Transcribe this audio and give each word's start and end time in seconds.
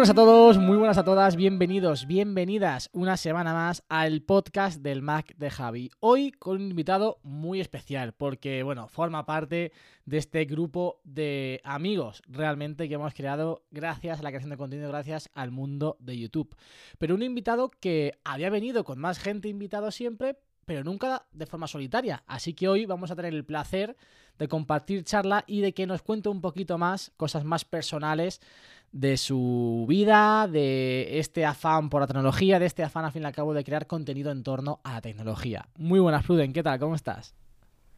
Buenas 0.00 0.10
a 0.12 0.14
todos, 0.14 0.56
muy 0.56 0.78
buenas 0.78 0.96
a 0.96 1.04
todas, 1.04 1.36
bienvenidos, 1.36 2.06
bienvenidas 2.06 2.88
una 2.94 3.18
semana 3.18 3.52
más 3.52 3.82
al 3.90 4.22
podcast 4.22 4.80
del 4.80 5.02
Mac 5.02 5.36
de 5.36 5.50
Javi. 5.50 5.90
Hoy 6.00 6.32
con 6.32 6.56
un 6.56 6.70
invitado 6.70 7.18
muy 7.22 7.60
especial 7.60 8.14
porque, 8.14 8.62
bueno, 8.62 8.88
forma 8.88 9.26
parte 9.26 9.72
de 10.06 10.16
este 10.16 10.46
grupo 10.46 11.02
de 11.04 11.60
amigos 11.64 12.22
realmente 12.28 12.88
que 12.88 12.94
hemos 12.94 13.12
creado 13.12 13.66
gracias 13.70 14.20
a 14.20 14.22
la 14.22 14.30
creación 14.30 14.48
de 14.48 14.56
contenido, 14.56 14.88
gracias 14.88 15.28
al 15.34 15.50
mundo 15.50 15.98
de 16.00 16.16
YouTube. 16.16 16.56
Pero 16.96 17.14
un 17.14 17.22
invitado 17.22 17.70
que 17.70 18.14
había 18.24 18.48
venido 18.48 18.84
con 18.84 18.98
más 18.98 19.18
gente 19.18 19.48
invitado 19.48 19.90
siempre, 19.90 20.38
pero 20.70 20.84
nunca 20.84 21.24
de 21.32 21.46
forma 21.46 21.66
solitaria. 21.66 22.22
Así 22.28 22.54
que 22.54 22.68
hoy 22.68 22.86
vamos 22.86 23.10
a 23.10 23.16
tener 23.16 23.34
el 23.34 23.44
placer 23.44 23.96
de 24.38 24.46
compartir 24.46 25.02
charla 25.02 25.42
y 25.48 25.62
de 25.62 25.74
que 25.74 25.84
nos 25.84 26.00
cuente 26.00 26.28
un 26.28 26.40
poquito 26.40 26.78
más, 26.78 27.10
cosas 27.16 27.42
más 27.42 27.64
personales 27.64 28.40
de 28.92 29.16
su 29.16 29.84
vida, 29.88 30.46
de 30.46 31.18
este 31.18 31.44
afán 31.44 31.90
por 31.90 32.02
la 32.02 32.06
tecnología, 32.06 32.60
de 32.60 32.66
este 32.66 32.84
afán, 32.84 33.04
al 33.04 33.10
fin 33.10 33.22
y 33.22 33.24
al 33.26 33.32
cabo, 33.32 33.52
de 33.52 33.64
crear 33.64 33.88
contenido 33.88 34.30
en 34.30 34.44
torno 34.44 34.78
a 34.84 34.92
la 34.92 35.00
tecnología. 35.00 35.66
Muy 35.76 35.98
buenas, 35.98 36.24
Pruden, 36.24 36.52
¿qué 36.52 36.62
tal? 36.62 36.78
¿Cómo 36.78 36.94
estás? 36.94 37.34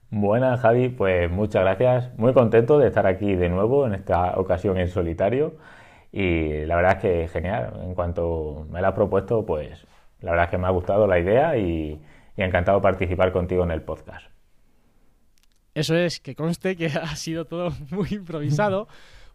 Buenas, 0.09 0.59
Javi. 0.61 0.89
Pues 0.89 1.31
muchas 1.31 1.65
gracias. 1.65 2.19
Muy 2.19 2.33
contento 2.33 2.79
de 2.79 2.87
estar 2.87 3.07
aquí 3.07 3.35
de 3.35 3.51
nuevo, 3.51 3.87
en 3.87 3.93
esta 3.93 4.39
ocasión 4.39 4.79
en 4.79 4.89
solitario. 4.89 5.57
Y 6.11 6.65
la 6.65 6.77
verdad 6.77 6.93
es 6.93 7.03
que 7.03 7.29
genial. 7.29 7.75
En 7.85 7.95
cuanto 7.95 8.67
me 8.71 8.81
la 8.81 8.89
has 8.89 8.95
propuesto, 8.95 9.45
pues 9.45 9.87
la 10.23 10.31
verdad 10.31 10.47
es 10.47 10.51
que 10.53 10.57
me 10.57 10.69
ha 10.69 10.71
gustado 10.71 11.07
la 11.07 11.19
idea 11.19 11.59
y, 11.59 12.01
y 12.37 12.43
encantado 12.43 12.81
participar 12.81 13.33
contigo 13.33 13.65
en 13.65 13.71
el 13.71 13.83
podcast. 13.83 14.27
Eso 15.75 15.97
es, 15.97 16.21
que 16.21 16.35
conste 16.35 16.77
que 16.77 16.87
ha 17.03 17.17
sido 17.17 17.45
todo 17.47 17.73
muy 17.91 18.09
improvisado, 18.11 18.89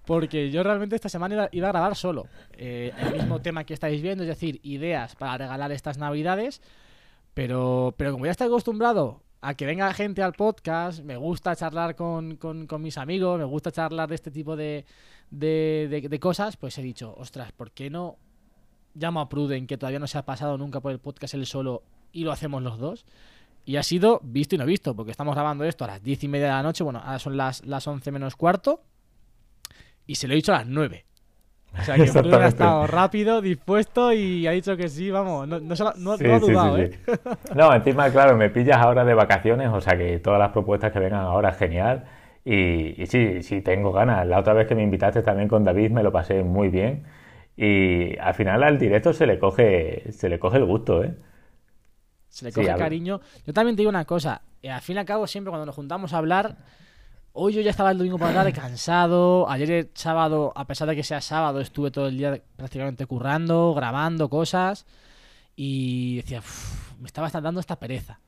porque 0.06 0.52
yo 0.52 0.64
realmente 0.64 0.96
esta 0.96 1.10
semana 1.10 1.50
iba, 1.52 1.68
a 1.68 1.72
grabar 1.72 1.96
solo. 1.96 2.28
Eh, 2.54 2.92
el 2.98 3.14
mismo 3.14 3.42
tema 3.42 3.64
que 3.66 3.74
estáis 3.74 4.02
viendo, 4.02 4.24
es 4.24 4.30
decir, 4.30 4.60
ideas 4.64 5.16
para 5.16 5.38
regalar 5.38 5.72
estas 5.72 5.98
navidades, 5.98 6.62
pero, 7.34 7.94
pero 7.98 8.14
como 8.14 8.26
ya 8.26 8.32
estoy 8.32 8.48
acostumbrado 8.48 9.22
a 9.42 9.54
que 9.54 9.66
venga 9.66 9.94
gente 9.94 10.24
al 10.24 10.34
podcast, 10.34 11.04
me 11.04 11.18
gusta 11.18 11.56
charlar 11.56 11.96
con, 11.96 12.38
con- 12.38 12.66
con 12.68 12.82
mis 12.82 12.98
amigos, 12.98 13.38
me 13.38 13.46
gusta 13.46 13.72
charlar 13.72 14.10
de 14.10 14.16
este 14.16 14.32
tipo 14.32 14.56
de, 14.56 14.86
de- 15.30 15.88
de- 15.90 16.10
de 16.10 16.20
cosas, 16.20 16.58
pues 16.58 16.78
he 16.78 16.82
dicho, 16.82 17.14
ostras, 17.18 17.52
¿por 17.52 17.72
qué 17.72 17.90
no 17.90 18.18
llamo 18.96 19.20
a 19.22 19.30
Pruden, 19.30 19.68
que 19.68 19.78
todavía 19.78 20.00
no 20.00 20.08
se 20.08 20.18
ha 20.18 20.26
pasado 20.26 20.58
nunca 20.58 20.80
por 20.80 20.92
el 20.92 21.00
podcast 21.00 21.36
él 21.36 21.46
solo, 21.46 21.84
y 22.12 22.24
lo 22.24 22.32
hacemos 22.32 22.62
los 22.64 22.78
dos? 22.80 23.06
Y 23.66 23.76
ha 23.76 23.84
sido 23.84 24.20
visto 24.24 24.56
y 24.56 24.58
no 24.58 24.66
visto, 24.66 24.96
porque 24.96 25.12
estamos 25.12 25.36
grabando 25.36 25.64
esto 25.66 25.84
a 25.84 25.88
las 25.88 26.04
diez 26.04 26.24
y 26.24 26.28
media 26.28 26.46
de 26.48 26.52
la 26.54 26.64
noche, 26.64 26.84
bueno, 26.84 27.00
ahora 27.04 27.20
son 27.20 27.36
las, 27.36 27.66
las 27.66 27.86
11 27.88 28.12
menos 28.12 28.36
cuarto, 28.36 28.82
y 30.06 30.16
se 30.16 30.28
lo 30.28 30.34
he 30.34 30.38
dicho 30.38 30.54
a 30.54 30.60
las 30.60 30.68
9. 30.68 31.04
O 31.78 31.84
sea 31.84 31.96
que 31.96 32.06
Pruden 32.06 32.42
ha 32.42 32.48
estado 32.48 32.88
rápido, 32.88 33.42
dispuesto 33.42 34.14
y 34.14 34.48
ha 34.48 34.52
dicho 34.52 34.78
que 34.78 34.88
sí, 34.88 35.12
vamos, 35.12 35.48
no, 35.48 35.60
no, 35.60 35.76
se 35.76 35.84
no- 35.84 35.92
Sí, 36.18 36.24
no 36.24 36.34
ha 36.34 36.40
sí, 36.40 36.46
sí, 36.46 36.52
dudado, 36.52 36.78
sí. 36.78 36.84
¿eh? 36.84 37.00
No, 37.56 37.74
encima, 37.74 38.10
claro, 38.10 38.38
me 38.38 38.50
pillas 38.50 38.78
ahora 38.78 39.04
de 39.04 39.14
vacaciones, 39.14 39.70
o 39.72 39.82
sea 39.82 39.98
que 39.98 40.18
todas 40.20 40.40
las 40.40 40.52
propuestas 40.52 40.92
que 40.94 41.00
vengan 41.00 41.22
ahora, 41.22 41.52
genial. 41.52 42.06
Y, 42.46 43.00
y 43.02 43.06
sí, 43.08 43.44
sí, 43.44 43.62
tengo 43.62 43.92
ganas. 43.92 44.26
La 44.26 44.40
otra 44.40 44.54
vez 44.54 44.66
que 44.68 44.76
me 44.76 44.82
invitaste 44.84 45.22
también 45.22 45.50
con 45.50 45.66
David 45.66 45.92
me 45.92 46.02
lo 46.04 46.12
pasé 46.14 46.42
muy 46.42 46.70
bien. 46.70 47.04
Y 47.58 48.18
al 48.20 48.34
final 48.34 48.64
al 48.64 48.80
directo 48.80 49.12
se 49.12 49.28
le 49.28 49.38
coge, 49.38 50.06
se 50.14 50.30
le 50.30 50.40
coge 50.40 50.58
el 50.58 50.66
gusto, 50.66 51.04
¿eh? 51.04 51.14
Se 52.38 52.46
le 52.46 52.52
coge 52.52 52.68
cariño. 52.78 53.20
Yo 53.48 53.52
también 53.52 53.76
te 53.76 53.82
digo 53.82 53.90
una 53.90 54.06
cosa, 54.06 54.44
eh, 54.62 54.70
al 54.70 54.82
fin 54.82 54.96
y 54.96 55.00
al 55.00 55.06
cabo 55.06 55.26
siempre 55.26 55.50
cuando 55.50 55.66
nos 55.66 55.74
juntamos 55.74 56.14
a 56.14 56.20
hablar, 56.20 56.56
hoy 57.34 57.54
yo 57.54 57.62
ya 57.62 57.72
estaba 57.72 57.90
el 57.90 57.98
domingo 57.98 58.20
por 58.20 58.28
la 58.28 58.34
tarde 58.36 58.54
cansado, 58.54 59.50
ayer 59.50 59.72
el 59.72 59.90
sábado, 59.96 60.54
a 60.56 60.68
pesar 60.68 60.88
de 60.88 60.96
que 60.96 61.02
sea 61.02 61.20
sábado, 61.20 61.60
estuve 61.62 61.90
todo 61.90 62.10
el 62.10 62.18
día 62.20 62.40
prácticamente 62.56 63.08
currando, 63.08 63.74
grabando 63.74 64.30
cosas 64.30 64.86
y 65.56 66.18
decía, 66.18 66.40
"Uf, 66.40 67.00
me 67.00 67.08
estaba 67.08 67.28
dando 67.30 67.60
esta 67.60 67.78
pereza. 67.80 68.20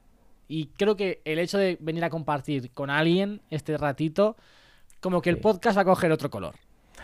Y 0.48 0.69
creo 0.75 0.96
que 0.96 1.22
el 1.24 1.38
hecho 1.38 1.59
de 1.59 1.78
venir 1.80 2.03
a 2.03 2.09
compartir 2.09 2.72
con 2.72 2.90
alguien 2.90 3.42
este 3.52 3.78
ratito, 3.78 4.38
como 5.02 5.22
que 5.22 5.30
el 5.30 5.38
podcast 5.38 5.78
va 5.78 5.84
a 5.84 5.86
coger 5.86 6.12
otro 6.12 6.31
color. 6.31 6.56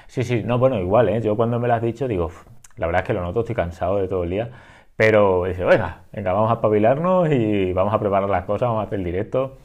Sí, 0.08 0.24
sí, 0.24 0.42
no, 0.44 0.58
bueno, 0.58 0.80
igual, 0.80 1.10
¿eh? 1.10 1.22
Yo 1.22 1.36
cuando 1.36 1.60
me 1.60 1.68
lo 1.68 1.76
has 1.76 1.84
dicho 1.84 2.08
digo, 2.08 2.26
"Uf, 2.26 2.46
la 2.78 2.88
verdad 2.88 3.04
es 3.04 3.08
que 3.08 3.14
lo 3.14 3.22
noto, 3.22 3.42
estoy 3.42 3.54
cansado 3.54 3.98
de 3.98 4.08
todo 4.08 4.24
el 4.24 4.32
día. 4.32 4.50
Pero 4.98 5.44
dice, 5.46 5.64
venga, 5.66 6.04
venga, 6.14 6.32
vamos 6.34 6.50
a 6.52 6.56
espabilarnos 6.56 7.30
y 7.32 7.74
vamos 7.74 7.94
a 7.94 8.00
preparar 8.00 8.30
las 8.30 8.46
cosas, 8.46 8.70
vamos 8.70 8.84
a 8.84 8.88
hacer 8.88 9.00
el 9.00 9.06
directo. 9.06 9.58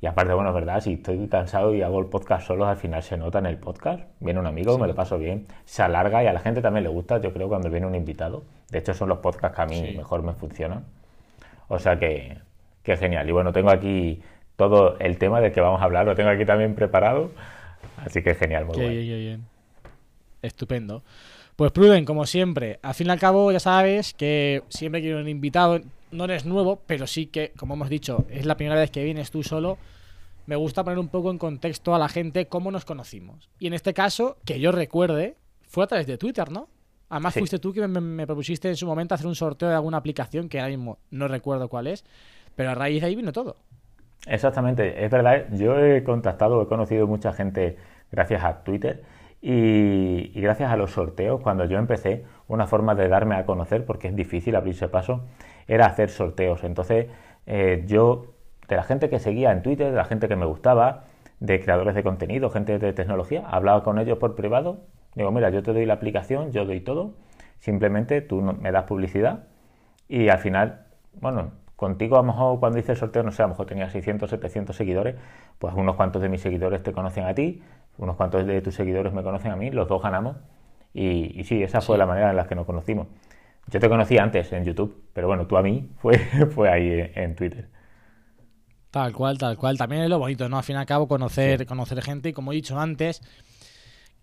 Y 0.00 0.06
aparte, 0.06 0.32
bueno, 0.32 0.48
es 0.48 0.54
verdad, 0.54 0.80
si 0.80 0.94
estoy 0.94 1.28
cansado 1.28 1.74
y 1.74 1.82
hago 1.82 2.00
el 2.00 2.06
podcast 2.06 2.46
solo, 2.46 2.64
al 2.66 2.78
final 2.78 3.02
se 3.02 3.18
nota 3.18 3.38
en 3.40 3.44
el 3.46 3.58
podcast. 3.58 4.02
Viene 4.20 4.40
un 4.40 4.46
amigo, 4.46 4.78
me 4.78 4.86
lo 4.86 4.94
paso 4.94 5.18
bien, 5.18 5.46
se 5.66 5.82
alarga 5.82 6.24
y 6.24 6.26
a 6.26 6.32
la 6.32 6.40
gente 6.40 6.62
también 6.62 6.84
le 6.84 6.88
gusta, 6.90 7.18
yo 7.20 7.34
creo, 7.34 7.48
cuando 7.48 7.68
viene 7.68 7.86
un 7.86 7.94
invitado. 7.94 8.42
De 8.70 8.78
hecho, 8.78 8.94
son 8.94 9.10
los 9.10 9.18
podcasts 9.18 9.54
que 9.56 9.62
a 9.62 9.66
mí 9.66 9.88
Sí. 9.90 9.96
mejor 9.98 10.22
me 10.22 10.32
funcionan. 10.32 10.84
O 11.68 11.78
sea 11.78 11.98
que, 11.98 12.38
que 12.82 12.96
genial. 12.96 13.28
Y 13.28 13.32
bueno, 13.32 13.52
tengo 13.52 13.68
aquí 13.70 14.22
todo 14.56 14.96
el 14.98 15.18
tema 15.18 15.42
del 15.42 15.52
que 15.52 15.60
vamos 15.60 15.82
a 15.82 15.84
hablar, 15.84 16.06
lo 16.06 16.14
tengo 16.14 16.30
aquí 16.30 16.46
también 16.46 16.74
preparado. 16.74 17.30
Así 18.02 18.22
que 18.22 18.34
genial, 18.34 18.64
muy 18.64 18.78
bien. 18.78 19.44
Estupendo. 20.40 21.02
Pues 21.60 21.72
Pruden, 21.72 22.06
como 22.06 22.24
siempre, 22.24 22.78
al 22.80 22.94
fin 22.94 23.08
y 23.08 23.10
al 23.10 23.18
cabo 23.18 23.52
ya 23.52 23.60
sabes 23.60 24.14
que 24.14 24.62
siempre 24.70 25.02
quiero 25.02 25.18
un 25.18 25.28
invitado, 25.28 25.78
no 26.10 26.24
eres 26.24 26.46
nuevo, 26.46 26.80
pero 26.86 27.06
sí 27.06 27.26
que, 27.26 27.52
como 27.54 27.74
hemos 27.74 27.90
dicho, 27.90 28.24
es 28.30 28.46
la 28.46 28.56
primera 28.56 28.80
vez 28.80 28.90
que 28.90 29.04
vienes 29.04 29.30
tú 29.30 29.42
solo. 29.42 29.76
Me 30.46 30.56
gusta 30.56 30.84
poner 30.84 30.98
un 30.98 31.08
poco 31.08 31.30
en 31.30 31.36
contexto 31.36 31.94
a 31.94 31.98
la 31.98 32.08
gente 32.08 32.46
cómo 32.46 32.70
nos 32.70 32.86
conocimos. 32.86 33.50
Y 33.58 33.66
en 33.66 33.74
este 33.74 33.92
caso, 33.92 34.38
que 34.46 34.58
yo 34.58 34.72
recuerde, 34.72 35.36
fue 35.68 35.84
a 35.84 35.86
través 35.86 36.06
de 36.06 36.16
Twitter, 36.16 36.50
¿no? 36.50 36.70
Además 37.10 37.34
Sí. 37.34 37.40
fuiste 37.40 37.58
tú 37.58 37.74
que 37.74 37.86
me, 37.86 38.00
me 38.00 38.26
propusiste 38.26 38.70
en 38.70 38.76
su 38.76 38.86
momento 38.86 39.14
hacer 39.14 39.26
un 39.26 39.34
sorteo 39.34 39.68
de 39.68 39.74
alguna 39.74 39.98
aplicación 39.98 40.48
que 40.48 40.60
ahora 40.60 40.70
mismo 40.70 40.96
no 41.10 41.28
recuerdo 41.28 41.68
cuál 41.68 41.88
es, 41.88 42.06
pero 42.56 42.70
a 42.70 42.74
raíz 42.74 43.02
de 43.02 43.08
ahí 43.08 43.16
vino 43.16 43.32
todo. 43.32 43.56
Exactamente, 44.26 45.04
es 45.04 45.10
verdad, 45.10 45.44
yo 45.52 45.78
he 45.78 46.02
contactado, 46.04 46.62
he 46.62 46.66
conocido 46.68 47.06
mucha 47.06 47.34
gente 47.34 47.76
gracias 48.10 48.44
a 48.44 48.64
Twitter 48.64 49.02
y, 49.40 50.40
gracias 50.40 50.70
a 50.70 50.76
los 50.76 50.92
sorteos. 50.92 51.40
Cuando 51.40 51.64
yo 51.64 51.78
empecé, 51.78 52.24
una 52.48 52.66
forma 52.66 52.94
de 52.94 53.08
darme 53.08 53.36
a 53.36 53.46
conocer, 53.46 53.84
porque 53.84 54.08
es 54.08 54.16
difícil 54.16 54.56
abrirse 54.56 54.88
paso, 54.88 55.22
era 55.66 55.86
hacer 55.86 56.10
sorteos. 56.10 56.64
Entonces, 56.64 57.06
eh, 57.46 57.84
yo, 57.86 58.34
de 58.68 58.76
la 58.76 58.82
gente 58.82 59.08
que 59.08 59.18
seguía 59.18 59.52
en 59.52 59.62
Twitter, 59.62 59.90
de 59.90 59.96
la 59.96 60.04
gente 60.04 60.28
que 60.28 60.36
me 60.36 60.46
gustaba, 60.46 61.04
de 61.40 61.60
creadores 61.60 61.94
de 61.94 62.02
contenido, 62.02 62.50
gente 62.50 62.78
de 62.78 62.92
tecnología, 62.92 63.44
hablaba 63.46 63.82
con 63.82 63.98
ellos 63.98 64.18
por 64.18 64.34
privado. 64.34 64.80
Digo, 65.14 65.30
mira, 65.32 65.50
yo 65.50 65.62
te 65.62 65.72
doy 65.72 65.86
la 65.86 65.94
aplicación, 65.94 66.52
yo 66.52 66.64
doy 66.64 66.80
todo, 66.80 67.14
simplemente 67.58 68.20
tú 68.20 68.40
me 68.42 68.70
das 68.70 68.84
publicidad 68.84 69.44
y 70.08 70.28
al 70.28 70.38
final, 70.38 70.86
bueno, 71.20 71.52
contigo 71.76 72.16
a 72.16 72.18
lo 72.20 72.24
mejor 72.24 72.60
cuando 72.60 72.78
hice 72.78 72.92
el 72.92 72.98
sorteo, 72.98 73.22
no 73.22 73.32
sé, 73.32 73.42
a 73.42 73.46
lo 73.46 73.50
mejor 73.50 73.66
tenía 73.66 73.88
600, 73.88 74.28
700 74.28 74.76
seguidores, 74.76 75.16
pues 75.58 75.74
unos 75.74 75.96
cuantos 75.96 76.20
de 76.20 76.28
mis 76.28 76.40
seguidores 76.40 76.82
te 76.82 76.92
conocen 76.92 77.24
a 77.24 77.34
ti, 77.34 77.62
unos 78.00 78.16
cuantos 78.16 78.46
de 78.46 78.60
tus 78.62 78.74
seguidores 78.74 79.12
me 79.12 79.22
conocen 79.22 79.52
a 79.52 79.56
mí, 79.56 79.70
los 79.70 79.88
dos 79.88 80.02
ganamos. 80.02 80.36
Y, 80.94 81.40
y 81.40 81.44
sí, 81.44 81.62
esa 81.62 81.80
fue 81.80 81.98
la 81.98 82.06
manera 82.06 82.30
en 82.30 82.36
la 82.36 82.46
que 82.48 82.54
nos 82.56 82.66
conocimos. 82.66 83.06
Yo 83.68 83.78
te 83.80 83.88
conocí 83.88 84.18
antes 84.18 84.52
en 84.52 84.64
YouTube, 84.64 85.04
pero 85.12 85.28
bueno, 85.28 85.46
tú 85.46 85.56
a 85.56 85.62
mí 85.62 85.90
fue, 85.98 86.18
fue 86.54 86.68
ahí 86.70 86.88
en, 86.90 87.12
en 87.14 87.36
Twitter. 87.36 87.68
Tal 88.90 89.12
cual, 89.12 89.38
tal 89.38 89.56
cual. 89.56 89.78
También 89.78 90.02
es 90.02 90.08
lo 90.10 90.18
bonito, 90.18 90.48
¿no? 90.48 90.56
Al 90.58 90.64
fin 90.64 90.76
y 90.76 90.78
al 90.80 90.86
cabo, 90.86 91.06
conocer, 91.06 91.64
conocer 91.66 92.02
gente. 92.02 92.30
Y 92.30 92.32
como 92.32 92.50
he 92.52 92.56
dicho 92.56 92.78
antes, 92.78 93.22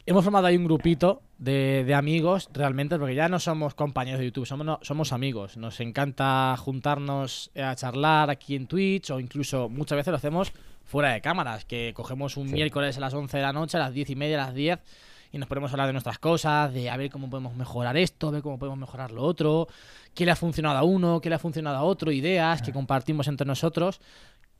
hemos 0.05 0.23
formado 0.23 0.47
ahí 0.47 0.57
un 0.57 0.65
grupito 0.65 1.21
de, 1.37 1.83
de 1.85 1.93
amigos, 1.95 2.49
realmente, 2.53 2.97
porque 2.99 3.15
ya 3.15 3.29
no 3.29 3.39
somos 3.39 3.75
compañeros 3.75 4.19
de 4.19 4.25
YouTube, 4.25 4.45
somos, 4.45 4.65
no- 4.65 4.79
somos 4.81 5.13
amigos. 5.13 5.55
Nos 5.57 5.79
encanta 5.79 6.55
juntarnos 6.57 7.51
a 7.55 7.75
charlar 7.75 8.29
aquí 8.29 8.55
en 8.55 8.67
Twitch, 8.67 9.11
o 9.11 9.19
incluso 9.19 9.69
muchas 9.69 9.95
veces 9.97 10.11
lo 10.11 10.17
hacemos 10.17 10.51
fuera 10.87 11.11
de 11.11 11.21
cámaras, 11.21 11.65
que 11.65 11.91
cogemos 11.93 12.37
un 12.37 12.47
Sí. 12.47 12.53
miércoles 12.55 12.97
a 12.97 13.01
las 13.01 13.13
11 13.13 13.37
de 13.37 13.43
la 13.43 13.53
noche, 13.53 13.77
a 13.77 13.81
las 13.81 13.93
10 13.93 14.09
y 14.09 14.15
media, 14.15 14.41
a 14.41 14.45
las 14.47 14.55
10, 14.55 14.79
y 15.31 15.37
nos 15.37 15.47
ponemos 15.49 15.69
a 15.71 15.73
hablar 15.73 15.87
de 15.87 15.93
nuestras 15.93 16.17
cosas, 16.17 16.73
de 16.73 16.89
a 16.89 16.97
ver 16.97 17.09
cómo 17.11 17.29
podemos 17.29 17.53
mejorar 17.55 17.97
esto, 17.97 18.29
a 18.29 18.31
ver 18.31 18.41
cómo 18.41 18.57
podemos 18.57 18.79
mejorar 18.79 19.11
lo 19.11 19.21
otro, 19.23 19.67
qué 20.15 20.25
le 20.25 20.31
ha 20.31 20.35
funcionado 20.35 20.77
a 20.77 20.83
uno, 20.83 21.19
qué 21.21 21.29
le 21.29 21.35
ha 21.35 21.39
funcionado 21.39 21.77
a 21.77 21.83
otro, 21.83 22.11
ideas 22.11 22.61
que 22.61 22.71
compartimos 22.71 23.27
entre 23.27 23.45
nosotros, 23.45 23.99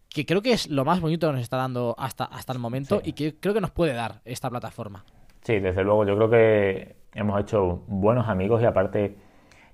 que 0.09 0.25
creo 0.25 0.41
que 0.41 0.51
es 0.51 0.67
lo 0.69 0.83
más 0.85 0.99
bonito 0.99 1.27
que 1.27 1.33
nos 1.33 1.41
está 1.41 1.57
dando 1.57 1.95
hasta, 1.97 2.25
hasta 2.25 2.51
el 2.53 2.59
momento 2.59 2.97
Sí. 3.03 3.09
y 3.09 3.13
que 3.13 3.35
creo 3.39 3.53
que 3.53 3.61
nos 3.61 3.71
puede 3.71 3.93
dar 3.93 4.21
esta 4.25 4.49
plataforma. 4.49 5.05
Sí, 5.43 5.59
desde 5.59 5.83
luego, 5.83 6.05
yo 6.05 6.15
creo 6.17 6.29
que 6.29 6.95
hemos 7.13 7.39
hecho 7.39 7.83
buenos 7.87 8.27
amigos 8.27 8.61
y 8.61 8.65
aparte, 8.65 9.15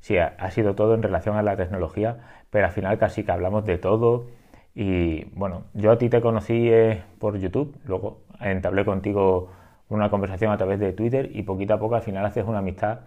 sí, 0.02 0.18
ha, 0.18 0.36
ha 0.38 0.52
sido 0.52 0.76
todo 0.76 0.94
en 0.94 1.02
relación 1.02 1.36
a 1.36 1.42
la 1.42 1.56
tecnología, 1.58 2.18
pero 2.52 2.68
al 2.68 2.72
final 2.72 3.00
casi 3.00 3.24
que 3.24 3.32
hablamos 3.32 3.66
de 3.66 3.80
todo. 3.80 4.28
Y 4.76 5.26
bueno, 5.36 5.66
yo 5.74 5.92
a 5.92 5.98
ti 5.98 6.10
te 6.10 6.22
conocí 6.22 6.70
eh, 6.70 7.04
por 7.20 7.38
YouTube, 7.38 7.78
luego 7.86 8.22
entablé 8.42 8.86
contigo 8.86 9.50
una 9.90 10.10
conversación 10.10 10.52
a 10.52 10.58
través 10.58 10.80
de 10.80 10.94
Twitter 10.94 11.30
y 11.34 11.44
poquito 11.44 11.76
a 11.76 11.80
poco 11.80 11.96
al 11.96 12.02
final 12.02 12.26
haces 12.26 12.46
una 12.46 12.60
amistad 12.60 13.02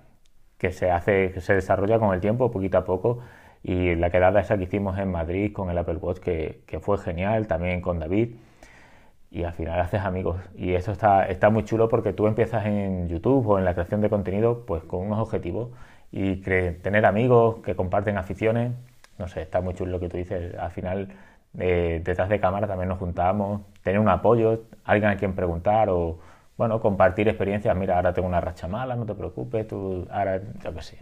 que 0.58 0.72
se 0.72 0.90
hace, 0.90 1.32
que 1.32 1.40
se 1.40 1.54
desarrolla 1.54 1.98
con 1.98 2.14
el 2.14 2.20
tiempo, 2.20 2.50
poquito 2.50 2.78
a 2.78 2.84
poco. 2.84 3.20
Y 3.62 3.96
la 3.96 4.10
quedada 4.10 4.40
esa 4.40 4.56
que 4.58 4.64
hicimos 4.64 4.98
en 4.98 5.10
Madrid 5.10 5.52
con 5.52 5.70
el 5.70 5.78
Apple 5.78 5.96
Watch, 5.96 6.18
que, 6.20 6.62
que 6.66 6.78
fue 6.80 6.98
genial, 6.98 7.46
también 7.48 7.80
con 7.80 7.98
David 7.98 8.36
y 9.30 9.44
al 9.44 9.52
final 9.52 9.80
haces 9.80 10.00
amigos. 10.00 10.38
Y 10.56 10.74
eso 10.74 10.92
está, 10.92 11.26
está 11.26 11.50
muy 11.50 11.64
chulo 11.64 11.88
porque 11.88 12.12
tú 12.12 12.26
empiezas 12.26 12.66
en 12.66 13.08
YouTube 13.08 13.46
o 13.46 13.58
en 13.58 13.64
la 13.64 13.74
creación 13.74 14.00
de 14.00 14.08
contenido 14.08 14.64
pues 14.66 14.82
con 14.84 15.00
unos 15.00 15.18
objetivos 15.18 15.70
y 16.12 16.36
tener 16.36 17.04
amigos 17.06 17.56
que 17.64 17.74
comparten 17.74 18.16
aficiones, 18.18 18.72
no 19.18 19.28
sé, 19.28 19.42
está 19.42 19.60
muy 19.60 19.74
chulo 19.74 19.92
lo 19.92 20.00
que 20.00 20.08
tú 20.08 20.16
dices. 20.16 20.54
Al 20.56 20.70
final 20.70 21.08
eh, 21.58 22.00
detrás 22.04 22.28
de 22.28 22.40
cámara 22.40 22.66
también 22.66 22.88
nos 22.88 22.98
juntamos, 22.98 23.62
tener 23.82 24.00
un 24.00 24.08
apoyo, 24.08 24.64
alguien 24.84 25.10
a 25.10 25.16
quien 25.16 25.34
preguntar 25.34 25.88
o 25.90 26.18
bueno, 26.56 26.80
compartir 26.80 27.28
experiencias. 27.28 27.76
Mira, 27.76 27.96
ahora 27.96 28.12
tengo 28.12 28.28
una 28.28 28.40
racha 28.40 28.66
mala, 28.66 28.96
no 28.96 29.04
te 29.04 29.14
preocupes, 29.14 29.66
tú 29.66 30.06
ahora, 30.10 30.40
yo 30.62 30.74
qué 30.74 30.82
sé. 30.82 30.98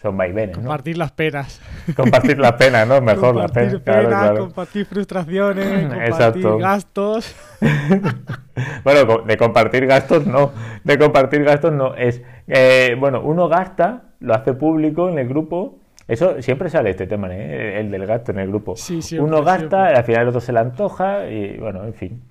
Son 0.00 0.16
vaivenes, 0.16 0.56
¿no? 0.56 0.62
Compartir 0.62 0.96
las 0.96 1.12
penas. 1.12 1.60
Compartir 1.94 2.38
las 2.38 2.52
penas, 2.52 2.88
¿no? 2.88 3.02
Mejor 3.02 3.36
las 3.36 3.46
compartir 3.46 3.82
penas. 3.82 3.82
claro, 3.82 4.08
penas, 4.08 4.20
claro. 4.22 4.38
compartir 4.44 4.86
frustraciones, 4.86 5.66
compartir 5.88 6.08
Exacto. 6.08 6.58
gastos. 6.58 7.36
Bueno, 8.84 9.22
de 9.22 9.36
compartir 9.38 9.86
gastos 9.86 10.26
no, 10.26 10.52
de 10.84 10.98
compartir 10.98 11.44
gastos 11.44 11.72
no, 11.72 11.94
es, 11.94 12.22
eh, 12.46 12.94
bueno, 12.98 13.22
uno 13.22 13.48
gasta, 13.48 14.02
lo 14.20 14.34
hace 14.34 14.52
público 14.52 15.08
en 15.08 15.18
el 15.18 15.28
grupo, 15.28 15.79
eso 16.12 16.42
siempre 16.42 16.68
sale 16.70 16.90
este 16.90 17.06
tema, 17.06 17.28
¿eh? 17.34 17.80
el 17.80 17.90
del 17.90 18.06
gasto 18.06 18.32
en 18.32 18.40
el 18.40 18.48
grupo. 18.48 18.76
Sí, 18.76 19.00
siempre, 19.02 19.28
uno 19.28 19.42
gasta, 19.44 19.68
siempre. 19.68 19.96
al 19.96 20.04
final 20.04 20.22
el 20.22 20.28
otro 20.28 20.40
se 20.40 20.52
le 20.52 20.58
antoja 20.60 21.26
y 21.28 21.56
bueno, 21.58 21.84
en 21.84 21.94
fin. 21.94 22.22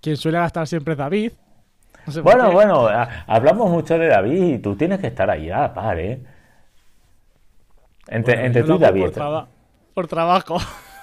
Quien 0.00 0.16
suele 0.16 0.38
gastar 0.38 0.66
siempre 0.66 0.92
es 0.92 0.98
David. 0.98 1.32
No 2.06 2.12
sé 2.12 2.22
por 2.22 2.32
Bueno, 2.32 2.50
bueno, 2.52 2.86
a- 2.88 3.24
hablamos 3.26 3.70
mucho 3.70 3.98
de 3.98 4.06
David 4.08 4.54
y 4.54 4.58
tú 4.58 4.74
tienes 4.76 4.98
que 5.00 5.08
estar 5.08 5.28
ahí 5.30 5.50
a 5.50 5.60
la 5.60 5.74
par, 5.74 5.98
¿eh? 5.98 6.20
Entre, 8.08 8.34
Bueno, 8.34 8.46
entre 8.46 8.62
tú 8.64 8.74
y 8.74 8.78
David. 8.78 9.00
Por, 9.02 9.10
traba- 9.12 9.48
por 9.94 10.06
trabajo. 10.08 10.56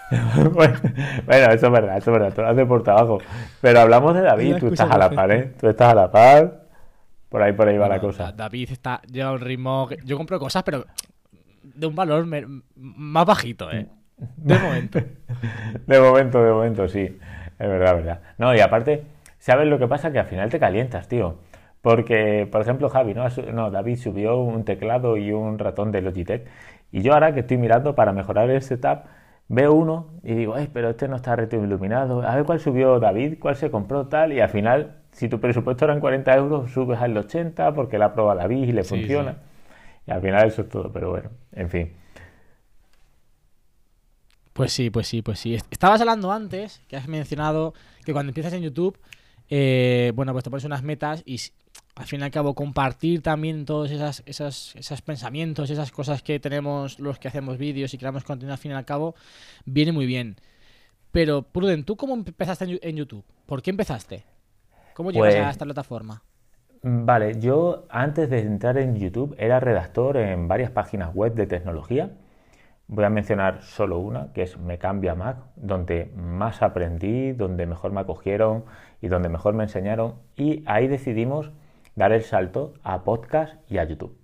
bueno, 0.53 0.79
bueno, 1.25 1.45
eso 1.53 1.65
es 1.67 1.71
verdad, 1.71 1.97
eso 1.97 2.11
es 2.11 2.19
verdad, 2.19 2.33
tú 2.33 2.41
lo 2.41 2.47
haces 2.49 2.65
por 2.65 2.83
trabajo. 2.83 3.19
Pero 3.61 3.79
hablamos 3.81 4.13
de 4.15 4.21
David, 4.21 4.57
tú 4.59 4.67
estás 4.67 4.89
a 4.89 4.97
la 4.97 5.09
par, 5.09 5.27
perfecta. 5.29 5.49
¿eh? 5.55 5.57
Tú 5.59 5.67
estás 5.69 5.91
a 5.91 5.95
la 5.95 6.11
par, 6.11 6.63
por 7.29 7.41
ahí, 7.41 7.53
por 7.53 7.67
ahí 7.67 7.77
va 7.77 7.87
la 7.87 7.99
cosa. 7.99 8.23
Da- 8.25 8.31
David 8.31 8.71
está 8.71 9.01
lleva 9.03 9.31
un 9.33 9.39
ritmo. 9.41 9.87
Yo 10.03 10.17
compro 10.17 10.39
cosas, 10.39 10.63
pero 10.63 10.85
de 11.77 11.87
un 11.87 11.95
valor 11.95 12.25
más 12.75 13.25
bajito, 13.25 13.71
¿eh? 13.71 13.87
De 14.17 14.57
momento. 14.57 14.99
De 15.87 15.99
momento, 15.99 16.43
de 16.43 16.51
momento, 16.51 16.87
sí. 16.87 17.01
Es 17.59 17.67
verdad, 17.67 17.95
verdad. 17.95 18.19
No, 18.37 18.55
y 18.55 18.59
aparte, 18.59 19.03
¿sabes 19.37 19.67
lo 19.67 19.77
que 19.77 19.87
pasa? 19.87 20.11
Que 20.11 20.19
al 20.19 20.25
final 20.25 20.49
te 20.49 20.59
calientas, 20.59 21.07
tío. 21.07 21.35
Porque, 21.81 22.47
por 22.51 22.61
ejemplo, 22.61 22.89
Javi, 22.89 23.13
¿no? 23.13 23.69
David 23.71 23.97
subió 23.97 24.37
un 24.39 24.63
teclado 24.65 25.17
y 25.17 25.31
un 25.31 25.59
ratón 25.59 25.91
de 25.91 26.01
Logitech. 26.01 26.47
Y 26.91 27.01
yo 27.01 27.13
ahora 27.13 27.33
que 27.33 27.41
estoy 27.41 27.57
mirando 27.57 27.93
para 27.95 28.11
mejorar 28.11 28.49
el 28.49 28.61
setup, 28.61 29.01
veo 29.47 29.73
uno 29.73 30.07
y 30.23 30.33
digo, 30.33 30.55
ay, 30.55 30.69
pero 30.73 30.89
este 30.89 31.07
no 31.07 31.15
está 31.15 31.35
retroiluminado. 31.35 32.21
A 32.27 32.35
ver 32.35 32.43
cuál 32.45 32.59
subió 32.59 32.99
David, 32.99 33.35
cuál 33.39 33.55
se 33.55 33.69
compró 33.69 34.07
tal. 34.07 34.33
Y 34.33 34.39
al 34.41 34.49
final, 34.49 34.95
si 35.11 35.29
tu 35.29 35.39
presupuesto 35.39 35.85
eran 35.85 35.99
40 35.99 36.35
euros, 36.35 36.71
subes 36.71 36.99
al 36.99 37.15
80 37.15 37.73
porque 37.73 37.97
la 37.97 38.13
probado 38.13 38.39
David 38.39 38.67
y 38.67 38.71
le 38.71 38.83
Sí, 38.83 38.95
funciona. 38.95 39.33
sí. 39.33 39.37
Y 40.07 40.11
al 40.11 40.21
final 40.21 40.47
eso 40.47 40.61
es 40.61 40.69
todo, 40.69 40.91
pero 40.91 41.09
bueno, 41.11 41.29
en 41.51 41.69
fin. 41.69 41.93
Pues 44.53 44.71
sí, 44.73 44.89
pues 44.89 45.07
sí, 45.07 45.21
pues 45.21 45.39
sí. 45.39 45.53
Est- 45.53 45.67
Estabas 45.71 46.01
hablando 46.01 46.31
antes, 46.31 46.81
que 46.87 46.97
has 46.97 47.07
mencionado 47.07 47.73
que 48.05 48.13
cuando 48.13 48.31
empiezas 48.31 48.53
en 48.53 48.63
YouTube, 48.63 48.97
eh, 49.49 50.11
bueno, 50.15 50.31
pues 50.33 50.43
te 50.43 50.49
pones 50.49 50.63
unas 50.65 50.81
metas 50.83 51.21
y 51.25 51.39
al 51.95 52.05
fin 52.05 52.21
y 52.21 52.23
al 52.23 52.31
cabo 52.31 52.55
compartir 52.55 53.21
también 53.21 53.65
todos 53.65 53.91
esas, 53.91 54.23
esas, 54.25 54.75
esos 54.75 55.01
pensamientos, 55.01 55.69
esas 55.69 55.91
cosas 55.91 56.23
que 56.23 56.39
tenemos 56.39 56.99
los 56.99 57.19
que 57.19 57.27
hacemos 57.27 57.57
vídeos 57.57 57.93
y 57.93 57.97
creamos 57.97 58.23
contenido 58.23 58.53
al 58.53 58.59
fin 58.59 58.71
y 58.71 58.75
al 58.75 58.85
cabo, 58.85 59.15
viene 59.65 59.91
muy 59.91 60.05
bien. 60.05 60.37
Pero, 61.11 61.43
Pruden, 61.43 61.83
¿tú 61.83 61.95
cómo 61.95 62.13
empezaste 62.15 62.79
en, 62.81 62.95
YouTube? 62.95 63.23
¿Por 63.45 63.61
qué 63.61 63.69
empezaste? 63.71 64.23
¿Cómo 64.93 65.11
llegas 65.11 65.33
Pues- 65.35 65.45
a 65.45 65.49
esta 65.51 65.65
plataforma? 65.65 66.23
Vale, 66.83 67.39
yo 67.39 67.85
antes 67.89 68.29
de 68.29 68.39
entrar 68.39 68.77
en 68.77 68.95
YouTube 68.95 69.35
era 69.37 69.59
redactor 69.59 70.17
en 70.17 70.47
varias 70.47 70.71
páginas 70.71 71.13
web 71.13 71.33
de 71.33 71.47
tecnología. 71.47 72.11
Voy 72.87 73.03
a 73.03 73.09
mencionar 73.09 73.61
solo 73.61 73.99
una, 73.99 74.31
que 74.33 74.43
es 74.43 74.57
Me 74.57 74.77
Cambia 74.77 75.15
Mac, 75.15 75.37
donde 75.55 76.11
más 76.15 76.61
aprendí, 76.61 77.33
donde 77.33 77.65
mejor 77.65 77.91
me 77.91 78.01
acogieron 78.01 78.65
y 79.01 79.07
donde 79.07 79.29
mejor 79.29 79.53
me 79.53 79.63
enseñaron. 79.63 80.15
Y 80.35 80.63
ahí 80.67 80.87
decidimos 80.87 81.51
dar 81.95 82.11
el 82.13 82.23
salto 82.23 82.73
a 82.83 83.03
podcast 83.03 83.55
y 83.69 83.79
a 83.79 83.83
YouTube. 83.83 84.17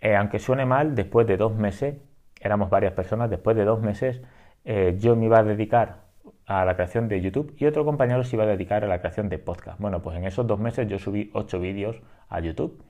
Eh, 0.00 0.16
aunque 0.16 0.38
suene 0.38 0.64
mal, 0.66 0.94
después 0.94 1.26
de 1.26 1.36
dos 1.36 1.54
meses, 1.54 1.96
éramos 2.40 2.70
varias 2.70 2.92
personas, 2.92 3.28
después 3.30 3.56
de 3.56 3.64
dos 3.64 3.80
meses 3.82 4.22
eh, 4.64 4.96
yo 4.98 5.16
me 5.16 5.26
iba 5.26 5.38
a 5.38 5.42
dedicar 5.44 6.07
a 6.48 6.64
la 6.64 6.74
creación 6.74 7.08
de 7.08 7.20
YouTube 7.20 7.54
y 7.58 7.66
otro 7.66 7.84
compañero 7.84 8.24
se 8.24 8.34
iba 8.34 8.44
a 8.44 8.46
dedicar 8.46 8.82
a 8.82 8.88
la 8.88 9.00
creación 9.00 9.28
de 9.28 9.38
podcast. 9.38 9.78
Bueno, 9.78 10.00
pues 10.00 10.16
en 10.16 10.24
esos 10.24 10.46
dos 10.46 10.58
meses 10.58 10.88
yo 10.88 10.98
subí 10.98 11.30
ocho 11.34 11.60
vídeos 11.60 12.00
a 12.30 12.40
YouTube, 12.40 12.82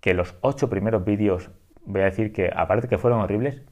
que 0.00 0.12
los 0.12 0.34
ocho 0.40 0.68
primeros 0.68 1.04
vídeos, 1.04 1.50
voy 1.86 2.00
a 2.00 2.06
decir 2.06 2.32
que 2.32 2.50
aparte 2.52 2.88
que 2.88 2.98
fueron 2.98 3.20
horribles, 3.20 3.62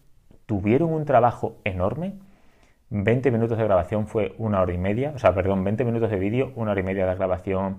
tuvieron 0.46 0.92
un 0.92 1.04
trabajo 1.04 1.56
enorme. 1.64 2.14
20 2.90 3.32
minutos 3.32 3.58
de 3.58 3.64
grabación 3.64 4.06
fue 4.06 4.36
una 4.38 4.62
hora 4.62 4.72
y 4.72 4.78
media, 4.78 5.10
o 5.16 5.18
sea, 5.18 5.34
perdón, 5.34 5.64
20 5.64 5.84
minutos 5.84 6.10
de 6.10 6.18
vídeo, 6.18 6.52
una 6.54 6.70
hora 6.70 6.80
y 6.80 6.84
media 6.84 7.04
de 7.04 7.16
grabación, 7.16 7.78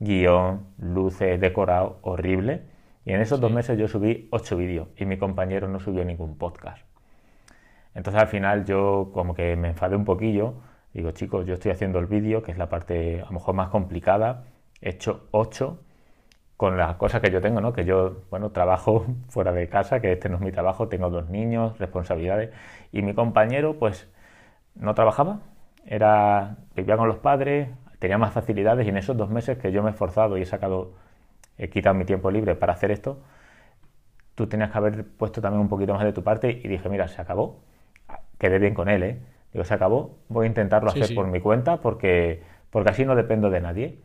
guion, 0.00 0.68
luces, 0.78 1.38
decorado, 1.38 1.98
horrible. 2.00 2.62
Y 3.04 3.12
en 3.12 3.20
esos 3.20 3.40
dos 3.42 3.52
meses 3.52 3.78
yo 3.78 3.88
subí 3.88 4.26
ocho 4.32 4.56
vídeos 4.56 4.88
y 4.96 5.04
mi 5.04 5.18
compañero 5.18 5.68
no 5.68 5.80
subió 5.80 6.02
ningún 6.06 6.38
podcast. 6.38 6.82
Entonces 7.94 8.22
al 8.22 8.28
final 8.28 8.64
yo 8.64 9.10
como 9.12 9.34
que 9.34 9.54
me 9.56 9.68
enfadé 9.68 9.96
un 9.96 10.06
poquillo. 10.06 10.54
Digo, 10.92 11.10
chicos, 11.12 11.46
yo 11.46 11.54
estoy 11.54 11.72
haciendo 11.72 11.98
el 11.98 12.06
vídeo, 12.06 12.42
que 12.42 12.52
es 12.52 12.58
la 12.58 12.68
parte 12.68 13.20
a 13.22 13.26
lo 13.26 13.32
mejor 13.32 13.54
más 13.54 13.68
complicada. 13.68 14.44
He 14.80 14.90
hecho 14.90 15.28
ocho 15.32 15.80
con 16.56 16.76
las 16.76 16.96
cosas 16.96 17.20
que 17.22 17.30
yo 17.30 17.40
tengo, 17.40 17.60
¿no? 17.60 17.72
Que 17.72 17.84
yo, 17.84 18.22
bueno, 18.30 18.50
trabajo 18.50 19.06
fuera 19.28 19.52
de 19.52 19.68
casa, 19.68 20.00
que 20.00 20.12
este 20.12 20.28
no 20.28 20.36
es 20.36 20.42
mi 20.42 20.52
trabajo, 20.52 20.88
tengo 20.88 21.10
dos 21.10 21.30
niños, 21.30 21.78
responsabilidades. 21.78 22.50
Y 22.92 23.02
mi 23.02 23.14
compañero, 23.14 23.78
pues, 23.78 24.10
no 24.74 24.94
trabajaba, 24.94 25.40
era, 25.86 26.58
vivía 26.76 26.96
con 26.96 27.08
los 27.08 27.18
padres, 27.18 27.68
tenía 27.98 28.18
más 28.18 28.32
facilidades 28.32 28.86
y 28.86 28.90
en 28.90 28.96
esos 28.98 29.16
dos 29.16 29.30
meses 29.30 29.58
que 29.58 29.72
yo 29.72 29.82
me 29.82 29.90
he 29.90 29.92
esforzado 29.92 30.38
y 30.38 30.42
he 30.42 30.46
sacado, 30.46 30.94
he 31.58 31.70
quitado 31.70 31.94
mi 31.94 32.04
tiempo 32.04 32.30
libre 32.30 32.54
para 32.56 32.72
hacer 32.74 32.90
esto, 32.90 33.20
tú 34.34 34.46
tenías 34.46 34.70
que 34.70 34.78
haber 34.78 35.04
puesto 35.06 35.40
también 35.40 35.60
un 35.60 35.68
poquito 35.68 35.94
más 35.94 36.04
de 36.04 36.12
tu 36.12 36.22
parte 36.22 36.50
y 36.50 36.68
dije, 36.68 36.88
mira, 36.88 37.08
se 37.08 37.20
acabó, 37.20 37.60
quedé 38.38 38.58
bien 38.58 38.74
con 38.74 38.88
él, 38.88 39.02
¿eh? 39.02 39.18
Digo, 39.58 39.64
se 39.66 39.74
acabó, 39.74 40.18
voy 40.28 40.44
a 40.46 40.48
intentarlo 40.48 40.90
Sí, 40.90 40.98
hacer 40.98 41.08
sí. 41.08 41.14
por 41.14 41.26
mi 41.26 41.40
cuenta 41.40 41.80
porque, 41.80 42.42
porque 42.70 42.90
así 42.90 43.04
no 43.04 43.16
dependo 43.16 43.50
de 43.50 43.60
nadie. 43.60 43.98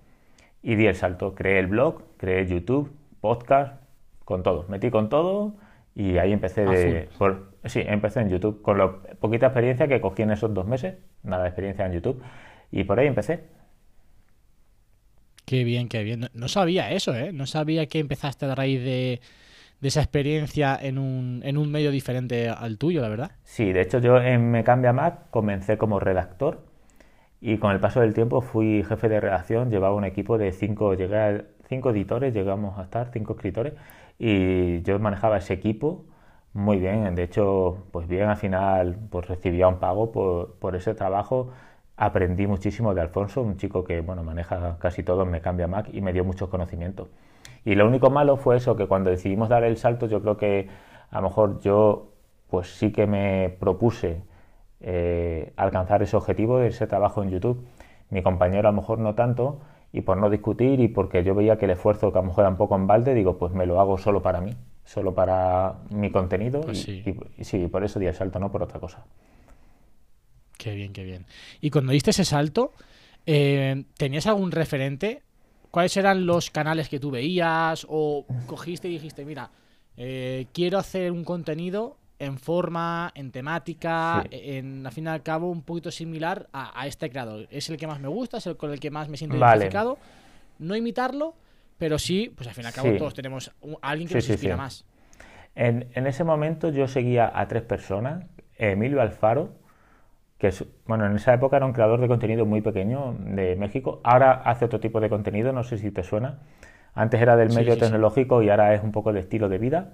Y 0.63 0.75
di 0.75 0.87
el 0.87 0.95
salto, 0.95 1.35
creé 1.35 1.59
el 1.59 1.67
blog, 1.67 2.01
creé 2.17 2.47
YouTube, 2.47 2.91
podcast, 3.21 3.81
con 4.25 4.41
todo, 4.43 4.65
metí 4.69 4.89
con 4.89 5.09
todo 5.09 5.55
y 5.95 6.17
ahí 6.17 6.31
empecé 6.33 6.65
de... 6.65 7.09
por- 7.19 7.51
sí, 7.65 7.81
empecé 7.85 8.21
en 8.21 8.29
YouTube 8.29 8.61
con 8.63 8.77
la 8.79 8.93
poquita 9.19 9.47
experiencia 9.47 9.87
que 9.87 10.01
cogí 10.01 10.23
en 10.23 10.31
esos 10.31 10.53
dos 10.53 10.65
meses, 10.65 10.95
nada 11.23 11.43
de 11.43 11.49
experiencia 11.49 11.85
en 11.85 11.93
YouTube, 11.93 12.23
y 12.71 12.83
por 12.85 12.99
ahí 12.99 13.07
empecé. 13.07 13.43
Qué 15.45 15.63
bien, 15.63 15.89
qué 15.89 16.03
bien. 16.03 16.21
No, 16.21 16.27
no 16.33 16.47
sabía 16.47 16.91
eso, 16.91 17.13
¿eh? 17.15 17.33
No 17.33 17.45
sabía 17.45 17.87
que 17.87 17.99
empezaste 17.99 18.45
a 18.45 18.55
raíz 18.55 18.81
de, 18.83 19.21
de 19.83 19.89
esa 19.89 19.99
experiencia 19.99 20.79
en 20.81 20.97
un, 20.97 21.41
en 21.43 21.57
un 21.57 21.69
medio 21.69 21.91
diferente 21.91 22.47
al 22.47 22.77
tuyo, 22.77 23.01
la 23.01 23.09
verdad. 23.09 23.31
Sí, 23.43 23.73
de 23.73 23.81
hecho 23.81 23.99
yo 23.99 24.17
en 24.17 24.49
Me 24.49 24.63
Cambia 24.63 24.93
Mac 24.93 25.29
comencé 25.29 25.77
como 25.77 25.99
redactor 25.99 26.61
y 27.41 27.57
con 27.57 27.73
el 27.73 27.81
paso 27.81 27.99
del 27.99 28.13
tiempo 28.13 28.39
fui 28.39 28.85
jefe 28.87 29.09
de 29.09 29.19
redacción, 29.19 29.69
llevaba 29.69 29.93
un 29.93 30.05
equipo 30.05 30.37
de 30.37 30.53
cinco, 30.53 30.93
llegué 30.93 31.17
a 31.17 31.43
cinco 31.67 31.89
editores, 31.89 32.33
llegamos 32.33 32.79
a 32.79 32.83
estar, 32.83 33.09
cinco 33.11 33.33
escritores, 33.33 33.73
y 34.17 34.81
yo 34.83 34.97
manejaba 34.99 35.37
ese 35.37 35.53
equipo 35.53 36.05
muy 36.53 36.79
bien, 36.79 37.13
de 37.15 37.23
hecho, 37.23 37.85
pues 37.91 38.07
bien, 38.07 38.29
al 38.29 38.37
final 38.37 38.97
pues 39.09 39.27
recibía 39.27 39.67
un 39.67 39.79
pago 39.79 40.13
por, 40.13 40.55
por 40.59 40.77
ese 40.77 40.95
trabajo 40.95 41.51
aprendí 41.97 42.47
muchísimo 42.47 42.93
de 42.93 43.01
Alfonso, 43.01 43.41
un 43.41 43.57
chico 43.57 43.83
que 43.83 43.99
bueno, 44.01 44.23
maneja 44.23 44.77
casi 44.79 45.03
todo 45.03 45.25
Me 45.25 45.41
Cambia 45.41 45.67
Mac 45.67 45.89
y 45.91 46.01
me 46.01 46.13
dio 46.13 46.23
muchos 46.23 46.49
conocimientos. 46.49 47.09
Y 47.65 47.75
lo 47.75 47.87
único 47.87 48.09
malo 48.09 48.37
fue 48.37 48.57
eso, 48.57 48.75
que 48.75 48.87
cuando 48.87 49.09
decidimos 49.09 49.49
dar 49.49 49.63
el 49.63 49.77
salto, 49.77 50.07
yo 50.07 50.21
creo 50.21 50.37
que 50.37 50.69
a 51.11 51.17
lo 51.21 51.29
mejor 51.29 51.59
yo 51.61 52.09
pues 52.49 52.67
sí 52.77 52.91
que 52.91 53.07
me 53.07 53.49
propuse 53.59 54.21
eh, 54.81 55.53
alcanzar 55.55 56.03
ese 56.03 56.17
objetivo 56.17 56.59
de 56.59 56.67
ese 56.67 56.87
trabajo 56.87 57.23
en 57.23 57.29
YouTube. 57.31 57.65
Mi 58.09 58.21
compañero 58.21 58.67
a 58.69 58.71
lo 58.71 58.77
mejor 58.81 58.99
no 58.99 59.15
tanto, 59.15 59.59
y 59.91 60.01
por 60.01 60.17
no 60.17 60.29
discutir 60.29 60.79
y 60.79 60.87
porque 60.87 61.23
yo 61.23 61.35
veía 61.35 61.57
que 61.57 61.65
el 61.65 61.71
esfuerzo 61.71 62.11
que 62.11 62.19
a 62.19 62.21
lo 62.21 62.27
mejor 62.27 62.43
era 62.43 62.49
un 62.49 62.57
poco 62.57 62.75
en 62.75 62.87
balde, 62.87 63.13
digo, 63.13 63.37
pues 63.37 63.53
me 63.53 63.65
lo 63.65 63.79
hago 63.79 63.97
solo 63.97 64.21
para 64.21 64.41
mí, 64.41 64.55
solo 64.85 65.13
para 65.13 65.75
mi 65.91 66.11
contenido 66.11 66.61
Pues 66.61 66.77
y, 66.77 66.81
sí. 66.85 67.03
y- 67.05 67.15
y 67.37 67.43
sí, 67.43 67.67
por 67.67 67.83
eso 67.83 67.99
di 67.99 68.07
el 68.07 68.13
salto, 68.15 68.39
no 68.39 68.51
por 68.51 68.63
otra 68.63 68.79
cosa. 68.79 69.05
Qué 70.57 70.75
bien, 70.75 70.93
qué 70.93 71.03
bien. 71.03 71.25
Y 71.61 71.69
cuando 71.71 71.91
diste 71.91 72.11
ese 72.11 72.25
salto, 72.25 72.71
eh, 73.25 73.85
¿tenías 73.97 74.27
algún 74.27 74.51
referente? 74.51 75.23
¿Cuáles 75.73 75.97
eran 75.97 76.27
los 76.27 76.51
canales 76.51 76.87
que 76.87 76.99
tú 76.99 77.09
veías? 77.09 77.83
¿O 77.89 78.27
cogiste 78.45 78.87
y 78.87 78.91
dijiste, 78.91 79.25
mira, 79.25 79.49
eh, 79.97 80.45
quiero 80.53 80.77
hacer 80.77 81.11
un 81.11 81.23
contenido 81.23 81.97
en 82.19 82.37
forma, 82.37 83.11
en 83.15 83.31
temática, 83.31 84.21
Sí. 84.29 84.37
en, 84.39 84.85
al 84.85 84.91
fin 84.93 85.05
y 85.05 85.07
al 85.07 85.23
cabo, 85.23 85.49
un 85.49 85.63
poquito 85.63 85.89
similar 85.89 86.47
a, 86.53 86.79
a 86.79 86.85
este 86.85 87.09
creador? 87.09 87.47
Es 87.49 87.71
el 87.71 87.77
que 87.77 87.87
más 87.87 87.99
me 87.99 88.07
gusta, 88.07 88.37
es 88.37 88.45
el 88.45 88.55
con 88.55 88.71
el 88.71 88.79
que 88.79 88.91
más 88.91 89.09
me 89.09 89.17
siento 89.17 89.39
Vale. 89.39 89.61
identificado. 89.63 89.97
No 90.59 90.75
imitarlo, 90.75 91.33
pero 91.79 91.97
sí, 91.97 92.31
pues 92.35 92.47
al 92.47 92.53
fin 92.53 92.65
y 92.65 92.67
al 92.67 92.73
cabo 92.73 92.91
Sí. 92.91 92.97
todos 92.99 93.15
tenemos 93.15 93.51
alguien 93.81 94.07
que 94.07 94.21
Sí, 94.21 94.27
nos 94.27 94.29
inspira 94.29 94.55
más. 94.55 94.85
En, 95.55 95.87
en 95.95 96.05
ese 96.05 96.23
momento 96.23 96.69
yo 96.69 96.87
seguía 96.87 97.31
a 97.33 97.47
tres 97.47 97.63
personas. 97.63 98.25
Emilio 98.57 99.01
Alfaro, 99.01 99.55
que 100.43 100.49
es, 100.49 100.65
bueno, 100.87 101.05
en 101.05 101.15
esa 101.15 101.33
época 101.33 101.55
era 101.57 101.65
un 101.65 101.71
creador 101.71 102.01
de 102.01 102.09
contenido 102.09 102.45
muy 102.45 102.59
pequeño 102.61 103.15
de 103.19 103.55
México. 103.55 104.01
Ahora 104.03 104.33
hace 104.33 104.65
otro 104.65 104.81
tipo 104.81 104.99
de 104.99 105.07
contenido, 105.09 105.53
no 105.53 105.63
sé 105.63 105.77
si 105.77 105.89
te 105.89 106.03
suena. 106.03 106.39
Antes 106.93 107.21
era 107.21 107.37
del 107.37 107.49
Sí, 107.49 107.55
medio 107.55 107.69
sí, 107.69 107.81
sí. 107.81 107.81
tecnológico 107.85 108.41
y 108.43 108.49
ahora 108.49 108.73
es 108.73 108.83
un 108.83 108.91
poco 108.91 109.13
de 109.13 109.21
estilo 109.21 109.47
de 109.47 109.57
vida. 109.57 109.93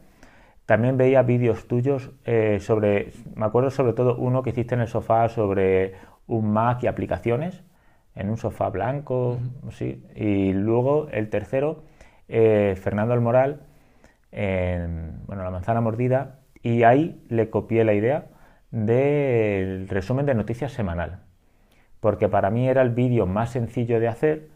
También 0.66 0.98
veía 0.98 1.24
vídeos 1.24 1.68
tuyos 1.68 2.12
eh, 2.26 2.60
sobre, 2.62 3.12
me 3.36 3.46
acuerdo 3.46 3.72
sobre 3.72 3.94
todo 3.94 4.16
uno 4.18 4.44
que 4.44 4.52
hiciste 4.52 4.76
en 4.76 4.82
el 4.82 4.88
sofá 4.88 5.30
sobre 5.30 5.94
un 6.28 6.52
Mac 6.52 6.84
y 6.84 6.88
aplicaciones, 6.88 7.64
en 8.16 8.30
un 8.30 8.38
sofá 8.38 8.70
blanco, 8.70 9.40
sí. 9.72 10.04
Y 10.16 10.54
luego 10.54 11.10
el 11.12 11.30
tercero, 11.30 11.84
eh, 12.28 12.76
Fernando 12.82 13.14
Almoral, 13.14 13.62
en 14.32 15.26
bueno, 15.28 15.44
La 15.44 15.52
manzana 15.52 15.82
mordida, 15.82 16.40
y 16.62 16.84
ahí 16.84 17.24
le 17.30 17.50
copié 17.50 17.84
la 17.84 17.94
idea 17.94 18.26
del 18.72 19.88
resumen 19.90 20.26
de 20.26 20.36
noticias 20.36 20.72
semanal, 20.72 21.20
porque 22.00 22.30
para 22.30 22.50
mí 22.50 22.68
era 22.70 22.82
el 22.82 22.92
vídeo 22.92 23.26
más 23.26 23.52
sencillo 23.52 24.00
de 24.00 24.08
hacer, 24.08 24.48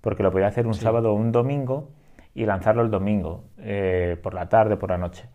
porque 0.00 0.22
lo 0.22 0.30
podía 0.32 0.46
hacer 0.48 0.66
un 0.66 0.74
Sí. 0.74 0.82
sábado 0.82 1.12
o 1.12 1.14
un 1.14 1.32
domingo 1.32 1.90
y 2.34 2.46
lanzarlo 2.46 2.82
el 2.82 2.90
domingo, 2.90 3.44
eh, 3.58 4.16
por 4.22 4.34
la 4.34 4.48
tarde, 4.48 4.76
por 4.76 4.90
la 4.90 4.98
noche. 4.98 5.28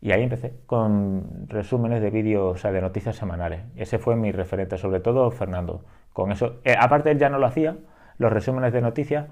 Y 0.00 0.12
ahí 0.12 0.22
empecé 0.22 0.54
con 0.66 1.46
resúmenes 1.48 2.02
de 2.02 2.10
vídeos, 2.10 2.56
o 2.56 2.58
sea, 2.58 2.72
de 2.72 2.80
noticias 2.82 3.16
semanales. 3.16 3.62
Ese 3.76 3.98
fue 3.98 4.16
mi 4.16 4.32
referente, 4.32 4.76
sobre 4.76 5.00
todo 5.00 5.30
Fernando. 5.30 5.82
Con 6.12 6.30
eso, 6.30 6.60
eh, 6.64 6.74
aparte 6.78 7.10
él 7.10 7.18
ya 7.18 7.30
no 7.30 7.38
lo 7.38 7.46
hacía, 7.46 7.76
los 8.18 8.32
resúmenes 8.32 8.72
de 8.72 8.82
noticias, 8.82 9.26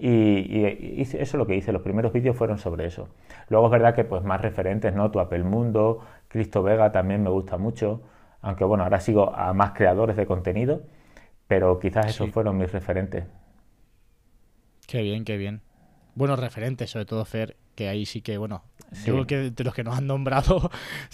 y, 0.00 0.64
eso 1.02 1.16
es 1.18 1.34
lo 1.34 1.46
que 1.46 1.56
hice. 1.56 1.72
Los 1.72 1.82
primeros 1.82 2.12
vídeos 2.12 2.36
fueron 2.36 2.58
sobre 2.58 2.86
eso. 2.86 3.08
Luego 3.48 3.66
es 3.66 3.72
verdad 3.72 3.94
que 3.94 4.04
pues 4.04 4.22
más 4.22 4.40
referentes, 4.40 4.94
¿no? 4.94 5.10
Tu 5.10 5.18
Apple 5.18 5.42
Mundo, 5.42 6.00
Cristo 6.28 6.62
Vega 6.62 6.92
también 6.92 7.22
me 7.22 7.30
gusta 7.30 7.58
mucho, 7.58 8.02
aunque 8.40 8.64
bueno, 8.64 8.84
ahora 8.84 9.00
sigo 9.00 9.34
a 9.34 9.52
más 9.54 9.72
creadores 9.72 10.16
de 10.16 10.26
contenido, 10.26 10.82
pero 11.46 11.78
quizás 11.78 12.06
esos 12.06 12.30
fueron 12.30 12.56
mis 12.58 12.70
referentes. 12.70 13.24
Qué 14.86 15.02
bien, 15.02 15.24
qué 15.24 15.36
bien. 15.36 15.60
Buenos 16.14 16.38
referentes, 16.38 16.90
sobre 16.90 17.04
todo 17.06 17.24
Fer, 17.24 17.56
que 17.74 17.88
ahí 17.88 18.04
sí 18.06 18.22
que, 18.22 18.38
bueno, 18.38 18.62
Sí. 18.92 19.06
yo 19.06 19.12
creo 19.14 19.26
que 19.26 19.50
de 19.50 19.64
los 19.64 19.74
que 19.74 19.84
nos 19.84 19.96
han 19.98 20.06
nombrado, 20.06 20.70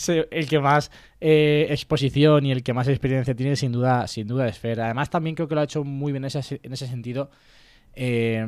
el 0.30 0.48
que 0.48 0.60
más 0.60 0.90
eh, 1.20 1.66
exposición 1.70 2.46
y 2.46 2.52
el 2.52 2.62
que 2.62 2.72
más 2.72 2.88
experiencia 2.88 3.34
tiene, 3.34 3.56
sin 3.56 3.72
duda, 3.72 4.06
sin 4.06 4.26
duda 4.28 4.46
es 4.48 4.58
Fer. 4.58 4.80
Además, 4.80 5.10
también 5.10 5.34
creo 5.34 5.48
que 5.48 5.54
lo 5.56 5.60
ha 5.60 5.64
hecho 5.64 5.84
muy 5.84 6.12
bien 6.12 6.24
en 6.24 6.28
ese, 6.36 6.60
en 6.62 6.72
ese 6.72 6.86
sentido, 6.86 7.30
eh, 7.94 8.46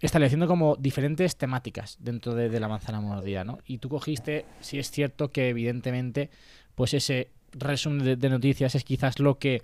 estableciendo 0.00 0.46
como 0.46 0.76
diferentes 0.76 1.36
temáticas 1.36 1.96
dentro 2.00 2.34
de, 2.34 2.60
la 2.60 2.68
manzana 2.68 3.00
mordida, 3.00 3.44
¿no? 3.44 3.58
Y 3.66 3.78
tú 3.78 3.88
cogiste, 3.88 4.44
si 4.60 4.78
es 4.78 4.90
cierto 4.90 5.30
que 5.30 5.48
evidentemente, 5.48 6.30
pues 6.74 6.94
ese 6.94 7.30
resumen 7.52 8.18
de, 8.18 8.28
noticias 8.28 8.74
es 8.74 8.84
quizás 8.84 9.18
lo 9.18 9.38
que 9.38 9.62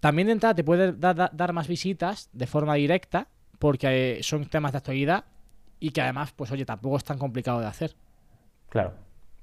también 0.00 0.26
de 0.26 0.32
entrada 0.32 0.54
te 0.54 0.64
puede 0.64 0.92
da- 0.92 1.12
da- 1.12 1.30
dar 1.32 1.52
más 1.52 1.68
visitas 1.68 2.30
de 2.32 2.46
forma 2.46 2.74
directa, 2.74 3.28
porque 3.58 4.18
eh, 4.18 4.22
son 4.22 4.46
temas 4.46 4.72
de 4.72 4.78
actualidad 4.78 5.24
y 5.78 5.90
que 5.90 6.00
además, 6.00 6.32
pues 6.34 6.50
oye, 6.50 6.64
tampoco 6.64 6.96
es 6.96 7.04
tan 7.04 7.18
complicado 7.18 7.60
de 7.60 7.66
hacer. 7.66 7.94
Claro, 8.70 8.94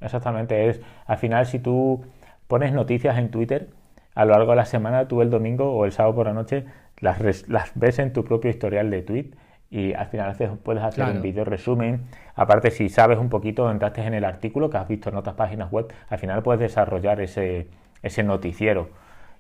exactamente. 0.01 0.69
Es, 0.69 0.81
al 1.05 1.17
final, 1.17 1.45
si 1.45 1.59
tú 1.59 2.03
pones 2.47 2.73
noticias 2.73 3.17
en 3.17 3.29
Twitter, 3.29 3.69
a 4.15 4.25
lo 4.25 4.31
largo 4.31 4.51
de 4.51 4.57
la 4.57 4.65
semana, 4.65 5.07
tú 5.07 5.21
el 5.21 5.29
domingo 5.29 5.71
o 5.73 5.85
el 5.85 5.91
sábado 5.91 6.15
por 6.15 6.25
la 6.25 6.33
noche 6.33 6.65
las, 6.99 7.47
las 7.47 7.71
ves 7.75 7.99
en 7.99 8.13
tu 8.13 8.23
propio 8.23 8.49
historial 8.49 8.89
de 8.89 9.03
tweet 9.03 9.31
y 9.69 9.93
al 9.93 10.07
final 10.07 10.29
haces- 10.29 10.51
puedes 10.63 10.81
hacer 10.83 11.03
Claro. 11.05 11.17
un 11.17 11.21
vídeo 11.21 11.43
resumen. 11.45 12.05
Aparte, 12.35 12.71
si 12.71 12.89
sabes 12.89 13.17
un 13.17 13.29
poquito, 13.29 13.69
entraste 13.69 14.01
en 14.01 14.13
el 14.13 14.23
artículo 14.25 14.69
que 14.69 14.77
has 14.77 14.87
visto 14.87 15.09
en 15.09 15.15
otras 15.17 15.35
páginas 15.35 15.71
web, 15.71 15.91
al 16.09 16.19
final 16.19 16.41
puedes 16.43 16.59
desarrollar 16.61 17.19
ese, 17.21 17.67
ese 18.01 18.23
noticiero. 18.23 18.89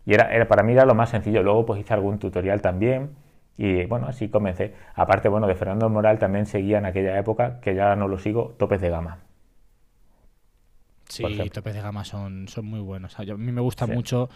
Y 0.05 0.13
era, 0.13 0.33
era- 0.33 0.47
para 0.47 0.63
mí 0.63 0.73
era 0.73 0.85
lo 0.85 0.95
más 0.95 1.09
sencillo. 1.09 1.43
Luego 1.43 1.65
pues 1.65 1.79
hice 1.81 1.93
algún 1.93 2.19
tutorial 2.19 2.61
también 2.61 3.11
y 3.57 3.85
bueno, 3.85 4.07
así 4.07 4.29
comencé. 4.29 4.73
Aparte, 4.95 5.29
bueno, 5.29 5.47
de 5.47 5.55
Fernando 5.55 5.89
Moral 5.89 6.19
también 6.19 6.45
seguía 6.45 6.77
en 6.77 6.85
aquella 6.85 7.17
época, 7.17 7.59
que 7.61 7.73
ya 7.75 7.95
no 7.95 8.07
lo 8.07 8.17
sigo, 8.19 8.55
topes 8.57 8.81
de 8.81 8.89
gama. 8.89 9.19
Sí, 11.09 11.23
topes 11.53 11.73
de 11.73 11.81
gama 11.81 12.03
son, 12.03 12.47
son 12.49 12.65
muy 12.65 12.81
buenos. 12.81 13.13
O 13.13 13.15
sea, 13.17 13.25
yo- 13.25 13.35
a 13.35 13.37
mí 13.37 13.51
me 13.51 13.61
gusta 13.61 13.85
Sí. 13.85 13.91
mucho. 13.93 14.29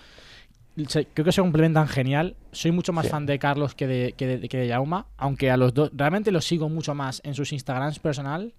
Creo 0.75 1.25
que 1.25 1.31
se 1.31 1.41
complementan 1.41 1.87
genial. 1.87 2.35
Soy 2.51 2.71
mucho 2.71 2.93
más 2.93 3.05
Sí. 3.05 3.11
fan 3.11 3.25
de 3.25 3.37
Carlos 3.39 3.75
que 3.75 3.87
de, 3.87 4.13
que 4.13 4.25
de, 4.27 4.49
que 4.49 4.57
de 4.57 4.69
Jauma, 4.69 5.07
aunque 5.17 5.51
a 5.51 5.57
los 5.57 5.73
dos 5.73 5.91
realmente 5.93 6.31
los 6.31 6.45
sigo 6.45 6.69
mucho 6.69 6.95
más 6.95 7.21
en 7.25 7.33
sus 7.35 7.51
Instagrams 7.51 7.99
personal, 7.99 8.53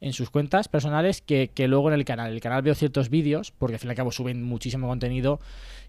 en 0.00 0.12
sus 0.14 0.30
cuentas 0.30 0.68
personales, 0.68 1.20
que, 1.20 1.50
que 1.52 1.68
luego 1.68 1.88
en 1.88 1.94
el 1.94 2.04
canal. 2.04 2.28
En 2.28 2.34
el 2.34 2.40
canal 2.40 2.62
veo 2.62 2.74
ciertos 2.74 3.10
vídeos, 3.10 3.50
porque 3.50 3.74
al 3.74 3.80
fin 3.80 3.88
y 3.88 3.90
al 3.90 3.96
cabo 3.96 4.12
suben 4.12 4.42
muchísimo 4.42 4.86
contenido 4.88 5.40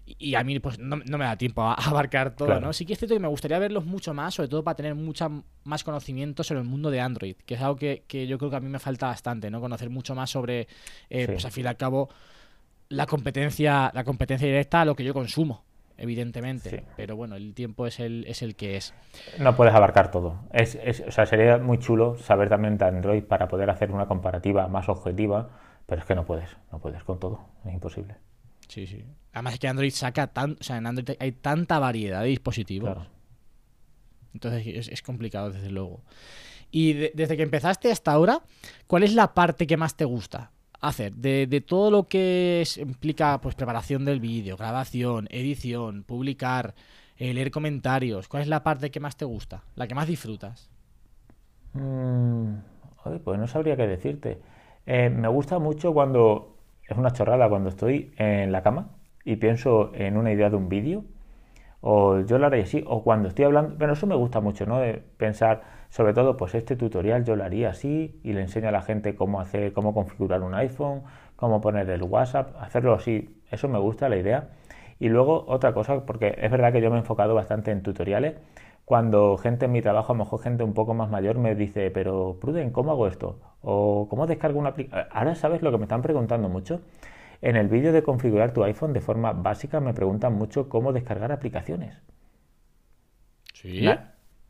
y, 0.04 0.16
y 0.30 0.34
a 0.34 0.42
mí 0.44 0.58
pues 0.58 0.78
no, 0.80 0.96
no 0.96 1.16
me 1.16 1.24
da 1.24 1.36
tiempo 1.38 1.62
a, 1.62 1.72
a 1.74 1.76
abarcar 1.90 2.34
todo, 2.36 2.48
Claro. 2.48 2.60
¿no? 2.66 2.72
Sí 2.72 2.84
que 2.84 2.92
es 2.94 2.98
cierto 2.98 3.14
que 3.14 3.20
me 3.20 3.28
gustaría 3.28 3.58
verlos 3.58 3.86
mucho 3.86 4.12
más, 4.12 4.34
sobre 4.34 4.48
todo 4.48 4.64
para 4.64 4.74
tener 4.74 4.94
mucha 4.96 5.30
más 5.64 5.84
conocimiento 5.84 6.42
sobre 6.42 6.60
el 6.60 6.66
mundo 6.66 6.90
de 6.90 7.00
Android, 7.00 7.36
que 7.46 7.54
es 7.54 7.60
algo 7.62 7.76
que, 7.76 8.02
que 8.08 8.26
yo 8.26 8.36
creo 8.36 8.50
que 8.50 8.56
a 8.56 8.60
mí 8.60 8.68
me 8.68 8.80
falta 8.80 9.06
bastante, 9.06 9.48
¿no? 9.50 9.60
Conocer 9.60 9.88
mucho 9.88 10.14
más 10.14 10.28
sobre, 10.28 10.62
eh, 11.08 11.24
Sí. 11.26 11.32
pues 11.32 11.44
al 11.46 11.52
fin 11.52 11.64
y 11.64 11.68
al 11.68 11.76
cabo, 11.78 12.10
la 12.92 13.06
competencia, 13.06 13.90
la 13.94 14.04
competencia 14.04 14.46
directa 14.46 14.80
a 14.82 14.84
lo 14.84 14.94
que 14.94 15.04
yo 15.04 15.12
consumo, 15.14 15.64
evidentemente. 15.96 16.70
Sí. 16.70 16.76
Pero 16.96 17.16
bueno, 17.16 17.36
el 17.36 17.54
tiempo 17.54 17.86
es 17.86 18.00
el, 18.00 18.24
es 18.26 18.42
el 18.42 18.54
que 18.56 18.76
es. 18.76 18.94
No 19.38 19.56
puedes 19.56 19.74
abarcar 19.74 20.10
todo. 20.10 20.40
Es, 20.52 20.74
es- 20.82 21.02
o 21.06 21.10
sea, 21.10 21.26
sería 21.26 21.58
muy 21.58 21.78
chulo 21.78 22.16
saber 22.18 22.48
también 22.48 22.78
de 22.78 22.84
Android 22.84 23.24
para 23.24 23.48
poder 23.48 23.70
hacer 23.70 23.90
una 23.90 24.06
comparativa 24.06 24.68
más 24.68 24.88
objetiva, 24.88 25.48
pero 25.86 26.00
es 26.00 26.06
que 26.06 26.14
no 26.14 26.24
puedes, 26.24 26.48
no 26.70 26.78
puedes 26.78 27.02
con 27.04 27.18
todo, 27.18 27.40
es 27.66 27.72
imposible. 27.72 28.16
Sí, 28.68 28.86
sí. 28.86 29.04
Además 29.32 29.54
es 29.54 29.60
que 29.60 29.68
Android 29.68 29.90
saca 29.90 30.28
tan, 30.28 30.52
o 30.60 30.62
sea, 30.62 30.76
en 30.76 30.86
Android 30.86 31.16
hay 31.18 31.32
tanta 31.32 31.78
variedad 31.78 32.22
de 32.22 32.28
dispositivos. 32.28 32.92
Claro. 32.94 33.10
Entonces 34.34 34.66
es, 34.66 34.88
es 34.88 35.02
complicado, 35.02 35.50
desde 35.50 35.70
luego. 35.70 36.02
Y 36.70 36.94
de- 36.94 37.12
desde 37.14 37.36
que 37.36 37.42
empezaste 37.42 37.92
hasta 37.92 38.12
ahora, 38.12 38.40
¿cuál 38.86 39.02
es 39.02 39.12
la 39.14 39.34
parte 39.34 39.66
que 39.66 39.76
más 39.76 39.94
te 39.96 40.04
gusta 40.06 40.51
hacer? 40.82 41.14
De, 41.14 41.60
todo 41.66 41.90
lo 41.90 42.08
que 42.08 42.64
implica 42.76 43.40
pues 43.40 43.54
preparación 43.54 44.04
del 44.04 44.20
vídeo, 44.20 44.56
grabación, 44.56 45.28
edición, 45.30 46.02
publicar, 46.02 46.74
eh, 47.16 47.32
leer 47.32 47.50
comentarios. 47.50 48.28
¿Cuál 48.28 48.42
es 48.42 48.48
la 48.48 48.62
parte 48.62 48.90
que 48.90 49.00
más 49.00 49.16
te 49.16 49.24
gusta? 49.24 49.62
La 49.76 49.86
que 49.86 49.94
más 49.94 50.06
disfrutas. 50.06 50.68
Mm, 51.72 52.56
pues 53.24 53.38
no 53.38 53.46
sabría 53.46 53.76
qué 53.76 53.86
decirte. 53.86 54.38
Eh, 54.84 55.08
me 55.08 55.28
gusta 55.28 55.58
mucho 55.58 55.94
cuando, 55.94 56.56
es 56.86 56.98
una 56.98 57.12
chorrada, 57.12 57.48
cuando 57.48 57.70
estoy 57.70 58.12
en 58.16 58.52
la 58.52 58.62
cama 58.62 58.90
y 59.24 59.36
pienso 59.36 59.92
en 59.94 60.16
una 60.16 60.32
idea 60.32 60.50
de 60.50 60.56
un 60.56 60.68
vídeo, 60.68 61.04
o 61.82 62.20
yo 62.20 62.38
lo 62.38 62.46
haría 62.46 62.62
así, 62.62 62.84
o 62.86 63.02
cuando 63.04 63.28
estoy 63.28 63.44
hablando, 63.44 63.74
pero 63.78 63.92
eso 63.92 64.06
me 64.06 64.14
gusta 64.14 64.40
mucho, 64.40 64.66
¿no? 64.66 64.78
De 64.78 65.02
pensar, 65.18 65.62
sobre 65.90 66.14
todo, 66.14 66.36
pues 66.36 66.54
este 66.54 66.76
tutorial 66.76 67.24
yo 67.24 67.36
lo 67.36 67.44
haría 67.44 67.70
así 67.70 68.20
y 68.22 68.32
le 68.32 68.40
enseño 68.42 68.68
a 68.68 68.72
la 68.72 68.82
gente 68.82 69.14
cómo 69.16 69.40
hacer, 69.40 69.72
cómo 69.72 69.92
configurar 69.92 70.42
un 70.42 70.54
iPhone, 70.54 71.02
cómo 71.36 71.60
poner 71.60 71.90
el 71.90 72.02
WhatsApp, 72.04 72.54
hacerlo 72.60 72.94
así, 72.94 73.42
eso 73.50 73.68
me 73.68 73.78
gusta 73.78 74.08
la 74.08 74.16
idea. 74.16 74.48
Y 75.00 75.08
luego 75.08 75.44
otra 75.48 75.74
cosa, 75.74 76.06
porque 76.06 76.36
es 76.40 76.50
verdad 76.50 76.72
que 76.72 76.80
yo 76.80 76.90
me 76.90 76.96
he 76.96 77.00
enfocado 77.00 77.34
bastante 77.34 77.72
en 77.72 77.82
tutoriales, 77.82 78.36
cuando 78.84 79.36
gente 79.36 79.66
en 79.66 79.72
mi 79.72 79.82
trabajo, 79.82 80.12
a 80.12 80.16
lo 80.16 80.24
mejor 80.24 80.40
gente 80.40 80.64
un 80.64 80.74
poco 80.74 80.94
más 80.94 81.10
mayor, 81.10 81.38
me 81.38 81.54
dice, 81.54 81.90
pero 81.90 82.38
Pruden, 82.40 82.70
¿cómo 82.70 82.92
hago 82.92 83.06
esto? 83.06 83.38
O 83.62 84.06
¿cómo 84.08 84.26
descargo 84.26 84.58
una 84.58 84.70
aplicación? 84.70 85.06
Ahora 85.12 85.34
sabes 85.34 85.62
lo 85.62 85.70
que 85.70 85.78
me 85.78 85.84
están 85.84 86.02
preguntando 86.02 86.48
mucho. 86.48 86.80
En 87.42 87.56
el 87.56 87.68
vídeo 87.68 87.92
de 87.92 88.02
configurar 88.02 88.52
tu 88.52 88.62
iPhone 88.64 88.92
de 88.92 89.00
forma 89.00 89.32
básica 89.32 89.80
me 89.80 89.92
preguntan 89.92 90.32
mucho 90.32 90.68
cómo 90.68 90.92
descargar 90.92 91.32
aplicaciones. 91.32 92.00
Sí. 93.52 93.84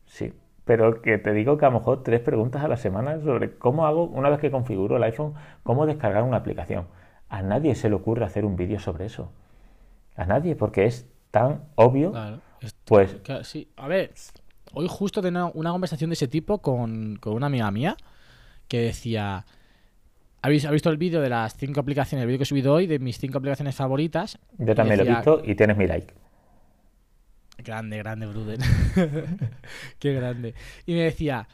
Sí, 0.05 0.33
pero 0.65 1.01
que 1.01 1.17
te 1.17 1.33
digo 1.33 1.57
que 1.57 1.65
a 1.65 1.69
lo 1.69 1.79
mejor 1.79 2.03
tres 2.03 2.19
preguntas 2.21 2.63
a 2.63 2.67
la 2.67 2.77
semana 2.77 3.19
sobre 3.21 3.55
cómo 3.57 3.85
hago, 3.85 4.05
una 4.05 4.29
vez 4.29 4.39
que 4.39 4.51
configuro 4.51 4.97
el 4.97 5.03
iPhone, 5.03 5.33
cómo 5.63 5.85
descargar 5.85 6.23
una 6.23 6.37
aplicación. 6.37 6.87
A 7.29 7.41
nadie 7.41 7.73
se 7.75 7.89
le 7.89 7.95
ocurre 7.95 8.25
hacer 8.25 8.45
un 8.45 8.55
vídeo 8.55 8.79
sobre 8.79 9.05
eso. 9.05 9.31
A 10.15 10.25
nadie, 10.25 10.55
porque 10.55 10.85
es 10.85 11.09
tan 11.31 11.63
obvio. 11.75 12.11
Claro. 12.11 12.39
Es- 12.61 12.75
Pues 12.85 13.17
sí. 13.43 13.69
A 13.75 13.87
ver, 13.87 14.13
hoy 14.73 14.87
justo 14.87 15.21
tenía 15.21 15.45
una 15.45 15.71
conversación 15.71 16.11
de 16.11 16.13
ese 16.13 16.27
tipo 16.27 16.59
con, 16.59 17.15
con 17.17 17.33
una 17.33 17.47
amiga 17.47 17.71
mía 17.71 17.97
que 18.67 18.81
decía. 18.81 19.45
¿Ha 20.43 20.49
visto, 20.49 20.89
el 20.89 20.97
vídeo 20.97 21.21
de 21.21 21.29
las 21.29 21.55
cinco 21.55 21.79
aplicaciones, 21.79 22.21
el 22.23 22.27
vídeo 22.27 22.37
que 22.39 22.43
he 22.43 22.45
subido 22.45 22.73
hoy 22.73 22.85
de 22.85 22.99
mis 22.99 23.17
cinco 23.17 23.37
aplicaciones 23.37 23.75
favoritas? 23.75 24.37
yo 24.57 24.75
también 24.75 24.97
lo 24.99 25.05
he 25.05 25.09
visto 25.15 25.41
y 25.45 25.55
tienes 25.55 25.77
mi 25.77 25.87
like. 25.87 26.13
Grande, 27.59 27.97
grande, 27.99 28.25
Bruden. 28.25 28.59
Qué 29.99 30.13
grande. 30.13 30.53
Y 30.85 30.93
me 30.95 31.03
decía, 31.03 31.47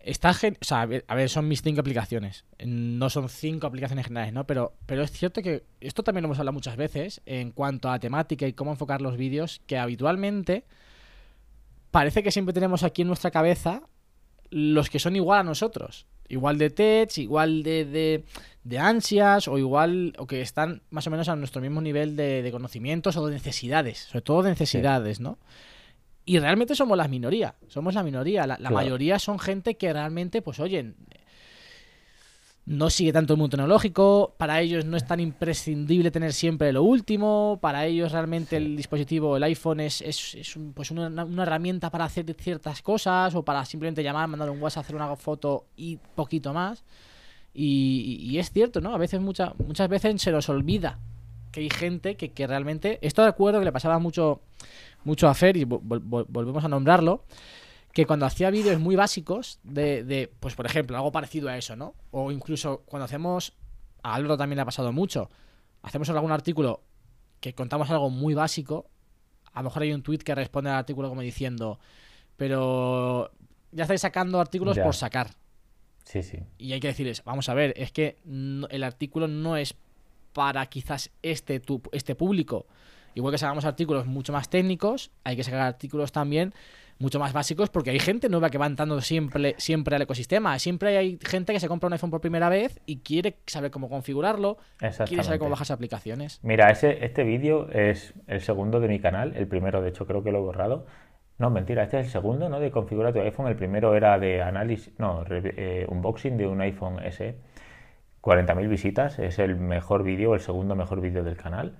está 0.00 0.34
gen- 0.34 0.58
o 0.60 0.64
sea, 0.64 0.82
a 0.82 0.86
ver, 0.86 1.04
a 1.08 1.14
ver, 1.14 1.30
son 1.30 1.48
mis 1.48 1.62
cinco 1.62 1.80
aplicaciones. 1.80 2.44
No 2.62 3.08
son 3.08 3.28
cinco 3.30 3.66
aplicaciones 3.66 4.06
generales, 4.06 4.34
¿no? 4.34 4.46
Pero, 4.46 4.74
pero 4.84 5.02
es 5.02 5.10
cierto 5.12 5.40
que 5.40 5.64
esto 5.80 6.02
también 6.02 6.22
lo 6.22 6.26
hemos 6.26 6.38
hablado 6.38 6.52
muchas 6.52 6.76
veces 6.76 7.22
en 7.24 7.52
cuanto 7.52 7.88
a 7.90 7.98
temática 7.98 8.46
y 8.46 8.52
cómo 8.52 8.70
enfocar 8.72 9.00
los 9.00 9.16
vídeos, 9.16 9.62
que 9.66 9.78
habitualmente 9.78 10.64
parece 11.90 12.22
que 12.22 12.30
siempre 12.32 12.52
tenemos 12.52 12.82
aquí 12.82 13.00
en 13.02 13.08
nuestra 13.08 13.30
cabeza 13.30 13.82
los 14.50 14.90
que 14.90 14.98
son 14.98 15.16
igual 15.16 15.40
a 15.40 15.44
nosotros. 15.44 16.06
Igual 16.30 16.56
de 16.58 16.70
tech, 16.70 17.18
igual 17.18 17.62
de, 17.62 17.84
de, 17.84 18.24
de 18.64 18.78
ansias, 18.78 19.46
o 19.48 19.58
igual, 19.58 20.14
o 20.16 20.26
que 20.26 20.40
están 20.40 20.80
más 20.90 21.06
o 21.06 21.10
menos 21.10 21.28
a 21.28 21.36
nuestro 21.36 21.60
mismo 21.60 21.80
nivel 21.82 22.16
de, 22.16 22.42
de 22.42 22.50
conocimientos 22.52 23.16
o 23.18 23.26
de 23.26 23.34
necesidades, 23.34 23.98
sobre 23.98 24.22
todo 24.22 24.42
de 24.44 24.50
necesidades, 24.50 25.20
¿no? 25.20 25.38
Y 26.24 26.38
realmente 26.38 26.74
somos 26.76 26.96
la 26.96 27.08
minoría, 27.08 27.56
somos 27.66 27.94
la 27.94 28.02
minoría. 28.04 28.42
La, 28.46 28.54
la 28.54 28.56
Claro. 28.58 28.74
mayoría 28.76 29.18
son 29.18 29.38
gente 29.38 29.76
que 29.76 29.92
realmente, 29.92 30.40
pues 30.42 30.60
oyen, 30.60 30.94
no 32.70 32.88
sigue 32.88 33.12
tanto 33.12 33.32
el 33.32 33.38
mundo 33.38 33.56
tecnológico, 33.56 34.32
para 34.36 34.60
ellos 34.60 34.84
no 34.84 34.96
es 34.96 35.04
tan 35.04 35.18
imprescindible 35.18 36.12
tener 36.12 36.32
siempre 36.32 36.72
lo 36.72 36.84
último, 36.84 37.58
para 37.60 37.84
ellos 37.84 38.12
realmente 38.12 38.56
el 38.56 38.76
dispositivo, 38.76 39.36
el 39.36 39.42
iPhone 39.42 39.80
es, 39.80 40.00
es, 40.02 40.36
es 40.36 40.54
un- 40.54 40.72
pues 40.72 40.92
una, 40.92 41.24
una 41.24 41.42
herramienta 41.42 41.90
para 41.90 42.04
hacer 42.04 42.32
ciertas 42.38 42.80
cosas 42.80 43.34
o 43.34 43.42
para 43.44 43.64
simplemente 43.64 44.04
llamar, 44.04 44.28
mandar 44.28 44.50
un 44.50 44.62
WhatsApp, 44.62 44.84
hacer 44.84 44.94
una 44.94 45.16
foto 45.16 45.64
y 45.76 45.96
poquito 46.14 46.52
más. 46.54 46.84
Y, 47.52 48.18
y 48.22 48.38
es 48.38 48.52
cierto, 48.52 48.80
¿no? 48.80 48.94
A 48.94 48.98
veces, 48.98 49.20
mucha- 49.20 49.52
muchas 49.66 49.88
veces 49.88 50.22
se 50.22 50.30
nos 50.30 50.48
olvida 50.48 51.00
que 51.50 51.62
hay 51.62 51.70
gente 51.70 52.14
que, 52.16 52.28
que 52.30 52.46
realmente... 52.46 53.00
Esto 53.02 53.22
de 53.22 53.28
acuerdo 53.28 53.58
que 53.58 53.64
le 53.64 53.72
pasaba 53.72 53.98
mucho, 53.98 54.42
mucho 55.02 55.26
a 55.26 55.34
Fer 55.34 55.56
y 55.56 55.64
vol- 55.64 55.80
vol- 55.82 56.26
volvemos 56.28 56.62
a 56.64 56.68
nombrarlo, 56.68 57.24
que 57.92 58.06
cuando 58.06 58.26
hacía 58.26 58.50
vídeos 58.50 58.78
muy 58.80 58.94
básicos 58.96 59.58
de, 59.64 60.04
de, 60.04 60.32
pues 60.40 60.54
por 60.54 60.66
ejemplo, 60.66 60.96
algo 60.96 61.10
parecido 61.12 61.48
a 61.48 61.56
eso, 61.58 61.74
¿no? 61.76 61.94
O 62.12 62.30
incluso 62.30 62.82
cuando 62.86 63.04
hacemos, 63.04 63.52
a 64.02 64.14
Álvaro 64.14 64.36
también 64.36 64.56
le 64.56 64.62
ha 64.62 64.66
pasado 64.66 64.92
mucho, 64.92 65.28
hacemos 65.82 66.08
algún 66.10 66.30
artículo 66.32 66.82
que 67.40 67.54
contamos 67.54 67.90
algo 67.90 68.08
muy 68.10 68.34
básico, 68.34 68.86
a 69.52 69.60
lo 69.60 69.64
mejor 69.64 69.82
hay 69.82 69.92
un 69.92 70.02
tweet 70.02 70.18
que 70.18 70.34
responde 70.34 70.70
al 70.70 70.76
artículo 70.76 71.08
como 71.08 71.20
diciendo, 71.22 71.80
pero 72.36 73.30
ya 73.72 73.82
estáis 73.84 74.00
sacando 74.00 74.40
artículos 74.40 74.76
Ya. 74.76 74.84
por 74.84 74.94
sacar. 74.94 75.30
Sí, 76.04 76.22
sí. 76.22 76.38
Y 76.58 76.72
hay 76.72 76.80
que 76.80 76.88
decirles, 76.88 77.22
vamos 77.24 77.48
a 77.48 77.54
ver, 77.54 77.72
es 77.76 77.92
que 77.92 78.16
no- 78.24 78.66
el 78.68 78.82
artículo 78.84 79.28
no 79.28 79.56
es 79.56 79.74
para 80.32 80.64
quizás 80.66 81.10
este, 81.22 81.60
tu- 81.60 81.82
este 81.92 82.14
público. 82.14 82.66
Igual 83.14 83.32
que 83.32 83.38
sacamos 83.38 83.64
artículos 83.64 84.06
mucho 84.06 84.32
más 84.32 84.48
técnicos, 84.48 85.10
hay 85.24 85.36
que 85.36 85.44
sacar 85.44 85.60
artículos 85.60 86.12
también 86.12 86.54
mucho 87.00 87.18
más 87.18 87.32
básicos 87.32 87.68
porque 87.70 87.90
hay 87.90 87.98
gente 87.98 88.28
nueva 88.28 88.50
que 88.50 88.58
va 88.58 88.66
entrando 88.66 89.00
siempre, 89.00 89.54
siempre 89.58 89.96
al 89.96 90.02
ecosistema. 90.02 90.56
Siempre 90.60 90.96
hay 90.96 91.18
gente 91.20 91.52
que 91.52 91.58
se 91.58 91.66
compra 91.66 91.88
un 91.88 91.94
iPhone 91.94 92.10
por 92.10 92.20
primera 92.20 92.48
vez 92.48 92.78
y 92.86 92.98
quiere 93.00 93.38
saber 93.46 93.70
cómo 93.72 93.88
configurarlo, 93.88 94.58
quiere 95.08 95.22
saber 95.24 95.38
cómo 95.40 95.50
bajarse 95.50 95.72
aplicaciones. 95.72 96.38
Mira, 96.44 96.70
ese, 96.70 97.04
este 97.04 97.24
vídeo 97.24 97.68
es 97.70 98.14
el 98.28 98.40
segundo 98.40 98.78
de 98.78 98.86
mi 98.88 99.00
canal. 99.00 99.34
El 99.34 99.48
primero, 99.48 99.82
de 99.82 99.88
hecho, 99.88 100.06
creo 100.06 100.22
que 100.22 100.30
lo 100.30 100.38
he 100.38 100.42
borrado. 100.42 100.86
No, 101.38 101.48
mentira, 101.48 101.82
este 101.84 101.98
es 102.00 102.06
el 102.06 102.12
segundo, 102.12 102.48
¿no? 102.50 102.60
De 102.60 102.70
configurar 102.70 103.12
tu 103.14 103.20
iPhone. 103.20 103.48
El 103.48 103.56
primero 103.56 103.96
era 103.96 104.18
de 104.18 104.42
análisis, 104.42 104.92
no, 104.98 105.24
re- 105.24 105.54
eh, 105.56 105.86
unboxing 105.88 106.36
de 106.36 106.46
un 106.46 106.60
iPhone 106.60 107.00
SE. 107.10 107.34
40.000 108.22 108.68
visitas, 108.68 109.18
es 109.18 109.38
el 109.38 109.56
mejor 109.56 110.02
vídeo, 110.02 110.34
el 110.34 110.40
segundo 110.40 110.74
mejor 110.76 111.00
vídeo 111.00 111.24
del 111.24 111.38
canal. 111.38 111.78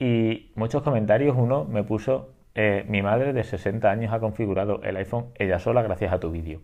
Y 0.00 0.50
muchos 0.56 0.82
comentarios. 0.82 1.36
Uno 1.38 1.64
me 1.64 1.84
puso, 1.84 2.34
eh, 2.54 2.84
mi 2.88 3.02
madre 3.02 3.32
de 3.32 3.44
60 3.44 3.90
años 3.90 4.12
ha 4.12 4.20
configurado 4.20 4.82
el 4.82 4.96
iPhone 4.96 5.26
ella 5.36 5.58
sola 5.58 5.82
gracias 5.82 6.12
a 6.12 6.20
tu 6.20 6.30
vídeo. 6.30 6.60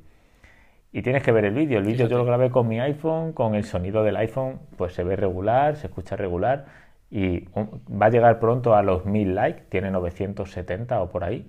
Y 0.93 1.03
tienes 1.03 1.23
que 1.23 1.33
ver 1.33 1.45
el 1.45 1.55
vídeo. 1.55 1.79
El 1.79 1.85
vídeo 1.85 2.09
yo 2.09 2.17
lo 2.17 2.25
grabé 2.25 2.51
con 2.51 2.69
mi 2.69 2.81
iPhone, 2.81 3.33
con 3.33 3.55
el 3.55 3.65
sonido 3.65 4.03
del 4.03 4.17
iPhone, 4.17 4.61
pues 4.77 4.95
se 4.95 5.05
ve 5.05 5.17
regular, 5.17 5.77
se 5.77 5.89
escucha 5.89 6.17
regular 6.17 6.67
y 7.11 7.45
va 7.55 8.07
a 8.07 8.11
llegar 8.11 8.39
pronto 8.41 8.75
a 8.75 8.83
los 8.83 9.05
1000 9.05 9.35
likes, 9.35 9.63
tiene 9.69 9.91
970 9.91 11.03
o 11.03 11.11
por 11.11 11.25
ahí. 11.25 11.49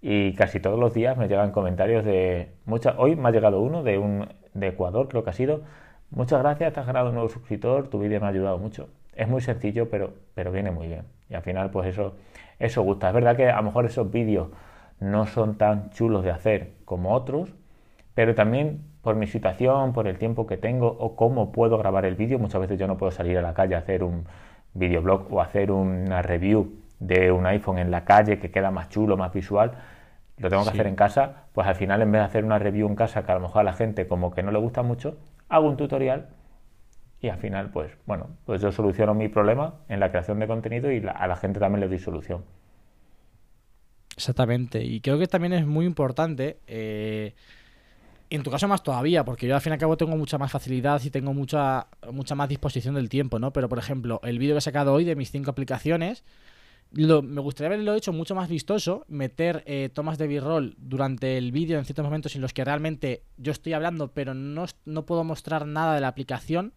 Y 0.00 0.34
casi 0.34 0.60
todos 0.60 0.78
los 0.78 0.94
días 0.94 1.16
me 1.16 1.28
llegan 1.28 1.50
comentarios 1.50 2.04
de 2.04 2.50
muchas. 2.66 2.94
Hoy 2.98 3.16
me 3.16 3.28
ha 3.28 3.32
llegado 3.32 3.60
uno 3.60 3.82
de 3.82 3.98
un 3.98 4.28
de 4.52 4.68
Ecuador, 4.68 5.08
creo 5.08 5.24
que 5.24 5.30
ha 5.30 5.32
sido. 5.32 5.62
Muchas 6.10 6.40
gracias, 6.40 6.72
te 6.72 6.80
has 6.80 6.86
ganado 6.86 7.08
un 7.08 7.14
nuevo 7.14 7.28
suscriptor, 7.28 7.88
tu 7.88 7.98
vídeo 7.98 8.20
me 8.20 8.26
ha 8.26 8.30
ayudado 8.30 8.58
mucho. 8.58 8.88
Es 9.14 9.28
muy 9.28 9.40
sencillo, 9.40 9.88
pero, 9.90 10.12
pero 10.34 10.52
viene 10.52 10.70
muy 10.70 10.88
bien. 10.88 11.04
Y 11.28 11.34
al 11.34 11.42
final, 11.42 11.70
pues 11.70 11.88
eso, 11.88 12.14
eso 12.58 12.82
gusta. 12.82 13.08
Es 13.08 13.14
verdad 13.14 13.36
que 13.36 13.48
a 13.50 13.56
lo 13.56 13.62
mejor 13.64 13.84
esos 13.86 14.10
vídeos 14.10 14.48
no 15.00 15.26
son 15.26 15.56
tan 15.56 15.90
chulos 15.90 16.24
de 16.24 16.30
hacer 16.30 16.72
como 16.84 17.12
otros, 17.12 17.52
pero 18.14 18.34
también 18.34 18.80
por 19.02 19.16
mi 19.16 19.26
situación, 19.26 19.92
por 19.92 20.06
el 20.08 20.18
tiempo 20.18 20.46
que 20.46 20.56
tengo 20.56 20.86
o 20.88 21.14
cómo 21.16 21.52
puedo 21.52 21.76
grabar 21.78 22.04
el 22.06 22.14
vídeo. 22.14 22.38
Muchas 22.38 22.60
veces 22.60 22.78
yo 22.78 22.86
no 22.86 22.96
puedo 22.96 23.12
salir 23.12 23.36
a 23.38 23.42
la 23.42 23.52
calle 23.54 23.74
a 23.74 23.78
hacer 23.78 24.02
un 24.02 24.24
videoblog 24.72 25.32
o 25.32 25.40
hacer 25.40 25.70
una 25.70 26.22
review 26.22 26.72
de 27.00 27.30
un 27.32 27.44
iPhone 27.46 27.78
en 27.78 27.90
la 27.90 28.04
calle 28.04 28.38
que 28.38 28.50
queda 28.50 28.70
más 28.70 28.88
chulo, 28.88 29.16
más 29.16 29.32
visual. 29.32 29.72
Lo 30.38 30.48
tengo 30.48 30.62
que 30.64 30.70
Sí. 30.70 30.76
hacer 30.76 30.86
en 30.86 30.96
casa, 30.96 31.44
pues 31.52 31.66
al 31.66 31.74
final 31.74 32.02
en 32.02 32.10
vez 32.10 32.20
de 32.22 32.26
hacer 32.26 32.44
una 32.44 32.58
review 32.58 32.88
en 32.88 32.96
casa 32.96 33.24
que 33.24 33.32
a 33.32 33.34
lo 33.34 33.40
mejor 33.42 33.60
a 33.60 33.64
la 33.64 33.72
gente 33.74 34.06
como 34.08 34.32
que 34.32 34.42
no 34.42 34.50
le 34.52 34.58
gusta 34.58 34.82
mucho, 34.82 35.16
hago 35.48 35.68
un 35.68 35.76
tutorial 35.76 36.28
y 37.20 37.28
al 37.28 37.38
final 37.38 37.70
pues 37.70 37.92
bueno, 38.06 38.28
pues 38.46 38.60
yo 38.62 38.70
soluciono 38.72 39.14
mi 39.14 39.28
problema 39.28 39.74
en 39.88 40.00
la 40.00 40.10
creación 40.10 40.38
de 40.40 40.46
contenido 40.46 40.90
y 40.90 41.00
la- 41.00 41.12
a 41.12 41.26
la 41.26 41.36
gente 41.36 41.60
también 41.60 41.80
le 41.80 41.88
doy 41.88 41.98
solución. 41.98 42.44
Exactamente. 44.16 44.82
Y 44.84 45.00
creo 45.00 45.18
que 45.18 45.26
también 45.26 45.52
es 45.54 45.66
muy 45.66 45.86
importante, 45.86 46.60
eh, 46.66 47.34
en 48.30 48.42
tu 48.42 48.50
caso 48.50 48.68
más 48.68 48.82
todavía, 48.82 49.24
porque 49.24 49.46
yo 49.46 49.54
al 49.54 49.60
fin 49.60 49.72
y 49.72 49.74
al 49.74 49.78
cabo 49.80 49.96
tengo 49.96 50.16
mucha 50.16 50.38
más 50.38 50.50
facilidad 50.52 51.00
y 51.04 51.10
tengo 51.10 51.34
mucha, 51.34 51.88
mucha 52.12 52.34
más 52.34 52.48
disposición 52.48 52.94
del 52.94 53.08
tiempo, 53.08 53.38
¿no? 53.38 53.52
Pero 53.52 53.68
por 53.68 53.78
ejemplo, 53.78 54.20
el 54.24 54.38
vídeo 54.38 54.54
que 54.54 54.58
he 54.58 54.62
sacado 54.62 54.92
hoy 54.92 55.04
de 55.04 55.16
mis 55.16 55.30
cinco 55.30 55.50
aplicaciones, 55.50 56.24
lo- 56.92 57.22
me 57.22 57.40
gustaría 57.40 57.68
haberlo 57.74 57.94
hecho 57.94 58.12
mucho 58.12 58.34
más 58.34 58.48
vistoso, 58.48 59.04
meter 59.08 59.62
eh, 59.66 59.90
tomas 59.92 60.18
de 60.18 60.28
b-roll 60.28 60.74
durante 60.78 61.38
el 61.38 61.52
vídeo 61.52 61.78
en 61.78 61.84
ciertos 61.84 62.04
momentos 62.04 62.34
en 62.36 62.42
los 62.42 62.52
que 62.52 62.64
realmente 62.64 63.22
yo 63.36 63.52
estoy 63.52 63.72
hablando, 63.72 64.12
pero 64.12 64.34
no, 64.34 64.66
no 64.84 65.06
puedo 65.06 65.24
mostrar 65.24 65.66
nada 65.66 65.94
de 65.96 66.00
la 66.00 66.08
aplicación. 66.08 66.72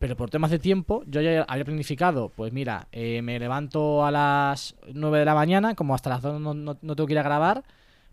Pero 0.00 0.16
por 0.16 0.30
temas 0.30 0.50
de 0.50 0.58
tiempo, 0.58 1.02
yo 1.06 1.20
ya 1.20 1.42
había 1.46 1.64
planificado, 1.64 2.30
pues 2.30 2.52
mira, 2.54 2.88
eh, 2.90 3.20
me 3.22 3.38
levanto 3.38 4.02
a 4.04 4.10
las 4.10 4.74
9 4.92 5.18
de 5.18 5.24
la 5.26 5.34
mañana, 5.34 5.74
como 5.74 5.94
hasta 5.94 6.08
las 6.10 6.22
2 6.22 6.40
no, 6.40 6.54
no- 6.54 6.78
no 6.80 6.96
tengo 6.96 7.06
que 7.06 7.12
ir 7.12 7.18
a 7.18 7.22
grabar, 7.22 7.62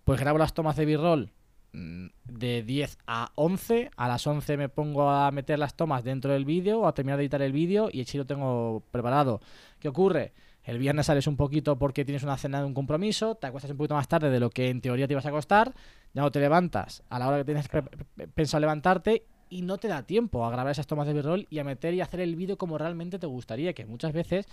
pues 0.03 0.19
grabo 0.19 0.37
las 0.37 0.53
tomas 0.53 0.75
de 0.75 0.85
b-roll 0.85 1.31
mm, 1.71 2.07
de 2.25 2.63
10 2.63 2.97
a 3.07 3.31
11, 3.35 3.89
a 3.95 4.07
las 4.09 4.27
11 4.27 4.57
me 4.57 4.67
pongo 4.67 5.09
a 5.09 5.31
meter 5.31 5.57
las 5.59 5.75
tomas 5.75 6.03
dentro 6.03 6.33
del 6.33 6.43
vídeo 6.43 6.85
a 6.87 6.93
terminar 6.93 7.17
de 7.17 7.23
editar 7.23 7.41
el 7.41 7.53
vídeo 7.53 7.87
y 7.91 8.01
así 8.01 8.17
lo 8.17 8.25
tengo 8.25 8.83
preparado. 8.91 9.39
¿Qué 9.79 9.87
ocurre? 9.87 10.33
El 10.65 10.79
viernes 10.79 11.05
sales 11.05 11.25
un 11.27 11.37
poquito 11.37 11.77
porque 11.79 12.03
tienes 12.03 12.23
una 12.23 12.35
cena 12.35 12.59
de 12.59 12.65
un 12.65 12.73
compromiso, 12.73 13.35
te 13.35 13.47
acuestas 13.47 13.71
un 13.71 13.77
poquito 13.77 13.95
más 13.95 14.09
tarde 14.09 14.29
de 14.29 14.41
lo 14.41 14.49
que 14.49 14.69
en 14.69 14.81
teoría 14.81 15.07
te 15.07 15.13
ibas 15.13 15.25
a 15.25 15.29
acostar, 15.29 15.73
ya 16.13 16.21
no 16.21 16.31
te 16.31 16.41
levantas 16.41 17.03
a 17.09 17.17
la 17.17 17.29
hora 17.29 17.37
que 17.37 17.45
tienes 17.45 17.69
pe- 17.69 17.81
pe- 17.83 18.27
pensado 18.27 18.59
levantarte 18.59 19.23
y 19.49 19.61
no 19.61 19.77
te 19.77 19.87
da 19.87 20.03
tiempo 20.03 20.45
a 20.45 20.51
grabar 20.51 20.71
esas 20.71 20.87
tomas 20.87 21.07
de 21.07 21.13
b-roll 21.13 21.47
y 21.49 21.59
a 21.59 21.63
meter 21.63 21.93
y 21.93 22.01
hacer 22.01 22.19
el 22.19 22.35
vídeo 22.35 22.57
como 22.57 22.77
realmente 22.77 23.19
te 23.19 23.27
gustaría, 23.27 23.73
que 23.73 23.85
muchas 23.85 24.13
veces 24.13 24.47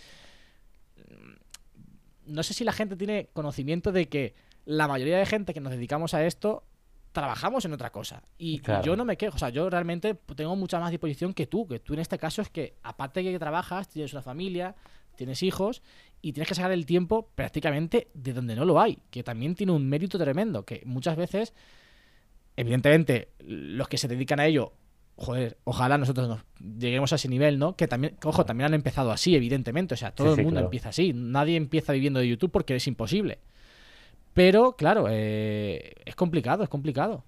mm, 0.96 2.32
no 2.34 2.42
sé 2.42 2.54
si 2.54 2.64
la 2.64 2.72
gente 2.72 2.96
tiene 2.96 3.28
conocimiento 3.32 3.92
de 3.92 4.08
que 4.08 4.34
la 4.64 4.88
mayoría 4.88 5.18
de 5.18 5.26
gente 5.26 5.52
que 5.52 5.60
nos 5.60 5.72
dedicamos 5.72 6.14
a 6.14 6.24
esto 6.24 6.64
trabajamos 7.12 7.64
en 7.64 7.72
otra 7.72 7.90
cosa. 7.90 8.22
Y, 8.38 8.54
y 8.54 8.58
Claro. 8.58 8.82
yo 8.82 8.96
no 8.96 9.04
me 9.04 9.16
quejo, 9.16 9.36
o 9.36 9.38
sea, 9.38 9.50
yo 9.50 9.68
realmente 9.70 10.14
tengo 10.34 10.56
mucha 10.56 10.80
más 10.80 10.90
disposición 10.90 11.32
que 11.34 11.46
tú, 11.46 11.66
que 11.68 11.78
tú 11.78 11.94
en 11.94 12.00
este 12.00 12.18
caso 12.18 12.42
es 12.42 12.48
que 12.48 12.74
aparte 12.82 13.22
de 13.22 13.30
que 13.30 13.38
trabajas, 13.38 13.88
tienes 13.88 14.12
una 14.12 14.22
familia, 14.22 14.74
tienes 15.14 15.42
hijos 15.44 15.82
y 16.22 16.32
tienes 16.32 16.48
que 16.48 16.54
sacar 16.56 16.72
el 16.72 16.86
tiempo 16.86 17.28
prácticamente 17.36 18.08
de 18.14 18.32
donde 18.32 18.56
no 18.56 18.64
lo 18.64 18.80
hay, 18.80 18.98
que 19.10 19.22
también 19.22 19.54
tiene 19.54 19.72
un 19.72 19.88
mérito 19.88 20.18
tremendo, 20.18 20.64
que 20.64 20.82
muchas 20.86 21.16
veces, 21.16 21.54
evidentemente, 22.56 23.28
los 23.38 23.86
que 23.88 23.98
se 23.98 24.08
dedican 24.08 24.40
a 24.40 24.46
ello 24.46 24.72
joder, 25.16 25.58
ojalá 25.64 25.98
nosotros 25.98 26.28
nos 26.28 26.44
lleguemos 26.80 27.12
a 27.12 27.16
ese 27.16 27.28
nivel, 27.28 27.58
¿no? 27.58 27.76
Que 27.76 27.88
también, 27.88 28.16
ojo, 28.24 28.44
también 28.44 28.66
han 28.68 28.74
empezado 28.74 29.12
así, 29.12 29.36
evidentemente. 29.36 29.94
O 29.94 29.96
sea, 29.96 30.12
todo 30.12 30.28
Sí, 30.28 30.32
el 30.32 30.36
sí, 30.36 30.42
mundo 30.42 30.60
claro. 30.60 30.66
empieza 30.66 30.88
así. 30.90 31.12
Nadie 31.14 31.56
empieza 31.56 31.92
viviendo 31.92 32.20
de 32.20 32.28
YouTube 32.28 32.50
porque 32.50 32.76
es 32.76 32.86
imposible. 32.86 33.38
Pero, 34.34 34.72
claro, 34.76 35.06
eh, 35.10 35.94
es 36.04 36.16
complicado, 36.16 36.62
es 36.64 36.68
complicado. 36.68 37.24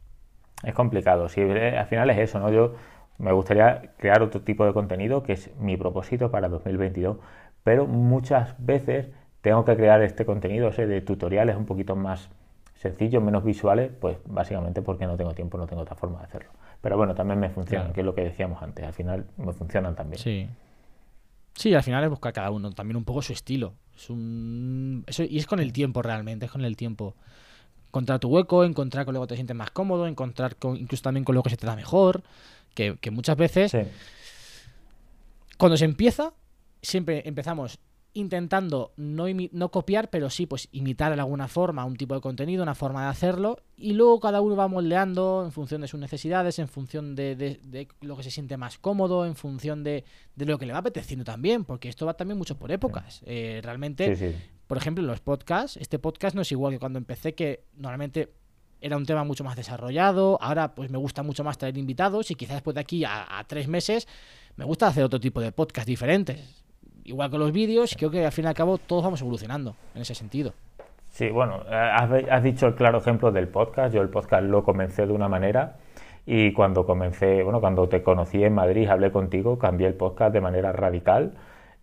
Es 0.63 0.75
complicado, 0.75 1.29
sí, 1.29 1.41
eh, 1.43 1.77
al 1.79 1.87
final 1.87 2.11
es 2.11 2.19
eso, 2.19 2.41
¿no? 2.41 2.51
Yo 2.51 2.75
me 3.19 3.33
gustaría 3.33 3.93
crear 3.99 4.23
otro 4.23 4.41
tipo 4.43 4.65
de 4.67 4.73
contenido 4.73 5.23
que 5.23 5.33
es 5.35 5.55
mi 5.59 5.77
propósito 5.77 6.31
para 6.31 6.49
2022, 6.49 7.19
pero 7.63 7.87
muchas 7.87 8.55
veces 8.59 9.09
tengo 9.43 9.65
que 9.65 9.77
crear 9.77 10.03
este 10.03 10.25
contenido 10.27 10.69
ese 10.69 10.87
de 10.87 11.01
tutoriales 11.03 11.57
un 11.57 11.67
poquito 11.67 11.95
más 11.97 12.31
sencillos, 12.75 13.23
menos 13.23 13.45
visuales, 13.45 13.91
pues 14.01 14.19
básicamente 14.27 14.83
porque 14.83 15.07
no 15.07 15.17
tengo 15.17 15.35
tiempo, 15.35 15.59
no 15.59 15.67
tengo 15.67 15.83
otra 15.83 15.95
forma 15.97 16.19
de 16.21 16.25
hacerlo. 16.25 16.51
Pero 16.81 16.97
bueno, 16.97 17.15
también 17.15 17.41
me 17.41 17.51
funcionan, 17.51 17.87
Claro. 17.87 17.95
que 17.95 18.01
es 18.01 18.07
lo 18.07 18.15
que 18.15 18.23
decíamos 18.25 18.63
antes, 18.63 18.85
al 18.85 18.93
final 18.93 19.27
me 19.39 19.53
funcionan 19.53 19.95
también. 19.95 20.23
Sí. 20.23 20.49
Sí, 21.55 21.75
al 21.75 21.83
final 21.83 22.05
es 22.05 22.11
buscar 22.11 22.33
cada 22.33 22.51
uno 22.51 22.71
también 22.73 22.97
un 22.97 23.05
poco 23.05 23.23
su 23.23 23.33
estilo. 23.33 23.75
Es 23.97 24.11
un... 24.11 25.05
eso- 25.07 25.25
y 25.25 25.39
es 25.39 25.47
con 25.47 25.59
el 25.59 25.73
tiempo 25.73 26.03
realmente, 26.03 26.47
es 26.47 26.53
con 26.53 26.65
el 26.65 26.77
tiempo. 26.77 27.15
Encontrar 27.89 28.19
tu 28.19 28.29
hueco, 28.29 28.63
encontrar 28.65 29.07
con 29.07 29.15
lo 29.15 29.23
que 29.23 29.29
te 29.29 29.35
sientes 29.37 29.57
más 29.57 29.71
cómodo, 29.71 30.07
encontrar 30.07 30.57
con, 30.57 30.77
incluso 30.77 31.03
también 31.03 31.25
con 31.25 31.35
lo 31.35 31.43
que 31.43 31.49
se 31.51 31.57
te 31.57 31.67
da 31.67 31.75
mejor. 31.77 32.23
Que, 32.75 32.99
que 33.01 33.11
muchas 33.11 33.37
veces, 33.39 33.71
Sí, 33.73 33.79
cuando 35.57 35.77
se 35.79 35.87
empieza, 35.87 36.33
siempre 36.83 37.23
empezamos 37.27 37.79
intentando 38.17 38.93
no, 38.97 39.27
no 39.53 39.71
copiar, 39.71 40.11
pero 40.11 40.31
sí 40.31 40.47
pues 40.47 40.69
imitar 40.73 41.15
de 41.15 41.21
alguna 41.21 41.49
forma 41.49 41.85
un 41.85 41.97
tipo 41.97 42.15
de 42.15 42.21
contenido, 42.21 42.63
una 42.63 42.75
forma 42.75 43.03
de 43.05 43.09
hacerlo, 43.11 43.59
y 43.77 43.93
luego 43.93 44.19
cada 44.21 44.41
uno 44.41 44.57
va 44.57 44.69
moldeando 44.69 45.43
en 45.45 45.53
función 45.53 45.81
de 45.83 45.89
sus 45.89 46.01
necesidades, 46.01 46.59
en 46.59 46.69
función 46.69 47.15
de, 47.15 47.37
de- 47.37 47.61
de 47.63 47.89
lo 48.01 48.17
que 48.17 48.23
se 48.23 48.31
siente 48.31 48.57
más 48.57 48.79
cómodo, 48.79 49.27
en 49.27 49.37
función 49.37 49.85
de, 49.85 50.05
de 50.35 50.45
lo 50.47 50.59
que 50.59 50.67
le 50.67 50.73
va 50.73 50.79
apeteciendo 50.81 51.25
también, 51.25 51.65
porque 51.65 51.89
esto 51.89 52.07
va 52.07 52.15
también 52.15 52.39
mucho 52.39 52.57
por 52.59 52.73
épocas. 52.73 53.23
Eh, 53.27 53.61
realmente, 53.63 54.17
sí, 54.17 54.31
sí. 54.33 54.37
por 54.67 54.79
ejemplo, 54.79 55.05
los 55.05 55.21
podcasts, 55.21 55.77
este 55.77 55.99
podcast 55.99 56.35
no 56.35 56.43
es 56.43 56.51
igual 56.53 56.73
que 56.73 56.79
cuando 56.79 56.99
empecé, 56.99 57.35
que 57.35 57.65
normalmente 57.77 58.33
era 58.81 58.97
un 58.97 59.07
tema 59.07 59.25
mucho 59.25 59.43
más 59.43 59.57
desarrollado, 59.57 60.39
ahora 60.41 60.75
pues 60.75 60.91
me 60.91 60.99
gusta 60.99 61.23
mucho 61.23 61.43
más 61.45 61.57
traer 61.59 61.79
invitados 61.79 62.31
y 62.31 62.35
quizás 62.35 62.57
después 62.57 62.75
de 62.75 62.81
aquí 62.81 63.05
a, 63.05 63.39
a 63.39 63.45
tres 63.45 63.69
meses 63.69 64.07
me 64.57 64.65
gusta 64.67 64.87
hacer 64.87 65.03
otro 65.05 65.19
tipo 65.19 65.41
de 65.41 65.51
podcast 65.53 65.87
diferentes. 65.89 66.63
Igual 67.07 67.31
que 67.31 67.39
los 67.39 67.53
vídeos, 67.53 67.95
creo 67.97 68.11
que 68.11 68.27
al 68.27 68.33
fin 68.33 68.47
y 68.47 68.49
al 68.49 68.55
cabo 68.55 68.79
todos 68.79 69.05
vamos 69.05 69.21
evolucionando 69.21 69.77
en 69.95 70.03
ese 70.03 70.15
sentido. 70.15 70.53
Sí, 71.09 71.31
bueno, 71.31 71.63
eh, 71.71 72.27
has, 72.31 72.43
dicho 72.43 72.67
el 72.67 72.75
claro 72.75 72.99
ejemplo 72.99 73.31
del 73.31 73.47
podcast. 73.47 73.95
Yo 73.95 74.03
el 74.03 74.09
podcast 74.09 74.43
lo 74.43 74.65
comencé 74.65 75.07
de 75.07 75.13
una 75.13 75.29
manera 75.29 75.77
y 76.27 76.53
cuando 76.53 76.85
comencé, 76.85 77.45
bueno, 77.45 77.61
cuando 77.61 77.89
te 77.89 78.03
conocí 78.03 78.43
en 78.43 78.55
Madrid, 78.55 78.89
hablé 78.89 79.13
contigo, 79.13 79.57
cambié 79.57 79.87
el 79.87 79.95
podcast 79.95 80.33
de 80.33 80.41
manera 80.41 80.73
radical 80.73 81.35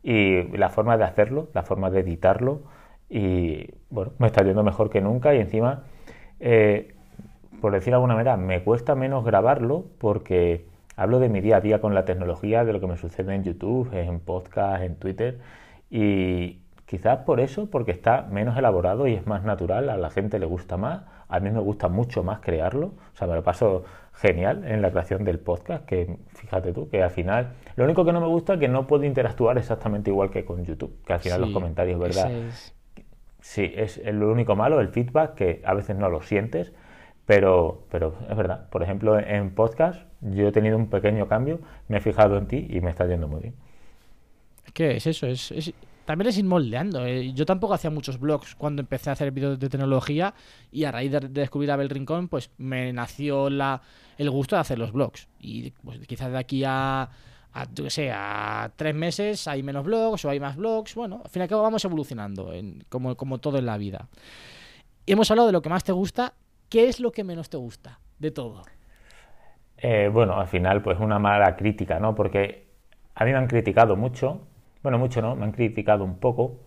y 0.04 0.44
la 0.58 0.70
forma 0.70 0.98
de 0.98 1.06
hacerlo, 1.06 1.48
la 1.54 1.64
forma 1.64 1.90
de 1.90 2.02
editarlo 2.02 2.64
y 3.10 3.70
bueno, 3.90 4.12
me 4.18 4.28
está 4.28 4.44
yendo 4.44 4.62
mejor 4.62 4.90
que 4.90 5.00
nunca 5.00 5.34
y 5.34 5.40
encima, 5.40 5.84
eh, 6.42 6.94
por 7.62 7.72
decir 7.72 7.92
de 7.92 7.96
alguna 7.96 8.16
manera, 8.16 8.36
me 8.36 8.62
cuesta 8.62 8.94
menos 8.94 9.24
grabarlo 9.24 9.86
porque 10.00 10.66
hablo 10.96 11.20
de 11.20 11.30
mi 11.30 11.42
día 11.42 11.58
a 11.58 11.62
día 11.62 11.82
con 11.82 11.94
la 11.94 12.06
tecnología, 12.06 12.66
de 12.66 12.74
lo 12.74 12.80
que 12.80 12.88
me 12.88 12.98
sucede 12.98 13.34
en 13.34 13.44
YouTube, 13.44 13.94
en 13.94 14.20
podcast, 14.20 14.84
en 14.84 14.96
Twitter. 14.96 15.40
Y 15.90 16.60
quizás 16.86 17.20
por 17.20 17.40
eso, 17.40 17.70
porque 17.70 17.92
está 17.92 18.24
menos 18.24 18.58
elaborado 18.58 19.08
y 19.08 19.14
es 19.14 19.26
más 19.26 19.44
natural, 19.44 19.90
a 19.90 19.98
la 19.98 20.10
gente 20.10 20.40
le 20.40 20.46
gusta 20.46 20.78
más, 20.78 21.04
a 21.28 21.40
mí 21.40 21.50
me 21.50 21.60
gusta 21.60 21.90
mucho 21.90 22.24
más 22.24 22.40
crearlo, 22.40 22.88
o 22.88 23.16
sea, 23.16 23.28
me 23.28 23.36
lo 23.36 23.44
paso 23.44 23.84
genial 24.14 24.64
en 24.66 24.84
la 24.84 24.92
creación 24.92 25.24
del 25.24 25.40
podcast, 25.40 25.86
que 25.86 26.18
fíjate 26.28 26.74
tú, 26.74 26.90
que 26.90 27.02
al 27.02 27.10
final, 27.10 27.54
lo 27.76 27.86
único 27.86 28.06
que 28.06 28.14
no 28.14 28.22
me 28.22 28.28
gusta 28.28 28.54
es 28.54 28.60
que 28.60 28.68
no 28.68 28.86
puedo 28.86 29.06
interactuar 29.06 29.58
exactamente 29.58 30.12
igual 30.12 30.30
que 30.30 30.46
con 30.46 30.64
YouTube, 30.64 31.04
que 31.04 31.14
al 31.14 31.20
final 31.20 31.42
los 31.42 31.50
comentarios, 31.50 32.00
¿verdad? 32.00 32.30
Sí, 33.40 33.74
es 33.76 34.00
lo 34.06 34.32
único 34.32 34.56
malo, 34.56 34.80
el 34.80 34.90
feedback, 34.90 35.34
que 35.34 35.62
a 35.66 35.74
veces 35.74 35.96
no 35.96 36.10
lo 36.10 36.22
sientes, 36.22 36.74
pero, 37.26 37.86
pero 37.90 38.16
es 38.30 38.36
verdad. 38.38 38.70
Por 38.70 38.84
ejemplo, 38.84 39.18
en 39.20 39.54
podcast 39.56 40.02
yo 40.22 40.48
he 40.48 40.52
tenido 40.52 40.78
un 40.78 40.88
pequeño 40.90 41.28
cambio, 41.28 41.60
me 41.88 41.98
he 41.98 42.02
fijado 42.02 42.38
en 42.38 42.48
ti 42.48 42.68
y 42.70 42.82
me 42.82 42.90
está 42.90 43.06
yendo 43.08 43.28
muy 43.28 43.42
bien. 43.42 43.56
Es 44.66 44.72
que 44.74 44.96
es 44.98 45.08
eso, 45.08 45.28
es, 45.28 45.52
es- 45.52 45.74
también 46.06 46.28
es 46.28 46.38
ir 46.38 46.44
moldeando. 46.44 47.06
eh. 47.06 47.32
Yo 47.34 47.46
tampoco 47.46 47.74
hacía 47.74 47.90
muchos 47.90 48.20
blogs 48.20 48.56
cuando 48.56 48.82
empecé 48.82 49.10
a 49.10 49.14
hacer 49.14 49.32
vídeos 49.32 49.58
de 49.58 49.70
tecnología 49.70 50.34
y 50.70 50.84
a 50.84 50.92
raíz 50.92 51.12
de, 51.14 51.20
de 51.22 51.30
descubrir 51.30 51.72
Abel 51.72 51.90
Rincón, 51.90 52.28
pues 52.28 52.52
me 52.58 52.92
nació 52.92 53.50
la, 53.50 53.82
el 54.18 54.30
gusto 54.30 54.58
de 54.58 54.62
hacer 54.62 54.78
los 54.80 54.92
blogs. 54.92 55.30
Y 55.40 55.72
pues 55.72 56.00
quizás 56.06 56.30
de 56.30 56.38
aquí 56.38 56.64
a, 56.66 57.04
a, 57.54 57.68
yo 57.74 57.90
sé, 57.90 58.12
a 58.12 58.70
tres 58.76 58.94
meses 58.94 59.48
hay 59.48 59.64
menos 59.64 59.86
blogs 59.86 60.26
o 60.26 60.30
hay 60.30 60.42
más 60.42 60.58
blogs. 60.58 60.94
Bueno, 60.94 61.22
al 61.24 61.30
fin 61.30 61.42
y 61.42 61.44
al 61.44 61.50
cabo 61.50 61.62
vamos 61.64 61.86
evolucionando, 61.86 62.52
en- 62.52 62.84
como, 62.90 63.16
como 63.16 63.38
todo 63.38 63.58
en 63.58 63.66
la 63.66 63.78
vida. 63.78 64.10
Y 65.06 65.14
hemos 65.14 65.32
hablado 65.32 65.48
de 65.48 65.54
lo 65.54 65.62
que 65.62 65.70
más 65.70 65.86
te 65.86 65.94
gusta. 65.94 66.34
¿Qué 66.74 66.88
es 66.88 67.00
lo 67.00 67.12
que 67.12 67.24
menos 67.24 67.52
te 67.52 67.58
gusta 67.58 68.00
de 68.18 68.32
todo? 68.32 68.64
Eh, 69.78 70.10
bueno, 70.12 70.40
al 70.40 70.48
final, 70.48 70.82
pues 70.82 71.00
una 71.00 71.20
mala 71.20 71.56
crítica, 71.56 72.00
¿no? 72.00 72.16
Porque 72.16 72.66
a 73.14 73.24
mí 73.26 73.32
me 73.32 73.38
han 73.38 73.46
criticado 73.46 73.96
mucho, 73.96 74.48
bueno, 74.82 74.98
mucho 74.98 75.22
no, 75.22 75.36
me 75.36 75.46
han 75.46 75.52
criticado 75.52 76.04
un 76.04 76.18
poco. 76.18 76.62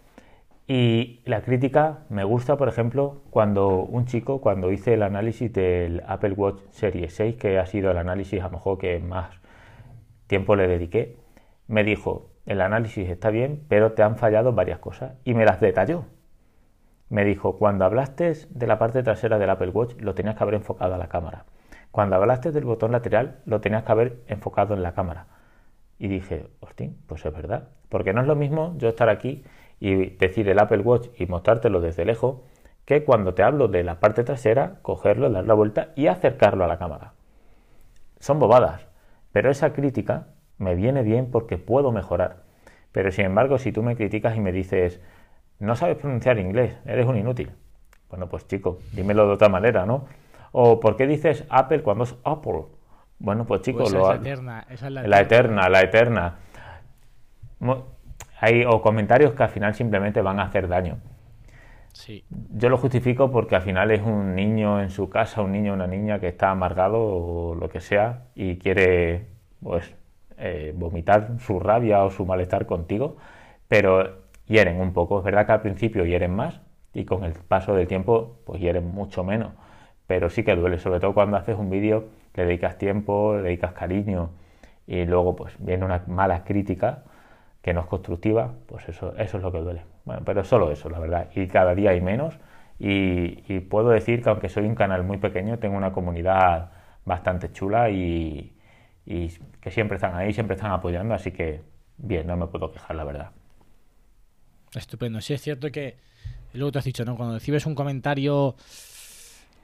Y 0.69 1.23
la 1.25 1.43
crítica 1.43 2.05
me 2.09 2.23
gusta, 2.23 2.57
por 2.57 2.69
ejemplo, 2.69 3.23
cuando 3.31 3.81
un 3.81 4.07
chico, 4.07 4.41
cuando 4.41 4.71
hice 4.71 4.95
el 4.95 5.03
análisis 5.03 5.53
del 5.53 6.01
Apple 6.07 6.35
Watch 6.35 6.61
Series 6.71 7.13
6, 7.13 7.35
que 7.35 7.59
ha 7.59 7.67
sido 7.67 7.91
el 7.91 7.99
análisis 7.99 8.41
a 8.41 8.45
lo 8.45 8.51
mejor 8.51 8.79
que 8.79 9.01
más 9.01 9.31
tiempo 10.29 10.55
le 10.55 10.69
dediqué, 10.69 11.17
me 11.67 11.83
dijo, 11.83 12.31
el 12.47 12.61
análisis 12.61 13.09
está 13.09 13.31
bien, 13.31 13.65
pero 13.69 13.95
te 13.95 14.05
han 14.05 14.15
fallado 14.15 14.53
varias 14.53 14.79
cosas. 14.79 15.15
Y 15.25 15.35
me 15.35 15.45
las 15.45 15.61
detalló. 15.61 16.05
Me 17.09 17.25
dijo, 17.25 17.57
cuando 17.57 17.85
hablaste 17.85 18.33
de 18.51 18.67
la 18.67 18.79
parte 18.79 19.03
trasera 19.03 19.39
del 19.39 19.51
Apple 19.51 19.71
Watch, 19.71 19.95
lo 20.01 20.15
tenías 20.15 20.37
que 20.37 20.43
haber 20.43 20.57
enfocado 20.57 20.95
a 20.95 20.99
la 20.99 21.09
cámara. 21.09 21.45
Cuando 21.93 22.17
hablaste 22.17 22.51
del 22.51 22.65
botón 22.65 22.93
lateral, 22.93 23.39
lo 23.47 23.61
tenías 23.61 23.85
que 23.85 23.93
haber 23.93 24.23
enfocado 24.27 24.75
en 24.75 24.83
la 24.83 24.93
cámara. 24.93 25.27
Y 25.99 26.09
dije, 26.09 26.49
hostia, 26.61 26.91
pues 27.07 27.25
es 27.25 27.33
verdad. 27.33 27.69
Porque 27.89 28.13
no 28.13 28.21
es 28.21 28.27
lo 28.27 28.37
mismo 28.37 28.75
yo 28.77 28.89
estar 28.89 29.09
aquí 29.09 29.45
y 29.81 30.11
decir 30.17 30.49
el 30.49 30.59
Apple 30.59 30.81
Watch 30.81 31.09
y 31.17 31.27
mostrártelo 31.27 31.81
desde 31.81 32.05
lejos, 32.05 32.41
que 32.85 33.05
cuando 33.05 33.35
te 33.35 33.43
hablo 33.43 33.69
de 33.69 33.83
la 33.83 34.01
parte 34.01 34.25
trasera, 34.25 34.79
cogerlo, 34.83 35.31
dar 35.31 35.47
la 35.47 35.55
vuelta 35.55 35.93
y 35.97 36.09
acercarlo 36.09 36.65
a 36.65 36.69
la 36.69 36.79
cámara. 36.79 37.15
Son 38.19 38.39
bobadas, 38.39 38.89
pero 39.33 39.51
esa 39.51 39.73
crítica 39.73 40.29
me 40.59 40.75
viene 40.75 41.03
bien 41.03 41.31
porque 41.31 41.59
puedo 41.59 41.93
mejorar. 41.93 42.45
Pero 42.93 43.11
sin 43.11 43.27
embargo, 43.27 43.59
si 43.59 43.73
tú 43.73 43.83
me 43.83 43.97
criticas 43.97 44.37
y 44.37 44.41
me 44.41 44.53
dices, 44.53 45.01
no 45.59 45.75
sabes 45.77 45.97
pronunciar 45.97 46.39
inglés, 46.39 46.77
eres 46.87 47.07
un 47.07 47.17
inútil. 47.17 47.51
Bueno, 48.09 48.29
pues 48.29 48.47
chico, 48.47 48.79
dímelo 48.93 49.27
de 49.27 49.33
otra 49.35 49.49
manera, 49.49 49.85
¿no? 49.87 50.07
O 50.53 50.81
¿por 50.81 50.97
qué 50.97 51.07
dices 51.07 51.45
Apple 51.49 51.83
cuando 51.83 52.05
es 52.05 52.15
Apple? 52.25 52.65
Bueno, 53.19 53.47
pues 53.47 53.63
chico, 53.63 53.79
Pues 53.79 53.91
esa 53.91 53.99
lo 53.99 54.13
es 54.13 54.21
la 54.21 54.31
eterna, 54.31 54.67
esa 54.71 54.87
es 54.87 54.93
la 54.93 55.03
la 55.07 55.21
eterna. 55.21 55.69
la 55.69 55.81
eterna. 55.83 56.35
Hay 58.41 58.65
o 58.67 58.83
comentarios 58.83 59.33
que 59.33 59.43
al 59.43 59.49
final 59.49 59.75
simplemente 59.75 60.21
van 60.21 60.39
a 60.41 60.45
hacer 60.45 60.69
daño. 60.69 60.99
Sí. 61.93 62.25
Yo 62.29 62.69
lo 62.69 62.77
justifico 62.77 63.31
porque 63.31 63.57
al 63.57 63.63
final 63.63 63.91
es 63.91 64.03
un 64.03 64.35
niño 64.35 64.83
en 64.83 64.91
su 64.91 65.09
casa, 65.09 65.41
un 65.41 65.53
niño 65.53 65.73
o 65.73 65.75
una 65.75 65.87
niña 65.87 66.21
que 66.21 66.29
está 66.29 66.51
amargado 66.51 66.99
o 67.01 67.55
lo 67.55 67.69
que 67.71 67.81
sea 67.81 68.25
y 68.35 68.59
quiere 68.59 69.27
pues 69.63 69.95
eh, 70.37 70.75
vomitar 70.77 71.39
su 71.41 71.59
rabia 71.59 72.05
o 72.05 72.11
su 72.11 72.27
malestar 72.27 72.67
contigo, 72.67 73.17
pero 73.69 74.26
hieren 74.47 74.81
un 74.81 74.93
poco. 74.93 75.19
Es 75.19 75.25
verdad 75.25 75.47
que 75.47 75.53
al 75.53 75.63
principio 75.63 76.05
hieren 76.05 76.35
más 76.35 76.61
y 76.95 77.05
con 77.05 77.25
el 77.25 77.33
paso 77.33 77.75
del 77.75 77.87
tiempo 77.87 78.39
pues 78.47 78.61
hieren 78.61 78.87
mucho 78.87 79.25
menos, 79.25 79.53
pero 80.07 80.31
sí 80.31 80.45
que 80.45 80.57
duele, 80.57 80.79
sobre 80.79 81.01
todo 81.01 81.15
cuando 81.15 81.37
haces 81.37 81.57
un 81.57 81.71
vídeo, 81.71 82.09
le 82.35 82.47
dedicas 82.47 82.79
tiempo, 82.79 83.37
le 83.37 83.43
dedicas 83.43 83.73
cariño 83.73 84.31
y 84.87 85.05
luego 85.05 85.37
pues 85.37 85.55
viene 85.59 85.85
una 85.85 86.03
mala 86.07 86.45
crítica 86.45 87.03
que 87.63 87.75
no 87.75 87.81
es 87.81 87.87
constructiva, 87.87 88.55
pues 88.67 88.89
eso, 88.89 89.15
eso 89.17 89.37
es 89.39 89.43
lo 89.43 89.51
que 89.51 89.59
duele. 89.59 89.83
Bueno, 90.05 90.23
pero 90.25 90.45
solo 90.45 90.71
eso, 90.71 90.89
la 90.89 91.01
verdad. 91.01 91.29
Y 91.35 91.49
cada 91.49 91.75
día 91.75 91.91
hay 91.91 92.01
menos. 92.01 92.39
Y, 92.79 93.61
puedo 93.61 93.89
decir 93.91 94.23
que 94.23 94.29
aunque 94.31 94.49
soy 94.49 94.67
un 94.67 94.77
canal 94.77 95.03
muy 95.03 95.19
pequeño, 95.19 95.59
tengo 95.59 95.77
una 95.77 95.93
comunidad 95.93 96.71
bastante 97.05 97.51
chula 97.53 97.91
y, 97.91 98.57
y 99.05 99.29
que 99.61 99.71
siempre 99.73 99.97
están 99.97 100.15
ahí, 100.15 100.33
siempre 100.33 100.55
están 100.55 100.71
apoyando. 100.73 101.15
Así 101.15 101.33
que 101.33 101.63
bien, 101.97 102.29
no 102.29 102.37
me 102.37 102.47
puedo 102.47 102.71
quejar, 102.71 102.95
la 102.97 103.05
verdad. 103.05 103.31
Estupendo. 104.77 105.21
Sí, 105.21 105.35
es 105.35 105.43
cierto 105.43 105.71
que 105.73 105.97
luego 106.53 106.73
te 106.73 106.79
has 106.79 106.85
dicho, 106.85 107.05
¿no? 107.05 107.17
Cuando 107.17 107.35
recibes 107.35 107.67
un 107.67 107.75
comentario 107.75 108.55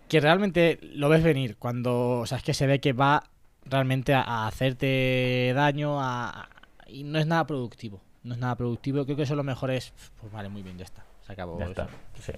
que 0.09 0.21
realmente 0.21 0.79
lo 0.83 1.09
ves 1.09 1.23
venir, 1.23 1.57
cuando, 1.57 2.21
o 2.21 2.27
sea, 2.27 2.39
es 2.39 2.45
que 2.45 2.55
se 2.55 2.67
ve 2.67 2.81
que 2.81 2.93
va 2.93 3.23
realmente 3.65 4.13
a, 4.15 4.23
a 4.23 4.47
hacerte 4.49 5.53
daño 5.55 6.01
a, 6.01 6.29
a- 6.31 6.49
y 6.89 7.05
no 7.05 7.19
es 7.19 7.27
nada 7.27 7.47
productivo. 7.47 8.01
No 8.25 8.35
es 8.35 8.41
nada 8.41 8.55
productivo. 8.57 9.05
Creo 9.05 9.17
que 9.17 9.23
eso 9.23 9.35
lo 9.35 9.43
mejor 9.45 9.71
es, 9.71 9.93
pues 10.21 10.33
vale, 10.33 10.49
muy 10.49 10.63
bien, 10.63 10.77
ya 10.79 10.85
está. 10.85 11.05
Se 11.27 11.33
acabó. 11.33 11.59
Ya 11.59 11.67
está. 11.67 11.89
Sí. 12.21 12.33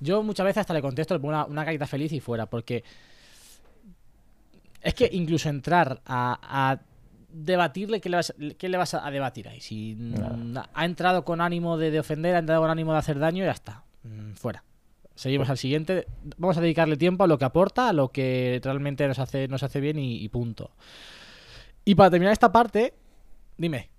Yo 0.00 0.22
muchas 0.22 0.44
veces 0.44 0.58
hasta 0.62 0.74
le 0.74 0.82
contesto, 0.82 1.14
le 1.14 1.20
pongo 1.20 1.30
una, 1.34 1.44
una 1.44 1.64
carita 1.64 1.86
feliz 1.86 2.12
y 2.12 2.18
fuera, 2.20 2.46
porque 2.46 2.82
Es 4.80 4.94
que 4.94 5.08
incluso 5.12 5.48
entrar 5.48 6.00
a, 6.06 6.38
a 6.42 6.80
debatirle, 7.32 8.00
¿qué 8.00 8.08
le, 8.08 8.16
vas, 8.16 8.34
qué 8.58 8.68
le 8.68 8.76
vas 8.76 8.94
a, 8.94 9.06
a 9.06 9.10
debatir 9.10 9.48
ahí? 9.48 9.60
Si 9.60 9.94
mm, 9.94 10.56
ha 10.72 10.84
entrado 10.84 11.24
con 11.24 11.40
ánimo 11.40 11.76
de, 11.76 11.90
de 11.90 12.00
ofender, 12.00 12.34
ha 12.34 12.38
entrado 12.38 12.62
con 12.62 12.70
ánimo 12.70 12.92
de 12.92 12.98
hacer 12.98 13.18
daño, 13.18 13.44
ya 13.44 13.52
está. 13.52 13.84
Mm, 14.04 14.32
fuera. 14.34 14.64
Seguimos 15.14 15.50
al 15.50 15.58
siguiente. 15.58 16.06
Vamos 16.36 16.56
a 16.56 16.60
dedicarle 16.60 16.96
tiempo 16.96 17.24
a 17.24 17.26
lo 17.26 17.38
que 17.38 17.44
aporta, 17.44 17.88
a 17.88 17.92
lo 17.92 18.08
que 18.08 18.60
realmente 18.62 19.06
nos 19.06 19.18
hace, 19.18 19.48
nos 19.48 19.62
hace 19.62 19.80
bien 19.80 19.98
y, 19.98 20.22
y 20.22 20.28
punto. 20.28 20.70
Y 21.84 21.94
para 21.94 22.10
terminar 22.10 22.32
esta 22.32 22.52
parte, 22.52 22.94
dime. 23.56 23.90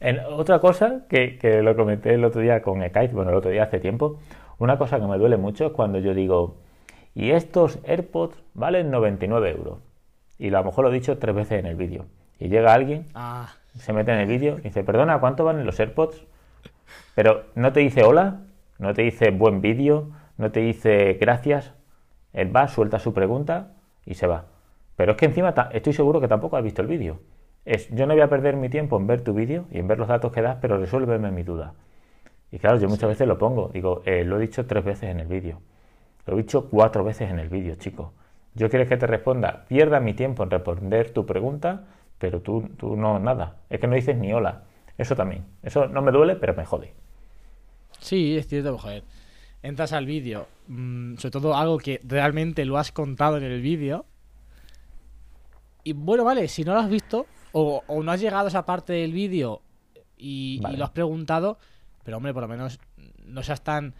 En 0.00 0.20
otra 0.20 0.58
cosa 0.60 1.06
que, 1.08 1.38
que 1.38 1.62
lo 1.62 1.74
comenté 1.76 2.14
el 2.14 2.24
otro 2.24 2.40
día 2.40 2.62
con 2.62 2.82
Ekait, 2.82 3.12
bueno, 3.12 3.30
el 3.30 3.36
otro 3.36 3.50
día 3.50 3.64
hace 3.64 3.80
tiempo, 3.80 4.20
una 4.58 4.78
cosa 4.78 5.00
que 5.00 5.06
me 5.06 5.18
duele 5.18 5.36
mucho 5.36 5.66
es 5.66 5.72
cuando 5.72 5.98
yo 5.98 6.14
digo, 6.14 6.56
y 7.14 7.30
estos 7.30 7.78
AirPods 7.84 8.36
valen 8.54 8.90
99 8.90 9.50
euros. 9.50 9.78
Y 10.38 10.48
a 10.48 10.58
lo 10.58 10.64
mejor 10.64 10.84
lo 10.84 10.90
he 10.90 10.94
dicho 10.94 11.16
tres 11.18 11.34
veces 11.34 11.60
en 11.60 11.66
el 11.66 11.76
vídeo. 11.76 12.06
Y 12.38 12.48
llega 12.48 12.74
alguien, 12.74 13.06
Ah, 13.14 13.54
se 13.76 13.92
mete 13.92 14.12
en 14.12 14.18
el 14.18 14.26
vídeo 14.26 14.58
y 14.58 14.62
dice, 14.62 14.84
perdona, 14.84 15.18
¿cuánto 15.20 15.44
valen 15.44 15.66
los 15.66 15.78
AirPods? 15.78 16.24
Pero 17.14 17.44
no 17.54 17.72
te 17.72 17.80
dice 17.80 18.02
hola, 18.02 18.40
no 18.78 18.94
te 18.94 19.02
dice 19.02 19.30
buen 19.30 19.60
vídeo, 19.60 20.10
no 20.36 20.50
te 20.50 20.60
dice 20.60 21.14
gracias. 21.20 21.72
Él 22.32 22.54
va, 22.54 22.68
suelta 22.68 22.98
su 22.98 23.14
pregunta 23.14 23.72
y 24.04 24.14
se 24.14 24.26
va. 24.26 24.46
Pero 24.96 25.12
es 25.12 25.18
que 25.18 25.26
encima 25.26 25.54
estoy 25.72 25.92
seguro 25.92 26.20
que 26.20 26.28
tampoco 26.28 26.56
has 26.56 26.64
visto 26.64 26.82
el 26.82 26.88
vídeo. 26.88 27.20
Es, 27.64 27.88
yo 27.90 28.06
no 28.06 28.14
voy 28.14 28.22
a 28.22 28.28
perder 28.28 28.56
mi 28.56 28.68
tiempo 28.68 28.96
en 28.98 29.06
ver 29.06 29.22
tu 29.22 29.32
vídeo 29.32 29.66
y 29.70 29.78
en 29.78 29.88
ver 29.88 29.98
los 29.98 30.08
datos 30.08 30.32
que 30.32 30.42
das, 30.42 30.58
pero 30.60 30.76
resuélveme 30.78 31.30
mi 31.30 31.42
duda. 31.42 31.74
Y 32.52 32.58
claro, 32.58 32.78
yo 32.78 32.88
muchas 32.88 33.08
veces 33.08 33.26
lo 33.26 33.38
pongo. 33.38 33.70
Digo, 33.72 34.02
eh, 34.04 34.24
lo 34.24 34.36
he 34.36 34.40
dicho 34.40 34.66
tres 34.66 34.84
veces 34.84 35.10
en 35.10 35.20
el 35.20 35.26
vídeo. 35.26 35.60
Lo 36.26 36.34
he 36.34 36.36
dicho 36.36 36.68
cuatro 36.68 37.04
veces 37.04 37.30
en 37.30 37.38
el 37.38 37.48
vídeo, 37.48 37.74
chico. 37.76 38.12
Yo 38.54 38.70
quiero 38.70 38.86
que 38.86 38.96
te 38.96 39.06
responda, 39.06 39.64
pierda 39.66 39.98
mi 39.98 40.14
tiempo 40.14 40.44
en 40.44 40.50
responder 40.50 41.10
tu 41.10 41.26
pregunta, 41.26 41.84
pero 42.18 42.40
tú, 42.40 42.68
tú 42.76 42.96
no, 42.96 43.18
nada. 43.18 43.56
Es 43.70 43.80
que 43.80 43.86
no 43.86 43.94
dices 43.94 44.16
ni 44.16 44.32
hola. 44.32 44.64
Eso 44.96 45.16
también. 45.16 45.44
Eso 45.62 45.86
no 45.86 46.02
me 46.02 46.12
duele, 46.12 46.36
pero 46.36 46.54
me 46.54 46.64
jode. 46.64 46.94
sí, 47.98 48.36
es 48.36 48.46
cierto, 48.46 48.76
joder. 48.78 49.02
Entras 49.62 49.92
al 49.92 50.06
vídeo, 50.06 50.46
mm, 50.68 51.16
sobre 51.16 51.30
todo 51.30 51.56
algo 51.56 51.78
que 51.78 52.00
realmente 52.04 52.64
lo 52.64 52.76
has 52.78 52.92
contado 52.92 53.38
en 53.38 53.44
el 53.44 53.60
vídeo. 53.62 54.04
Y 55.82 55.94
bueno, 55.94 56.24
vale, 56.24 56.48
si 56.48 56.64
no 56.64 56.74
lo 56.74 56.80
has 56.80 56.88
visto, 56.88 57.26
o, 57.52 57.82
o 57.86 58.02
no 58.02 58.12
has 58.12 58.20
llegado 58.20 58.46
a 58.46 58.48
esa 58.48 58.66
parte 58.66 58.92
del 58.92 59.12
vídeo 59.12 59.62
y, 60.16 60.60
lo 60.76 60.84
has 60.84 60.90
preguntado, 60.90 61.58
pero 62.02 62.16
hombre, 62.16 62.32
por 62.32 62.42
lo 62.42 62.48
menos 62.48 62.78
no 63.24 63.42
seas 63.42 63.62
tan, 63.62 63.94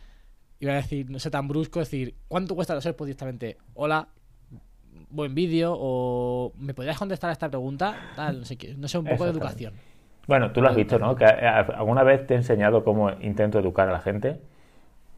iba 0.61 0.73
a 0.73 0.77
decir, 0.77 1.11
no 1.11 1.19
sea 1.19 1.31
tan 1.31 1.49
brusco, 1.49 1.81
decir, 1.81 2.15
¿cuánto 2.29 2.55
cuesta 2.55 2.75
los 2.75 2.87
AirPods 2.87 3.09
directamente? 3.09 3.59
Hola, 3.75 4.09
buen 5.11 5.35
vídeo, 5.35 5.75
o 5.79 6.53
¿me 6.59 6.75
podrías 6.75 6.99
contestar 6.99 7.31
a 7.31 7.33
esta 7.33 7.49
pregunta? 7.49 7.95
Tal, 8.17 8.41
no 8.41 8.45
sé 8.45 8.57
qué, 8.57 8.75
no 8.75 8.89
sé, 8.89 8.99
un 8.99 9.07
poco 9.07 9.25
de 9.25 9.31
educación. 9.31 9.75
Bueno, 10.27 10.53
tú 10.53 10.63
lo 10.63 10.69
has 10.69 10.77
visto, 10.77 10.99
¿no? 10.99 11.15
Que 11.15 11.25
eh, 11.25 11.47
alguna 11.47 12.03
vez 12.03 12.27
te 12.27 12.35
he 12.35 12.37
enseñado 12.37 12.85
cómo 12.85 13.11
intento 13.21 13.59
educar 13.59 13.89
a 13.89 13.93
la 13.93 14.01
gente. 14.01 14.41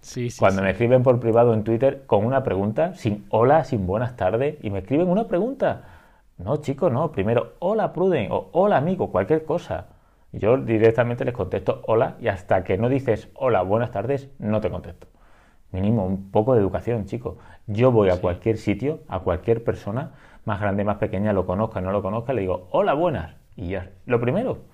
Sí, 0.01 0.31
sí. 0.31 0.39
Cuando 0.39 0.61
sí. 0.61 0.65
me 0.65 0.71
escriben 0.71 1.03
por 1.03 1.19
privado 1.21 1.55
en 1.55 1.65
Twitter 1.65 2.03
con 2.07 2.25
una 2.25 2.43
pregunta, 2.43 2.95
sin 2.95 3.25
hola, 3.31 3.65
sin 3.65 3.87
buenas 3.87 4.17
tardes, 4.17 4.57
y 4.63 4.71
me 4.71 4.81
escriben 4.81 5.09
una 5.09 5.27
pregunta. 5.29 5.85
No, 6.39 6.57
chicos, 6.59 6.93
no. 6.93 7.13
Primero, 7.13 7.55
hola, 7.61 7.93
Pruden, 7.93 8.31
o 8.31 8.51
hola, 8.53 8.77
amigo, 8.77 9.11
cualquier 9.11 9.45
cosa. 9.45 9.87
Yo 10.33 10.59
directamente 10.59 11.25
les 11.25 11.35
contesto 11.35 11.83
hola, 11.87 12.17
y 12.21 12.29
hasta 12.29 12.63
que 12.63 12.77
no 12.77 12.89
dices 12.89 13.29
hola, 13.35 13.63
buenas 13.63 13.91
tardes, 13.91 14.29
no 14.39 14.61
te 14.61 14.71
contesto. 14.71 15.07
Mínimo, 15.73 16.07
un 16.07 16.31
poco 16.31 16.55
de 16.55 16.61
educación, 16.61 17.07
chicos. 17.07 17.37
Yo 17.67 17.91
voy 17.91 18.11
a 18.11 18.21
cualquier 18.21 18.57
sitio, 18.57 19.03
a 19.09 19.21
cualquier 19.21 19.65
persona, 19.65 20.13
más 20.45 20.61
grande, 20.61 20.85
más 20.85 20.99
pequeña, 20.99 21.33
lo 21.33 21.45
conozca, 21.47 21.81
no 21.81 21.91
lo 21.91 22.03
conozca, 22.03 22.33
le 22.33 22.43
digo 22.43 22.69
hola, 22.71 22.95
buenas. 22.95 23.35
Y 23.57 23.69
ya, 23.69 23.91
lo 24.07 24.21
primero. 24.21 24.65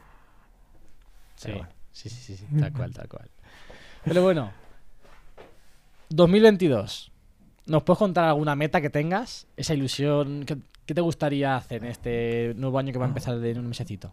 Sí, 1.37 1.53
bueno. 1.53 1.69
sí, 1.93 2.09
sí, 2.09 2.37
sí, 2.37 2.47
tal 2.59 2.73
cual, 2.73 2.93
tal 2.93 3.09
cual. 3.09 3.29
Pero 4.05 4.23
bueno, 4.23 4.51
2022. 6.11 7.11
¿Nos 7.67 7.85
puedes 7.85 7.99
contar 7.99 8.25
alguna 8.25 8.57
meta 8.57 8.81
que 8.81 8.91
tengas? 8.91 9.47
Esa 9.57 9.75
ilusión, 9.75 10.45
¿qué, 10.45 10.57
qué 10.85 10.95
te 10.95 11.01
gustaría 11.01 11.57
hacer 11.57 11.85
en 11.85 11.91
este 11.91 12.55
nuevo 12.57 12.79
año 12.79 12.93
que 12.93 12.99
va 12.99 13.05
a 13.05 13.09
empezar 13.09 13.39
de 13.39 13.53
un 13.53 13.69
mesecito? 13.69 14.13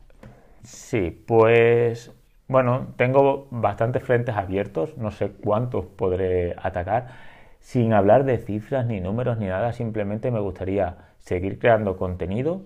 Sí, 0.64 1.10
pues 1.26 2.12
bueno, 2.50 2.88
tengo 2.98 3.48
bastantes 3.52 4.04
frentes 4.04 4.36
abiertos, 4.36 4.98
no 4.98 5.12
sé 5.12 5.32
cuántos 5.32 5.86
podré 5.86 6.56
atacar. 6.62 7.08
Sin 7.60 7.94
hablar 7.94 8.26
de 8.26 8.40
cifras 8.40 8.86
ni 8.88 9.00
números 9.02 9.38
ni 9.38 9.46
nada, 9.48 9.72
simplemente 9.72 10.32
me 10.32 10.40
gustaría 10.40 10.98
seguir 11.20 11.60
creando 11.60 11.96
contenido. 11.98 12.64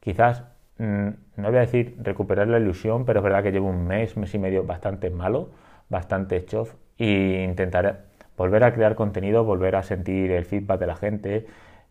Quizás, 0.00 0.44
mm, 0.78 1.08
no 1.36 1.48
voy 1.48 1.56
a 1.56 1.60
decir 1.60 1.96
recuperar 2.02 2.46
la 2.48 2.58
ilusión, 2.58 3.04
pero 3.04 3.20
es 3.20 3.24
verdad 3.24 3.42
que 3.42 3.52
llevo 3.52 3.68
un 3.68 3.86
mes, 3.86 4.16
mes 4.16 4.32
y 4.34 4.38
medio 4.38 4.64
bastante 4.64 5.10
malo, 5.10 5.50
bastante 5.88 6.44
chof, 6.46 6.74
y 6.96 7.34
intentaré 7.42 7.94
volver 8.36 8.62
a 8.64 8.72
crear 8.74 8.94
contenido, 8.94 9.44
volver 9.44 9.76
a 9.76 9.82
sentir 9.82 10.30
el 10.30 10.44
feedback 10.44 10.80
de 10.80 10.86
la 10.86 10.96
gente, 10.96 11.46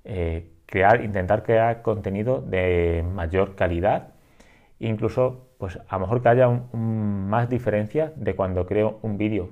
eh, 0.06 0.52
crear, 0.68 1.04
intentar 1.04 1.44
crear 1.44 1.82
contenido 1.82 2.42
de 2.42 3.04
mayor 3.14 3.56
calidad 3.56 4.15
incluso 4.80 5.48
pues 5.58 5.80
a 5.88 5.96
lo 5.96 6.02
mejor 6.02 6.22
que 6.22 6.30
haya 6.30 6.48
más 6.74 7.50
diferencia 7.50 8.12
de 8.16 8.36
cuando 8.36 8.66
creo 8.66 9.00
un 9.02 9.18
vídeo 9.18 9.50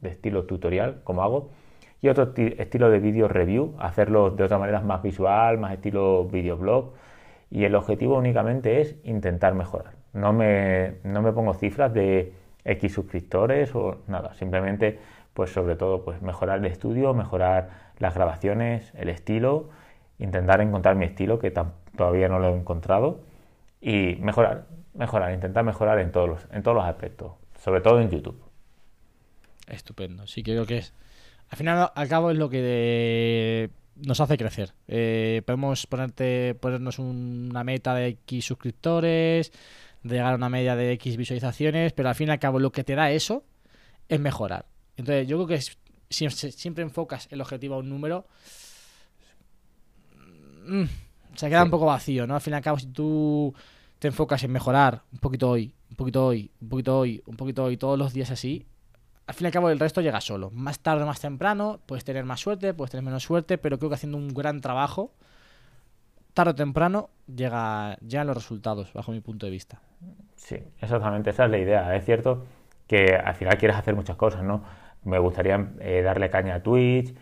de 0.00 0.10
estilo 0.10 0.44
tutorial 0.44 1.00
como 1.04 1.22
hago 1.22 1.50
y 2.02 2.08
otro 2.08 2.28
ti- 2.28 2.54
estilo 2.58 2.90
de 2.90 2.98
vídeo 2.98 3.28
review 3.28 3.74
hacerlo 3.78 4.30
de 4.30 4.44
otra 4.44 4.58
manera 4.58 4.80
más 4.80 5.02
visual 5.02 5.58
más 5.58 5.72
estilo 5.72 6.24
videoblog. 6.26 6.92
Y 7.48 7.64
el 7.64 7.76
objetivo 7.76 8.18
únicamente 8.18 8.80
es 8.80 8.96
intentar 9.04 9.54
mejorar. 9.54 9.92
No 10.12 10.32
me, 10.32 10.94
no 11.04 11.22
me 11.22 11.32
pongo 11.32 11.54
cifras 11.54 11.94
de 11.94 12.32
X 12.64 12.92
suscriptores 12.92 13.72
o 13.76 13.98
nada. 14.08 14.34
Simplemente 14.34 14.98
pues 15.32 15.50
sobre 15.52 15.76
todo 15.76 16.02
pues 16.02 16.20
mejorar 16.22 16.58
el 16.58 16.66
estudio 16.66 17.14
mejorar 17.14 17.68
las 17.98 18.14
grabaciones 18.14 18.92
el 18.96 19.10
estilo 19.10 19.68
intentar 20.18 20.60
encontrar 20.60 20.96
mi 20.96 21.04
estilo 21.04 21.38
que 21.38 21.52
todavía 21.96 22.28
no 22.28 22.38
lo 22.40 22.48
he 22.48 22.56
encontrado 22.56 23.20
y 23.80 24.16
mejorar, 24.16 24.66
mejorar, 24.94 25.32
intentar 25.32 25.64
mejorar 25.64 25.98
en 26.00 26.10
todos 26.12 26.28
los, 26.28 26.46
en 26.50 26.62
todos 26.62 26.76
los 26.76 26.84
aspectos, 26.84 27.32
sobre 27.62 27.80
todo 27.80 28.00
en 28.00 28.10
YouTube. 28.10 28.40
Estupendo, 29.66 30.26
sí, 30.26 30.42
creo 30.42 30.66
que 30.66 30.78
es. 30.78 30.94
Al 31.48 31.58
final, 31.58 31.90
al 31.94 32.08
cabo, 32.08 32.30
es 32.30 32.38
lo 32.38 32.48
que 32.50 33.70
nos 33.96 34.20
hace 34.20 34.36
crecer. 34.36 34.74
Eh, 34.88 35.42
podemos 35.46 35.86
ponerte, 35.86 36.54
ponernos 36.54 36.98
una 36.98 37.64
meta 37.64 37.94
de 37.94 38.08
X 38.08 38.44
suscriptores, 38.44 39.52
de 40.02 40.14
llegar 40.16 40.32
a 40.32 40.36
una 40.36 40.48
media 40.48 40.76
de 40.76 40.92
X 40.92 41.16
visualizaciones, 41.16 41.92
pero 41.92 42.08
al 42.08 42.14
fin 42.14 42.28
y 42.28 42.30
al 42.32 42.38
cabo, 42.38 42.58
lo 42.58 42.72
que 42.72 42.84
te 42.84 42.94
da 42.94 43.10
eso 43.10 43.44
es 44.08 44.20
mejorar. 44.20 44.66
Entonces, 44.96 45.26
yo 45.26 45.36
creo 45.36 45.58
que 45.58 45.60
si 46.08 46.30
siempre 46.30 46.82
enfocas 46.82 47.28
el 47.30 47.40
objetivo 47.40 47.74
a 47.74 47.78
un 47.78 47.90
número, 47.90 48.26
mm, 50.66 50.84
se 51.36 51.48
queda 51.48 51.60
Sí. 51.60 51.64
un 51.66 51.70
poco 51.70 51.86
vacío, 51.86 52.26
¿no? 52.26 52.34
Al 52.34 52.40
fin 52.40 52.52
y 52.52 52.56
al 52.56 52.62
cabo, 52.62 52.78
si 52.78 52.86
tú 52.86 53.54
te 53.98 54.08
enfocas 54.08 54.42
en 54.44 54.52
mejorar 54.52 55.02
un 55.12 55.18
poquito 55.18 55.50
hoy, 55.50 55.72
un 55.90 55.96
poquito 55.96 56.26
hoy, 56.26 56.50
un 56.60 56.68
poquito 56.68 56.98
hoy, 56.98 57.22
un 57.26 57.36
poquito 57.36 57.64
hoy, 57.64 57.76
todos 57.76 57.98
los 57.98 58.12
días 58.12 58.30
así, 58.30 58.66
al 59.26 59.34
fin 59.34 59.44
y 59.44 59.48
al 59.48 59.52
cabo 59.52 59.70
el 59.70 59.78
resto 59.78 60.00
llega 60.00 60.20
solo. 60.20 60.50
Más 60.50 60.78
tarde 60.80 61.02
o 61.04 61.06
más 61.06 61.20
temprano, 61.20 61.80
puedes 61.86 62.04
tener 62.04 62.24
más 62.24 62.40
suerte, 62.40 62.74
puedes 62.74 62.90
tener 62.90 63.04
menos 63.04 63.22
suerte, 63.22 63.58
pero 63.58 63.78
creo 63.78 63.88
que 63.90 63.94
haciendo 63.96 64.18
un 64.18 64.28
gran 64.28 64.60
trabajo, 64.60 65.12
tarde 66.34 66.50
o 66.52 66.54
temprano, 66.54 67.10
llega, 67.34 67.96
llegan 67.98 68.26
los 68.26 68.36
resultados, 68.36 68.92
bajo 68.92 69.10
mi 69.12 69.20
punto 69.20 69.46
de 69.46 69.52
vista. 69.52 69.80
Sí, 70.36 70.56
exactamente, 70.80 71.30
esa 71.30 71.46
es 71.46 71.50
la 71.50 71.58
idea. 71.58 71.96
Es 71.96 72.04
cierto 72.04 72.44
que 72.86 73.16
al 73.16 73.34
final 73.34 73.56
quieres 73.58 73.76
hacer 73.76 73.94
muchas 73.96 74.16
cosas, 74.16 74.42
¿no? 74.44 74.62
Me 75.02 75.18
gustaría 75.18 75.72
eh, 75.80 76.02
darle 76.02 76.28
caña 76.30 76.56
a 76.56 76.62
Twitch, 76.62 77.14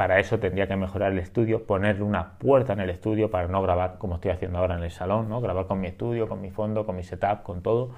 para 0.00 0.18
eso 0.18 0.38
tendría 0.38 0.66
que 0.66 0.76
mejorar 0.76 1.12
el 1.12 1.18
estudio, 1.18 1.66
ponerle 1.66 2.04
una 2.04 2.38
puerta 2.38 2.72
en 2.72 2.80
el 2.80 2.88
estudio 2.88 3.30
para 3.30 3.48
no 3.48 3.60
grabar 3.60 3.98
como 3.98 4.14
estoy 4.14 4.30
haciendo 4.30 4.56
ahora 4.56 4.78
en 4.78 4.82
el 4.82 4.90
salón, 4.90 5.28
¿no? 5.28 5.42
Grabar 5.42 5.66
con 5.66 5.78
mi 5.78 5.88
estudio, 5.88 6.26
con 6.26 6.40
mi 6.40 6.50
fondo, 6.50 6.86
con 6.86 6.96
mi 6.96 7.02
setup, 7.02 7.42
con 7.42 7.60
todo, 7.60 7.90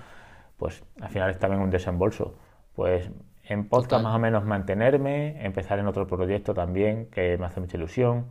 pues 0.56 0.82
al 1.00 1.10
final 1.10 1.30
es 1.30 1.38
también 1.38 1.62
un 1.62 1.70
desembolso. 1.70 2.34
Pues 2.74 3.08
en 3.44 3.68
podcast 3.68 3.90
Total. 3.90 4.02
más 4.02 4.16
o 4.16 4.18
menos 4.18 4.44
mantenerme, 4.44 5.46
empezar 5.46 5.78
en 5.78 5.86
otro 5.86 6.08
proyecto 6.08 6.54
también 6.54 7.06
que 7.06 7.38
me 7.38 7.46
hace 7.46 7.60
mucha 7.60 7.76
ilusión, 7.76 8.26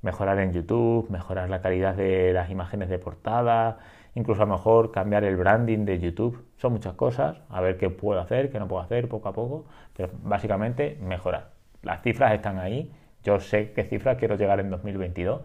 mejorar 0.00 0.38
en 0.38 0.54
YouTube, 0.54 1.10
mejorar 1.10 1.50
la 1.50 1.60
calidad 1.60 1.94
de 1.94 2.32
las 2.32 2.48
imágenes 2.48 2.88
de 2.88 2.98
portada, 2.98 3.76
incluso 4.14 4.42
a 4.42 4.46
lo 4.46 4.54
mejor 4.54 4.90
cambiar 4.90 5.24
el 5.24 5.36
branding 5.36 5.84
de 5.84 5.98
YouTube. 5.98 6.42
Son 6.56 6.72
muchas 6.72 6.94
cosas, 6.94 7.42
a 7.50 7.60
ver 7.60 7.76
qué 7.76 7.90
puedo 7.90 8.20
hacer, 8.20 8.50
qué 8.50 8.58
no 8.58 8.68
puedo 8.68 8.80
hacer 8.80 9.06
poco 9.06 9.28
a 9.28 9.34
poco, 9.34 9.66
pero 9.94 10.08
básicamente 10.22 10.96
mejorar. 11.02 11.50
Las 11.82 12.00
cifras 12.00 12.32
están 12.32 12.58
ahí, 12.58 12.90
yo 13.24 13.40
sé 13.40 13.72
qué 13.72 13.84
cifras 13.84 14.16
quiero 14.18 14.36
llegar 14.36 14.60
en 14.60 14.70
2022, 14.70 15.42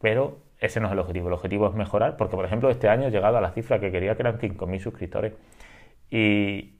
pero 0.00 0.38
ese 0.60 0.80
no 0.80 0.86
es 0.88 0.92
el 0.92 0.98
objetivo. 1.00 1.28
El 1.28 1.34
objetivo 1.34 1.68
es 1.68 1.74
mejorar, 1.74 2.16
porque 2.16 2.36
por 2.36 2.44
ejemplo 2.44 2.70
este 2.70 2.88
año 2.88 3.08
he 3.08 3.10
llegado 3.10 3.38
a 3.38 3.40
la 3.40 3.50
cifra 3.52 3.80
que 3.80 3.90
quería, 3.92 4.14
que 4.16 4.22
eran 4.22 4.38
5.000 4.38 4.80
suscriptores. 4.80 5.32
Y, 6.10 6.74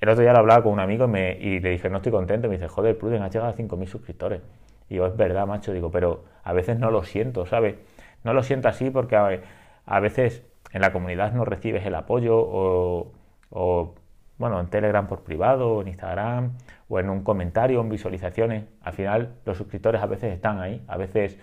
el 0.00 0.08
otro 0.08 0.22
día 0.22 0.32
lo 0.32 0.38
hablaba 0.40 0.62
con 0.62 0.72
un 0.72 0.80
amigo 0.80 1.04
y, 1.06 1.08
me- 1.08 1.32
y 1.38 1.60
le 1.60 1.70
dije, 1.70 1.88
no 1.90 1.98
estoy 1.98 2.12
contento. 2.12 2.48
Me 2.48 2.54
dice, 2.56 2.68
joder, 2.68 2.98
Pruden, 2.98 3.22
has 3.22 3.32
llegado 3.32 3.50
a 3.52 3.54
5.000 3.56 3.86
suscriptores. 3.88 4.40
Y 4.88 4.96
yo, 4.96 5.06
es 5.06 5.16
verdad, 5.16 5.46
macho. 5.46 5.72
Digo, 5.72 5.90
pero 5.90 6.24
a 6.44 6.52
veces 6.52 6.78
no 6.78 6.90
lo 6.90 7.02
siento, 7.04 7.46
¿sabes? 7.46 7.76
No 8.24 8.32
lo 8.34 8.42
siento 8.42 8.68
así 8.68 8.90
porque 8.90 9.16
a, 9.16 9.40
a 9.86 10.00
veces 10.00 10.44
en 10.72 10.82
la 10.82 10.92
comunidad 10.92 11.32
no 11.32 11.44
recibes 11.44 11.84
el 11.86 11.94
apoyo 11.94 12.36
o, 12.38 13.12
o, 13.50 13.94
bueno, 14.38 14.60
en 14.60 14.66
Telegram 14.68 15.06
por 15.06 15.22
privado, 15.22 15.80
en 15.80 15.88
Instagram, 15.88 16.52
o 16.88 17.00
en 17.00 17.10
un 17.10 17.22
comentario, 17.22 17.80
en 17.80 17.88
visualizaciones. 17.88 18.64
Al 18.82 18.92
final 18.92 19.34
los 19.44 19.56
suscriptores 19.56 20.02
a 20.02 20.06
veces 20.06 20.32
están 20.32 20.60
ahí, 20.60 20.82
a 20.86 20.96
veces 20.96 21.38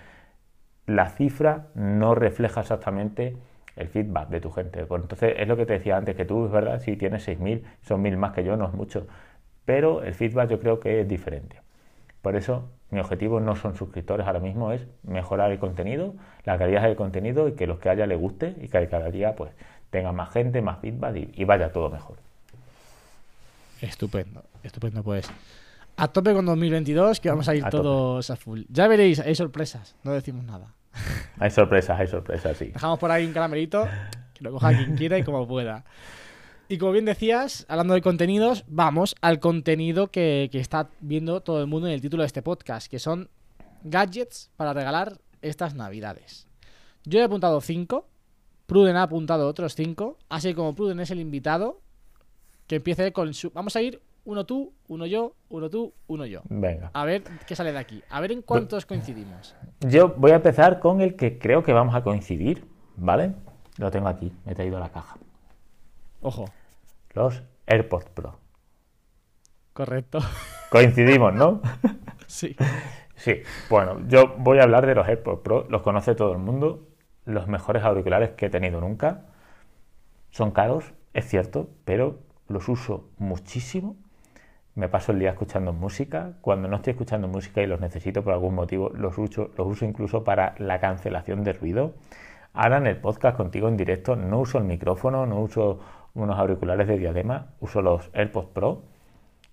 la 0.85 1.09
cifra 1.09 1.67
no 1.75 2.15
refleja 2.15 2.61
exactamente 2.61 3.35
el 3.75 3.87
feedback 3.87 4.29
de 4.29 4.41
tu 4.41 4.51
gente. 4.51 4.85
Pues 4.85 5.01
entonces 5.01 5.35
es 5.37 5.47
lo 5.47 5.57
que 5.57 5.65
te 5.65 5.73
decía 5.73 5.97
antes, 5.97 6.15
que 6.15 6.25
tú 6.25 6.45
es 6.45 6.51
verdad, 6.51 6.79
si 6.79 6.95
tienes 6.95 7.27
6.000, 7.27 7.63
son 7.81 8.03
1.000 8.03 8.17
más 8.17 8.33
que 8.33 8.43
yo, 8.43 8.55
no 8.57 8.67
es 8.67 8.73
mucho, 8.73 9.07
pero 9.65 10.03
el 10.03 10.13
feedback 10.13 10.49
yo 10.49 10.59
creo 10.59 10.79
que 10.79 11.01
es 11.01 11.07
diferente. 11.07 11.57
Por 12.21 12.35
eso 12.35 12.69
mi 12.89 12.99
objetivo 12.99 13.39
no 13.39 13.55
son 13.55 13.75
suscriptores 13.75 14.27
ahora 14.27 14.39
mismo, 14.39 14.71
es 14.71 14.85
mejorar 15.03 15.51
el 15.51 15.59
contenido, 15.59 16.13
la 16.45 16.57
calidad 16.57 16.83
del 16.83 16.95
contenido 16.95 17.47
y 17.47 17.53
que 17.53 17.67
los 17.67 17.79
que 17.79 17.89
haya 17.89 18.05
les 18.05 18.19
guste 18.19 18.55
y 18.61 18.67
que 18.67 18.87
cada 18.87 19.09
día 19.09 19.35
pues 19.35 19.51
tenga 19.89 20.11
más 20.11 20.31
gente, 20.31 20.61
más 20.61 20.79
feedback 20.79 21.29
y 21.33 21.43
vaya 21.43 21.71
todo 21.71 21.89
mejor. 21.89 22.17
Estupendo, 23.81 24.43
estupendo 24.63 25.03
pues. 25.03 25.27
A 25.95 26.07
tope 26.07 26.33
con 26.33 26.45
2022, 26.45 27.19
que 27.19 27.29
vamos 27.29 27.47
a 27.47 27.55
ir 27.55 27.63
A 27.65 27.69
tope. 27.69 27.83
todos 27.83 28.29
a 28.29 28.35
full. 28.35 28.61
Ya 28.69 28.87
veréis, 28.87 29.19
hay 29.19 29.35
sorpresas, 29.35 29.95
no 30.03 30.11
decimos 30.11 30.43
nada. 30.45 30.73
Hay 31.39 31.49
sorpresas, 31.49 31.99
hay 31.99 32.07
sorpresas, 32.07 32.55
sí. 32.55 32.65
Dejamos 32.65 32.99
por 32.99 33.09
ahí 33.09 33.25
un 33.25 33.33
caramelito, 33.33 33.87
que 34.35 34.43
lo 34.43 34.51
coja 34.51 34.69
quien 34.77 34.95
quiera 34.95 35.17
y 35.17 35.23
como 35.23 35.47
pueda. 35.47 35.83
Y 36.69 36.77
como 36.77 36.91
bien 36.91 37.05
decías, 37.05 37.65
hablando 37.67 37.95
de 37.95 38.01
contenidos, 38.01 38.63
vamos 38.67 39.15
al 39.21 39.39
contenido 39.39 40.11
que, 40.11 40.49
que 40.51 40.59
está 40.59 40.89
viendo 41.01 41.41
todo 41.41 41.59
el 41.61 41.67
mundo 41.67 41.87
en 41.87 41.93
el 41.93 42.01
título 42.01 42.21
de 42.21 42.27
este 42.27 42.43
podcast, 42.43 42.87
que 42.87 42.99
son 42.99 43.29
gadgets 43.83 44.51
para 44.55 44.73
regalar 44.73 45.17
estas 45.41 45.73
navidades. 45.73 46.47
Yo 47.05 47.19
he 47.19 47.23
apuntado 47.23 47.59
5, 47.59 48.07
Pruden 48.67 48.95
ha 48.95 49.03
apuntado 49.03 49.47
otros 49.47 49.73
5, 49.75 50.19
así 50.29 50.53
como 50.53 50.75
Pruden 50.75 50.99
es 50.99 51.09
el 51.09 51.19
invitado, 51.19 51.81
que 52.67 52.75
empiece 52.75 53.11
con 53.11 53.33
su... 53.33 53.49
Vamos 53.51 53.75
a 53.75 53.81
ir 53.81 53.99
uno 54.25 54.45
tú, 54.45 54.73
uno 54.87 55.05
yo, 55.05 55.33
uno 55.49 55.69
tú, 55.69 55.93
uno 56.07 56.25
yo. 56.25 56.41
Venga. 56.49 56.91
A 56.93 57.05
ver 57.05 57.23
qué 57.47 57.55
sale 57.55 57.71
de 57.71 57.79
aquí. 57.79 58.03
A 58.09 58.21
ver 58.21 58.31
en 58.31 58.41
cuántos 58.41 58.85
coincidimos. 58.85 59.55
Yo 59.81 60.09
voy 60.15 60.31
a 60.31 60.35
empezar 60.35 60.79
con 60.79 61.01
el 61.01 61.15
que 61.15 61.37
creo 61.39 61.63
que 61.63 61.73
vamos 61.73 61.93
a 61.95 62.03
coincidir, 62.03 62.65
¿vale? 62.95 63.33
Lo 63.77 63.91
tengo 63.91 64.07
aquí, 64.07 64.31
me 64.45 64.51
he 64.53 64.55
traído 64.55 64.79
la 64.79 64.89
caja. 64.89 65.17
Ojo, 66.21 66.45
Los 67.13 67.43
AirPods 67.67 68.09
Pro. 68.09 68.37
correcto. 69.73 70.19
Coincidimos, 70.69 71.33
¿no? 71.33 71.61
sí. 72.27 72.55
Sí, 73.15 73.35
bueno, 73.69 74.01
yo 74.07 74.35
voy 74.37 74.59
a 74.59 74.63
hablar 74.63 74.85
de 74.85 74.95
los 74.95 75.07
AirPods 75.07 75.41
Pro, 75.43 75.65
los 75.69 75.81
conoce 75.81 76.15
todo 76.15 76.31
el 76.33 76.39
mundo, 76.39 76.87
los 77.25 77.47
mejores 77.47 77.83
auriculares 77.83 78.31
que 78.31 78.47
he 78.47 78.49
tenido 78.49 78.81
nunca. 78.81 79.25
Son 80.31 80.51
caros, 80.51 80.93
es 81.13 81.27
cierto, 81.27 81.69
pero 81.85 82.19
los 82.47 82.67
uso 82.69 83.09
muchísimo. 83.17 83.95
Me 84.75 84.89
paso 84.89 85.11
el 85.11 85.19
día 85.19 85.31
escuchando 85.31 85.71
música. 85.73 86.33
Cuando 86.41 86.67
no 86.67 86.77
estoy 86.77 86.91
escuchando 86.91 87.27
música 87.27 87.61
y 87.61 87.67
los 87.67 87.79
necesito 87.79 88.23
por 88.23 88.33
algún 88.33 88.55
motivo, 88.55 88.89
los 88.89 89.17
uso, 89.17 89.51
los 89.57 89.67
uso 89.67 89.85
incluso 89.85 90.23
para 90.23 90.55
la 90.57 90.79
cancelación 90.79 91.43
de 91.43 91.53
ruido. 91.53 91.93
Ahora 92.53 92.77
en 92.77 92.87
el 92.87 92.97
podcast 92.97 93.37
contigo 93.37 93.67
en 93.67 93.77
directo 93.77 94.15
no 94.15 94.39
uso 94.39 94.57
el 94.57 94.63
micrófono, 94.63 95.25
no 95.25 95.39
uso 95.41 95.79
unos 96.13 96.37
auriculares 96.39 96.87
de 96.87 96.97
diadema, 96.97 97.47
uso 97.59 97.81
los 97.81 98.09
AirPods 98.13 98.49
Pro 98.49 98.83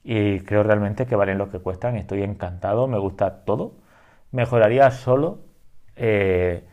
y 0.02 0.40
creo 0.40 0.62
realmente 0.62 1.06
que 1.06 1.16
valen 1.16 1.38
lo 1.38 1.50
que 1.50 1.58
cuestan. 1.60 1.96
Estoy 1.96 2.22
encantado, 2.22 2.86
me 2.88 2.98
gusta 2.98 3.44
todo. 3.44 3.74
Mejoraría 4.32 4.90
solo 4.90 5.40
eh, 5.96 6.64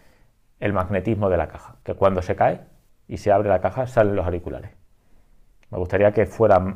el 0.60 0.73
magnetismo 0.73 1.29
de 1.29 1.38
la 1.38 1.47
caja, 1.47 1.77
que 1.83 1.95
cuando 1.95 2.21
se 2.21 2.36
cae 2.36 2.62
y 3.07 3.17
se 3.17 3.31
abre 3.31 3.49
la 3.49 3.62
caja 3.62 3.88
salen 3.88 4.15
los 4.15 4.25
auriculares. 4.25 4.71
Me 5.71 5.77
gustaría 5.77 6.12
que 6.13 6.25
fuera 6.25 6.57
m- 6.57 6.75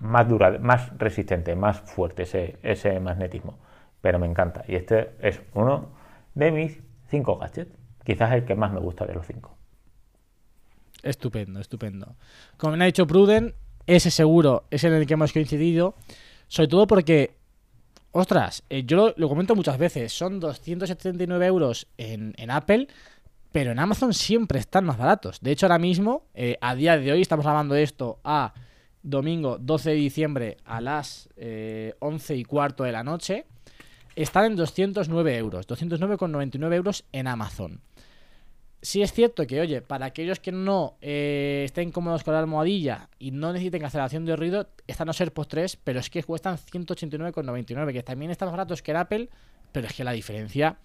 más 0.00 0.28
dura, 0.28 0.58
más 0.58 0.96
resistente, 0.98 1.54
más 1.54 1.80
fuerte 1.80 2.24
ese, 2.24 2.58
ese 2.62 2.98
magnetismo, 3.00 3.58
pero 4.00 4.18
me 4.18 4.26
encanta. 4.26 4.64
Y 4.68 4.74
este 4.74 5.12
es 5.20 5.40
uno 5.54 5.90
de 6.34 6.50
mis 6.50 6.80
cinco 7.08 7.36
gadgets, 7.36 7.72
quizás 8.04 8.32
el 8.32 8.44
que 8.44 8.54
más 8.54 8.72
me 8.72 8.80
gusta 8.80 9.06
de 9.06 9.14
los 9.14 9.26
cinco. 9.26 9.56
Estupendo, 11.02 11.60
estupendo. 11.60 12.16
Como 12.56 12.76
me 12.76 12.84
ha 12.84 12.86
dicho 12.86 13.06
Pruden, 13.06 13.54
ese 13.86 14.10
seguro 14.10 14.64
es 14.70 14.84
en 14.84 14.92
el 14.92 15.06
que 15.06 15.14
hemos 15.14 15.32
coincidido. 15.32 15.94
Sobre 16.46 16.68
todo 16.68 16.86
porque, 16.86 17.34
ostras, 18.12 18.62
eh, 18.68 18.84
yo 18.84 19.14
lo, 19.16 19.28
comento 19.28 19.56
muchas 19.56 19.78
veces, 19.78 20.12
son 20.12 20.38
279 20.38 21.46
euros 21.46 21.88
en, 21.96 22.34
en 22.36 22.50
Apple, 22.50 22.88
pero 23.50 23.72
en 23.72 23.78
Amazon 23.78 24.14
siempre 24.14 24.58
están 24.58 24.84
más 24.84 24.98
baratos. 24.98 25.40
De 25.40 25.50
hecho, 25.50 25.66
ahora 25.66 25.78
mismo, 25.78 26.24
eh, 26.34 26.56
a 26.60 26.74
día 26.74 26.96
de 26.96 27.12
hoy, 27.12 27.22
estamos 27.22 27.44
grabando 27.44 27.74
esto 27.74 28.20
a 28.24 28.54
domingo 29.02 29.58
12 29.58 29.90
de 29.90 29.96
diciembre 29.96 30.56
a 30.64 30.80
las 30.80 31.28
eh, 31.36 31.94
11 31.98 32.36
y 32.36 32.44
cuarto 32.44 32.84
de 32.84 32.92
la 32.92 33.02
noche. 33.02 33.46
Están 34.14 34.44
en 34.46 34.56
209 34.56 35.36
euros, 35.36 35.66
209,99 35.66 36.74
euros 36.74 37.04
en 37.12 37.26
Amazon. 37.26 37.80
Sí 38.82 39.00
es 39.00 39.12
cierto 39.12 39.46
que, 39.46 39.60
oye, 39.60 39.80
para 39.80 40.06
aquellos 40.06 40.40
que 40.40 40.50
no 40.50 40.96
eh, 41.00 41.62
estén 41.64 41.92
cómodos 41.92 42.24
con 42.24 42.34
la 42.34 42.40
almohadilla 42.40 43.08
y 43.20 43.30
no 43.30 43.52
necesiten 43.52 43.80
cancelación 43.80 44.24
de 44.24 44.34
ruido, 44.34 44.68
están 44.88 45.06
los 45.06 45.20
AirPods 45.20 45.48
3, 45.48 45.78
pero 45.84 46.00
es 46.00 46.10
que 46.10 46.24
cuestan 46.24 46.56
189,99, 46.56 47.92
que 47.92 48.02
también 48.02 48.32
están 48.32 48.46
más 48.48 48.54
baratos 48.54 48.82
que 48.82 48.90
en 48.90 48.96
Apple, 48.96 49.28
pero 49.70 49.86
es 49.86 49.94
que 49.94 50.04
la 50.04 50.12
diferencia... 50.12 50.78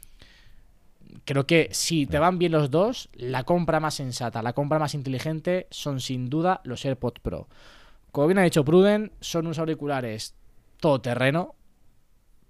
Creo 1.23 1.47
que 1.47 1.69
si 1.71 2.05
te 2.05 2.19
van 2.19 2.37
bien 2.37 2.51
los 2.51 2.69
dos, 2.69 3.09
la 3.13 3.43
compra 3.43 3.79
más 3.79 3.95
sensata, 3.95 4.43
la 4.43 4.53
compra 4.53 4.77
más 4.77 4.93
inteligente 4.93 5.67
son 5.71 6.01
sin 6.01 6.29
duda 6.29 6.59
los 6.65 6.85
AirPods 6.85 7.21
Pro. 7.21 7.47
Como 8.17 8.25
bien 8.29 8.39
ha 8.39 8.43
dicho 8.45 8.65
Pruden, 8.65 9.11
son 9.21 9.45
unos 9.45 9.59
auriculares 9.59 10.33
todoterreno 10.79 11.53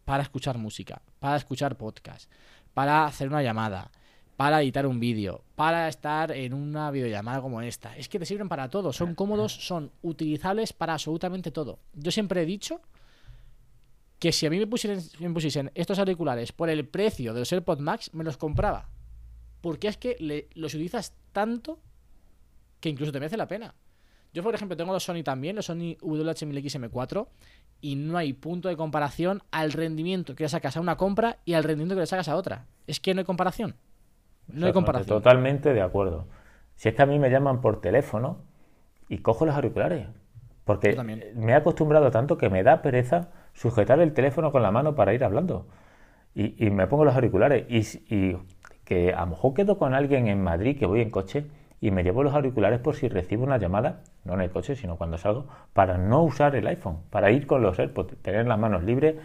para 0.05 0.23
escuchar 0.23 0.57
música, 0.57 1.01
para 1.19 1.35
escuchar 1.35 1.75
podcast, 1.77 2.31
para 2.73 3.03
hacer 3.03 3.27
una 3.27 3.43
llamada, 3.43 3.91
para 4.37 4.61
editar 4.61 4.87
un 4.87 5.01
vídeo, 5.01 5.43
para 5.57 5.89
estar 5.89 6.31
en 6.31 6.53
una 6.53 6.89
videollamada 6.89 7.41
como 7.41 7.61
esta. 7.61 7.97
Es 7.97 8.07
que 8.07 8.17
te 8.17 8.25
sirven 8.25 8.47
para 8.47 8.69
todo, 8.69 8.93
son 8.93 9.13
cómodos, 9.13 9.51
son 9.67 9.91
utilizables 10.03 10.71
para 10.71 10.93
absolutamente 10.93 11.51
todo. 11.51 11.79
Yo 11.95 12.11
siempre 12.11 12.43
he 12.43 12.45
dicho 12.45 12.79
que 14.19 14.31
si 14.31 14.45
a 14.45 14.49
mí 14.49 14.59
me 14.59 14.67
pusiesen, 14.67 15.03
me 15.19 15.33
pusiesen 15.33 15.69
estos 15.75 15.99
auriculares 15.99 16.53
por 16.53 16.69
el 16.69 16.87
precio 16.87 17.33
de 17.33 17.41
los 17.41 17.51
AirPods 17.51 17.81
Max, 17.81 18.13
me 18.13 18.23
los 18.23 18.37
compraba. 18.37 18.87
Porque 19.59 19.89
es 19.89 19.97
que 19.97 20.15
le- 20.21 20.47
los 20.53 20.73
utilizas 20.73 21.13
tanto 21.33 21.81
que 22.79 22.87
incluso 22.87 23.11
te 23.11 23.19
merece 23.19 23.35
la 23.35 23.49
pena. 23.49 23.75
Yo, 24.37 24.43
por 24.43 24.53
ejemplo, 24.53 24.77
tengo 24.77 24.93
los 24.93 25.03
Sony 25.03 25.23
también, 25.23 25.55
los 25.55 25.65
Sony 25.65 25.97
WH-1000XM4, 25.99 27.25
y 27.81 27.95
no 27.95 28.19
hay 28.19 28.33
punto 28.33 28.69
de 28.69 28.77
comparación 28.77 29.41
al 29.49 29.71
rendimiento 29.71 30.35
que 30.35 30.43
le 30.43 30.49
sacas 30.49 30.77
a 30.77 30.79
una 30.79 30.95
compra 30.95 31.37
y 31.43 31.55
al 31.55 31.63
rendimiento 31.63 31.95
que 31.95 32.01
le 32.01 32.05
sacas 32.05 32.29
a 32.29 32.35
otra. 32.35 32.67
Es 32.85 32.99
que 32.99 33.15
no 33.15 33.21
hay 33.21 33.25
comparación. 33.25 33.73
No 34.47 34.67
hay 34.67 34.73
comparación. 34.73 35.07
Totalmente 35.07 35.73
de 35.73 35.81
acuerdo. 35.81 36.27
Si 36.75 36.87
es 36.87 36.93
que 36.93 37.01
a 37.01 37.07
mí 37.07 37.17
me 37.17 37.31
llaman 37.31 37.61
por 37.61 37.81
teléfono 37.81 38.43
y 39.09 39.17
cojo 39.23 39.43
los 39.47 39.55
auriculares. 39.55 40.05
Porque 40.65 40.95
me 41.33 41.53
he 41.53 41.55
acostumbrado 41.55 42.11
tanto 42.11 42.37
que 42.37 42.51
me 42.51 42.61
da 42.61 42.83
pereza 42.83 43.31
sujetar 43.53 43.99
el 44.01 44.13
teléfono 44.13 44.51
con 44.51 44.61
la 44.61 44.69
mano 44.69 44.93
para 44.93 45.15
ir 45.15 45.23
hablando. 45.23 45.65
Y, 46.35 46.63
y 46.63 46.69
me 46.69 46.85
pongo 46.85 47.05
los 47.05 47.15
auriculares. 47.15 47.65
Y 48.07 48.37
que 48.85 49.15
a 49.15 49.21
lo 49.21 49.31
mejor 49.31 49.55
quedo 49.55 49.79
con 49.79 49.95
alguien 49.95 50.27
en 50.27 50.43
Madrid 50.43 50.77
que 50.77 50.85
voy 50.85 51.01
en 51.01 51.09
coche 51.09 51.47
y 51.79 51.91
me 51.91 52.03
llevo 52.03 52.23
los 52.23 52.33
auriculares 52.33 52.79
por 52.79 52.95
si 52.95 53.07
recibo 53.07 53.43
una 53.43 53.57
llamada, 53.57 54.01
no 54.23 54.33
en 54.33 54.41
el 54.41 54.49
coche, 54.49 54.75
sino 54.75 54.97
cuando 54.97 55.17
salgo, 55.17 55.47
para 55.73 55.97
no 55.97 56.23
usar 56.23 56.55
el 56.55 56.65
iPhone, 56.67 56.99
para 57.09 57.31
ir 57.31 57.45
con 57.45 57.61
los 57.61 57.77
AirPods, 57.77 58.17
tener 58.21 58.47
las 58.47 58.57
manos 58.57 58.83
libres. 58.83 59.15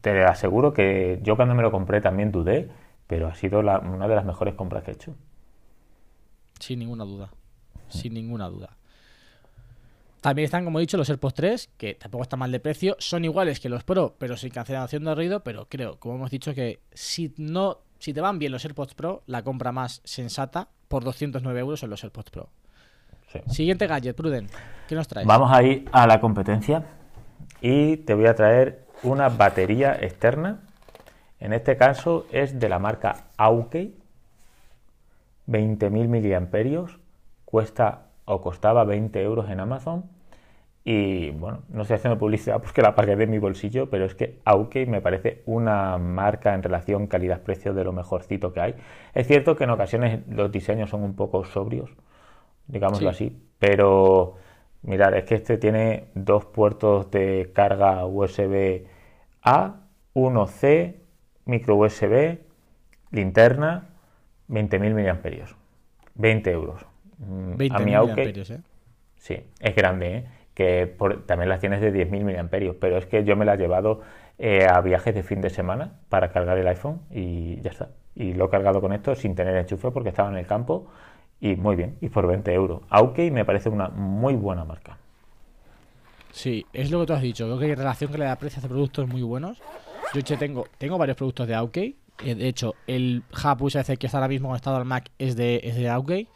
Te 0.00 0.22
aseguro 0.24 0.72
que 0.72 1.18
yo 1.22 1.36
cuando 1.36 1.54
me 1.54 1.62
lo 1.62 1.70
compré 1.70 2.00
también 2.00 2.30
dudé, 2.30 2.68
pero 3.06 3.26
ha 3.26 3.34
sido 3.34 3.62
la- 3.62 3.78
una 3.78 4.06
de 4.06 4.14
las 4.14 4.24
mejores 4.24 4.54
compras 4.54 4.84
que 4.84 4.90
he 4.90 4.94
hecho. 4.94 5.14
Sin 6.60 6.78
ninguna 6.80 7.04
duda. 7.04 7.30
Sin 7.88 8.14
ninguna 8.14 8.48
duda. 8.48 8.76
También 10.20 10.44
están, 10.44 10.64
como 10.64 10.78
he 10.78 10.82
dicho, 10.82 10.96
los 10.96 11.08
AirPods 11.08 11.34
3, 11.34 11.70
que 11.76 11.94
tampoco 11.94 12.22
están 12.22 12.40
mal 12.40 12.50
de 12.52 12.60
precio. 12.60 12.96
Son 12.98 13.24
iguales 13.24 13.60
que 13.60 13.68
los 13.68 13.84
Pro, 13.84 14.16
pero 14.18 14.36
sin 14.36 14.50
cancelación 14.50 15.04
de 15.04 15.14
ruido. 15.14 15.44
Pero 15.44 15.68
creo, 15.68 15.98
como 16.00 16.16
hemos 16.16 16.30
dicho, 16.30 16.54
que 16.54 16.80
si 16.92 17.32
no, 17.38 17.78
si 17.98 18.12
te 18.12 18.20
van 18.20 18.38
bien 18.38 18.52
los 18.52 18.64
AirPods 18.64 18.94
Pro, 18.94 19.22
la 19.26 19.42
compra 19.42 19.70
más 19.72 20.00
sensata 20.04 20.68
por 20.88 21.04
209 21.04 21.60
euros 21.60 21.80
son 21.80 21.90
los 21.90 22.02
AirPods 22.02 22.30
Pro. 22.30 22.48
Sí. 23.32 23.40
Siguiente 23.46 23.86
gadget, 23.86 24.16
Pruden. 24.16 24.48
¿Qué 24.88 24.94
nos 24.94 25.06
traes? 25.06 25.26
Vamos 25.26 25.52
a 25.52 25.62
ir 25.62 25.88
a 25.92 26.06
la 26.06 26.20
competencia 26.20 26.84
y 27.60 27.98
te 27.98 28.14
voy 28.14 28.26
a 28.26 28.34
traer 28.34 28.86
una 29.02 29.28
batería 29.28 29.96
externa. 30.00 30.60
En 31.40 31.52
este 31.52 31.76
caso 31.76 32.26
es 32.32 32.58
de 32.58 32.68
la 32.68 32.78
marca 32.78 33.26
Aukey, 33.36 33.94
20.000 35.46 35.90
miliamperios, 36.08 36.98
cuesta 37.44 38.06
o 38.24 38.40
costaba 38.40 38.84
20 38.84 39.22
euros 39.22 39.48
en 39.50 39.60
Amazon 39.60 40.17
Y 40.90 41.32
bueno, 41.32 41.64
no 41.68 41.82
estoy 41.82 41.96
haciendo 41.96 42.18
publicidad 42.18 42.62
porque 42.62 42.80
la 42.80 42.94
pagué 42.94 43.14
de 43.14 43.26
mi 43.26 43.38
bolsillo, 43.38 43.90
pero 43.90 44.06
es 44.06 44.14
que 44.14 44.38
Aukey 44.46 44.86
me 44.86 45.02
parece 45.02 45.42
una 45.44 45.98
marca 45.98 46.54
en 46.54 46.62
relación 46.62 47.08
calidad-precio 47.08 47.74
de 47.74 47.84
lo 47.84 47.92
mejorcito 47.92 48.54
que 48.54 48.60
hay. 48.60 48.74
Es 49.12 49.26
cierto 49.26 49.54
que 49.54 49.64
en 49.64 49.70
ocasiones 49.70 50.26
los 50.30 50.50
diseños 50.50 50.88
son 50.88 51.02
un 51.02 51.14
poco 51.14 51.44
sobrios, 51.44 51.90
digámoslo 52.68 53.12
Sí. 53.12 53.26
así, 53.26 53.42
pero 53.58 54.36
mirad, 54.80 55.12
es 55.14 55.24
que 55.24 55.34
este 55.34 55.58
tiene 55.58 56.06
dos 56.14 56.46
puertos 56.46 57.10
de 57.10 57.52
carga 57.54 58.06
USB 58.06 58.86
A, 59.42 59.82
1C, 60.14 60.94
micro 61.44 61.76
USB, 61.76 62.38
linterna, 63.10 63.88
20.000 64.48 64.94
mAh, 64.94 65.54
20 66.14 66.50
euros. 66.50 66.86
Mm, 67.18 67.56
20 67.56 67.76
a 67.76 67.84
mi 67.84 67.94
Aukey, 67.94 68.14
miliamperios, 68.14 68.50
¿eh? 68.52 68.60
Sí, 69.16 69.36
es 69.60 69.74
grande, 69.74 70.16
¿eh? 70.16 70.37
Que 70.58 70.88
por- 70.88 71.24
también 71.24 71.48
las 71.48 71.60
tienes 71.60 71.80
de 71.80 71.92
10.000 71.92 72.24
miliamperios, 72.24 72.74
pero 72.80 72.98
es 72.98 73.06
que 73.06 73.22
yo 73.22 73.36
me 73.36 73.44
la 73.44 73.54
he 73.54 73.56
llevado 73.56 74.00
eh, 74.40 74.66
a 74.68 74.80
viajes 74.80 75.14
de 75.14 75.22
fin 75.22 75.40
de 75.40 75.50
semana 75.50 75.92
para 76.08 76.32
cargar 76.32 76.58
el 76.58 76.66
iPhone 76.66 77.00
y 77.12 77.60
ya 77.60 77.70
está. 77.70 77.90
Y 78.16 78.34
lo 78.34 78.46
he 78.46 78.50
cargado 78.50 78.80
con 78.80 78.92
esto 78.92 79.14
sin 79.14 79.36
tener 79.36 79.56
enchufe 79.56 79.92
porque 79.92 80.08
estaba 80.08 80.28
en 80.30 80.36
el 80.36 80.46
campo 80.48 80.88
y 81.40 81.54
muy 81.54 81.76
bien, 81.76 81.96
y 82.00 82.08
por 82.08 82.26
20 82.26 82.52
euros. 82.52 82.82
Aukey 82.90 83.30
me 83.30 83.44
parece 83.44 83.68
una 83.68 83.86
muy 83.88 84.34
buena 84.34 84.64
marca. 84.64 84.98
Sí, 86.32 86.66
es 86.72 86.90
lo 86.90 87.00
que 87.00 87.06
tú 87.06 87.12
has 87.12 87.22
dicho. 87.22 87.44
Creo 87.46 87.58
que 87.60 87.64
hay 87.66 87.74
relación 87.76 88.10
que 88.10 88.18
le 88.18 88.24
da 88.24 88.34
precio 88.36 88.58
hace 88.58 88.68
productos 88.68 89.06
muy 89.08 89.22
buenos. 89.22 89.62
Yo 90.12 90.20
che, 90.22 90.36
tengo, 90.36 90.66
tengo 90.78 90.98
varios 90.98 91.16
productos 91.16 91.46
de 91.46 91.54
Aukey. 91.54 91.96
Eh, 92.24 92.34
De 92.34 92.48
hecho, 92.48 92.74
el 92.88 93.22
hub 93.32 93.62
USB 93.62 93.96
que 93.96 94.06
está 94.06 94.18
ahora 94.18 94.26
mismo 94.28 94.48
conectado 94.48 94.76
al 94.76 94.84
Mac 94.84 95.10
es 95.18 95.36
de, 95.36 95.60
es 95.62 95.76
de 95.76 95.88
Aukey. 95.88 96.26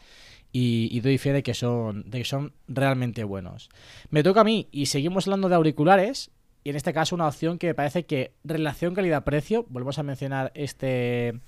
Y, 0.55 0.99
doy 0.99 1.17
fe 1.17 1.33
de 1.33 1.41
que, 1.41 1.55
son, 1.55 2.03
que 2.03 2.23
son 2.23 2.53
realmente 2.67 3.23
buenos. 3.23 3.69
Me 4.11 4.21
toca 4.21 4.41
a 4.41 4.43
mí 4.43 4.67
y 4.71 4.85
seguimos 4.85 5.25
hablando 5.27 5.49
de 5.49 5.55
auriculares. 5.55 6.29
Y 6.63 6.69
en 6.69 6.75
este 6.75 6.93
caso 6.93 7.15
una 7.15 7.27
opción 7.27 7.57
que 7.57 7.67
me 7.67 7.73
parece 7.73 8.05
que 8.05 8.35
relación 8.43 8.93
calidad-precio, 8.93 9.65
volvemos 9.67 9.97
a 9.97 10.03
mencionar 10.03 10.51
este, 10.53 11.41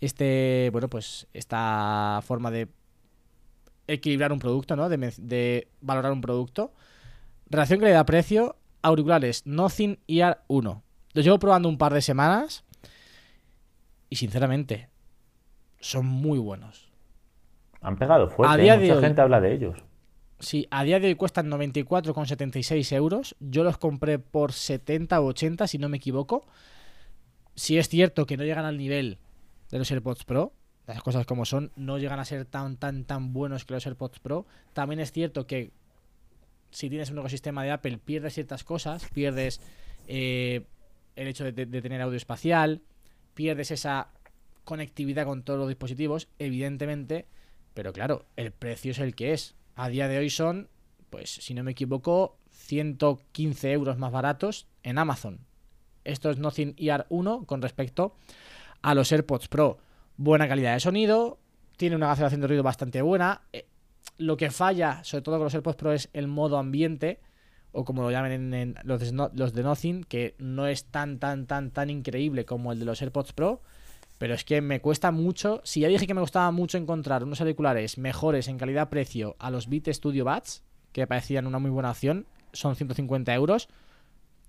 este, 0.00 0.70
bueno, 0.70 0.88
pues 0.88 1.26
esta 1.34 2.20
forma 2.24 2.52
de 2.52 2.68
equilibrar 3.88 4.32
un 4.32 4.38
producto, 4.38 4.76
¿no? 4.76 4.88
De, 4.88 4.96
de 5.18 5.68
valorar 5.80 6.12
un 6.12 6.20
producto. 6.20 6.72
Relación 7.50 7.80
calidad-precio, 7.80 8.56
auriculares 8.82 9.44
Nothing 9.46 9.98
Ear 10.06 10.44
1. 10.46 10.82
Los 11.12 11.24
llevo 11.24 11.38
probando 11.38 11.68
un 11.68 11.76
par 11.76 11.92
de 11.92 12.02
semanas 12.02 12.64
y 14.10 14.16
sinceramente 14.16 14.88
son 15.80 16.06
muy 16.06 16.38
buenos. 16.38 16.93
Han 17.84 17.96
pegado 17.96 18.28
fuerte, 18.28 18.54
A 18.54 18.56
día 18.56 18.74
¿eh? 18.74 18.78
de 18.78 18.84
mucha 18.86 18.96
hoy- 18.98 19.04
gente 19.04 19.20
habla 19.20 19.40
de 19.40 19.52
ellos. 19.54 19.76
Sí, 20.40 20.66
a 20.70 20.82
día 20.84 20.98
de 21.00 21.06
hoy 21.08 21.14
cuestan 21.14 21.48
94,76 21.50 22.92
euros. 22.92 23.36
Yo 23.40 23.62
los 23.64 23.78
compré 23.78 24.18
por 24.18 24.52
70 24.52 25.20
o 25.20 25.26
80, 25.26 25.66
si 25.66 25.78
no 25.78 25.88
me 25.88 25.98
equivoco. 25.98 26.44
Si 27.54 27.78
es 27.78 27.88
cierto 27.88 28.26
que 28.26 28.36
no 28.36 28.44
llegan 28.44 28.64
al 28.64 28.76
nivel 28.76 29.18
de 29.70 29.78
los 29.78 29.90
AirPods 29.90 30.24
Pro, 30.24 30.52
las 30.86 31.02
cosas 31.02 31.24
como 31.24 31.44
son, 31.44 31.70
no 31.76 31.98
llegan 31.98 32.18
a 32.18 32.24
ser 32.24 32.44
tan, 32.44 32.76
tan, 32.76 33.04
tan 33.04 33.32
buenos 33.32 33.64
que 33.64 33.74
los 33.74 33.86
AirPods 33.86 34.18
Pro. 34.18 34.44
También 34.72 35.00
es 35.00 35.12
cierto 35.12 35.46
que 35.46 35.70
si 36.70 36.90
tienes 36.90 37.10
un 37.10 37.18
ecosistema 37.18 37.62
de 37.62 37.70
Apple, 37.70 37.98
pierdes 37.98 38.34
ciertas 38.34 38.64
cosas, 38.64 39.06
pierdes 39.14 39.60
eh, 40.08 40.66
el 41.16 41.28
hecho 41.28 41.44
de, 41.44 41.52
de- 41.52 41.66
de 41.66 41.80
tener 41.80 42.02
audio 42.02 42.16
espacial, 42.16 42.82
pierdes 43.34 43.70
esa 43.70 44.08
conectividad 44.64 45.24
con 45.26 45.42
todos 45.44 45.58
los 45.60 45.68
dispositivos, 45.68 46.28
evidentemente, 46.38 47.26
pero 47.74 47.92
claro, 47.92 48.24
el 48.36 48.52
precio 48.52 48.92
es 48.92 48.98
el 48.98 49.14
que 49.14 49.32
es. 49.32 49.56
A 49.74 49.88
día 49.88 50.08
de 50.08 50.18
hoy 50.18 50.30
son, 50.30 50.68
pues 51.10 51.30
si 51.30 51.52
no 51.54 51.64
me 51.64 51.72
equivoco, 51.72 52.38
115 52.50 53.72
euros 53.72 53.98
más 53.98 54.12
baratos 54.12 54.68
en 54.82 54.98
Amazon. 54.98 55.40
Esto 56.04 56.30
es 56.30 56.38
Nothing 56.38 56.74
Ear 56.78 57.06
1 57.08 57.44
con 57.46 57.62
respecto 57.62 58.16
a 58.82 58.94
los 58.94 59.10
AirPods 59.10 59.48
Pro. 59.48 59.78
Buena 60.16 60.46
calidad 60.46 60.74
de 60.74 60.80
sonido, 60.80 61.38
tiene 61.76 61.96
una 61.96 62.06
cancelación 62.06 62.40
de 62.40 62.46
ruido 62.46 62.62
bastante 62.62 63.02
buena. 63.02 63.42
Eh, 63.52 63.66
lo 64.18 64.36
que 64.36 64.50
falla, 64.50 65.02
sobre 65.02 65.22
todo 65.22 65.36
con 65.36 65.44
los 65.44 65.54
AirPods 65.54 65.76
Pro, 65.76 65.92
es 65.92 66.10
el 66.12 66.28
modo 66.28 66.58
ambiente, 66.58 67.20
o 67.72 67.84
como 67.84 68.02
lo 68.02 68.10
llaman 68.10 68.52
en, 68.54 68.74
los, 68.84 69.00
de, 69.00 69.30
los 69.34 69.52
de 69.52 69.62
Nothing, 69.62 70.04
que 70.04 70.36
no 70.38 70.66
es 70.68 70.84
tan, 70.84 71.18
tan, 71.18 71.46
tan, 71.46 71.72
tan 71.72 71.90
increíble 71.90 72.44
como 72.44 72.70
el 72.70 72.78
de 72.78 72.84
los 72.84 73.02
AirPods 73.02 73.32
Pro. 73.32 73.62
Pero 74.18 74.34
es 74.34 74.44
que 74.44 74.60
me 74.60 74.80
cuesta 74.80 75.10
mucho. 75.10 75.60
Si 75.64 75.80
ya 75.80 75.88
dije 75.88 76.06
que 76.06 76.14
me 76.14 76.20
costaba 76.20 76.50
mucho 76.50 76.78
encontrar 76.78 77.24
unos 77.24 77.40
auriculares 77.40 77.98
mejores 77.98 78.48
en 78.48 78.58
calidad-precio 78.58 79.36
a 79.38 79.50
los 79.50 79.68
Beat 79.68 79.88
Studio 79.88 80.24
Buds, 80.24 80.62
que 80.92 81.02
me 81.02 81.06
parecían 81.06 81.46
una 81.46 81.58
muy 81.58 81.70
buena 81.70 81.90
opción, 81.90 82.26
son 82.52 82.76
150 82.76 83.34
euros. 83.34 83.68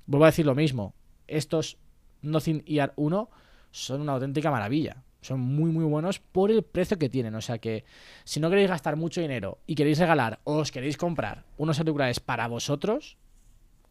Vuelvo 0.06 0.26
a 0.26 0.30
decir 0.30 0.46
lo 0.46 0.56
mismo. 0.56 0.94
Estos 1.28 1.78
Nothing 2.22 2.64
Ear 2.68 2.94
1 2.96 3.30
son 3.72 4.02
una 4.02 4.14
auténtica 4.14 4.52
maravilla. 4.52 5.04
Son 5.22 5.40
muy, 5.40 5.72
muy 5.72 5.86
buenos 5.86 6.20
por 6.20 6.52
el 6.52 6.62
precio 6.64 7.00
que 7.00 7.10
tienen. 7.10 7.34
O 7.34 7.42
sea 7.42 7.58
que 7.58 7.84
si 8.24 8.40
no 8.40 8.50
queréis 8.50 8.70
gastar 8.70 8.96
mucho 8.96 9.22
dinero 9.22 9.58
y 9.66 9.74
queréis 9.74 9.98
regalar 9.98 10.40
o 10.44 10.58
os 10.58 10.72
queréis 10.72 10.98
comprar 10.98 11.46
unos 11.58 11.80
auriculares 11.80 12.20
para 12.20 12.48
vosotros, 12.48 13.18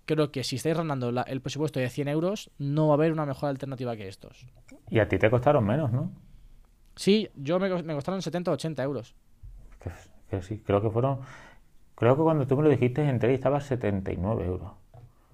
creo 0.07 0.31
que 0.31 0.45
si 0.45 0.57
estáis 0.57 0.77
rondando 0.77 1.11
la- 1.13 1.23
el 1.23 1.41
presupuesto 1.41 1.81
de 1.81 1.89
100 1.91 2.09
euros, 2.09 2.51
no 2.59 2.89
va 2.89 2.95
a 2.95 2.97
haber 2.97 3.13
una 3.13 3.27
mejor 3.27 3.49
alternativa 3.51 3.97
que 3.97 4.09
estos. 4.09 4.47
Y 4.91 4.99
a 4.99 5.09
ti 5.09 5.19
te 5.19 5.31
costaron 5.31 5.65
menos, 5.65 5.93
¿no? 5.93 6.11
Sí, 6.97 7.29
yo 7.35 7.59
me, 7.59 7.83
me 7.83 7.95
costaron 7.95 8.23
70 8.23 8.51
o 8.51 8.55
80 8.55 8.83
euros. 8.83 9.15
Que, 9.83 9.91
que 10.31 10.43
sí, 10.43 10.59
creo 10.65 10.81
que 10.81 10.91
fueron. 10.91 11.19
Creo 11.97 12.17
que 12.17 12.23
cuando 12.23 12.47
tú 12.47 12.57
me 12.57 12.63
lo 12.65 12.69
dijiste, 12.71 13.03
entré 13.09 13.33
y 13.33 13.35
estaba 13.35 13.61
79 13.61 14.45
euros. 14.47 14.71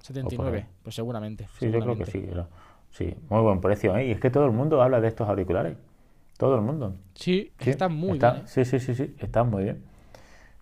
79, 0.03 0.67
pues 0.83 0.95
seguramente. 0.95 1.47
Sí, 1.59 1.71
yo 1.71 1.81
creo 1.81 1.97
que 1.97 2.07
sí. 2.07 2.27
era- 2.31 2.49
Sí, 2.91 3.15
muy 3.29 3.41
buen 3.43 3.61
precio, 3.61 3.97
¿eh? 3.97 4.07
Y 4.07 4.11
es 4.11 4.19
que 4.21 4.31
todo 4.31 4.47
el 4.47 4.51
mundo 4.51 4.83
habla 4.83 5.01
de 5.01 5.07
estos 5.09 5.29
auriculares. 5.29 5.77
Todo 6.37 6.57
el 6.57 6.63
mundo. 6.63 6.97
Sí, 7.15 7.53
Sí, 7.61 7.71
están 7.71 7.93
muy 7.95 8.15
está- 8.15 8.33
bien. 8.33 8.45
¿eh? 8.45 8.49
Sí, 8.49 8.65
sí, 8.65 8.81
sí, 8.81 8.95
sí, 8.97 9.15
están 9.19 9.49
muy 9.49 9.63
bien. 9.65 9.85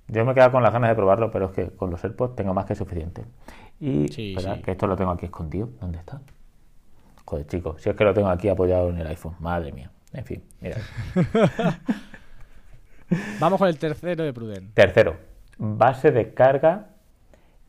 Yo 0.09 0.25
me 0.27 0.33
he 0.33 0.35
quedado 0.35 0.53
con 0.53 0.63
las 0.63 0.73
ganas 0.73 0.91
de 0.91 0.97
probarlo, 0.97 1.31
pero 1.31 1.47
es 1.47 1.53
que 1.53 1.71
con 1.71 1.91
los 1.91 2.03
AirPods 2.05 2.35
tengo 2.37 2.53
más 2.53 2.67
que 2.67 2.75
suficiente. 2.75 3.25
Y 3.81 4.09
Sí, 4.09 4.35
espera, 4.37 4.57
sí. 4.57 4.63
que 4.63 4.71
esto 4.73 4.87
lo 4.87 4.97
tengo 4.97 5.11
aquí 5.11 5.27
escondido. 5.27 5.71
¿Dónde 5.81 5.99
está? 5.99 6.21
Joder, 7.25 7.47
chicos, 7.47 7.81
si 7.83 7.91
es 7.91 7.97
que 7.97 8.05
lo 8.05 8.15
tengo 8.15 8.29
aquí 8.29 8.49
apoyado 8.49 8.89
en 8.91 8.99
el 8.99 9.07
iPhone. 9.07 9.35
Madre 9.41 9.73
mía. 9.73 9.91
En 10.13 10.25
fin, 10.25 10.43
mira. 10.61 10.79
Vamos 13.41 13.59
con 13.59 13.69
el 13.69 13.79
tercero 13.79 14.25
de 14.25 14.33
Pruden. 14.33 14.73
Tercero, 14.75 15.17
base 15.59 16.11
de 16.11 16.35
carga. 16.35 16.91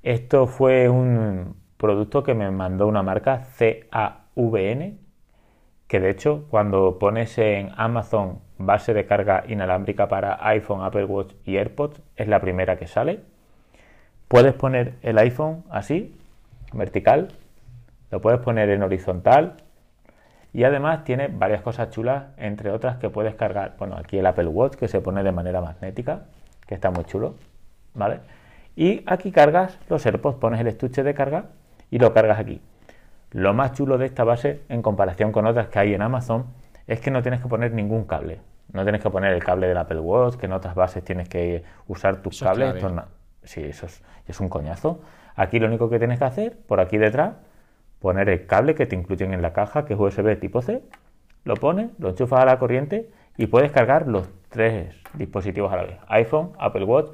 Esto 0.04 0.48
fue 0.48 0.90
un 0.90 1.56
producto 1.78 2.24
que 2.24 2.34
me 2.34 2.50
mandó 2.52 2.88
una 2.88 3.04
marca 3.04 3.48
CAVN, 3.58 4.98
que 5.88 6.00
de 6.00 6.10
hecho 6.10 6.46
cuando 6.50 6.98
pones 7.00 7.38
en 7.38 7.72
Amazon 7.76 8.40
base 8.58 8.94
de 8.94 9.06
carga 9.06 9.44
inalámbrica 9.48 10.08
para 10.08 10.38
iPhone, 10.50 10.82
Apple 10.84 11.06
Watch 11.06 11.34
y 11.46 11.58
AirPods, 11.58 12.02
es 12.16 12.28
la 12.28 12.40
primera 12.42 12.78
que 12.78 12.88
sale. 12.88 13.22
Puedes 14.30 14.54
poner 14.54 14.94
el 15.02 15.18
iPhone 15.18 15.64
así, 15.72 16.16
vertical, 16.72 17.30
lo 18.12 18.22
puedes 18.22 18.40
poner 18.40 18.70
en 18.70 18.84
horizontal 18.84 19.56
y 20.54 20.66
además 20.66 21.04
tiene 21.04 21.30
varias 21.30 21.64
cosas 21.64 21.90
chulas, 21.90 22.26
entre 22.38 22.70
otras 22.70 22.98
que 22.98 23.10
puedes 23.10 23.34
cargar, 23.34 23.74
bueno, 23.80 23.98
aquí 23.98 24.20
el 24.20 24.26
Apple 24.28 24.46
Watch 24.46 24.76
que 24.76 24.88
se 24.88 25.02
pone 25.02 25.24
de 25.24 25.32
manera 25.32 25.62
magnética, 25.62 26.26
que 26.68 26.76
está 26.76 26.92
muy 26.92 27.06
chulo, 27.06 27.38
¿vale? 27.96 28.20
Y 28.76 29.04
aquí 29.08 29.32
cargas 29.32 29.80
los 29.90 30.06
AirPods, 30.06 30.38
pones 30.38 30.62
el 30.62 30.68
estuche 30.68 31.02
de 31.02 31.16
carga 31.16 31.46
y 31.90 31.98
lo 31.98 32.14
cargas 32.14 32.38
aquí. 32.38 32.62
Lo 33.32 33.56
más 33.56 33.72
chulo 33.74 33.98
de 33.98 34.06
esta 34.06 34.24
base, 34.24 34.62
en 34.70 34.84
comparación 34.84 35.32
con 35.32 35.48
otras 35.48 35.70
que 35.70 35.80
hay 35.80 35.96
en 35.96 36.04
Amazon, 36.04 36.46
es 36.86 37.02
que 37.02 37.10
no 37.10 37.24
tienes 37.24 37.42
que 37.42 37.48
poner 37.48 37.74
ningún 37.74 38.06
cable. 38.06 38.42
No 38.74 38.84
tienes 38.84 39.02
que 39.02 39.10
poner 39.10 39.34
el 39.34 39.44
cable 39.44 39.68
del 39.68 39.78
Apple 39.78 40.00
Watch, 40.00 40.36
que 40.36 40.46
en 40.46 40.54
otras 40.54 40.76
bases 40.76 41.04
tienes 41.04 41.28
que 41.28 41.64
usar 41.88 42.18
tus 42.18 42.36
Eso 42.36 42.46
cables. 42.46 42.76
Esto 42.76 42.94
Sí, 43.44 43.62
eso 43.64 43.88
es, 44.28 44.40
un 44.40 44.50
coñazo. 44.50 45.02
Aquí 45.36 45.60
lo 45.60 45.68
único 45.68 45.90
que 45.90 46.00
tienes 46.00 46.20
que 46.20 46.26
hacer, 46.26 46.58
por 46.68 46.80
aquí 46.80 46.98
detrás, 46.98 47.36
poner 48.00 48.30
el 48.30 48.46
cable 48.46 48.76
que 48.76 48.86
te 48.86 48.96
incluyen 48.96 49.34
en 49.34 49.42
la 49.42 49.54
caja, 49.54 49.86
que 49.86 49.94
es 49.94 50.00
USB 50.00 50.40
tipo 50.40 50.62
C, 50.62 50.84
lo 51.46 51.56
pones, 51.56 51.90
lo 52.00 52.10
enchufas 52.10 52.42
a 52.42 52.46
la 52.46 52.60
corriente 52.60 53.10
y 53.38 53.48
puedes 53.48 53.72
cargar 53.72 54.08
los 54.08 54.30
tres 54.50 54.96
dispositivos 55.14 55.72
a 55.72 55.78
la 55.78 55.84
vez, 55.84 55.98
iPhone, 56.08 56.52
Apple 56.60 56.84
Watch 56.84 57.12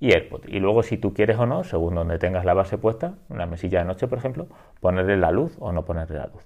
y 0.00 0.12
AirPods. 0.12 0.48
Y 0.48 0.60
luego 0.60 0.82
si 0.82 0.96
tú 0.96 1.12
quieres 1.12 1.38
o 1.38 1.46
no, 1.46 1.64
según 1.64 1.94
donde 1.94 2.18
tengas 2.18 2.44
la 2.44 2.54
base 2.54 2.78
puesta, 2.78 3.14
una 3.28 3.46
mesilla 3.46 3.80
de 3.80 3.84
noche 3.86 4.06
por 4.06 4.18
ejemplo, 4.18 4.46
ponerle 4.80 5.16
la 5.16 5.32
luz 5.32 5.56
o 5.58 5.72
no 5.72 5.84
ponerle 5.84 6.18
la 6.18 6.26
luz. 6.26 6.44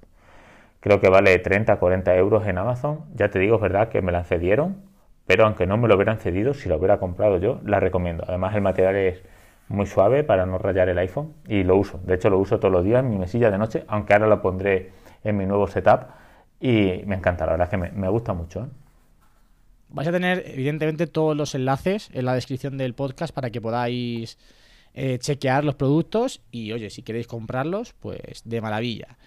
Creo 0.80 1.00
que 1.00 1.08
vale 1.08 1.38
30, 1.38 1.76
40 1.76 2.14
euros 2.16 2.46
en 2.46 2.56
Amazon. 2.56 3.00
Ya 3.14 3.30
te 3.30 3.38
digo, 3.38 3.56
es 3.56 3.62
verdad 3.62 3.88
que 3.88 4.00
me 4.00 4.12
la 4.12 4.24
cedieron, 4.24 4.87
pero 5.28 5.44
aunque 5.44 5.66
no 5.66 5.76
me 5.76 5.88
lo 5.88 5.96
hubieran 5.96 6.18
cedido, 6.18 6.54
si 6.54 6.70
lo 6.70 6.78
hubiera 6.78 6.98
comprado 6.98 7.36
yo, 7.36 7.60
la 7.62 7.78
recomiendo. 7.80 8.24
Además 8.26 8.54
el 8.54 8.62
material 8.62 8.96
es 8.96 9.22
muy 9.68 9.84
suave 9.84 10.24
para 10.24 10.46
no 10.46 10.56
rayar 10.56 10.88
el 10.88 10.96
iPhone 10.96 11.34
y 11.46 11.64
lo 11.64 11.76
uso. 11.76 12.00
De 12.02 12.14
hecho 12.14 12.30
lo 12.30 12.38
uso 12.38 12.58
todos 12.58 12.72
los 12.72 12.82
días 12.82 13.04
en 13.04 13.10
mi 13.10 13.18
mesilla 13.18 13.50
de 13.50 13.58
noche, 13.58 13.84
aunque 13.88 14.14
ahora 14.14 14.26
lo 14.26 14.40
pondré 14.40 14.90
en 15.22 15.36
mi 15.36 15.44
nuevo 15.44 15.66
setup 15.66 16.06
y 16.58 17.02
me 17.04 17.16
encanta, 17.16 17.44
la 17.44 17.52
verdad 17.52 17.66
es 17.66 17.70
que 17.70 17.90
me, 17.90 18.08
gusta 18.08 18.32
mucho. 18.32 18.60
¿eh? 18.60 18.68
Vais 19.90 20.08
a 20.08 20.12
tener, 20.12 20.44
evidentemente, 20.46 21.06
todos 21.06 21.36
los 21.36 21.54
enlaces 21.54 22.08
en 22.14 22.24
la 22.24 22.32
descripción 22.32 22.78
del 22.78 22.94
podcast 22.94 23.34
para 23.34 23.50
que 23.50 23.60
podáis 23.60 24.38
eh, 24.94 25.18
chequear 25.18 25.62
los 25.62 25.74
productos 25.74 26.40
y, 26.50 26.72
oye, 26.72 26.88
si 26.88 27.02
queréis 27.02 27.26
comprarlos, 27.26 27.92
pues 27.92 28.40
de 28.46 28.62
maravilla. 28.62 29.18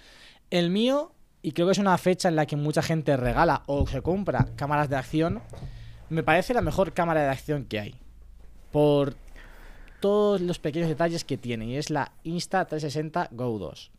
El 0.49 0.71
mío, 0.71 1.11
y 1.43 1.51
creo 1.51 1.67
que 1.67 1.73
es 1.73 1.77
una 1.77 1.95
fecha 1.99 2.27
en 2.27 2.35
la 2.35 2.47
que 2.47 2.55
mucha 2.55 2.81
gente 2.81 3.15
regala 3.17 3.61
o 3.67 3.85
se 3.85 4.01
compra 4.01 4.47
cámaras 4.55 4.89
de 4.89 4.95
acción, 4.95 5.43
me 6.11 6.23
parece 6.23 6.53
la 6.53 6.61
mejor 6.61 6.93
cámara 6.93 7.21
de 7.21 7.29
acción 7.29 7.63
que 7.63 7.79
hay. 7.79 7.95
Por 8.71 9.15
todos 10.01 10.41
los 10.41 10.59
pequeños 10.59 10.89
detalles 10.89 11.23
que 11.23 11.37
tiene. 11.37 11.65
Y 11.65 11.77
es 11.77 11.89
la 11.89 12.11
Insta360 12.25 13.29
Go 13.31 13.57
2. 13.57 13.91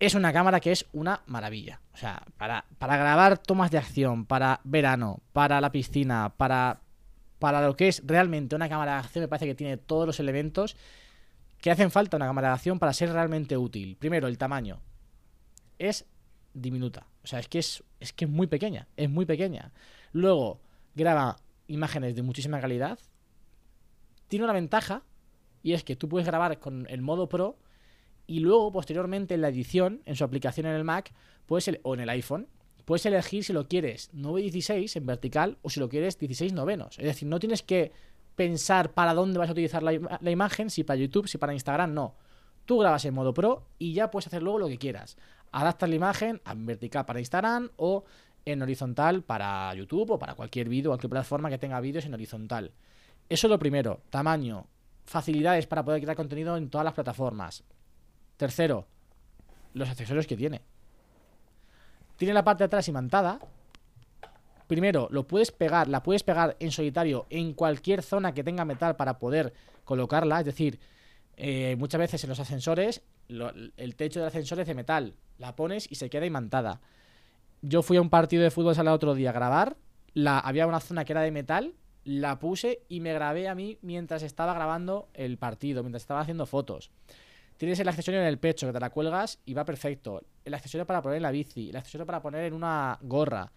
Es 0.00 0.14
una 0.14 0.34
cámara 0.34 0.60
que 0.60 0.70
es 0.70 0.84
una 0.92 1.22
maravilla. 1.26 1.80
O 1.94 1.96
sea, 1.96 2.22
para, 2.36 2.66
para 2.78 2.98
grabar 2.98 3.38
tomas 3.38 3.70
de 3.70 3.78
acción, 3.78 4.26
para 4.26 4.60
verano, 4.64 5.20
para 5.32 5.62
la 5.62 5.72
piscina, 5.72 6.34
para, 6.36 6.80
para 7.38 7.66
lo 7.66 7.74
que 7.74 7.88
es 7.88 8.02
realmente 8.04 8.54
una 8.54 8.68
cámara 8.68 8.92
de 8.92 8.98
acción, 8.98 9.22
me 9.22 9.28
parece 9.28 9.46
que 9.46 9.54
tiene 9.54 9.78
todos 9.78 10.06
los 10.06 10.20
elementos 10.20 10.76
que 11.58 11.70
hacen 11.70 11.90
falta 11.90 12.18
una 12.18 12.26
cámara 12.26 12.48
de 12.48 12.54
acción 12.54 12.78
para 12.78 12.92
ser 12.92 13.12
realmente 13.12 13.56
útil. 13.56 13.96
Primero, 13.96 14.28
el 14.28 14.36
tamaño. 14.36 14.80
Es 15.78 16.04
diminuta. 16.52 17.06
O 17.24 17.26
sea, 17.26 17.38
es 17.38 17.48
que 17.48 17.60
es, 17.60 17.82
es 17.98 18.12
que 18.12 18.26
es 18.26 18.30
muy 18.30 18.46
pequeña. 18.46 18.88
Es 18.96 19.08
muy 19.08 19.24
pequeña. 19.24 19.72
Luego, 20.12 20.60
graba 20.94 21.38
imágenes 21.66 22.14
de 22.14 22.22
muchísima 22.22 22.60
calidad. 22.60 22.98
Tiene 24.28 24.44
una 24.44 24.52
ventaja 24.54 25.02
y 25.62 25.72
es 25.72 25.84
que 25.84 25.96
tú 25.96 26.08
puedes 26.08 26.26
grabar 26.26 26.58
con 26.58 26.86
el 26.88 27.02
modo 27.02 27.28
Pro 27.28 27.58
y 28.26 28.40
luego 28.40 28.70
posteriormente 28.72 29.34
en 29.34 29.40
la 29.40 29.48
edición, 29.48 30.02
en 30.04 30.14
su 30.16 30.24
aplicación 30.24 30.66
en 30.66 30.74
el 30.74 30.84
Mac, 30.84 31.12
o 31.82 31.94
en 31.94 32.00
el 32.00 32.08
iPhone, 32.10 32.46
puedes 32.84 33.04
elegir 33.06 33.42
si 33.42 33.52
lo 33.52 33.66
quieres 33.66 34.08
916 34.12 34.94
en 34.96 35.06
vertical 35.06 35.58
o 35.62 35.70
si 35.70 35.80
lo 35.80 35.88
quieres 35.88 36.16
16 36.16 36.52
novenos. 36.52 36.96
Es 36.98 37.04
decir, 37.06 37.26
no 37.28 37.40
tienes 37.40 37.62
que 37.64 37.90
pensar 38.36 38.92
para 38.92 39.14
dónde 39.14 39.38
vas 39.38 39.48
a 39.48 39.52
utilizar 39.52 39.82
la, 39.82 39.92
ima- 39.92 40.18
la 40.20 40.30
imagen, 40.30 40.70
si 40.70 40.84
para 40.84 40.96
YouTube, 40.98 41.26
si 41.26 41.38
para 41.38 41.52
Instagram, 41.52 41.92
no. 41.92 42.14
Tú 42.66 42.78
grabas 42.78 43.04
en 43.04 43.14
modo 43.14 43.34
Pro 43.34 43.66
y 43.80 43.94
ya 43.94 44.12
puedes 44.12 44.28
hacer 44.28 44.42
luego 44.44 44.60
lo 44.60 44.68
que 44.68 44.78
quieras. 44.78 45.16
Adaptas 45.50 45.88
la 45.88 45.96
imagen 45.96 46.40
en 46.48 46.66
vertical 46.66 47.04
para 47.04 47.18
Instagram 47.18 47.70
o 47.76 48.04
en 48.44 48.62
horizontal 48.62 49.22
para 49.22 49.74
YouTube 49.74 50.12
o 50.12 50.18
para 50.18 50.34
cualquier 50.34 50.68
vídeo, 50.68 50.90
cualquier 50.90 51.10
plataforma 51.10 51.50
que 51.50 51.58
tenga 51.58 51.80
vídeos 51.80 52.04
en 52.04 52.14
horizontal. 52.14 52.72
Eso 53.28 53.46
es 53.46 53.50
lo 53.50 53.58
primero. 53.58 54.00
Tamaño, 54.10 54.66
facilidades 55.04 55.66
para 55.66 55.84
poder 55.84 56.00
crear 56.00 56.16
contenido 56.16 56.56
en 56.56 56.70
todas 56.70 56.84
las 56.84 56.94
plataformas. 56.94 57.64
Tercero, 58.36 58.86
los 59.74 59.88
accesorios 59.88 60.26
que 60.26 60.36
tiene. 60.36 60.62
Tiene 62.16 62.34
la 62.34 62.44
parte 62.44 62.64
de 62.64 62.66
atrás 62.66 62.88
imantada. 62.88 63.40
Primero, 64.66 65.08
lo 65.10 65.26
puedes 65.26 65.50
pegar, 65.50 65.88
la 65.88 66.02
puedes 66.02 66.22
pegar 66.22 66.56
en 66.60 66.70
solitario 66.70 67.26
en 67.30 67.54
cualquier 67.54 68.02
zona 68.02 68.34
que 68.34 68.44
tenga 68.44 68.64
metal 68.64 68.96
para 68.96 69.18
poder 69.18 69.52
colocarla. 69.84 70.40
Es 70.40 70.46
decir, 70.46 70.78
eh, 71.36 71.74
muchas 71.78 71.98
veces 71.98 72.22
en 72.22 72.30
los 72.30 72.38
ascensores, 72.38 73.02
el 73.28 73.96
techo 73.96 74.20
del 74.20 74.28
ascensor 74.28 74.60
es 74.60 74.66
de 74.66 74.74
metal. 74.74 75.14
La 75.38 75.56
pones 75.56 75.90
y 75.90 75.94
se 75.94 76.10
queda 76.10 76.26
imantada. 76.26 76.80
Yo 77.62 77.82
fui 77.82 77.96
a 77.96 78.00
un 78.00 78.10
partido 78.10 78.42
de 78.42 78.50
fútbol 78.50 78.74
sala 78.74 78.92
otro 78.92 79.14
día 79.14 79.30
a 79.30 79.32
grabar. 79.34 79.76
La, 80.14 80.38
había 80.38 80.66
una 80.66 80.80
zona 80.80 81.04
que 81.04 81.12
era 81.12 81.22
de 81.22 81.30
metal. 81.30 81.74
La 82.04 82.38
puse 82.38 82.82
y 82.88 83.00
me 83.00 83.12
grabé 83.12 83.48
a 83.48 83.54
mí 83.54 83.78
mientras 83.82 84.22
estaba 84.22 84.54
grabando 84.54 85.10
el 85.12 85.36
partido, 85.36 85.82
mientras 85.82 86.02
estaba 86.02 86.20
haciendo 86.20 86.46
fotos. 86.46 86.90
Tienes 87.58 87.78
el 87.78 87.88
accesorio 87.88 88.20
en 88.20 88.26
el 88.26 88.38
pecho 88.38 88.66
que 88.66 88.72
te 88.72 88.80
la 88.80 88.88
cuelgas 88.88 89.38
y 89.44 89.52
va 89.52 89.66
perfecto. 89.66 90.22
El 90.44 90.54
accesorio 90.54 90.86
para 90.86 91.02
poner 91.02 91.18
en 91.18 91.22
la 91.22 91.30
bici, 91.30 91.68
el 91.68 91.76
accesorio 91.76 92.06
para 92.06 92.22
poner 92.22 92.44
en 92.44 92.54
una 92.54 92.98
gorra. 93.02 93.52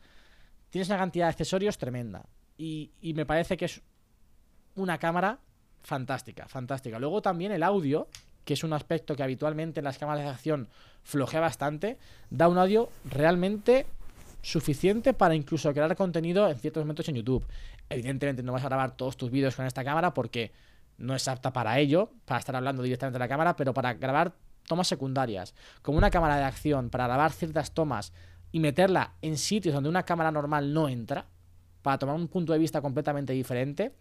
Tienes 0.70 0.90
una 0.90 0.98
cantidad 0.98 1.28
de 1.28 1.30
accesorios 1.30 1.78
tremenda. 1.78 2.26
Y, 2.58 2.92
y 3.00 3.14
me 3.14 3.26
parece 3.26 3.56
que 3.56 3.66
es 3.66 3.82
una 4.76 4.98
cámara 4.98 5.40
fantástica, 5.82 6.50
fantástica. 6.50 7.00
Luego 7.00 7.22
también 7.22 7.54
el 7.54 7.64
audio, 7.64 8.10
que 8.46 8.54
es 8.54 8.64
un 8.64 8.74
aspecto 8.74 9.16
que 9.16 9.24
habitualmente 9.24 9.80
en 9.80 9.86
las 9.86 9.98
cámaras 9.98 10.24
de 10.24 10.30
acción 10.30 10.68
flojea 11.04 11.40
bastante, 11.40 11.98
da 12.30 12.48
un 12.48 12.58
audio 12.58 12.90
realmente 13.06 13.86
suficiente 14.42 15.14
para 15.14 15.36
incluso 15.36 15.72
crear 15.74 15.96
contenido 15.96 16.50
en 16.50 16.58
ciertos 16.58 16.84
momentos 16.84 17.08
en 17.10 17.16
YouTube. 17.16 17.46
Evidentemente 17.90 18.44
no 18.44 18.54
vas 18.54 18.64
a 18.64 18.68
grabar 18.68 18.96
todos 18.96 19.18
tus 19.18 19.32
vídeos 19.32 19.56
con 19.56 19.66
esta 19.66 19.84
cámara 19.84 20.14
porque 20.14 20.52
no 20.98 21.16
es 21.16 21.28
apta 21.28 21.52
para 21.52 21.80
ello, 21.80 22.12
para 22.26 22.40
estar 22.40 22.56
hablando 22.56 22.84
directamente 22.84 23.18
a 23.18 23.20
la 23.20 23.28
cámara, 23.28 23.56
pero 23.56 23.74
para 23.74 23.94
grabar 23.94 24.34
tomas 24.68 24.88
secundarias, 24.88 25.54
como 25.82 25.98
una 25.98 26.10
cámara 26.10 26.38
de 26.38 26.44
acción, 26.44 26.90
para 26.90 27.08
grabar 27.08 27.32
ciertas 27.32 27.74
tomas 27.74 28.14
y 28.52 28.60
meterla 28.60 29.14
en 29.22 29.38
sitios 29.38 29.74
donde 29.74 29.90
una 29.90 30.04
cámara 30.04 30.32
normal 30.32 30.74
no 30.74 30.88
entra, 30.88 31.26
para 31.82 31.98
tomar 31.98 32.16
un 32.16 32.28
punto 32.30 32.54
de 32.54 32.60
vista 32.60 32.82
completamente 32.82 33.34
diferente, 33.34 33.94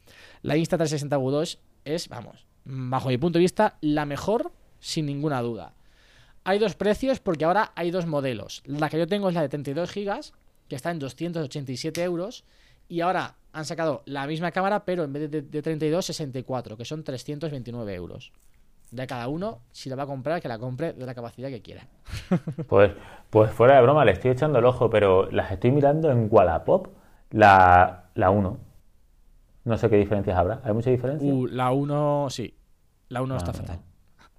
la 0.42 0.56
Insta360 0.56 1.08
V2 1.08 1.58
es, 1.84 2.08
vamos, 2.08 2.46
bajo 2.64 3.08
mi 3.08 3.18
punto 3.18 3.38
de 3.38 3.42
vista, 3.42 3.76
la 3.80 4.06
mejor 4.06 4.52
sin 4.78 5.06
ninguna 5.06 5.40
duda. 5.42 5.74
Hay 6.44 6.58
dos 6.58 6.74
precios 6.74 7.20
porque 7.20 7.44
ahora 7.44 7.72
hay 7.76 7.90
dos 7.90 8.06
modelos. 8.06 8.62
La 8.66 8.88
que 8.88 8.98
yo 8.98 9.06
tengo 9.06 9.28
es 9.28 9.34
la 9.34 9.42
de 9.42 9.48
32 9.48 9.94
GB, 9.94 10.32
que 10.68 10.76
está 10.76 10.90
en 10.90 10.98
287 10.98 12.02
euros. 12.02 12.44
Y 12.88 13.00
ahora 13.00 13.36
han 13.52 13.64
sacado 13.64 14.02
la 14.06 14.26
misma 14.26 14.50
cámara, 14.50 14.84
pero 14.84 15.04
en 15.04 15.12
vez 15.12 15.30
de, 15.30 15.42
de 15.42 15.62
32, 15.62 16.04
64, 16.04 16.76
que 16.76 16.84
son 16.84 17.04
329 17.04 17.94
euros. 17.94 18.32
De 18.90 19.06
cada 19.06 19.28
uno, 19.28 19.60
si 19.70 19.88
la 19.88 19.96
va 19.96 20.02
a 20.02 20.06
comprar, 20.06 20.42
que 20.42 20.48
la 20.48 20.58
compre 20.58 20.92
de 20.92 21.06
la 21.06 21.14
capacidad 21.14 21.48
que 21.48 21.62
quiera. 21.62 21.86
Pues, 22.68 22.90
pues 23.30 23.52
fuera 23.52 23.76
de 23.76 23.82
broma, 23.82 24.04
le 24.04 24.12
estoy 24.12 24.32
echando 24.32 24.58
el 24.58 24.64
ojo, 24.64 24.90
pero 24.90 25.30
las 25.30 25.52
estoy 25.52 25.70
mirando 25.70 26.10
en 26.10 26.28
Wallapop, 26.30 26.88
la, 27.30 28.10
la 28.14 28.30
1. 28.30 28.71
No 29.64 29.76
sé 29.78 29.88
qué 29.88 29.96
diferencias 29.96 30.36
habrá. 30.36 30.60
¿Hay 30.64 30.72
mucha 30.72 30.90
diferencia? 30.90 31.32
Uh, 31.32 31.46
la 31.46 31.70
1, 31.70 32.28
sí. 32.30 32.54
La 33.08 33.22
1 33.22 33.36
está 33.36 33.50
Ah, 33.50 33.54
fatal. 33.54 33.78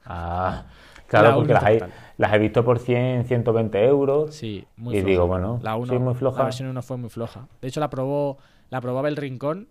Ah, 0.05 0.65
claro, 1.07 1.29
La 1.29 1.35
porque 1.35 1.53
las, 1.53 1.63
hay- 1.63 1.79
las 2.17 2.33
he 2.33 2.39
visto 2.39 2.65
por 2.65 2.79
100, 2.79 3.25
120 3.25 3.85
euros. 3.85 4.35
Sí, 4.35 4.65
muy 4.75 4.95
Y 4.95 4.99
floja. 4.99 5.09
digo, 5.11 5.27
bueno, 5.27 5.59
la 5.63 5.75
1, 5.77 5.93
sí, 5.93 5.99
muy 5.99 6.13
floja. 6.15 6.39
La 6.39 6.43
versión 6.45 6.67
1 6.69 6.81
fue 6.81 6.97
muy 6.97 7.09
floja. 7.09 7.47
De 7.61 7.67
hecho, 7.69 7.79
la 7.79 7.89
probó, 7.89 8.37
la 8.69 8.81
probó 8.81 8.99
Abel 8.99 9.15
Rincón 9.15 9.69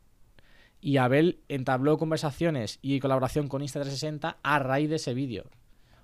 y 0.81 0.97
Abel 0.97 1.41
entabló 1.49 1.99
conversaciones 1.99 2.79
y 2.81 2.99
colaboración 3.01 3.49
con 3.49 3.61
Insta360 3.63 4.37
a 4.43 4.59
raíz 4.59 4.89
de 4.89 4.97
ese 4.97 5.13
vídeo. 5.15 5.45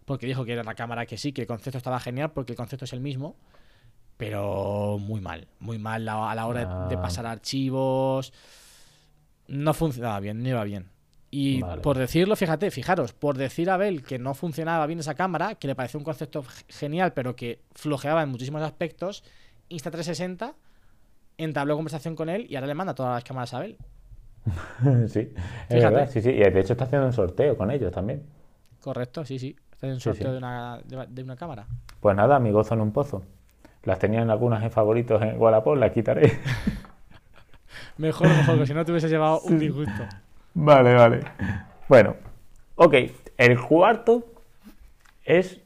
Porque 0.04 0.26
dijo 0.26 0.44
que 0.44 0.52
era 0.52 0.62
la 0.64 0.74
cámara 0.74 1.06
que 1.06 1.16
sí, 1.16 1.32
que 1.32 1.42
el 1.42 1.46
concepto 1.46 1.78
estaba 1.78 2.00
genial, 2.00 2.32
porque 2.32 2.52
el 2.52 2.56
concepto 2.56 2.84
es 2.84 2.92
el 2.92 3.00
mismo, 3.00 3.36
pero 4.16 4.98
muy 4.98 5.20
mal. 5.20 5.48
Muy 5.60 5.78
mal 5.78 6.06
a 6.08 6.34
la 6.34 6.46
hora 6.46 6.60
de- 6.64 6.88
de 6.90 6.96
Ah. 6.96 7.02
pasar 7.02 7.26
archivos. 7.26 8.32
No 9.48 9.74
funcionaba 9.74 10.20
bien, 10.20 10.42
no 10.42 10.48
iba 10.48 10.64
bien. 10.64 10.90
Y 11.30 11.60
Vale. 11.60 11.82
por 11.82 11.98
decirlo, 11.98 12.36
fíjate, 12.36 12.70
fijaros, 12.70 13.12
por 13.12 13.36
decir 13.36 13.68
a 13.68 13.74
Abel 13.74 14.02
que 14.02 14.18
no 14.18 14.32
funcionaba 14.34 14.86
bien 14.86 14.98
esa 15.00 15.14
cámara, 15.14 15.56
que 15.56 15.66
le 15.68 15.74
pareció 15.74 15.98
un 15.98 16.04
concepto 16.04 16.42
genial, 16.68 17.12
pero 17.12 17.36
que 17.36 17.60
flojeaba 17.74 18.22
en 18.22 18.30
muchísimos 18.30 18.62
aspectos, 18.62 19.24
Insta360 19.68 20.54
entabló 21.36 21.76
conversación 21.76 22.16
con 22.16 22.28
él 22.30 22.46
y 22.48 22.56
ahora 22.56 22.66
le 22.66 22.74
manda 22.74 22.94
todas 22.94 23.14
las 23.14 23.24
cámaras 23.24 23.52
a 23.54 23.58
Abel. 23.58 23.76
sí, 25.08 25.32
es 25.68 25.82
verdad, 25.82 26.08
sí, 26.10 26.22
sí. 26.22 26.30
Y 26.30 26.38
de 26.38 26.60
hecho 26.60 26.72
está 26.72 26.84
haciendo 26.84 27.06
un 27.06 27.12
sorteo 27.12 27.56
con 27.56 27.70
ellos 27.70 27.92
también. 27.92 28.22
Correcto, 28.80 29.24
sí, 29.24 29.38
sí. 29.38 29.56
Está 29.72 29.86
en 29.88 29.94
un 29.94 30.00
Sí, 30.00 30.04
sorteo 30.04 30.28
sí. 30.28 30.32
De, 30.32 30.38
una, 30.38 30.80
de, 30.84 31.06
de 31.08 31.22
una 31.22 31.36
cámara. 31.36 31.66
Pues 32.00 32.16
nada, 32.16 32.38
mi 32.38 32.50
gozo 32.50 32.74
en 32.74 32.80
un 32.80 32.92
pozo. 32.92 33.22
Las 33.84 33.98
tenían 33.98 34.30
algunas 34.30 34.62
en 34.62 34.70
favoritos 34.70 35.20
en 35.22 35.40
Wallapop, 35.40 35.76
las 35.76 35.92
quitaré. 35.92 36.38
Mejor, 37.98 38.28
mejor, 38.28 38.58
que 38.58 38.66
si 38.66 38.74
no 38.74 38.84
te 38.84 38.92
hubiese 38.92 39.08
llevado 39.08 39.40
un 39.40 39.58
disgusto. 39.58 40.04
Vale, 40.54 40.94
vale. 40.94 41.20
Bueno, 41.88 42.14
ok. 42.76 42.94
El 43.36 43.60
cuarto 43.60 44.24
es 45.24 45.60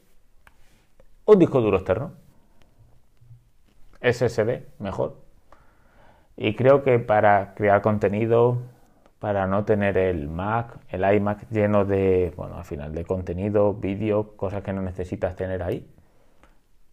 un 1.26 1.39
disco 1.39 1.61
duro 1.61 1.76
externo. 1.76 2.12
SSD, 4.01 4.80
mejor. 4.80 5.16
Y 6.37 6.55
creo 6.55 6.83
que 6.83 6.99
para 6.99 7.55
crear 7.55 7.83
contenido, 7.83 8.59
para 9.18 9.47
no 9.47 9.64
tener 9.64 9.97
el 9.99 10.28
Mac, 10.28 10.78
el 10.89 11.05
iMac 11.14 11.49
lleno 11.51 11.85
de, 11.85 12.33
bueno, 12.37 12.57
al 12.57 12.64
final 12.64 12.93
de 12.93 13.05
contenido, 13.05 13.74
vídeos, 13.74 14.26
cosas 14.37 14.62
que 14.62 14.72
no 14.72 14.83
necesitas 14.83 15.37
tener 15.37 15.62
ahí, 15.62 15.87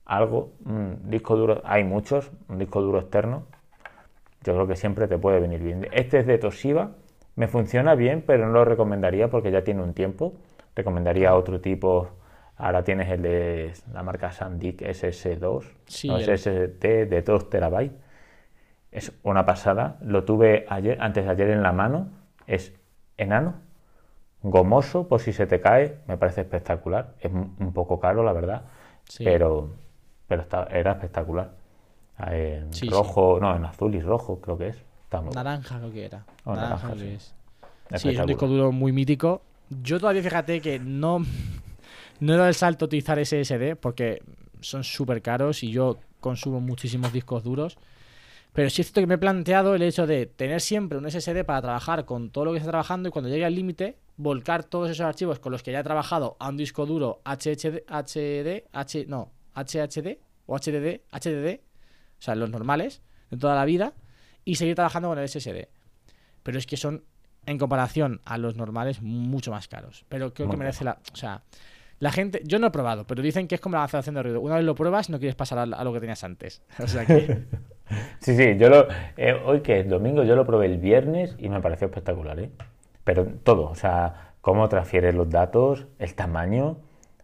algo, 0.06 0.52
un 0.66 1.10
disco 1.10 1.36
duro, 1.36 1.62
hay 1.64 1.84
muchos, 1.84 2.30
un 2.48 2.60
disco 2.60 2.82
duro 2.82 3.00
externo, 3.00 3.48
yo 4.50 4.56
creo 4.56 4.68
que 4.68 4.76
siempre 4.76 5.08
te 5.08 5.18
puede 5.20 5.40
venir 5.40 5.62
bien. 5.62 5.88
Este 5.92 6.20
es 6.20 6.26
de 6.28 6.38
Toshiba, 6.40 6.92
me 7.36 7.48
funciona 7.48 7.94
bien, 7.96 8.24
pero 8.26 8.48
no 8.48 8.52
lo 8.54 8.66
recomendaría 8.66 9.30
porque 9.30 9.52
ya 9.52 9.64
tiene 9.64 9.84
un 9.84 9.94
tiempo. 9.94 10.34
Recomendaría 10.76 11.36
otro 11.36 11.62
tipo. 11.62 12.10
Ahora 12.58 12.84
tienes 12.84 13.10
el 13.10 13.22
de 13.22 13.74
la 13.94 14.02
marca 14.04 14.32
SanDisk 14.32 14.82
SS2, 14.82 15.66
Sí, 15.86 16.08
no, 16.10 16.18
el- 16.18 16.24
SSD 16.24 17.06
de 17.06 17.22
2 17.22 17.50
terabytes. 17.50 17.96
Es 18.92 19.14
una 19.24 19.46
pasada. 19.46 19.98
Lo 20.02 20.24
tuve 20.26 20.66
ayer, 20.68 20.98
antes 21.00 21.24
de 21.26 21.32
ayer 21.32 21.50
en 21.52 21.62
la 21.62 21.72
mano. 21.72 22.10
Es 22.48 22.74
enano, 23.18 23.54
gomoso, 24.42 25.08
por 25.08 25.20
si 25.22 25.32
se 25.32 25.46
te 25.46 25.62
cae. 25.62 25.98
Me 26.08 26.18
parece 26.18 26.42
espectacular. 26.42 27.14
Es 27.22 27.32
un 27.32 27.56
un 27.60 27.72
poco 27.74 28.00
caro, 28.00 28.24
la 28.24 28.34
verdad, 28.34 28.64
Sí. 29.04 29.24
pero, 29.24 29.70
pero 30.28 30.42
está, 30.42 30.64
era 30.72 30.94
espectacular. 30.94 31.52
En 32.28 32.74
Sí, 32.74 32.82
sí. 32.82 32.90
rojo, 32.90 33.40
no, 33.40 33.56
en 33.56 33.66
azul 33.66 33.96
y 33.96 34.02
rojo 34.02 34.40
creo 34.42 34.58
que 34.58 34.68
es. 34.70 34.84
Naranja 35.34 35.80
creo 35.80 35.92
que 35.92 36.06
era. 36.06 36.26
Oh, 36.44 36.54
naranja, 36.56 36.88
naranja, 36.90 37.04
sí. 37.04 37.08
es. 37.16 37.34
Sí, 38.02 38.10
es 38.10 38.20
un 38.20 38.26
disco 38.28 38.48
duro 38.48 38.72
muy 38.72 38.92
mítico. 38.92 39.42
Yo 39.70 40.00
todavía 40.00 40.22
fíjate 40.22 40.62
que 40.62 40.80
no, 40.80 41.20
no 42.20 42.34
he 42.34 42.38
dado 42.38 42.50
el 42.50 42.56
salto 42.56 42.86
a 42.86 42.88
utilizar 42.88 43.24
SSD 43.24 43.76
porque 43.80 44.22
son 44.62 44.84
súper 44.84 45.22
caros 45.22 45.64
y 45.64 45.72
yo 45.72 45.98
consumo 46.20 46.60
muchísimos 46.60 47.14
discos 47.14 47.44
duros. 47.44 47.78
Pero 48.52 48.70
sí 48.70 48.82
es 48.82 48.88
cierto 48.88 49.02
que 49.02 49.08
me 49.08 49.14
he 49.16 49.20
planteado 49.20 49.76
el 49.76 49.82
hecho 49.84 50.08
de 50.08 50.26
tener 50.26 50.60
siempre 50.60 50.98
un 50.98 51.10
SSD 51.10 51.46
para 51.46 51.62
trabajar 51.62 52.06
con 52.06 52.30
todo 52.32 52.46
lo 52.46 52.52
que 52.52 52.58
está 52.58 52.72
trabajando 52.72 53.10
y 53.10 53.12
cuando 53.12 53.30
llegue 53.30 53.46
al 53.46 53.54
límite, 53.56 53.96
volcar 54.18 54.64
todos 54.64 54.90
esos 54.90 55.06
archivos 55.06 55.40
con 55.40 55.52
los 55.52 55.62
que 55.64 55.72
ya 55.72 55.80
he 55.80 55.84
trabajado 55.84 56.36
a 56.40 56.50
un 56.50 56.58
disco 56.58 56.86
duro 56.86 57.22
HHD, 57.26 57.84
HD, 57.88 58.66
H, 58.74 59.06
no, 59.08 59.30
HHD 59.56 60.18
o 60.48 60.58
HDD, 60.58 61.02
HDD, 61.12 61.60
o 62.20 62.22
sea, 62.22 62.36
los 62.36 62.50
normales 62.50 63.02
de 63.30 63.38
toda 63.38 63.56
la 63.56 63.66
vida, 63.66 63.94
y 64.46 64.56
seguir 64.56 64.76
trabajando 64.76 65.10
con 65.10 65.20
el 65.20 65.28
SSD. 65.28 65.68
Pero 66.44 66.58
es 66.58 66.66
que 66.66 66.78
son, 66.78 67.04
en 67.46 67.58
comparación 67.58 68.22
a 68.26 68.38
los 68.38 68.56
normales, 68.56 69.02
mucho 69.02 69.52
más 69.52 69.68
caros. 69.68 70.06
Pero 70.10 70.34
creo 70.34 70.48
Muy 70.48 70.56
que 70.56 70.60
merece 70.60 70.84
la. 70.84 71.00
O 71.14 71.16
sea, 71.16 71.44
la 72.00 72.12
gente. 72.12 72.42
Yo 72.46 72.60
no 72.60 72.68
he 72.68 72.72
probado, 72.72 73.06
pero 73.06 73.22
dicen 73.22 73.48
que 73.48 73.56
es 73.56 73.62
como 73.62 73.76
la 73.76 73.82
cancelación 73.82 74.16
de 74.16 74.24
ruido. 74.24 74.42
Una 74.42 74.56
vez 74.56 74.64
lo 74.64 74.76
pruebas, 74.76 75.10
no 75.10 75.20
quieres 75.20 75.36
pasar 75.36 75.60
a, 75.60 75.84
lo 75.84 75.94
que 75.94 76.00
tenías 76.00 76.24
antes. 76.24 76.62
O 76.80 76.88
sea 76.88 77.06
que. 77.06 77.44
Sí, 78.20 78.36
sí, 78.36 78.56
yo 78.60 78.70
lo. 78.70 78.88
eh, 79.18 79.34
hoy 79.34 79.62
que 79.62 79.80
es 79.80 79.90
domingo, 79.90 80.24
yo 80.24 80.36
lo 80.36 80.46
probé 80.46 80.68
el 80.68 80.78
viernes 80.78 81.36
y 81.40 81.50
me 81.50 81.60
pareció 81.60 81.88
espectacular, 81.88 82.40
¿eh? 82.40 82.52
Pero 83.04 83.26
todo, 83.26 83.68
o 83.68 83.74
sea, 83.74 84.34
cómo 84.42 84.70
transfiere 84.70 85.12
los 85.12 85.28
datos, 85.28 85.88
el 85.98 86.14
tamaño, 86.14 86.78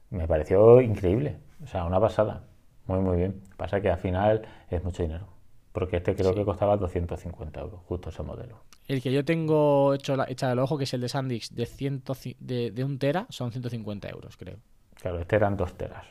me 0.10 0.28
pareció 0.28 0.82
increíble. 0.82 1.38
O 1.64 1.68
sea, 1.68 1.86
una 1.86 2.00
pasada. 2.00 2.46
Muy, 2.88 3.00
muy 3.00 3.18
bien. 3.18 3.42
Pasa 3.58 3.82
que 3.82 3.90
al 3.90 3.98
final 3.98 4.42
es 4.70 4.84
mucho 4.84 5.04
dinero. 5.04 5.28
Porque 5.72 5.98
este 5.98 6.16
creo 6.16 6.30
Sí. 6.30 6.36
que 6.36 6.46
costaba 6.46 6.78
250 6.78 7.60
euros, 7.60 7.82
justo 7.86 8.10
ese 8.10 8.24
modelo. 8.24 8.64
El 8.88 9.02
que 9.02 9.12
yo 9.12 9.26
tengo 9.26 9.94
hecho 9.94 10.16
la, 10.16 10.26
hecha 10.30 10.48
del 10.48 10.60
ojo, 10.60 10.78
que 10.78 10.86
es 10.86 10.94
el 10.94 11.02
de 11.02 11.10
Sandix 11.10 11.54
de, 11.54 11.66
100, 11.66 12.04
ci- 12.04 12.38
de, 12.40 12.72
de 12.72 12.84
un 12.84 12.98
tera, 13.00 13.26
son 13.30 13.52
150 13.52 14.08
euros, 14.10 14.38
creo. 14.38 14.58
Claro, 14.94 15.20
este 15.20 15.36
eran 15.36 15.58
dos 15.58 15.74
teras. 15.78 16.06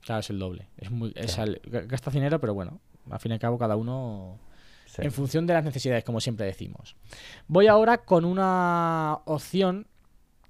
Claro, 0.00 0.20
es 0.20 0.30
el 0.30 0.38
doble. 0.38 0.68
Es 0.76 0.90
muy, 0.90 1.12
es 1.14 1.32
Sí. 1.32 1.40
al- 1.40 1.60
gasta 1.86 2.10
dinero, 2.10 2.40
pero 2.40 2.52
bueno, 2.54 2.80
al 3.10 3.20
fin 3.20 3.30
y 3.30 3.34
al 3.34 3.38
cabo 3.40 3.58
cada 3.58 3.76
uno 3.76 4.38
Sí. 4.86 5.02
en 5.02 5.12
función 5.12 5.46
de 5.46 5.54
las 5.54 5.64
necesidades, 5.64 6.02
como 6.04 6.20
siempre 6.20 6.46
decimos. 6.46 6.96
Voy 7.46 7.68
ahora 7.68 7.98
con 7.98 8.24
una 8.24 9.20
opción 9.26 9.86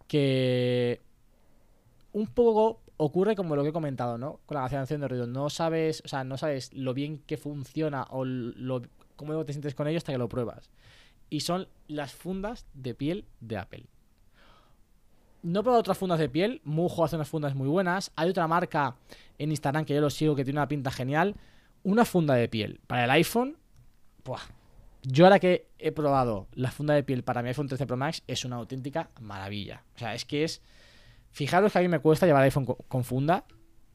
que 0.09 1.01
un 2.13 2.27
poco 2.29 2.81
ocurre 2.97 3.37
como 3.37 3.57
lo 3.57 3.63
que 3.63 3.71
he 3.71 3.73
comentado, 3.73 4.19
¿no? 4.19 4.41
Con 4.47 4.57
la 4.57 4.63
cancelación 4.63 5.01
de 5.01 5.09
ruido. 5.09 5.27
No 5.27 5.51
sabes, 5.51 6.03
o 6.05 6.09
sea, 6.09 6.25
no 6.25 6.37
sabes 6.37 6.73
lo 6.73 6.95
bien 6.95 7.19
que 7.19 7.37
funciona 7.37 8.05
o 8.11 8.25
lo, 8.25 8.83
cómo 9.17 9.45
te 9.45 9.53
sientes 9.53 9.75
con 9.75 9.89
ello 9.89 9.99
hasta 9.99 10.13
que 10.13 10.19
lo 10.19 10.29
pruebas. 10.29 10.71
Y 11.31 11.41
son 11.41 11.69
las 11.89 12.13
fundas 12.13 12.67
de 12.75 12.95
piel 12.95 13.25
de 13.41 13.57
Apple. 13.57 13.87
No 15.43 15.61
he 15.61 15.63
probado 15.63 15.81
otras 15.81 15.99
fundas 15.99 16.19
de 16.19 16.29
piel. 16.29 16.61
Mujo 16.65 17.05
hace 17.05 17.17
unas 17.17 17.29
fundas 17.29 17.55
muy 17.55 17.69
buenas. 17.69 18.13
Hay 18.17 18.31
otra 18.31 18.47
marca 18.47 18.97
en 19.39 19.51
Instagram 19.51 19.85
que 19.85 19.95
yo 19.95 20.01
lo 20.01 20.11
sigo 20.11 20.35
que 20.35 20.45
tiene 20.45 20.59
una 20.59 20.69
pinta 20.69 20.91
genial. 20.91 21.37
Una 21.83 22.05
funda 22.05 22.35
de 22.35 22.49
piel 22.49 22.81
para 22.87 23.05
el 23.05 23.11
iPhone. 23.11 23.57
Buah. 24.25 24.41
Yo 25.03 25.27
ahora 25.27 25.39
que 25.39 25.69
he 25.79 25.93
probado 25.93 26.49
la 26.55 26.71
funda 26.71 26.95
de 26.95 27.03
piel 27.03 27.25
para 27.25 27.43
mi 27.43 27.49
iPhone 27.49 27.69
13 27.69 27.87
Pro 27.87 27.99
Max 27.99 28.23
es 28.27 28.47
una 28.47 28.57
auténtica 28.57 29.11
maravilla. 29.21 29.83
O 29.97 29.99
sea, 29.99 30.15
es 30.15 30.25
que 30.25 30.45
es... 30.45 30.63
Fijaros 31.35 31.73
que 31.73 31.79
a 31.81 31.83
mí 31.83 31.89
me 31.89 31.99
cuesta 31.99 32.27
llevar 32.27 32.43
el 32.43 32.47
iPhone 32.47 32.65
co- 32.65 32.77
con 32.89 33.03
funda. 33.03 33.45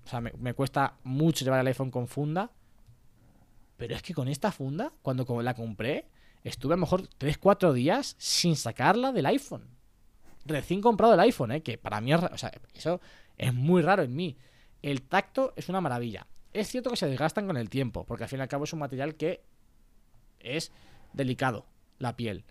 O 0.06 0.08
sea, 0.10 0.20
me, 0.20 0.54
cuesta 0.54 0.98
mucho 1.04 1.46
llevar 1.46 1.62
el 1.62 1.68
iPhone 1.68 1.90
con 1.90 2.06
funda. 2.08 2.52
Pero 3.78 3.96
es 3.96 4.02
que 4.02 4.14
con 4.14 4.28
esta 4.28 4.52
funda, 4.52 4.92
cuando 5.02 5.42
la 5.42 5.54
compré, 5.54 6.06
estuve 6.44 6.74
a 6.74 6.76
lo 6.76 6.82
mejor 6.82 7.08
3-4 7.18 7.72
días 7.72 8.16
sin 8.20 8.58
sacarla 8.58 9.14
del 9.14 9.26
iPhone. 9.26 9.70
Recién 10.44 10.82
comprado 10.82 11.14
el 11.14 11.20
iPhone, 11.22 11.54
¿eh? 11.54 11.64
que 11.64 11.78
para 11.78 12.02
mí 12.02 12.12
es... 12.12 12.22
O 12.22 12.38
sea, 12.38 12.52
eso 12.74 13.00
es 13.38 13.54
muy 13.54 13.82
raro 13.82 14.04
en 14.04 14.14
mí. 14.14 14.36
El 14.82 15.04
tacto 15.04 15.54
es 15.56 15.70
una 15.70 15.80
maravilla. 15.80 16.28
Es 16.52 16.68
cierto 16.68 16.90
que 16.90 16.98
se 16.98 17.08
desgastan 17.08 17.48
con 17.48 17.56
el 17.56 17.70
tiempo, 17.70 18.06
porque 18.06 18.24
al 18.26 18.30
fin 18.30 18.40
y 18.40 18.42
al 18.42 18.48
cabo 18.50 18.66
es 18.66 18.74
un 18.74 18.80
material 18.80 19.16
que 19.16 19.44
es 20.42 20.74
delicado, 21.14 21.66
la 22.00 22.18
piel. 22.18 22.44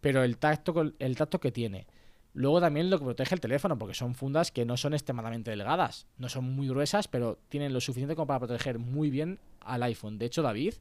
Pero 0.00 0.22
el 0.22 0.38
tacto, 0.38 0.74
el 0.98 1.16
tacto 1.16 1.38
que 1.38 1.52
tiene. 1.52 1.86
Luego 2.34 2.60
también 2.60 2.88
lo 2.88 2.98
que 2.98 3.04
protege 3.04 3.34
el 3.34 3.40
teléfono, 3.40 3.78
porque 3.78 3.94
son 3.94 4.14
fundas 4.14 4.50
que 4.50 4.64
no 4.64 4.76
son 4.76 4.94
extremadamente 4.94 5.50
delgadas. 5.50 6.06
No 6.16 6.28
son 6.28 6.44
muy 6.44 6.68
gruesas, 6.68 7.06
pero 7.06 7.38
tienen 7.48 7.72
lo 7.72 7.80
suficiente 7.80 8.14
como 8.14 8.26
para 8.26 8.40
proteger 8.40 8.78
muy 8.78 9.10
bien 9.10 9.38
al 9.60 9.82
iPhone. 9.82 10.18
De 10.18 10.26
hecho, 10.26 10.42
David 10.42 10.74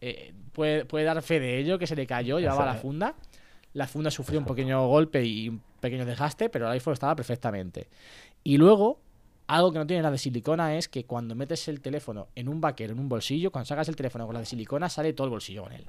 eh, 0.00 0.34
puede, 0.52 0.84
puede 0.84 1.04
dar 1.04 1.22
fe 1.22 1.38
de 1.38 1.58
ello, 1.58 1.78
que 1.78 1.86
se 1.86 1.94
le 1.94 2.06
cayó, 2.06 2.40
llevaba 2.40 2.66
la 2.66 2.74
funda. 2.74 3.14
La 3.72 3.86
funda 3.86 4.10
sufrió 4.10 4.40
un 4.40 4.46
pequeño 4.46 4.88
golpe 4.88 5.24
y 5.24 5.48
un 5.48 5.62
pequeño 5.80 6.04
desgaste, 6.04 6.48
pero 6.48 6.66
el 6.66 6.72
iPhone 6.72 6.94
estaba 6.94 7.14
perfectamente. 7.14 7.86
Y 8.42 8.56
luego, 8.56 8.98
algo 9.46 9.72
que 9.72 9.78
no 9.78 9.86
tiene 9.86 10.02
la 10.02 10.10
de 10.10 10.18
silicona 10.18 10.76
es 10.76 10.88
que 10.88 11.04
cuando 11.04 11.36
metes 11.36 11.68
el 11.68 11.80
teléfono 11.80 12.28
en 12.34 12.48
un 12.48 12.60
vaquero, 12.60 12.94
en 12.94 12.98
un 12.98 13.08
bolsillo, 13.08 13.52
cuando 13.52 13.66
sacas 13.66 13.88
el 13.88 13.94
teléfono 13.94 14.26
con 14.26 14.34
la 14.34 14.40
de 14.40 14.46
silicona, 14.46 14.88
sale 14.88 15.12
todo 15.12 15.26
el 15.26 15.30
bolsillo 15.30 15.62
con 15.62 15.72
él. 15.72 15.86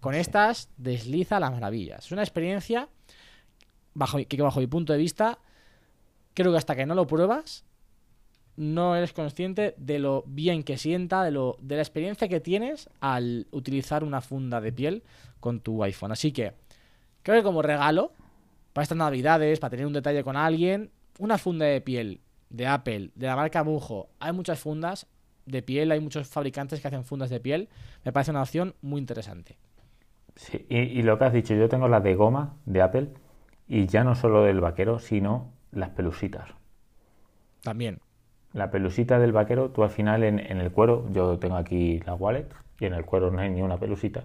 Con 0.00 0.14
estas 0.14 0.70
desliza 0.78 1.38
las 1.40 1.52
maravillas. 1.52 2.06
Es 2.06 2.12
una 2.12 2.22
experiencia 2.22 2.88
bajo, 3.94 4.18
que 4.26 4.42
bajo 4.42 4.60
mi 4.60 4.66
punto 4.66 4.92
de 4.92 4.98
vista, 4.98 5.38
creo 6.34 6.52
que 6.52 6.58
hasta 6.58 6.76
que 6.76 6.86
no 6.86 6.94
lo 6.94 7.06
pruebas, 7.06 7.64
no 8.56 8.94
eres 8.94 9.12
consciente 9.12 9.74
de 9.78 9.98
lo 9.98 10.24
bien 10.26 10.62
que 10.62 10.76
sienta, 10.76 11.24
de, 11.24 11.30
lo, 11.30 11.56
de 11.60 11.76
la 11.76 11.82
experiencia 11.82 12.28
que 12.28 12.40
tienes 12.40 12.90
al 13.00 13.46
utilizar 13.52 14.04
una 14.04 14.20
funda 14.20 14.60
de 14.60 14.72
piel 14.72 15.02
con 15.40 15.60
tu 15.60 15.82
iPhone. 15.82 16.12
Así 16.12 16.32
que 16.32 16.52
creo 17.22 17.38
que 17.38 17.42
como 17.42 17.62
regalo, 17.62 18.12
para 18.72 18.82
estas 18.82 18.98
navidades, 18.98 19.60
para 19.60 19.70
tener 19.70 19.86
un 19.86 19.92
detalle 19.92 20.22
con 20.22 20.36
alguien, 20.36 20.90
una 21.18 21.38
funda 21.38 21.66
de 21.66 21.80
piel 21.80 22.20
de 22.50 22.66
Apple, 22.66 23.10
de 23.14 23.26
la 23.26 23.36
marca 23.36 23.64
Mujo, 23.64 24.08
hay 24.18 24.32
muchas 24.32 24.58
fundas 24.58 25.06
de 25.46 25.62
piel, 25.62 25.90
hay 25.90 26.00
muchos 26.00 26.28
fabricantes 26.28 26.80
que 26.80 26.88
hacen 26.88 27.04
fundas 27.04 27.30
de 27.30 27.40
piel, 27.40 27.68
me 28.04 28.12
parece 28.12 28.30
una 28.30 28.42
opción 28.42 28.74
muy 28.82 29.00
interesante. 29.00 29.56
Sí, 30.36 30.66
y, 30.68 30.78
y 30.78 31.02
lo 31.02 31.18
que 31.18 31.24
has 31.24 31.32
dicho, 31.32 31.54
yo 31.54 31.68
tengo 31.68 31.88
las 31.88 32.02
de 32.02 32.14
goma 32.14 32.56
de 32.66 32.82
Apple 32.82 33.08
y 33.70 33.86
ya 33.86 34.04
no 34.04 34.14
solo 34.16 34.42
del 34.42 34.60
vaquero, 34.60 34.98
sino 34.98 35.46
las 35.72 35.90
pelusitas. 35.90 36.50
También. 37.62 38.00
La 38.52 38.70
pelusita 38.72 39.18
del 39.20 39.30
vaquero, 39.32 39.70
tú 39.70 39.84
al 39.84 39.90
final 39.90 40.24
en, 40.24 40.40
en 40.40 40.58
el 40.58 40.72
cuero, 40.72 41.06
yo 41.12 41.38
tengo 41.38 41.54
aquí 41.56 42.00
la 42.00 42.14
wallet 42.14 42.46
y 42.80 42.86
en 42.86 42.94
el 42.94 43.04
cuero 43.04 43.30
no 43.30 43.38
hay 43.40 43.48
ni 43.50 43.62
una 43.62 43.76
pelusita 43.78 44.24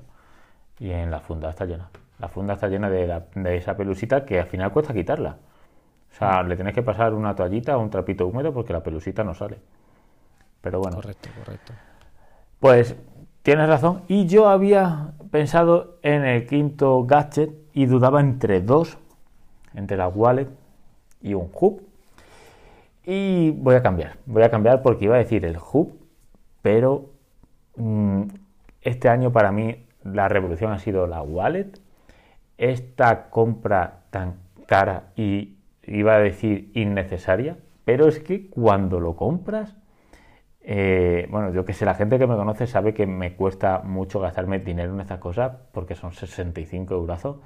y 0.80 0.89
en 0.89 1.12
la 1.12 1.20
funda 1.20 1.52
está 1.52 1.66
llena. 1.66 1.89
La 2.18 2.28
funda 2.28 2.56
está 2.56 2.68
llena 2.68 2.89
de, 2.89 3.06
la- 3.08 3.26
de 3.36 3.58
esa 3.58 3.78
pelusita 3.78 4.26
que 4.26 4.39
al 4.39 4.48
final 4.48 4.72
cuesta 4.72 4.93
quitarla. 4.93 5.38
O 6.12 6.18
sea, 6.18 6.41
le 6.43 6.56
tienes 6.56 6.74
que 6.74 6.82
pasar 6.82 7.14
una 7.14 7.36
toallita 7.36 7.78
o 7.78 7.82
un 7.82 7.89
trapito 7.91 8.26
húmedo 8.26 8.52
porque 8.54 8.74
la 8.74 8.82
pelusita 8.82 9.24
no 9.24 9.34
sale. 9.36 9.60
Pero 10.62 10.80
bueno, 10.80 10.96
Correcto, 10.96 11.30
correcto. 11.38 11.74
pues 12.60 12.96
tienes 13.43 13.68
razón. 13.68 14.02
Y 14.08 14.26
yo 14.26 14.48
había 14.48 15.14
pensado 15.30 16.00
en 16.02 16.26
el 16.26 16.48
quinto 16.48 17.04
gadget 17.06 17.52
y 17.74 17.86
dudaba 17.86 18.22
entre 18.22 18.62
dos, 18.62 18.98
entre 19.76 19.98
la 19.98 20.08
wallet 20.08 20.48
y 21.22 21.34
un 21.34 21.50
hub. 21.54 21.82
Y 23.04 23.52
voy 23.52 23.76
a 23.76 23.84
cambiar, 23.84 24.18
voy 24.26 24.44
a 24.44 24.50
cambiar 24.50 24.82
porque 24.82 25.06
iba 25.06 25.16
a 25.16 25.20
decir 25.20 25.46
el 25.46 25.58
hub, 25.58 26.00
pero 26.62 27.12
mm, 27.76 28.24
este 28.82 29.10
año 29.10 29.32
para 29.32 29.52
mí 29.52 29.86
la 30.04 30.28
revolución 30.28 30.72
ha 30.72 30.80
sido 30.80 31.08
la 31.08 31.22
wallet. 31.22 31.80
Esta 32.58 33.30
compra 33.30 34.06
tan 34.12 34.36
cara 34.66 35.12
y 35.16 35.58
iba 35.84 36.16
a 36.16 36.20
decir 36.20 36.72
innecesaria, 36.74 37.58
pero 37.84 38.08
es 38.08 38.20
que 38.20 38.50
cuando 38.50 39.00
lo 39.00 39.16
compras, 39.16 39.76
eh, 40.62 41.28
bueno, 41.30 41.54
yo 41.54 41.64
que 41.64 41.74
sé, 41.74 41.86
la 41.86 41.94
gente 41.94 42.18
que 42.18 42.26
me 42.26 42.36
conoce 42.36 42.66
sabe 42.66 42.94
que 42.94 43.06
me 43.06 43.36
cuesta 43.36 43.82
mucho 43.84 44.20
gastarme 44.20 44.60
dinero 44.60 44.94
en 44.94 45.02
estas 45.02 45.20
cosas 45.20 45.52
porque 45.72 45.94
son 45.94 46.12
65 46.12 46.96
euros, 46.96 47.38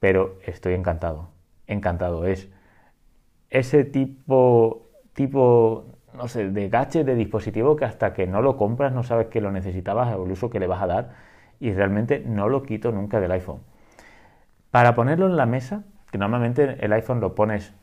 pero 0.00 0.38
estoy 0.44 0.74
encantado, 0.74 1.28
encantado. 1.68 2.26
Es 2.26 2.50
ese 3.50 3.84
tipo, 3.84 4.88
tipo, 5.12 5.86
no 6.14 6.28
sé, 6.28 6.50
de 6.50 6.68
gadget, 6.68 7.06
de 7.06 7.14
dispositivo 7.14 7.76
que 7.76 7.84
hasta 7.84 8.12
que 8.12 8.26
no 8.26 8.42
lo 8.42 8.56
compras 8.56 8.92
no 8.92 9.02
sabes 9.04 9.28
que 9.28 9.40
lo 9.40 9.52
necesitabas 9.52 10.14
o 10.14 10.24
el 10.24 10.32
uso 10.32 10.50
que 10.50 10.58
le 10.60 10.66
vas 10.66 10.82
a 10.82 10.86
dar 10.86 11.10
y 11.60 11.72
realmente 11.72 12.20
no 12.20 12.48
lo 12.48 12.62
quito 12.62 12.92
nunca 12.92 13.20
del 13.20 13.32
iPhone. 13.32 13.60
Para 14.70 14.94
ponerlo 14.94 15.26
en 15.26 15.36
la 15.36 15.46
mesa, 15.46 15.84
que 16.10 16.18
normalmente 16.18 16.76
el 16.84 16.92
iPhone 16.92 17.20
lo 17.20 17.34
pones 17.34 17.74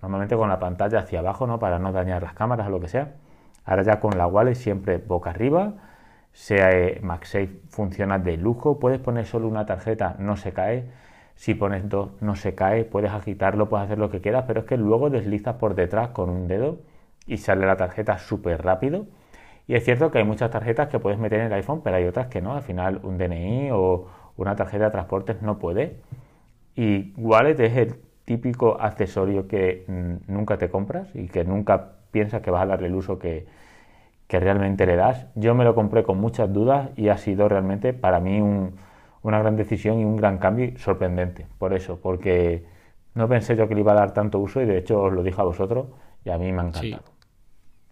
normalmente 0.00 0.36
con 0.36 0.48
la 0.48 0.58
pantalla 0.58 1.00
hacia 1.00 1.20
abajo, 1.20 1.46
¿no? 1.46 1.58
Para 1.58 1.78
no 1.78 1.92
dañar 1.92 2.22
las 2.22 2.34
cámaras 2.34 2.66
o 2.66 2.70
lo 2.70 2.80
que 2.80 2.88
sea. 2.88 3.14
Ahora 3.64 3.82
ya 3.82 4.00
con 4.00 4.18
la 4.18 4.26
wallet 4.26 4.54
siempre 4.54 4.98
boca 4.98 5.30
arriba. 5.30 5.74
Sea 6.32 6.70
eh, 6.70 7.00
MagSafe 7.02 7.60
funciona 7.68 8.18
de 8.18 8.36
lujo. 8.36 8.78
Puedes 8.80 8.98
poner 9.00 9.26
solo 9.26 9.48
una 9.48 9.66
tarjeta, 9.66 10.16
no 10.18 10.36
se 10.36 10.52
cae. 10.52 10.90
Si 11.34 11.54
pones 11.54 11.88
dos, 11.88 12.10
no 12.20 12.36
se 12.36 12.54
cae. 12.54 12.84
Puedes 12.84 13.10
agitarlo, 13.12 13.68
puedes 13.68 13.86
hacer 13.86 13.98
lo 13.98 14.10
que 14.10 14.20
quieras, 14.20 14.44
pero 14.46 14.60
es 14.60 14.66
que 14.66 14.76
luego 14.76 15.10
deslizas 15.10 15.56
por 15.56 15.74
detrás 15.74 16.08
con 16.10 16.30
un 16.30 16.48
dedo 16.48 16.78
y 17.26 17.38
sale 17.38 17.66
la 17.66 17.76
tarjeta 17.76 18.18
súper 18.18 18.62
rápido. 18.62 19.06
Y 19.66 19.74
es 19.76 19.84
cierto 19.84 20.10
que 20.10 20.18
hay 20.18 20.24
muchas 20.24 20.50
tarjetas 20.50 20.88
que 20.88 20.98
puedes 20.98 21.18
meter 21.18 21.40
en 21.40 21.46
el 21.46 21.52
iPhone, 21.54 21.82
pero 21.82 21.96
hay 21.96 22.04
otras 22.06 22.28
que 22.28 22.42
no. 22.42 22.54
Al 22.54 22.62
final 22.62 23.00
un 23.04 23.18
DNI 23.18 23.70
o 23.72 24.08
una 24.36 24.56
tarjeta 24.56 24.86
de 24.86 24.90
transportes 24.90 25.42
no 25.42 25.58
puede. 25.58 25.96
Y 26.76 27.12
Wallet 27.16 27.58
es 27.60 27.76
el 27.76 27.96
típico 28.24 28.80
accesorio 28.80 29.48
que 29.48 29.84
mm, 29.88 30.32
nunca 30.32 30.58
te 30.58 30.70
compras 30.70 31.08
y 31.14 31.28
que 31.28 31.44
nunca 31.44 31.92
piensas 32.10 32.42
que 32.42 32.50
vas 32.50 32.62
a 32.62 32.66
darle 32.66 32.88
el 32.88 32.94
uso 32.94 33.18
que, 33.18 33.46
que 34.28 34.40
realmente 34.40 34.86
le 34.86 34.96
das. 34.96 35.26
Yo 35.34 35.54
me 35.54 35.64
lo 35.64 35.74
compré 35.74 36.04
con 36.04 36.18
muchas 36.20 36.52
dudas 36.52 36.90
y 36.96 37.08
ha 37.08 37.18
sido 37.18 37.48
realmente 37.48 37.92
para 37.92 38.20
mí 38.20 38.40
un- 38.40 38.76
una 39.22 39.38
gran 39.38 39.56
decisión 39.56 40.00
y 40.00 40.04
un 40.04 40.16
gran 40.16 40.38
cambio 40.38 40.76
sorprendente. 40.78 41.46
Por 41.58 41.74
eso, 41.74 41.98
porque 42.00 42.64
no 43.14 43.28
pensé 43.28 43.56
yo 43.56 43.68
que 43.68 43.74
le 43.74 43.80
iba 43.80 43.92
a 43.92 43.96
dar 43.96 44.14
tanto 44.14 44.38
uso 44.38 44.60
y 44.60 44.66
de 44.66 44.78
hecho 44.78 45.00
os 45.00 45.12
lo 45.12 45.22
dije 45.22 45.40
a 45.40 45.44
vosotros 45.44 45.86
y 46.24 46.30
a 46.30 46.38
mí 46.38 46.52
me 46.52 46.60
ha 46.60 46.66
encantado. 46.66 47.04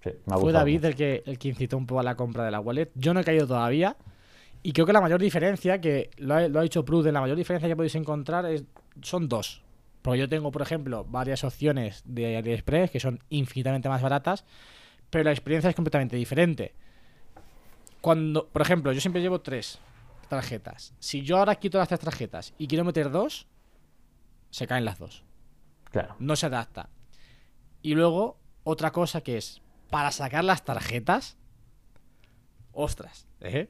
Sí, 0.02 0.10
me 0.26 0.34
ha 0.34 0.38
Fue 0.38 0.52
David 0.52 0.84
el 0.84 0.94
que, 0.94 1.22
el 1.26 1.38
que 1.38 1.48
incitó 1.48 1.76
un 1.76 1.86
poco 1.86 2.00
a 2.00 2.02
la 2.02 2.16
compra 2.16 2.44
de 2.44 2.50
la 2.50 2.60
wallet. 2.60 2.90
Yo 2.94 3.14
no 3.14 3.20
he 3.20 3.24
caído 3.24 3.46
todavía. 3.46 3.96
Y 4.62 4.72
creo 4.72 4.86
que 4.86 4.92
la 4.92 5.00
mayor 5.00 5.20
diferencia, 5.20 5.80
que 5.80 6.10
lo 6.18 6.34
ha, 6.34 6.48
lo 6.48 6.58
ha 6.58 6.62
dicho 6.62 6.84
Pruden, 6.84 7.14
la 7.14 7.20
mayor 7.20 7.36
diferencia 7.36 7.68
que 7.68 7.76
podéis 7.76 7.94
encontrar 7.94 8.44
es, 8.46 8.64
son 9.00 9.28
dos. 9.28 9.62
Porque 10.02 10.18
yo 10.18 10.28
tengo, 10.28 10.50
por 10.50 10.62
ejemplo, 10.62 11.04
varias 11.08 11.44
opciones 11.44 12.02
de 12.04 12.36
AliExpress 12.36 12.90
que 12.90 13.00
son 13.00 13.20
infinitamente 13.30 13.88
más 13.88 14.02
baratas, 14.02 14.44
pero 15.10 15.24
la 15.24 15.30
experiencia 15.30 15.70
es 15.70 15.76
completamente 15.76 16.16
diferente. 16.16 16.72
Cuando, 18.00 18.48
por 18.48 18.62
ejemplo, 18.62 18.92
yo 18.92 19.00
siempre 19.00 19.20
llevo 19.22 19.40
tres 19.40 19.78
tarjetas. 20.30 20.94
Si 20.98 21.20
yo 21.20 21.36
ahora 21.36 21.54
quito 21.56 21.76
las 21.76 21.88
tres 21.88 22.00
tarjetas 22.00 22.54
y 22.56 22.66
quiero 22.66 22.84
meter 22.86 23.10
dos, 23.10 23.46
se 24.48 24.66
caen 24.66 24.86
las 24.86 24.98
dos 24.98 25.22
Claro. 25.90 26.16
no 26.18 26.34
se 26.36 26.46
adapta. 26.46 26.88
Y 27.82 27.94
luego, 27.94 28.38
otra 28.64 28.90
cosa 28.92 29.20
que 29.20 29.36
es, 29.36 29.60
para 29.90 30.10
sacar 30.10 30.44
las 30.44 30.64
tarjetas, 30.64 31.36
ostras, 32.72 33.26
¿eh? 33.40 33.68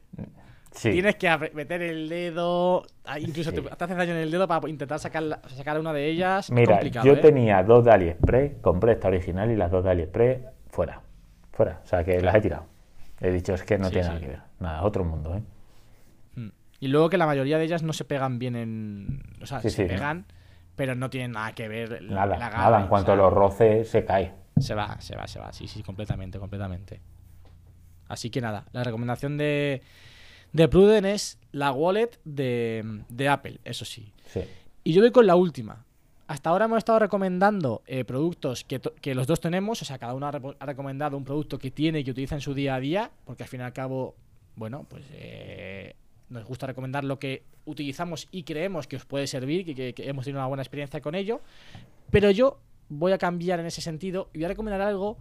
Sí. 0.73 0.91
Tienes 0.91 1.15
que 1.17 1.51
meter 1.53 1.81
el 1.81 2.07
dedo, 2.07 2.85
ah, 3.03 3.19
incluso 3.19 3.51
Sí. 3.51 3.57
te, 3.61 3.67
haces 3.69 3.97
daño 3.97 4.11
en 4.13 4.19
el 4.19 4.31
dedo 4.31 4.47
para 4.47 4.69
intentar 4.69 4.99
sacar, 4.99 5.23
la- 5.23 5.41
sacar 5.49 5.77
una 5.79 5.91
de 5.91 6.07
ellas. 6.07 6.49
Mira, 6.49 6.81
yo 6.81 7.13
¿eh? 7.13 7.17
tenía 7.17 7.61
dos 7.63 7.83
de 7.83 7.91
AliExpress, 7.91 8.53
compré 8.61 8.93
esta 8.93 9.09
original 9.09 9.51
y 9.51 9.57
las 9.57 9.69
dos 9.69 9.83
de 9.83 9.91
AliExpress 9.91 10.39
fuera. 10.69 11.01
Fuera. 11.51 11.81
O 11.83 11.87
sea 11.87 12.05
que 12.05 12.21
las 12.21 12.35
he 12.35 12.41
tirado. 12.41 12.65
He 13.19 13.31
dicho, 13.31 13.53
es 13.53 13.63
que 13.63 13.77
no 13.77 13.87
Sí, 13.87 13.93
tiene 13.95 14.07
nada 14.07 14.19
que 14.21 14.27
ver. 14.27 14.41
Nada, 14.59 14.83
otro 14.83 15.03
mundo, 15.03 15.35
¿eh? 15.35 15.41
Y 16.81 16.87
luego 16.89 17.09
que 17.09 17.17
la 17.17 17.25
mayoría 17.25 17.57
de 17.57 17.63
ellas 17.63 17.83
no 17.83 17.93
se 17.93 18.03
pegan 18.03 18.39
bien 18.39 18.55
en... 18.57 19.23
O 19.41 19.45
sea, 19.45 19.61
Sí, 19.61 19.69
se 19.69 19.75
sí, 19.77 19.81
no. 19.83 19.87
pegan, 19.87 20.25
pero 20.75 20.95
no 20.95 21.09
tienen 21.09 21.31
nada 21.31 21.53
que 21.53 21.67
ver 21.69 22.01
Nada, 22.01 22.35
agarre, 22.35 22.57
nada. 22.57 22.79
En 22.79 22.85
o 22.85 22.89
cuanto 22.89 23.05
sea, 23.11 23.15
lo 23.15 23.29
roce, 23.29 23.85
se 23.85 24.03
cae. 24.03 24.33
Se 24.59 24.73
va, 24.75 24.99
se 24.99 25.15
va, 25.15 25.27
se 25.27 25.39
va. 25.39 25.53
Sí, 25.53 25.67
sí, 25.67 25.83
completamente, 25.83 26.39
completamente. 26.39 26.99
Así 28.07 28.29
que 28.29 28.41
nada, 28.41 28.65
la 28.73 28.83
recomendación 28.83 29.37
de, 29.37 29.81
de 30.51 30.67
Pruden 30.67 31.05
es 31.05 31.39
la 31.51 31.71
wallet 31.71 32.09
de, 32.25 33.03
de 33.07 33.29
Apple, 33.29 33.59
eso 33.63 33.85
sí. 33.85 34.11
Sí. 34.25 34.41
Y 34.83 34.93
yo 34.93 35.01
voy 35.01 35.11
con 35.11 35.25
la 35.27 35.35
última. 35.35 35.85
Hasta 36.27 36.49
ahora 36.49 36.65
hemos 36.65 36.79
estado 36.79 36.99
recomendando 36.99 37.83
eh, 37.85 38.03
productos 38.05 38.63
que, 38.63 38.79
que 38.79 39.13
los 39.15 39.27
dos 39.27 39.39
tenemos, 39.39 39.81
o 39.81 39.85
sea, 39.85 39.97
cada 39.99 40.13
uno 40.13 40.27
ha, 40.27 40.31
ha 40.59 40.65
recomendado 40.65 41.15
un 41.15 41.23
producto 41.25 41.57
que 41.59 41.71
tiene 41.71 41.99
y 41.99 42.03
que 42.03 42.11
utiliza 42.11 42.35
en 42.35 42.41
su 42.41 42.53
día 42.53 42.75
a 42.75 42.79
día, 42.79 43.11
porque 43.25 43.43
al 43.43 43.49
fin 43.49 43.59
y 43.61 43.63
al 43.63 43.73
cabo, 43.73 44.15
bueno, 44.55 44.85
pues 44.89 45.05
eh, 45.13 45.95
nos 46.31 46.45
gusta 46.45 46.65
recomendar 46.67 47.03
lo 47.03 47.19
que 47.19 47.43
utilizamos 47.65 48.27
y 48.31 48.43
creemos 48.43 48.87
que 48.87 48.95
os 48.95 49.05
puede 49.05 49.27
servir, 49.27 49.65
que, 49.65 49.93
que- 49.93 50.09
hemos 50.09 50.25
tenido 50.25 50.39
una 50.39 50.47
buena 50.47 50.63
experiencia 50.63 51.01
con 51.01 51.13
ello. 51.13 51.41
Pero 52.09 52.31
yo 52.31 52.59
voy 52.89 53.11
a 53.11 53.17
cambiar 53.17 53.59
en 53.59 53.65
ese 53.67 53.81
sentido 53.81 54.29
y 54.33 54.39
voy 54.39 54.45
a 54.45 54.49
recomendar 54.49 54.81
algo 54.81 55.17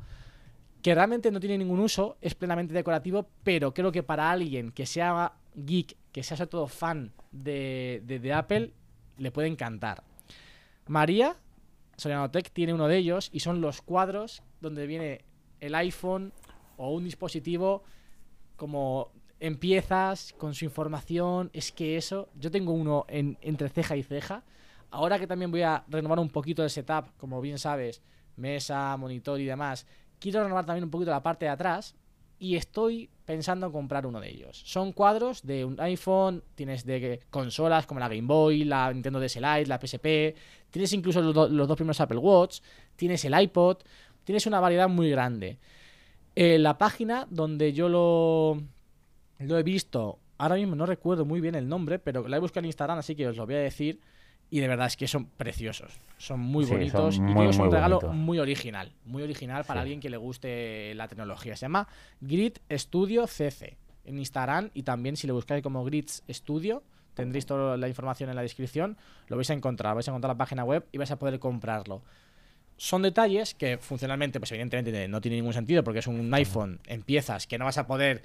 que 0.83 0.95
realmente 0.95 1.31
no 1.31 1.41
tiene 1.41 1.59
ningún 1.59 1.81
uso, 1.81 2.17
es 2.23 2.35
plenamente 2.35 2.73
decorativo, 2.73 3.29
pero 3.43 3.75
creo 3.75 3.93
que 3.93 4.03
para 4.03 4.31
alguien 4.31 4.73
que 4.73 4.87
sea 4.87 5.35
geek, 5.55 5.97
que 6.11 6.23
sea 6.23 6.37
sobre 6.39 6.49
todo 6.49 6.67
fan 6.69 7.13
de, 7.33 8.03
de- 8.07 8.19
de 8.19 8.33
Apple, 8.33 8.73
le 9.19 9.31
puede 9.31 9.49
encantar. 9.49 10.03
María, 10.87 11.37
Sorianotech, 11.97 12.51
tiene 12.51 12.73
uno 12.73 12.89
de 12.89 12.97
ellos 12.97 13.29
y 13.33 13.41
son 13.41 13.61
los 13.61 13.83
cuadros 13.83 14.43
donde 14.61 14.87
viene 14.87 15.21
el 15.61 15.75
iPhone 15.75 16.33
o 16.79 16.91
un 16.95 17.05
dispositivo 17.05 17.83
como 18.57 19.13
en 19.41 19.57
piezas, 19.57 20.35
con 20.39 20.55
su 20.55 20.65
información. 20.65 21.51
Es 21.53 21.73
que 21.73 21.97
eso, 21.97 22.29
yo 22.39 22.51
tengo 22.51 22.73
uno 22.73 23.05
en- 23.09 23.39
entre 23.41 23.69
ceja 23.69 23.97
y 23.97 24.03
ceja. 24.03 24.45
Ahora 24.91 25.19
que 25.19 25.27
también 25.27 25.51
voy 25.51 25.63
a 25.63 25.85
renovar 25.89 26.19
un 26.19 26.29
poquito 26.31 26.63
el 26.63 26.71
setup, 26.71 27.17
como 27.17 27.41
bien 27.41 27.59
sabes, 27.59 28.03
mesa, 28.37 28.97
monitor 28.97 29.41
y 29.41 29.45
demás, 29.45 29.87
quiero 30.19 30.43
renovar 30.43 30.67
también 30.67 30.85
un 30.85 30.91
poquito 30.91 31.11
la 31.11 31.23
parte 31.23 31.45
de 31.47 31.51
atrás 31.51 31.95
y 32.39 32.57
estoy 32.57 33.11
pensando 33.25 33.67
en 33.67 33.73
comprar 33.73 34.07
uno 34.07 34.19
de 34.21 34.31
ellos. 34.31 34.61
Son 34.65 34.93
cuadros 34.93 35.43
de 35.47 35.65
un 35.65 35.79
iPhone, 35.81 36.43
tienes 36.55 36.85
de 36.85 37.21
consolas 37.31 37.87
como 37.87 38.01
la 38.01 38.09
Game 38.09 38.23
Boy, 38.27 38.65
la 38.65 38.93
Nintendo 38.93 39.21
DS 39.21 39.41
Lite, 39.41 39.67
la 39.67 39.79
PSP, 39.79 40.35
tienes 40.71 40.93
incluso 40.93 41.21
los 41.23 41.69
dos 41.69 41.77
primeros 41.77 42.01
Apple 42.01 42.19
Watch, 42.19 42.61
tienes 42.97 43.25
el 43.25 43.39
iPod, 43.41 43.79
tienes 44.25 44.47
una 44.47 44.59
variedad 44.59 44.89
muy 44.89 45.11
grande. 45.11 45.59
Eh, 46.35 46.59
la 46.59 46.79
página 46.79 47.27
donde 47.31 47.73
yo 47.73 47.89
lo, 47.89 48.63
lo 49.41 49.59
he 49.59 49.63
visto, 49.63 50.19
ahora 50.39 50.55
mismo 50.57 50.75
no 50.77 50.87
recuerdo 50.87 51.25
muy 51.25 51.41
bien 51.41 51.55
el 51.55 51.69
nombre, 51.69 51.99
pero 51.99 52.29
la 52.29 52.37
he 52.37 52.41
buscado 52.41 52.61
en 52.61 52.67
Instagram, 52.67 52.99
así 52.99 53.15
que 53.15 53.27
os 53.29 53.37
lo 53.37 53.47
voy 53.47 53.57
a 53.57 53.59
decir. 53.59 54.01
Y 54.53 54.59
de 54.59 54.67
verdad 54.67 54.89
es 54.89 54.97
que 54.97 55.07
son 55.07 55.27
preciosos, 55.27 55.93
son 56.19 56.41
muy 56.41 56.65
Sí, 56.65 56.71
son 56.71 56.79
bonitos 56.79 57.17
y 57.17 57.21
muy, 57.21 57.33
creo 57.35 57.45
que 57.45 57.51
es 57.51 57.59
un 57.59 57.71
regalo 57.71 58.01
muy 58.13 58.39
original, 58.41 58.93
muy 59.05 59.23
original 59.23 59.63
para 59.65 59.81
Sí. 59.81 59.83
alguien 59.83 60.01
que 60.01 60.11
le 60.11 60.17
guste 60.17 60.93
la 60.97 61.07
tecnología. 61.07 61.55
Se 61.57 61.63
llama 61.67 61.87
Grid 62.21 62.55
Studio 62.73 63.29
CC 63.29 63.77
en 64.05 64.19
Instagram 64.19 64.71
y 64.75 64.83
también 64.83 65.17
si 65.17 65.29
le 65.29 65.33
buscáis 65.33 65.63
como 65.63 65.85
Grids 65.85 66.25
Studio 66.29 66.83
tendréis 67.15 67.47
toda 67.47 67.77
la 67.77 67.87
información 67.87 68.29
en 68.31 68.35
la 68.37 68.43
descripción, 68.43 68.97
lo 69.29 69.37
vais 69.37 69.51
a 69.51 69.53
encontrar, 69.53 69.95
vais 69.95 70.09
a 70.09 70.11
encontrar 70.11 70.31
la 70.35 70.39
página 70.39 70.65
web 70.65 70.85
y 70.91 70.99
vais 70.99 71.11
a 71.13 71.19
poder 71.19 71.39
comprarlo. 71.39 72.03
Son 72.77 73.03
detalles 73.03 73.55
que 73.55 73.79
funcionalmente, 73.79 74.41
pues 74.41 74.51
evidentemente 74.53 75.07
no 75.07 75.21
tiene 75.21 75.37
ningún 75.37 75.53
sentido 75.53 75.85
porque 75.85 75.99
es 76.01 76.07
un 76.09 76.33
iPhone 76.35 76.81
en 76.87 77.03
piezas 77.03 77.47
que 77.47 77.59
no 77.59 77.67
vas 77.67 77.79
a 77.79 77.87
poder 77.87 78.23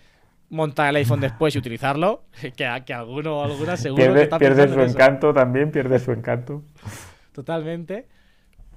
montar 0.50 0.90
el 0.90 0.98
iPhone 0.98 1.20
después 1.22 1.56
y 1.56 1.60
utilizarlo, 1.60 2.26
que, 2.56 2.84
que 2.86 2.94
alguno 2.94 3.40
o 3.40 3.44
alguna 3.44 3.78
seguro 3.78 4.04
que 4.04 4.10
Pierde, 4.10 4.24
está 4.24 4.40
pierde 4.40 4.68
su 4.68 4.82
eso. 4.82 4.92
encanto 4.92 5.34
también, 5.34 5.72
pierde 5.72 6.00
su 6.00 6.12
encanto. 6.12 6.64
Totalmente. 7.32 8.08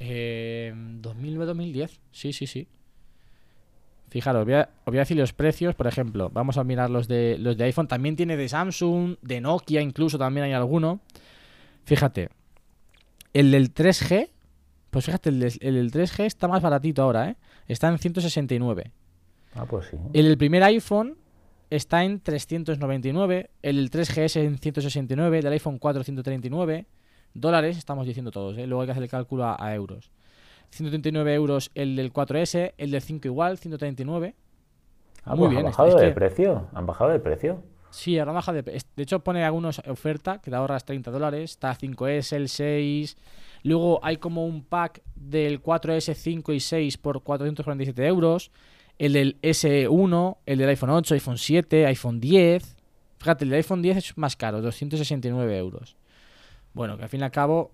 Eh, 0.00 0.72
2009-2010, 0.74 2.00
sí, 2.10 2.32
sí, 2.32 2.46
sí. 2.46 2.66
Fijaros, 4.12 4.40
os 4.40 4.44
voy, 4.44 4.54
a, 4.54 4.68
os 4.80 4.84
voy 4.86 4.98
a 4.98 5.00
decir 5.00 5.16
los 5.16 5.32
precios, 5.32 5.74
por 5.74 5.86
ejemplo, 5.86 6.28
vamos 6.32 6.58
a 6.58 6.64
mirar 6.64 6.90
los 6.90 7.08
de, 7.08 7.38
los 7.38 7.56
de 7.56 7.64
iPhone, 7.64 7.88
también 7.88 8.14
tiene 8.14 8.36
de 8.36 8.46
Samsung, 8.46 9.16
de 9.22 9.40
Nokia 9.40 9.80
incluso 9.80 10.18
también 10.18 10.44
hay 10.44 10.52
alguno. 10.52 11.00
Fíjate, 11.84 12.28
el 13.32 13.50
del 13.50 13.72
3G, 13.72 14.28
pues 14.90 15.06
fíjate, 15.06 15.30
el, 15.30 15.40
del- 15.40 15.58
el 15.60 15.74
del 15.74 15.90
3G 15.90 16.24
está 16.26 16.46
más 16.46 16.60
baratito 16.60 17.02
ahora, 17.02 17.30
¿eh? 17.30 17.36
Está 17.68 17.88
en 17.88 17.98
169. 17.98 18.90
Ah, 19.54 19.64
pues 19.64 19.86
sí. 19.86 19.96
El 20.12 20.26
del 20.26 20.36
primer 20.36 20.62
iPhone 20.64 21.16
está 21.70 22.04
en 22.04 22.20
399, 22.20 23.48
el 23.62 23.76
del 23.76 23.90
3GS 23.90 24.36
en 24.40 24.58
169, 24.58 25.38
el 25.38 25.44
del 25.44 25.52
iPhone 25.54 25.78
4 25.78 26.04
139 26.04 26.86
dólares, 27.32 27.78
estamos 27.78 28.06
diciendo 28.06 28.30
todos, 28.30 28.58
¿eh? 28.58 28.66
luego 28.66 28.82
hay 28.82 28.86
que 28.88 28.92
hacer 28.92 29.04
el 29.04 29.08
cálculo 29.08 29.44
a, 29.46 29.56
a 29.58 29.74
euros. 29.74 30.10
139 30.72 31.34
euros 31.34 31.70
el 31.74 31.96
del 31.96 32.12
4S, 32.12 32.72
el 32.78 32.90
del 32.90 33.00
5 33.02 33.28
igual, 33.28 33.58
139. 33.58 34.34
Ah, 35.24 35.30
muy 35.36 35.38
pues 35.38 35.50
bien, 35.50 35.58
¿Han 35.60 35.64
bajado 35.66 35.98
de 35.98 36.12
precio? 36.12 36.68
¿Han 36.72 36.86
bajado 36.86 37.10
de 37.10 37.20
precio? 37.20 37.62
Sí, 37.90 38.18
ahora 38.18 38.32
baja 38.32 38.52
de... 38.54 38.64
es- 38.74 38.86
De 38.96 39.02
hecho 39.02 39.20
pone 39.20 39.44
algunos 39.44 39.80
oferta 39.86 40.40
que 40.40 40.50
te 40.50 40.56
ahorras 40.56 40.84
30 40.84 41.10
dólares, 41.10 41.50
está 41.52 41.74
5S, 41.76 42.32
el 42.36 42.48
6... 42.48 43.16
Luego 43.64 44.00
hay 44.02 44.16
como 44.16 44.44
un 44.44 44.64
pack 44.64 45.02
del 45.14 45.62
4S, 45.62 46.14
5 46.14 46.52
y 46.52 46.58
6 46.58 46.98
por 46.98 47.22
447 47.22 48.04
euros. 48.06 48.50
El 48.98 49.12
del 49.12 49.40
S1, 49.40 50.36
el 50.46 50.58
del 50.58 50.68
iPhone 50.70 50.90
8, 50.90 51.14
iPhone 51.14 51.38
7, 51.38 51.86
iPhone 51.86 52.18
10. 52.18 52.76
Fíjate, 53.18 53.44
el 53.44 53.50
del 53.50 53.58
iPhone 53.58 53.80
10 53.82 53.96
es 53.98 54.18
más 54.18 54.34
caro, 54.36 54.60
269 54.62 55.56
euros. 55.58 55.96
Bueno, 56.72 56.96
que 56.96 57.04
al 57.04 57.08
fin 57.08 57.20
y 57.20 57.24
al 57.24 57.30
cabo, 57.30 57.70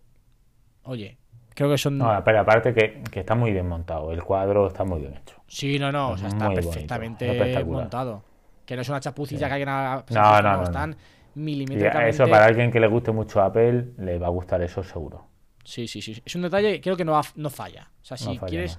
oye, 0.82 1.16
creo 1.58 1.70
que 1.70 1.76
son... 1.78 1.98
No, 1.98 2.22
pero 2.24 2.38
aparte 2.38 2.72
que, 2.72 3.02
que 3.10 3.18
está 3.20 3.34
muy 3.34 3.50
bien 3.50 3.66
montado. 3.68 4.12
El 4.12 4.22
cuadro 4.22 4.68
está 4.68 4.84
muy 4.84 5.00
bien 5.00 5.14
hecho. 5.14 5.34
Sí, 5.48 5.76
no, 5.76 5.90
no, 5.90 6.10
o 6.10 6.16
sea, 6.16 6.28
está 6.28 6.44
bonito, 6.46 6.62
perfectamente 6.70 7.28
espectacular. 7.28 7.80
montado. 7.82 8.22
Que 8.64 8.76
no 8.76 8.82
es 8.82 8.88
una 8.88 9.00
chapucilla 9.00 9.48
que 9.48 9.54
alguien 9.54 9.68
ha... 9.68 10.04
No, 10.10 10.40
no, 10.42 10.56
no, 10.58 10.62
Están 10.62 10.96
milimétricamente... 11.34 12.10
eso 12.10 12.28
para 12.28 12.44
alguien 12.46 12.70
que 12.70 12.78
le 12.78 12.86
guste 12.86 13.10
mucho 13.10 13.42
Apple, 13.42 13.88
le 13.98 14.18
va 14.20 14.28
a 14.28 14.30
gustar 14.30 14.62
eso 14.62 14.84
seguro. 14.84 15.26
Sí, 15.64 15.88
sí, 15.88 16.00
sí. 16.00 16.22
Es 16.24 16.36
un 16.36 16.42
detalle 16.42 16.74
que 16.74 16.80
creo 16.80 16.96
que 16.96 17.04
no, 17.04 17.20
no 17.34 17.50
falla. 17.50 17.90
O 18.00 18.04
sea, 18.04 18.16
si 18.16 18.38
falla, 18.38 18.46
quieres 18.46 18.78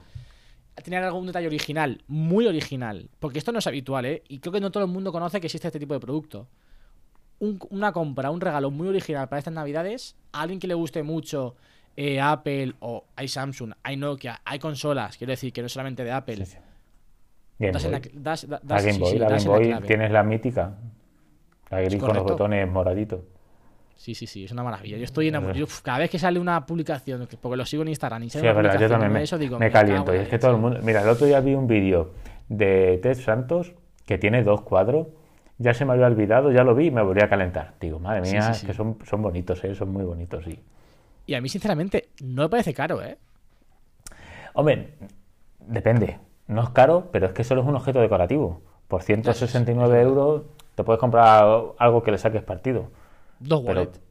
tener 0.81 1.03
algún 1.03 1.27
detalle 1.27 1.47
original, 1.47 2.01
muy 2.07 2.47
original, 2.47 3.09
porque 3.19 3.39
esto 3.39 3.51
no 3.51 3.59
es 3.59 3.67
habitual, 3.67 4.05
¿eh? 4.05 4.23
Y 4.29 4.39
creo 4.39 4.53
que 4.53 4.61
no 4.61 4.71
todo 4.71 4.85
el 4.85 4.89
mundo 4.89 5.11
conoce 5.11 5.41
que 5.41 5.47
existe 5.47 5.67
este 5.67 5.79
tipo 5.79 5.93
de 5.93 5.99
producto. 5.99 6.47
Un- 7.39 7.59
una 7.71 7.91
compra, 7.91 8.31
un 8.31 8.39
regalo 8.39 8.71
muy 8.71 8.87
original 8.87 9.27
para 9.27 9.39
estas 9.39 9.53
navidades, 9.53 10.15
a 10.31 10.41
alguien 10.41 10.59
que 10.61 10.67
le 10.67 10.73
guste 10.75 11.03
mucho 11.03 11.55
eh, 12.01 12.21
Apple 12.21 12.75
o 12.79 13.03
hay 13.17 13.27
Samsung, 13.27 13.73
hay 13.83 13.97
Nokia, 13.97 14.39
hay 14.45 14.57
consolas, 14.57 15.17
quiero 15.17 15.31
decir 15.31 15.51
que 15.51 15.61
no 15.61 15.67
solamente 15.67 16.03
de 16.05 16.11
Apple. 16.13 16.37
Sí, 16.37 16.45
sí. 16.45 16.57
Game 17.59 17.73
Das 17.73 17.83
en 17.83 17.91
la, 17.91 17.99
das- 18.13 18.47
da- 18.47 18.59
La 18.63 18.75
das- 18.75 18.83
Game 18.85 18.93
sí, 18.93 18.99
Boy, 19.01 19.11
sí, 19.11 19.19
la 19.19 19.27
das 19.29 19.43
Game 19.45 19.65
la 19.69 19.75
Boy 19.79 19.87
tienes 19.87 20.11
la 20.11 20.23
mítica. 20.23 20.77
La 21.69 21.81
gris 21.81 21.99
con 21.99 22.15
los 22.15 22.23
botones 22.23 22.71
moraditos. 22.71 23.19
Sí, 23.97 24.15
sí, 24.15 24.27
sí, 24.27 24.45
es 24.45 24.51
una 24.53 24.63
maravilla. 24.63 24.95
Yo 24.97 25.03
estoy 25.03 25.27
enamorado. 25.27 25.67
Cada 25.83 25.97
vez 25.99 26.09
que 26.09 26.17
sale 26.17 26.39
una 26.39 26.65
publicación, 26.65 27.27
que- 27.27 27.35
porque 27.35 27.57
lo 27.57 27.65
sigo 27.65 27.83
en 27.83 27.89
Instagram 27.89 28.23
y 28.23 28.29
Sí, 28.29 28.37
sale 28.39 28.47
es 28.47 28.53
una 28.55 28.61
verdad, 28.63 28.79
yo 28.79 28.87
también 28.89 29.11
me, 29.11 29.21
eso, 29.23 29.37
digo, 29.37 29.59
me 29.59 29.69
caliento. 29.69 30.13
en 30.13 30.21
Y 30.21 30.23
es 30.23 30.29
que 30.29 30.39
todo 30.39 30.51
el 30.51 30.57
mundo. 30.57 30.79
Mira, 30.81 31.01
el 31.01 31.09
otro 31.09 31.27
día 31.27 31.41
vi 31.41 31.53
un 31.53 31.67
vídeo 31.67 32.13
de 32.47 32.97
Ted 33.03 33.15
Santos 33.19 33.73
que 34.05 34.17
tiene 34.17 34.41
dos 34.43 34.61
cuadros. 34.61 35.07
Ya 35.57 35.73
se 35.73 35.83
me 35.83 35.91
había 35.91 36.07
olvidado, 36.07 36.49
ya 36.53 36.63
lo 36.63 36.73
vi 36.75 36.85
y 36.87 36.91
me 36.91 37.01
volví 37.01 37.19
a 37.21 37.27
calentar. 37.27 37.73
Digo, 37.81 37.99
madre 37.99 38.23
Sí, 38.25 38.31
mía, 38.31 38.41
sí, 38.43 38.51
es 38.51 38.57
sí. 38.59 38.67
que 38.67 38.73
son, 38.73 38.97
son 39.05 39.21
bonitos, 39.21 39.61
¿eh? 39.65 39.75
son 39.75 39.91
muy 39.91 40.05
bonitos, 40.05 40.45
sí. 40.45 40.51
Y 40.51 40.59
a 41.33 41.41
mí, 41.41 41.49
sinceramente, 41.49 42.09
no 42.21 42.43
me 42.43 42.49
parece 42.49 42.73
caro, 42.73 43.01
¿eh? 43.03 43.17
Hombre, 44.53 44.93
depende. 45.59 46.19
No 46.47 46.63
es 46.63 46.69
caro, 46.69 47.09
pero 47.11 47.27
es 47.27 47.33
que 47.33 47.43
solo 47.43 47.61
es 47.61 47.67
un 47.67 47.75
objeto 47.75 47.99
decorativo. 47.99 48.61
Por 48.87 49.03
169 49.03 50.01
euros 50.01 50.43
te 50.75 50.83
puedes 50.83 50.99
comprar 50.99 51.45
algo 51.77 52.03
que 52.03 52.11
le 52.11 52.17
saques 52.17 52.41
partido. 52.41 52.89
Dos 53.39 53.63
wallets. 53.63 54.01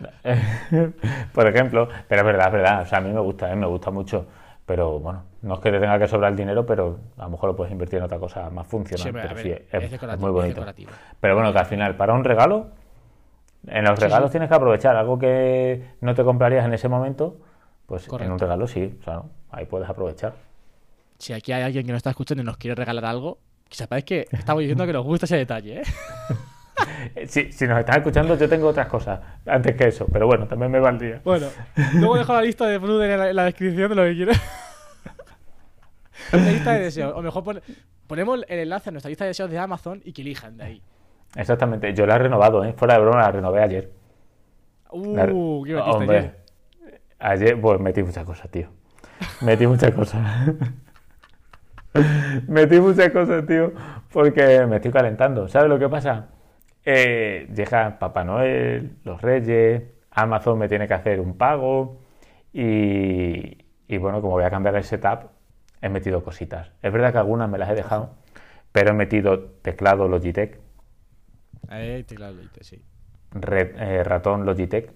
Por 1.32 1.46
ejemplo, 1.46 1.88
pero 2.08 2.20
es 2.22 2.26
verdad, 2.26 2.46
es 2.46 2.52
verdad. 2.52 2.82
O 2.82 2.86
sea, 2.86 2.98
a 2.98 3.00
mí 3.00 3.10
me 3.10 3.20
gusta, 3.20 3.52
¿eh? 3.52 3.56
me 3.56 3.66
gusta 3.66 3.90
mucho. 3.90 4.26
Pero 4.66 4.98
bueno, 4.98 5.24
no 5.42 5.54
es 5.54 5.60
que 5.60 5.70
te 5.70 5.80
tenga 5.80 5.98
que 5.98 6.06
sobrar 6.06 6.32
el 6.32 6.36
dinero, 6.36 6.66
pero 6.66 6.98
a 7.16 7.24
lo 7.24 7.30
mejor 7.30 7.50
lo 7.50 7.56
puedes 7.56 7.72
invertir 7.72 7.98
en 7.98 8.04
otra 8.04 8.18
cosa 8.18 8.50
más 8.50 8.66
funcional. 8.66 9.02
Sí, 9.02 9.10
pero 9.12 9.34
ver, 9.34 9.42
sí, 9.42 9.50
es, 9.50 9.92
es, 9.92 10.02
es 10.02 10.18
muy 10.18 10.30
bonito. 10.30 10.64
Pero 11.20 11.34
bueno, 11.34 11.52
que 11.52 11.58
al 11.58 11.66
final, 11.66 11.96
para 11.96 12.12
un 12.12 12.24
regalo, 12.24 12.68
en 13.66 13.84
los 13.84 13.98
regalos 13.98 14.30
sí. 14.30 14.32
tienes 14.32 14.48
que 14.48 14.54
aprovechar 14.54 14.96
algo 14.96 15.18
que 15.18 15.82
no 16.00 16.14
te 16.14 16.22
comprarías 16.24 16.64
en 16.64 16.72
ese 16.74 16.88
momento, 16.88 17.36
pues 17.86 18.08
en 18.20 18.30
un 18.32 18.38
regalo 18.38 18.66
sí, 18.66 18.96
o 19.00 19.02
sea, 19.04 19.14
¿no? 19.14 19.30
ahí 19.50 19.66
puedes 19.66 19.88
aprovechar. 19.88 20.34
Si 21.18 21.32
aquí 21.32 21.52
hay 21.52 21.62
alguien 21.62 21.84
que 21.84 21.92
nos 21.92 21.98
está 21.98 22.10
escuchando 22.10 22.42
y 22.42 22.46
nos 22.46 22.56
quiere 22.56 22.74
regalar 22.74 23.04
algo, 23.04 23.38
que 23.68 23.74
sepáis 23.76 24.04
que 24.04 24.26
estamos 24.30 24.60
diciendo 24.60 24.86
que 24.86 24.92
nos 24.92 25.04
gusta 25.04 25.26
ese 25.26 25.36
detalle, 25.36 25.80
¿eh? 25.80 25.84
Si, 27.26 27.50
si 27.52 27.66
nos 27.66 27.78
estás 27.80 27.96
escuchando, 27.96 28.36
yo 28.36 28.48
tengo 28.48 28.68
otras 28.68 28.86
cosas 28.86 29.20
antes 29.46 29.74
que 29.76 29.88
eso, 29.88 30.06
pero 30.12 30.26
bueno, 30.26 30.46
también 30.46 30.70
me 30.70 30.78
valdría. 30.78 31.20
Bueno, 31.24 31.48
luego 31.94 32.16
dejo 32.16 32.32
la 32.34 32.42
lista 32.42 32.66
de 32.66 32.78
Bruden 32.78 33.10
en 33.10 33.18
la, 33.18 33.30
en 33.30 33.36
la 33.36 33.44
descripción 33.44 33.88
de 33.90 33.94
lo 33.96 34.04
que 34.04 34.14
quieras. 34.14 34.40
la 36.32 36.38
lista 36.38 36.72
de 36.74 36.80
deseos. 36.82 37.12
O 37.16 37.22
mejor 37.22 37.42
pon- 37.44 37.60
ponemos 38.06 38.40
el 38.48 38.58
enlace 38.60 38.90
a 38.90 38.92
nuestra 38.92 39.08
lista 39.08 39.24
de 39.24 39.28
deseos 39.30 39.50
de 39.50 39.58
Amazon 39.58 40.00
y 40.04 40.12
que 40.12 40.22
elijan 40.22 40.56
de 40.56 40.64
ahí. 40.64 40.82
Exactamente, 41.38 41.94
yo 41.94 42.04
la 42.04 42.16
he 42.16 42.18
renovado, 42.18 42.64
¿eh? 42.64 42.72
fuera 42.76 42.94
de 42.94 43.00
broma, 43.00 43.20
la 43.22 43.30
renové 43.30 43.62
ayer. 43.62 43.90
La- 44.92 45.26
Uh, 45.26 45.62
¿qué 45.64 45.74
metiste 45.74 45.94
Hombre, 45.96 46.18
ayer? 46.18 46.34
ayer, 47.18 47.60
pues 47.60 47.80
metí 47.80 48.02
muchas 48.02 48.24
cosas, 48.24 48.50
tío. 48.50 48.68
Metí 49.42 49.66
muchas 49.66 49.90
cosas. 49.94 50.20
metí 52.48 52.80
muchas 52.80 53.10
cosas, 53.10 53.46
tío, 53.46 53.72
porque 54.12 54.66
me 54.66 54.76
estoy 54.76 54.90
calentando. 54.90 55.48
¿Sabes 55.48 55.68
lo 55.68 55.78
que 55.78 55.88
pasa? 55.88 56.28
Eh, 56.84 57.48
llega 57.54 57.98
Papá 57.98 58.24
Noel, 58.24 58.96
los 59.04 59.20
Reyes, 59.22 59.82
Amazon 60.10 60.58
me 60.58 60.68
tiene 60.68 60.88
que 60.88 60.94
hacer 60.94 61.20
un 61.20 61.36
pago 61.36 62.00
y, 62.52 63.64
y 63.86 63.96
bueno, 63.98 64.20
como 64.20 64.34
voy 64.34 64.44
a 64.44 64.50
cambiar 64.50 64.74
el 64.76 64.84
setup, 64.84 65.30
he 65.82 65.88
metido 65.88 66.22
cositas. 66.24 66.72
Es 66.82 66.92
verdad 66.92 67.12
que 67.12 67.18
algunas 67.18 67.48
me 67.48 67.58
las 67.58 67.68
he 67.70 67.74
dejado, 67.74 68.10
pero 68.72 68.90
he 68.90 68.94
metido 68.94 69.38
teclado 69.62 70.08
Logitech, 70.08 70.58
Eh, 71.70 72.04
teclado 72.06 72.34
Logitech, 72.34 72.62
sí. 72.64 72.82
Red- 73.32 73.76
eh, 73.78 74.04
ratón 74.04 74.44
Logitech, 74.46 74.90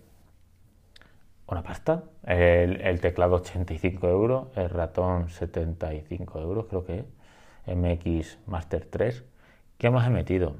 una 1.47 1.63
pasta. 1.63 2.05
El, 2.25 2.81
el 2.81 3.01
teclado 3.01 3.37
85 3.37 4.09
euros, 4.09 4.49
el 4.57 4.71
ratón 4.71 5.29
75 5.29 6.41
euros, 6.41 6.67
creo 6.69 6.85
que 6.85 6.99
es. 7.01 7.05
MX 7.77 8.39
Master 8.47 8.87
3. 8.91 9.25
¿Qué 9.79 9.91
más 9.91 10.07
he 10.07 10.11
metido? 10.11 10.57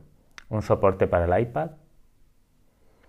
Un 0.49 0.63
soporte 0.63 1.07
para 1.09 1.25
el 1.37 1.43
iPad, 1.43 1.71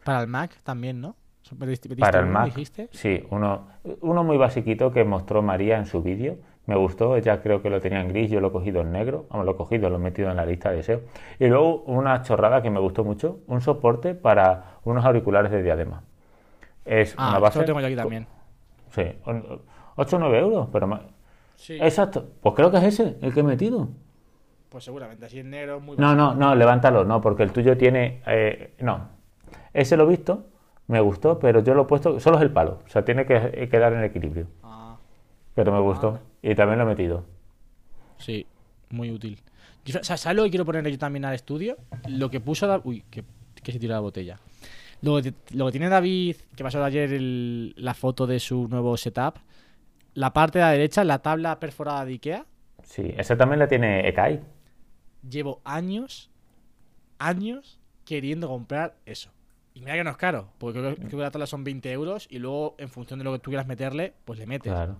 Para 0.03 0.21
el 0.21 0.27
Mac 0.27 0.57
también, 0.63 0.99
¿no? 1.01 1.15
¿Metiste- 1.51 1.89
metiste 1.89 1.99
para 1.99 2.19
el 2.19 2.25
uno, 2.25 2.33
Mac. 2.33 2.45
dijiste? 2.45 2.89
Sí, 2.91 3.25
uno, 3.29 3.67
uno 4.01 4.23
muy 4.23 4.37
basiquito 4.37 4.91
que 4.91 5.03
mostró 5.03 5.41
María 5.41 5.77
en 5.77 5.85
su 5.85 6.01
vídeo. 6.01 6.37
Me 6.65 6.75
gustó, 6.77 7.17
ella 7.17 7.41
creo 7.41 7.61
que 7.61 7.69
lo 7.69 7.81
tenía 7.81 7.99
en 7.99 8.07
gris, 8.07 8.31
yo 8.31 8.39
lo 8.39 8.47
he 8.47 8.51
cogido 8.51 8.81
en 8.81 8.91
negro. 8.93 9.25
Vamos, 9.29 9.45
lo 9.45 9.51
he 9.51 9.55
cogido, 9.57 9.89
lo 9.89 9.97
he 9.97 9.99
metido 9.99 10.29
en 10.29 10.37
la 10.37 10.45
lista 10.45 10.69
de 10.69 10.77
deseos. 10.77 11.01
Y 11.39 11.47
luego 11.47 11.81
una 11.87 12.21
chorrada 12.21 12.61
que 12.61 12.69
me 12.69 12.79
gustó 12.79 13.03
mucho, 13.03 13.39
un 13.47 13.59
soporte 13.59 14.15
para 14.15 14.77
unos 14.85 15.03
auriculares 15.03 15.51
de 15.51 15.61
diadema. 15.61 16.03
Es 16.85 17.15
Ah, 17.17 17.31
una 17.31 17.39
base. 17.39 17.59
lo 17.59 17.65
tengo 17.65 17.79
yo 17.81 17.87
aquí 17.87 17.95
también. 17.97 18.27
Sí, 18.91 19.03
8 19.95 20.15
o 20.15 20.19
9 20.19 20.39
euros, 20.39 20.69
pero 20.71 20.87
más. 20.87 21.01
Sí. 21.55 21.77
Exacto, 21.81 22.25
pues 22.41 22.55
creo 22.55 22.71
que 22.71 22.77
es 22.77 22.83
ese, 22.83 23.17
el 23.21 23.33
que 23.33 23.41
he 23.41 23.43
metido. 23.43 23.89
Pues 24.69 24.83
seguramente, 24.85 25.25
así 25.25 25.39
en 25.39 25.49
negro, 25.49 25.79
muy 25.81 25.97
No, 25.97 26.15
no, 26.15 26.33
no, 26.33 26.55
levántalo, 26.55 27.03
no, 27.03 27.19
porque 27.21 27.43
el 27.43 27.51
tuyo 27.51 27.77
tiene. 27.77 28.21
eh, 28.25 28.73
no, 28.79 29.09
ese 29.73 29.97
lo 29.97 30.03
he 30.05 30.07
visto, 30.07 30.45
me 30.87 30.99
gustó, 31.01 31.39
pero 31.39 31.59
yo 31.61 31.73
lo 31.73 31.83
he 31.83 31.85
puesto. 31.85 32.19
Solo 32.19 32.37
es 32.37 32.43
el 32.43 32.51
palo, 32.51 32.79
o 32.85 32.89
sea, 32.89 33.03
tiene 33.03 33.25
que 33.25 33.67
quedar 33.69 33.93
en 33.93 34.03
equilibrio. 34.03 34.47
Ah, 34.63 34.95
Pero 35.55 35.71
me 35.71 35.79
gustó 35.79 36.19
y 36.43 36.53
también 36.53 36.77
lo 36.77 36.85
he 36.85 36.87
metido. 36.87 37.25
sí, 38.19 38.45
muy 38.89 39.09
útil. 39.09 39.39
Yo- 39.85 39.99
o 39.99 40.03
sea, 40.03 40.17
¿Sabes 40.17 40.35
lo 40.37 40.43
que 40.43 40.51
quiero 40.51 40.65
ponerle 40.65 40.91
yo 40.91 40.97
también 40.99 41.25
al 41.25 41.33
estudio? 41.33 41.77
Lo 42.07 42.29
que 42.29 42.39
puso 42.39 42.67
Da- 42.67 42.79
Uy, 42.83 43.03
que, 43.09 43.23
que 43.63 43.71
se 43.71 43.79
tira 43.79 43.95
la 43.95 43.99
botella. 44.01 44.39
Lo 45.01 45.21
que, 45.21 45.33
lo 45.53 45.65
que 45.65 45.71
tiene 45.71 45.89
David, 45.89 46.35
que 46.55 46.63
pasó 46.63 46.81
ayer 46.83 47.11
el- 47.11 47.73
la 47.75 47.93
foto 47.95 48.27
de 48.27 48.39
su 48.39 48.67
nuevo 48.69 48.95
setup, 48.97 49.35
la 50.13 50.31
parte 50.31 50.59
de 50.59 50.65
la 50.65 50.71
derecha, 50.71 51.03
la 51.03 51.19
tabla 51.19 51.59
perforada 51.59 52.05
de 52.05 52.13
Ikea, 52.13 52.45
Sí, 52.83 53.13
esa 53.17 53.35
también 53.37 53.59
la 53.59 53.67
tiene 53.67 54.07
Ekai. 54.07 54.41
llevo 55.27 55.59
años, 55.63 56.29
años 57.19 57.79
queriendo 58.05 58.47
comprar 58.47 58.95
eso. 59.05 59.29
Y 59.73 59.79
mira 59.79 59.95
que 59.95 60.03
no 60.03 60.11
es 60.11 60.17
caro, 60.17 60.49
porque 60.59 60.79
creo, 60.79 60.91
que- 60.95 61.01
creo 61.01 61.09
que 61.11 61.17
la 61.23 61.31
tabla 61.31 61.47
son 61.47 61.63
20 61.63 61.91
euros 61.91 62.27
y 62.29 62.37
luego, 62.39 62.75
en 62.77 62.89
función 62.89 63.19
de 63.19 63.25
lo 63.25 63.31
que 63.33 63.39
tú 63.39 63.49
quieras 63.49 63.65
meterle, 63.67 64.13
pues 64.25 64.37
le 64.39 64.45
metes. 64.45 64.71
Claro. 64.71 64.97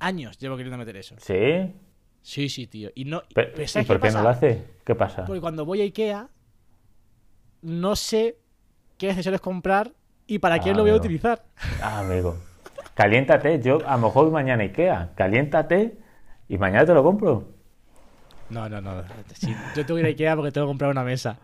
Años 0.00 0.38
llevo 0.38 0.56
queriendo 0.56 0.78
meter 0.78 0.96
eso. 0.96 1.16
Sí, 1.18 1.74
Sí, 2.22 2.48
sí, 2.48 2.66
tío. 2.66 2.90
Y 2.94 3.04
no. 3.04 3.22
pero, 3.34 3.62
¿y 3.62 3.66
¿sabes 3.66 3.88
por 3.88 4.00
qué 4.00 4.10
no 4.10 4.22
lo 4.22 4.28
hace? 4.28 4.62
¿Qué 4.84 4.94
pasa? 4.94 5.24
Porque 5.24 5.40
cuando 5.40 5.64
voy 5.64 5.80
a 5.80 5.84
Ikea, 5.84 6.28
no 7.62 7.96
sé 7.96 8.36
qué 8.98 9.10
accesorios 9.10 9.40
comprar 9.40 9.92
y 10.26 10.38
para 10.38 10.58
qué 10.60 10.70
Ah, 10.70 10.74
lo 10.74 10.82
voy 10.82 10.90
a 10.90 10.96
utilizar. 10.96 11.42
Ah, 11.82 12.00
amigo. 12.00 12.36
Caliéntate, 12.94 13.60
yo 13.62 13.78
a 13.86 13.92
lo 13.96 14.08
mejor 14.08 14.24
voy 14.24 14.32
mañana 14.34 14.62
a 14.62 14.66
Ikea. 14.66 15.12
Caliéntate 15.14 15.96
y 16.48 16.58
mañana 16.58 16.84
te 16.84 16.92
lo 16.92 17.02
compro. 17.02 17.48
No, 18.50 18.68
no, 18.68 18.80
no. 18.80 19.02
Sí, 19.34 19.54
yo 19.76 19.86
tengo 19.86 19.94
que 19.96 20.00
ir 20.00 20.06
a 20.06 20.08
Ikea 20.08 20.36
porque 20.36 20.52
tengo 20.52 20.66
que 20.66 20.70
comprar 20.70 20.90
una 20.90 21.04
mesa. 21.04 21.38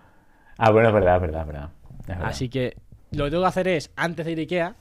Ah, 0.59 0.71
bueno, 0.71 0.89
es 0.89 0.95
verdad, 0.95 1.17
es 1.17 1.23
verdad, 1.23 1.41
es 1.41 1.47
verdad. 1.47 1.71
Es 2.01 2.07
verdad. 2.09 2.27
Así 2.27 2.49
que 2.49 2.77
lo 3.13 3.25
que 3.25 3.31
tengo 3.31 3.43
que 3.43 3.49
hacer 3.49 3.69
es, 3.69 3.91
antes 3.97 4.27
de 4.27 4.33
ir 4.33 4.39
a 4.39 4.43
Ikea, 4.43 4.77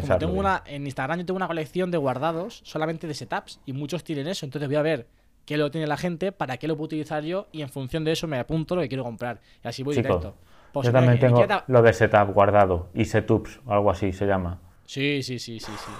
Pensarlo 0.00 0.18
tengo 0.18 0.32
bien. 0.32 0.40
una, 0.46 0.62
en 0.66 0.84
Instagram 0.86 1.18
yo 1.20 1.26
tengo 1.26 1.36
una 1.36 1.46
colección 1.46 1.90
de 1.90 1.98
guardados 1.98 2.60
solamente 2.64 3.06
de 3.06 3.14
setups 3.14 3.60
y 3.66 3.72
muchos 3.72 4.04
tienen 4.04 4.26
eso. 4.28 4.44
Entonces 4.46 4.68
voy 4.68 4.76
a 4.76 4.82
ver 4.82 5.06
qué 5.46 5.56
lo 5.56 5.70
tiene 5.70 5.86
la 5.86 5.96
gente, 5.96 6.32
para 6.32 6.56
qué 6.56 6.66
lo 6.68 6.76
puedo 6.76 6.86
utilizar 6.86 7.22
yo 7.24 7.48
y 7.52 7.62
en 7.62 7.68
función 7.68 8.04
de 8.04 8.12
eso 8.12 8.26
me 8.26 8.38
apunto 8.38 8.74
lo 8.76 8.82
que 8.82 8.88
quiero 8.88 9.04
comprar. 9.04 9.40
Y 9.64 9.68
así 9.68 9.82
voy 9.82 9.94
Chico, 9.94 10.08
directo. 10.08 10.36
Pues 10.72 10.86
yo 10.86 10.90
mira, 10.92 11.00
también 11.02 11.24
en 11.24 11.34
tengo 11.46 11.62
lo 11.68 11.82
de 11.82 11.92
setup 11.92 12.32
guardado 12.32 12.90
y 12.94 13.04
setups 13.04 13.60
o 13.66 13.72
algo 13.72 13.90
así 13.90 14.12
se 14.12 14.26
llama. 14.26 14.60
Sí, 14.86 15.22
sí, 15.22 15.38
sí, 15.38 15.60
sí, 15.60 15.70
sí. 15.72 15.92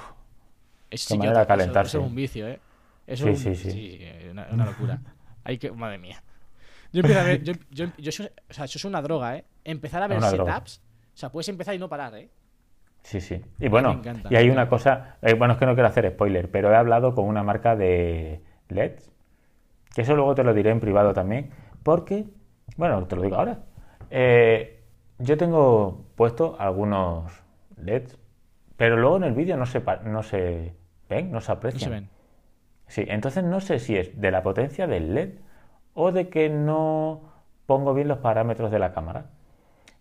Es, 0.90 1.06
Qué 1.06 1.14
sí 1.14 1.14
que 1.14 1.18
manera 1.18 1.38
de 1.38 1.42
eso- 1.42 1.48
calentarse. 1.48 1.88
Eso, 1.96 2.00
es 2.00 2.06
un 2.10 2.14
vicio, 2.14 2.48
¿eh? 2.48 2.60
Eso 3.06 3.24
Sí, 3.24 3.30
es 3.30 3.44
un- 3.46 3.54
sí, 3.56 3.70
sí. 3.70 3.96
eh, 4.00 4.28
una, 4.30 4.46
una 4.50 4.64
locura. 4.66 5.00
Hay 5.44 5.58
que, 5.58 5.70
madre 5.72 5.98
mía. 5.98 6.22
Yo 6.92 7.00
empiezo 7.00 7.20
a 7.20 7.24
ver, 7.24 7.42
yo, 7.42 7.52
yo, 7.70 7.86
yo 7.98 8.12
soy- 8.12 8.30
o 8.48 8.52
sea, 8.54 8.64
eso 8.66 8.78
es 8.78 8.84
una 8.84 9.02
droga, 9.02 9.36
¿eh? 9.36 9.44
Empezar 9.64 10.02
a 10.02 10.06
ver 10.08 10.20
droga. 10.20 10.30
setups. 10.54 10.80
O 11.14 11.16
sea, 11.16 11.30
puedes 11.30 11.48
empezar 11.48 11.74
y 11.74 11.78
no 11.78 11.88
parar, 11.88 12.14
¿eh? 12.16 12.28
Sí, 13.04 13.20
sí. 13.20 13.40
Y 13.60 13.68
bueno, 13.68 13.92
encanta, 13.92 14.28
y 14.30 14.36
hay 14.36 14.48
una 14.50 14.66
cosa, 14.68 15.16
eh, 15.22 15.34
bueno, 15.34 15.52
es 15.52 15.58
que 15.60 15.66
no 15.66 15.74
quiero 15.74 15.88
hacer 15.88 16.10
spoiler, 16.10 16.50
pero 16.50 16.72
he 16.72 16.76
hablado 16.76 17.14
con 17.14 17.26
una 17.26 17.42
marca 17.42 17.76
de 17.76 18.42
LEDs, 18.68 19.12
que 19.94 20.02
eso 20.02 20.16
luego 20.16 20.34
te 20.34 20.42
lo 20.42 20.54
diré 20.54 20.70
en 20.70 20.80
privado 20.80 21.12
también, 21.12 21.50
porque, 21.82 22.24
bueno, 22.78 23.06
te 23.06 23.14
lo 23.14 23.22
digo 23.22 23.36
ahora, 23.36 23.58
eh, 24.10 24.82
yo 25.18 25.36
tengo 25.36 26.06
puesto 26.16 26.56
algunos 26.58 27.30
LEDs, 27.76 28.18
pero 28.78 28.96
luego 28.96 29.18
en 29.18 29.24
el 29.24 29.34
vídeo 29.34 29.56
no 29.58 29.66
se, 29.66 29.82
no 30.04 30.22
se 30.22 30.74
ven, 31.10 31.30
no 31.30 31.30
se 31.30 31.34
No 31.34 31.40
se 31.40 31.52
aprecian. 31.52 31.90
ven. 31.90 32.08
Sí, 32.86 33.04
entonces 33.06 33.44
no 33.44 33.60
sé 33.60 33.78
si 33.80 33.96
es 33.96 34.18
de 34.18 34.30
la 34.30 34.42
potencia 34.42 34.86
del 34.86 35.14
LED 35.14 35.30
o 35.94 36.10
de 36.10 36.28
que 36.28 36.48
no 36.48 37.20
pongo 37.66 37.94
bien 37.94 38.08
los 38.08 38.18
parámetros 38.18 38.70
de 38.70 38.78
la 38.78 38.92
cámara. 38.92 39.26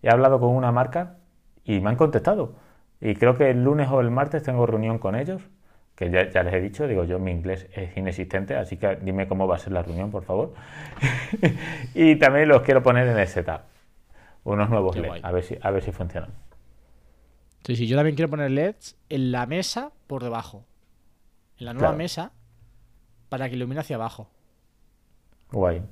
He 0.02 0.10
hablado 0.10 0.40
con 0.40 0.50
una 0.50 0.72
marca 0.72 1.16
y 1.64 1.80
me 1.80 1.90
han 1.90 1.96
contestado. 1.96 2.54
Y 3.04 3.14
creo 3.14 3.36
que 3.36 3.50
el 3.50 3.62
lunes 3.62 3.88
o 3.90 4.00
el 4.00 4.10
martes 4.10 4.42
tengo 4.42 4.66
reunión 4.66 4.98
con 4.98 5.14
ellos, 5.14 5.42
que 5.94 6.10
ya, 6.10 6.28
ya 6.30 6.42
les 6.42 6.54
he 6.54 6.60
dicho, 6.60 6.88
digo 6.88 7.04
yo, 7.04 7.18
mi 7.20 7.30
inglés 7.30 7.68
es 7.74 7.96
inexistente, 7.96 8.56
así 8.56 8.78
que 8.78 8.96
dime 8.96 9.28
cómo 9.28 9.46
va 9.46 9.56
a 9.56 9.58
ser 9.58 9.72
la 9.74 9.82
reunión, 9.82 10.10
por 10.10 10.24
favor. 10.24 10.54
y 11.94 12.16
también 12.16 12.48
los 12.48 12.62
quiero 12.62 12.82
poner 12.82 13.06
en 13.06 13.18
el 13.18 13.28
setup, 13.28 13.60
unos 14.44 14.70
nuevos 14.70 14.94
Qué 14.94 15.02
LED, 15.02 15.08
guay. 15.08 15.20
a 15.22 15.30
ver 15.32 15.44
si, 15.44 15.58
a 15.60 15.70
ver 15.70 15.82
si 15.82 15.92
funcionan. 15.92 16.30
Sí, 17.64 17.76
sí, 17.76 17.86
yo 17.86 17.96
también 17.96 18.16
quiero 18.16 18.30
poner 18.30 18.50
LEDs 18.50 18.96
en 19.10 19.32
la 19.32 19.46
mesa 19.46 19.92
por 20.06 20.22
debajo. 20.22 20.64
En 21.58 21.66
la 21.66 21.72
nueva 21.74 21.88
Claro. 21.90 21.98
mesa 21.98 22.32
para 23.28 23.48
que 23.48 23.56
ilumine 23.56 23.80
hacia 23.80 23.96
abajo. 23.96 24.28
Guay. 25.52 25.82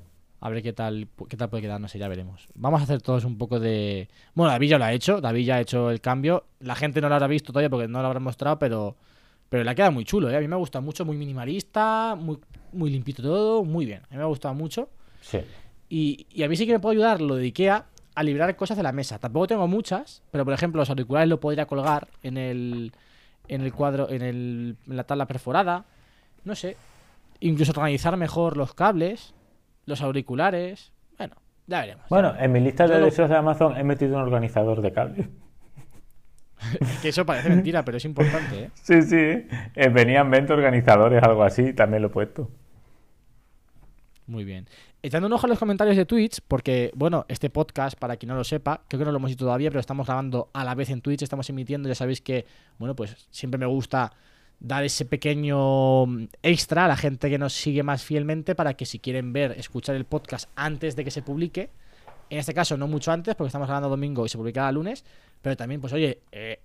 A 0.45 0.49
ver 0.49 0.61
qué 0.61 0.73
tal, 0.73 1.07
qué 1.29 1.37
tal 1.37 1.49
puede 1.49 1.63
quedar, 1.63 1.79
no 1.79 1.87
sé, 1.87 1.97
ya 1.97 2.09
veremos. 2.09 2.49
Vamos 2.53 2.81
a 2.81 2.83
hacer 2.83 3.01
todos 3.01 3.23
un 3.23 3.37
poco 3.37 3.61
de... 3.61 4.09
Bueno, 4.33 4.51
David 4.51 4.71
ya 4.71 4.77
lo 4.77 4.83
ha 4.83 4.91
hecho, 4.91 5.21
David 5.21 5.45
ya 5.45 5.55
ha 5.55 5.61
hecho 5.61 5.89
el 5.89 6.01
cambio. 6.01 6.43
La 6.59 6.75
gente 6.75 6.99
no 6.99 7.07
lo 7.07 7.15
habrá 7.15 7.27
visto 7.27 7.53
todavía 7.53 7.69
porque 7.69 7.87
no 7.87 8.01
lo 8.01 8.07
habrá 8.07 8.19
mostrado, 8.19 8.59
pero, 8.59 8.97
pero 9.47 9.63
le 9.63 9.71
ha 9.71 9.73
quedado 9.73 9.93
muy 9.93 10.03
chulo, 10.03 10.29
¿eh? 10.29 10.35
A 10.35 10.41
mí 10.41 10.47
me 10.49 10.55
ha 10.55 10.57
gustado 10.57 10.83
mucho, 10.83 11.05
muy 11.05 11.15
minimalista, 11.15 12.17
muy, 12.19 12.39
muy 12.73 12.89
limpito 12.89 13.23
todo, 13.23 13.63
muy 13.63 13.85
bien. 13.85 13.99
A 13.99 14.07
mí 14.09 14.17
me 14.17 14.23
ha 14.23 14.25
gustado 14.25 14.53
mucho. 14.53 14.89
Sí. 15.21 15.39
Y, 15.87 16.27
y 16.29 16.43
a 16.43 16.49
mí 16.49 16.57
sí 16.57 16.65
que 16.65 16.73
me 16.73 16.79
puede 16.81 16.97
ayudar 16.97 17.21
lo 17.21 17.35
de 17.35 17.45
Ikea 17.45 17.85
a 18.13 18.23
librar 18.23 18.53
cosas 18.57 18.75
de 18.75 18.83
la 18.83 18.91
mesa. 18.91 19.19
Tampoco 19.19 19.47
tengo 19.47 19.65
muchas, 19.69 20.23
pero 20.29 20.43
por 20.43 20.53
ejemplo 20.53 20.81
los 20.81 20.89
auriculares 20.89 21.29
lo 21.29 21.39
podría 21.39 21.67
colgar 21.67 22.09
en 22.21 22.35
el, 22.37 22.91
en 23.47 23.61
el 23.61 23.71
cuadro, 23.71 24.09
en, 24.09 24.21
el, 24.21 24.75
en 24.89 24.97
la 24.97 25.05
tabla 25.05 25.25
perforada. 25.25 25.85
No 26.43 26.53
sé. 26.53 26.75
Incluso 27.39 27.71
organizar 27.71 28.17
mejor 28.17 28.57
los 28.57 28.73
cables, 28.73 29.33
los 29.85 30.01
auriculares. 30.01 30.91
Bueno, 31.17 31.35
ya 31.67 31.81
veremos. 31.81 32.05
Bueno, 32.09 32.33
en 32.37 32.51
mi 32.51 32.59
lista 32.59 32.87
de 32.87 32.99
deseos 32.99 33.29
de 33.29 33.35
Amazon 33.37 33.77
he 33.77 33.83
metido 33.83 34.15
un 34.17 34.23
organizador 34.23 34.81
de 34.81 34.91
cables. 34.91 35.29
Que 37.01 37.09
eso 37.09 37.25
parece 37.25 37.49
mentira, 37.49 37.83
pero 37.83 37.97
es 37.97 38.05
importante, 38.05 38.63
¿eh? 38.63 38.71
Sí, 38.73 39.01
sí. 39.01 39.17
eh, 39.75 39.89
venían 39.89 40.31
20 40.31 40.53
organizadores, 40.53 41.21
algo 41.21 41.43
así, 41.43 41.73
también 41.73 42.01
lo 42.01 42.07
he 42.07 42.11
puesto. 42.11 42.49
Muy 44.27 44.45
bien. 44.45 44.67
Echando 45.01 45.27
un 45.27 45.33
ojo 45.33 45.45
a 45.45 45.49
los 45.49 45.59
comentarios 45.59 45.97
de 45.97 46.05
Twitch, 46.05 46.39
porque, 46.47 46.91
bueno, 46.95 47.25
este 47.27 47.49
podcast, 47.49 47.99
para 47.99 48.15
quien 48.15 48.29
no 48.29 48.35
lo 48.35 48.45
sepa, 48.45 48.81
creo 48.87 48.99
que 48.99 49.05
no 49.05 49.11
lo 49.11 49.17
hemos 49.17 49.31
dicho 49.31 49.43
todavía, 49.43 49.69
pero 49.69 49.81
estamos 49.81 50.07
grabando 50.07 50.49
a 50.53 50.63
la 50.63 50.75
vez 50.75 50.89
en 50.89 51.01
Twitch, 51.01 51.23
estamos 51.23 51.49
emitiendo, 51.49 51.89
ya 51.89 51.95
sabéis 51.95 52.21
que, 52.21 52.45
bueno, 52.79 52.95
pues 52.95 53.27
siempre 53.29 53.57
me 53.57 53.65
gusta 53.65 54.13
dar 54.63 54.83
ese 54.83 55.05
pequeño 55.05 56.07
mm, 56.07 56.27
extra 56.41 56.85
a 56.85 56.87
la 56.87 56.97
gente 56.97 57.29
que 57.29 57.37
nos 57.37 57.53
sigue 57.53 57.83
más 57.83 58.03
fielmente 58.03 58.55
para 58.55 58.73
que 58.73 58.87
si 58.87 58.97
quieren 58.97 59.31
ver, 59.33 59.51
escuchar 59.51 59.95
el 59.95 60.05
podcast 60.05 60.49
antes 60.55 60.95
de 60.95 61.03
que 61.03 61.11
se 61.11 61.21
publique, 61.21 61.69
en 62.29 62.39
este 62.39 62.53
caso 62.53 62.77
no 62.77 62.87
mucho 62.87 63.11
antes, 63.11 63.35
porque 63.35 63.49
estamos 63.49 63.67
grabando 63.67 63.89
domingo 63.89 64.25
y 64.25 64.29
se 64.29 64.37
publicará 64.37 64.71
lunes, 64.71 65.05
pero 65.41 65.55
también, 65.55 65.81
pues 65.81 65.93
oye, 65.93 66.21
eh, 66.31 66.61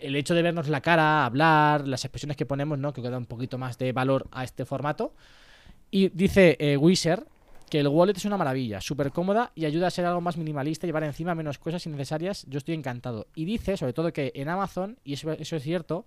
el 0.00 0.16
hecho 0.16 0.34
de 0.34 0.42
vernos 0.42 0.68
la 0.68 0.80
cara, 0.80 1.24
hablar, 1.24 1.86
las 1.86 2.04
expresiones 2.04 2.36
que 2.36 2.46
ponemos, 2.46 2.78
¿no? 2.78 2.92
Que 2.92 3.02
da 3.02 3.18
un 3.18 3.26
poquito 3.26 3.58
más 3.58 3.78
de 3.78 3.92
valor 3.92 4.26
a 4.32 4.42
este 4.42 4.64
formato. 4.64 5.12
Y 5.90 6.08
dice 6.08 6.56
eh, 6.58 6.76
Wizard 6.76 7.24
que 7.70 7.80
el 7.80 7.88
wallet 7.88 8.16
es 8.16 8.24
una 8.24 8.36
maravilla, 8.36 8.80
súper 8.80 9.12
cómoda 9.12 9.52
y 9.54 9.64
ayuda 9.64 9.86
a 9.86 9.90
ser 9.90 10.04
algo 10.04 10.20
más 10.20 10.36
minimalista, 10.36 10.86
llevar 10.86 11.04
encima 11.04 11.34
menos 11.34 11.58
cosas 11.58 11.86
innecesarias. 11.86 12.44
Yo 12.48 12.58
estoy 12.58 12.74
encantado. 12.74 13.28
Y 13.34 13.44
dice, 13.44 13.76
sobre 13.76 13.92
todo, 13.92 14.12
que 14.12 14.32
en 14.34 14.48
Amazon, 14.48 14.98
y 15.04 15.14
eso, 15.14 15.32
eso 15.32 15.56
es 15.56 15.62
cierto, 15.62 16.04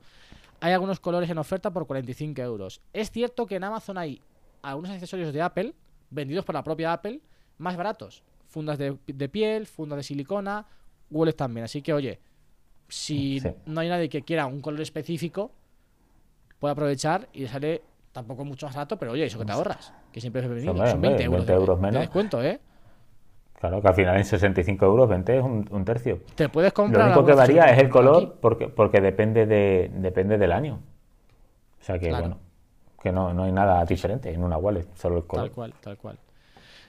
hay 0.66 0.74
algunos 0.74 1.00
colores 1.00 1.30
en 1.30 1.38
oferta 1.38 1.72
por 1.72 1.86
45 1.86 2.42
euros. 2.42 2.82
Es 2.92 3.12
cierto 3.12 3.46
que 3.46 3.56
en 3.58 3.64
Amazon 3.64 3.98
hay 4.00 4.20
algunos 4.64 4.90
accesorios 4.92 5.32
de 5.32 5.42
Apple, 5.42 5.76
vendidos 6.10 6.44
por 6.44 6.56
la 6.56 6.64
propia 6.64 6.92
Apple, 6.92 7.22
más 7.60 7.78
baratos. 7.78 8.24
Fundas 8.48 8.78
de, 8.80 8.98
de 9.06 9.30
piel, 9.30 9.68
fundas 9.68 9.98
de 9.98 10.04
silicona, 10.04 10.66
wallets 11.12 11.38
también. 11.38 11.66
Así 11.66 11.82
que, 11.84 11.94
oye, 11.94 12.20
si 12.88 13.40
Sí. 13.42 13.50
no 13.68 13.82
hay 13.82 13.90
nadie 13.90 14.10
que 14.10 14.24
quiera 14.24 14.48
un 14.48 14.62
color 14.62 14.82
específico, 14.82 15.52
puede 16.60 16.72
aprovechar 16.72 17.30
y 17.34 17.42
le 17.42 17.48
sale 17.48 17.84
tampoco 18.12 18.44
mucho 18.44 18.66
más 18.66 18.76
barato, 18.76 18.98
pero 18.98 19.12
oye, 19.12 19.26
eso 19.26 19.38
que 19.38 19.46
te 19.46 19.52
ahorras, 19.52 19.94
que 20.12 20.20
siempre 20.20 20.42
es 20.42 20.48
bienvenido. 20.48 20.74
Son 20.88 21.00
20 21.02 21.08
hombre, 21.08 21.24
euros, 21.26 21.38
20 21.46 21.52
de- 21.52 21.58
euros 21.60 21.80
menos. 21.80 22.00
descuento, 22.00 22.42
¿eh? 22.42 22.60
Claro, 23.68 23.82
que 23.82 23.88
al 23.88 23.94
final 23.96 24.18
en 24.18 24.26
65 24.26 24.86
euros 24.86 25.10
20 25.10 25.38
es 25.38 25.44
un, 25.44 25.68
un 25.72 25.86
tercio. 25.86 26.20
Te 26.36 26.50
puedes 26.50 26.72
Lo 26.72 26.76
comprar. 26.76 27.08
único 27.08 27.26
que 27.26 27.34
varía 27.34 27.66
es 27.66 27.80
el 27.82 27.90
color 27.90 28.24
aquí. 28.24 28.32
porque, 28.42 28.68
porque 28.70 29.02
depende, 29.02 29.46
de, 29.46 29.90
depende 29.96 30.38
del 30.38 30.52
año. 30.52 30.80
O 31.80 31.84
sea 31.84 31.98
que, 32.00 32.10
Claro. 32.10 32.22
bueno, 32.24 32.40
que 33.02 33.12
no, 33.12 33.34
no 33.34 33.44
hay 33.44 33.52
nada 33.52 33.84
diferente 33.86 34.32
en 34.32 34.44
una 34.44 34.58
wallet, 34.58 34.86
solo 34.96 35.18
el 35.18 35.26
color. 35.26 35.46
Tal 35.48 35.52
cual, 35.56 35.74
tal 35.82 35.98
cual. 35.98 36.20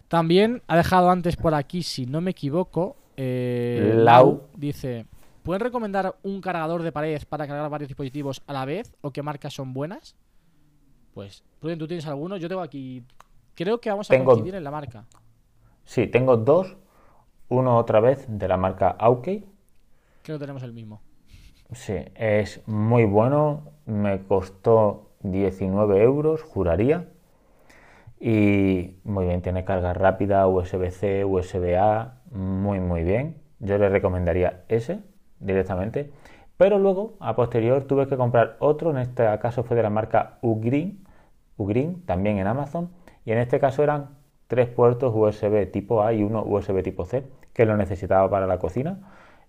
También 0.09 0.62
ha 0.66 0.77
dejado 0.77 1.11
antes 1.11 1.37
por 1.37 1.55
aquí, 1.55 1.83
si 1.83 2.07
no 2.07 2.20
me 2.20 2.31
equivoco, 2.33 2.97
eh, 3.16 3.93
Lau. 3.97 4.43
dice: 4.55 5.07
¿Pueden 5.43 5.61
recomendar 5.61 6.14
un 6.22 6.41
cargador 6.41 6.83
de 6.83 6.93
pared 6.93 7.22
para 7.29 7.47
cargar 7.47 7.68
varios 7.70 7.89
dispositivos 7.89 8.43
a 8.47 8.53
la 8.53 8.64
vez 8.64 8.95
o 9.01 9.11
qué 9.11 9.22
marcas 9.22 9.55
son 9.55 9.72
buenas? 9.72 10.14
Pues, 11.14 11.43
Pruden, 11.61 11.79
¿tú 11.79 11.87
tienes 11.87 12.07
alguno? 12.07 12.37
Yo 12.37 12.49
tengo 12.49 12.61
aquí. 12.62 13.03
Creo 13.55 13.81
que 13.81 13.89
vamos 13.91 14.11
a 14.11 14.14
Tengo- 14.14 14.27
coincidir 14.27 14.55
en 14.55 14.64
la 14.64 14.70
marca. 14.70 15.05
Sí, 15.87 16.07
tengo 16.09 16.37
dos. 16.37 16.76
Uno 17.49 17.78
otra 17.78 18.01
vez 18.01 18.26
de 18.28 18.49
la 18.49 18.57
marca 18.57 18.91
Aukey. 18.91 19.47
Creo 20.22 20.37
que 20.37 20.41
tenemos 20.41 20.64
el 20.64 20.72
mismo. 20.72 21.01
Sí, 21.72 21.95
es 22.16 22.61
muy 22.66 23.05
bueno. 23.05 23.70
Me 23.87 24.24
costó 24.24 25.12
19 25.22 26.03
euros, 26.03 26.43
juraría. 26.43 27.09
Y 28.18 28.97
muy 29.05 29.26
bien, 29.26 29.43
tiene 29.43 29.64
carga 29.64 29.95
rápida, 29.95 30.49
USB-C, 30.49 31.24
USB-A, 31.24 32.22
muy 32.32 32.80
muy 32.80 33.05
bien. 33.05 33.41
Yo 33.61 33.78
le 33.78 33.89
recomendaría 33.89 34.64
ese 34.68 35.01
directamente. 35.39 36.11
Pero 36.57 36.78
luego, 36.78 37.16
a 37.20 37.37
posterior, 37.37 37.84
tuve 37.84 38.09
que 38.09 38.16
comprar 38.16 38.57
otro, 38.59 38.91
en 38.91 38.99
este 38.99 39.24
caso 39.39 39.62
fue 39.62 39.76
de 39.76 39.82
la 39.82 39.91
marca 39.91 40.39
Ugreen, 40.41 41.05
Ugreen, 41.59 42.03
también 42.07 42.39
en 42.39 42.47
Amazon. 42.47 42.91
Y 43.24 43.32
en 43.32 43.39
este 43.39 43.61
caso 43.61 43.82
eran 43.82 44.16
tres 44.47 44.69
puertos 44.69 45.13
USB 45.15 45.71
tipo 45.71 46.03
A 46.03 46.13
y 46.13 46.23
uno 46.23 46.43
USB 46.45 46.83
tipo 46.83 47.05
C, 47.05 47.25
que 47.53 47.67
lo 47.67 47.77
necesitaba 47.77 48.29
para 48.31 48.47
la 48.47 48.59
cocina. 48.59 48.99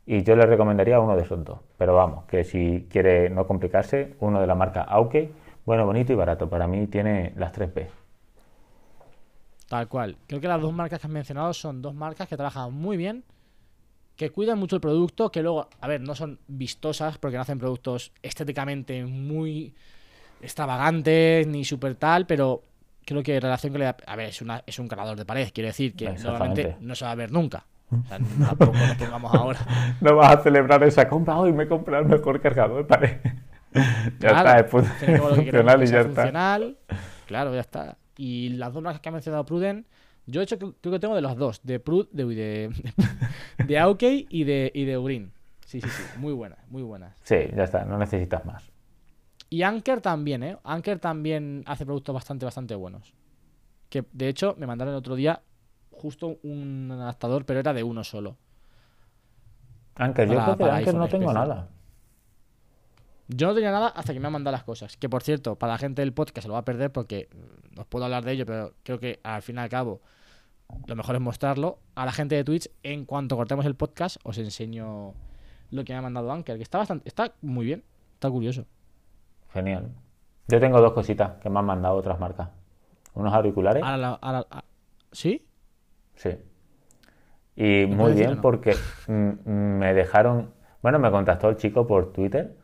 Y 0.06 0.24
yo 0.24 0.36
le 0.36 0.46
recomendaría 0.46 1.00
uno 1.00 1.16
de 1.16 1.24
esos 1.24 1.44
dos. 1.44 1.60
Pero 1.78 1.96
vamos, 1.96 2.26
que 2.26 2.44
si 2.44 2.88
quiere 2.90 3.30
no 3.30 3.46
complicarse, 3.46 4.16
uno 4.20 4.40
de 4.40 4.48
la 4.48 4.56
marca 4.56 4.82
Auke, 4.82 5.32
bueno, 5.66 5.86
bonito 5.86 6.14
y 6.14 6.16
barato. 6.16 6.50
Para 6.50 6.68
mí 6.68 6.88
tiene 6.88 7.34
las 7.36 7.54
3P. 7.54 7.88
Tal 9.68 9.88
cual. 9.90 10.16
Creo 10.26 10.40
que 10.40 10.48
las 10.48 10.62
dos 10.62 10.74
marcas 10.74 11.02
que 11.02 11.08
has 11.08 11.12
mencionado 11.12 11.54
son 11.54 11.82
dos 11.82 11.94
marcas 11.94 12.28
que 12.28 12.38
trabajan 12.38 12.74
muy 12.74 12.96
bien, 12.96 13.26
que 14.16 14.30
cuidan 14.30 14.58
mucho 14.58 14.78
el 14.78 14.82
producto, 14.82 15.30
que 15.30 15.44
luego, 15.44 15.68
a 15.82 15.88
ver, 15.90 16.00
no 16.00 16.16
son 16.16 16.40
vistosas 16.48 17.18
porque 17.18 17.36
no 17.36 17.42
hacen 17.42 17.60
productos 17.60 18.14
estéticamente 18.22 19.06
muy 19.06 19.76
extravagantes 20.42 21.46
ni 21.48 21.66
súper 21.66 21.96
tal, 21.96 22.26
pero 22.26 22.64
creo 23.08 23.24
que 23.24 23.40
relación 23.40 23.72
que 23.72 23.80
le 23.80 23.86
da... 23.86 23.98
A 24.06 24.16
ver, 24.18 24.28
es, 24.28 24.42
una, 24.42 24.62
es 24.68 24.78
un 24.80 24.88
cargador 24.88 25.18
de 25.18 25.26
pared, 25.26 25.50
quiere 25.54 25.70
decir 25.70 25.96
que 25.96 26.10
normalmente 26.12 26.76
no 26.82 26.94
se 26.94 27.06
va 27.06 27.12
a 27.12 27.16
ver 27.16 27.32
nunca. 27.32 27.66
O 27.90 28.06
sea, 28.06 28.20
tampoco 28.46 28.74
nos 28.74 28.96
pongamos 28.98 29.34
ahora. 29.34 29.60
No 30.02 30.18
vas 30.18 30.36
a 30.36 30.44
celebrar 30.44 30.84
esa 30.84 31.08
compra, 31.08 31.38
hoy 31.38 31.54
me 31.54 31.64
he 31.64 31.68
comprado 31.68 32.04
el 32.04 32.10
mejor 32.10 32.42
cargador, 32.42 32.86
¿vale? 32.86 33.22
ya 34.20 34.30
Claro, 34.30 34.60
está, 34.60 35.06
es 35.06 35.20
lo 35.20 35.36
funcional 35.36 35.84
y 35.84 35.88
ya 35.88 36.02
está. 36.02 36.60
Claro, 37.26 37.54
ya 37.54 37.62
está. 37.62 37.98
Y 38.18 38.50
las 38.50 38.74
dos 38.74 38.84
marcas 38.84 39.00
que 39.02 39.10
ha 39.10 39.12
mencionado 39.14 39.46
Pruden, 39.46 39.86
yo 40.26 40.42
he 40.42 40.44
hecho 40.44 40.58
creo 40.60 40.74
que 40.82 41.00
tengo 41.00 41.16
de 41.16 41.22
los 41.22 41.38
dos, 41.38 41.62
de 41.64 41.80
Prud, 41.80 42.08
de, 42.12 42.26
de, 42.26 42.70
de 43.66 43.80
Aukey 43.80 44.28
y 44.30 44.44
de, 44.44 44.70
y 44.74 44.84
de 44.84 44.98
Urin. 44.98 45.32
Sí, 45.66 45.80
sí, 45.80 45.90
sí, 45.90 46.04
muy 46.18 46.34
buenas, 46.34 46.60
muy 46.70 46.84
buenas. 46.84 47.16
Sí, 47.24 47.36
ya 47.56 47.64
está, 47.64 47.86
no 47.86 47.98
necesitas 47.98 48.44
más. 48.46 48.70
Y 49.50 49.64
Anker 49.64 50.02
también, 50.02 50.44
¿eh? 50.44 50.58
Anker 50.64 51.00
también 51.00 51.64
hace 51.66 51.86
productos 51.86 52.14
bastante, 52.14 52.46
bastante 52.46 52.76
buenos. 52.76 53.14
Que 53.90 54.06
de 54.12 54.28
hecho 54.28 54.56
me 54.58 54.68
mandaron 54.68 54.94
el 54.94 54.98
otro 54.98 55.16
día 55.16 55.42
justo 55.92 56.38
un 56.44 56.90
adaptador, 56.92 57.46
pero 57.46 57.60
era 57.60 57.74
de 57.74 57.84
uno 57.84 58.04
solo. 58.04 58.38
Aunque 59.96 60.28
yo 60.28 60.34
creo 60.34 60.58
que 60.58 60.64
de 60.64 60.72
Anker 60.72 60.94
no 60.94 61.08
tengo 61.08 61.24
especial. 61.24 61.50
nada. 61.50 61.70
Yo 63.30 63.48
no 63.48 63.54
tenía 63.56 63.72
nada 63.72 63.88
hasta 63.90 64.14
que 64.14 64.20
me 64.20 64.28
han 64.28 64.34
mandado 64.34 64.54
las 64.54 64.64
cosas. 64.64 64.96
Que 64.98 65.10
por 65.10 65.24
cierto, 65.24 65.56
para 65.56 65.74
la 65.74 65.78
gente 65.78 66.02
del 66.02 66.14
podcast 66.14 66.44
se 66.44 66.48
lo 66.48 66.54
va 66.54 66.60
a 66.60 66.66
perder 66.66 66.92
porque 66.92 67.30
no 67.76 67.82
os 67.82 67.88
puedo 67.88 68.06
hablar 68.06 68.24
de 68.24 68.34
ello, 68.34 68.46
pero 68.46 68.74
creo 68.84 69.00
que 69.00 69.20
al 69.24 69.42
fin 69.42 69.58
y 69.58 69.60
al 69.60 69.70
cabo 69.70 70.02
lo 70.86 70.96
mejor 70.96 71.16
es 71.16 71.22
mostrarlo. 71.22 71.80
A 71.96 72.06
la 72.06 72.12
gente 72.12 72.36
de 72.36 72.44
Twitch, 72.44 72.70
en 72.84 73.06
cuanto 73.06 73.36
cortemos 73.36 73.66
el 73.66 73.76
podcast, 73.76 74.18
os 74.24 74.38
enseño 74.38 75.14
lo 75.72 75.84
que 75.84 75.94
me 75.94 76.00
ha 76.00 76.02
mandado 76.02 76.32
Anker, 76.32 76.58
que 76.58 76.64
está 76.64 76.78
bastante, 76.78 77.08
está 77.08 77.34
muy 77.42 77.66
bien, 77.66 77.84
está 78.14 78.30
curioso. 78.30 78.66
Genial. 79.58 79.90
Yo 80.48 80.60
tengo 80.60 80.80
dos 80.80 80.94
cositas 80.94 81.32
que 81.42 81.50
me 81.50 81.60
han 81.60 81.66
mandado 81.66 81.96
otras 81.96 82.20
marcas. 82.20 82.50
Unos 83.14 83.34
auriculares. 83.34 83.84
Ahora, 83.84 83.98
la- 83.98 84.14
ahora- 84.22 84.46
¿Sí? 85.12 85.46
Sí. 86.16 86.30
Y 87.56 87.88
¿Me 87.88 87.96
muy 87.96 88.14
bien 88.14 88.36
no? 88.36 88.42
porque 88.42 88.76
me 89.08 89.94
dejaron, 89.94 90.52
bueno, 90.84 91.00
me 91.00 91.10
contactó 91.10 91.50
el 91.50 91.58
chico 91.58 91.88
por 91.88 92.14
Twitter 92.14 92.56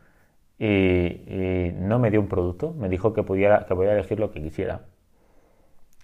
y, 0.58 0.66
y 0.66 1.72
no 1.76 1.98
me 1.98 2.10
dio 2.12 2.20
un 2.20 2.28
producto, 2.28 2.72
me 2.72 2.88
dijo 2.88 3.12
que 3.12 3.24
pudiera, 3.24 3.66
que 3.66 3.74
podía 3.74 3.92
elegir 3.92 4.20
lo 4.20 4.30
que 4.30 4.40
quisiera. 4.40 4.82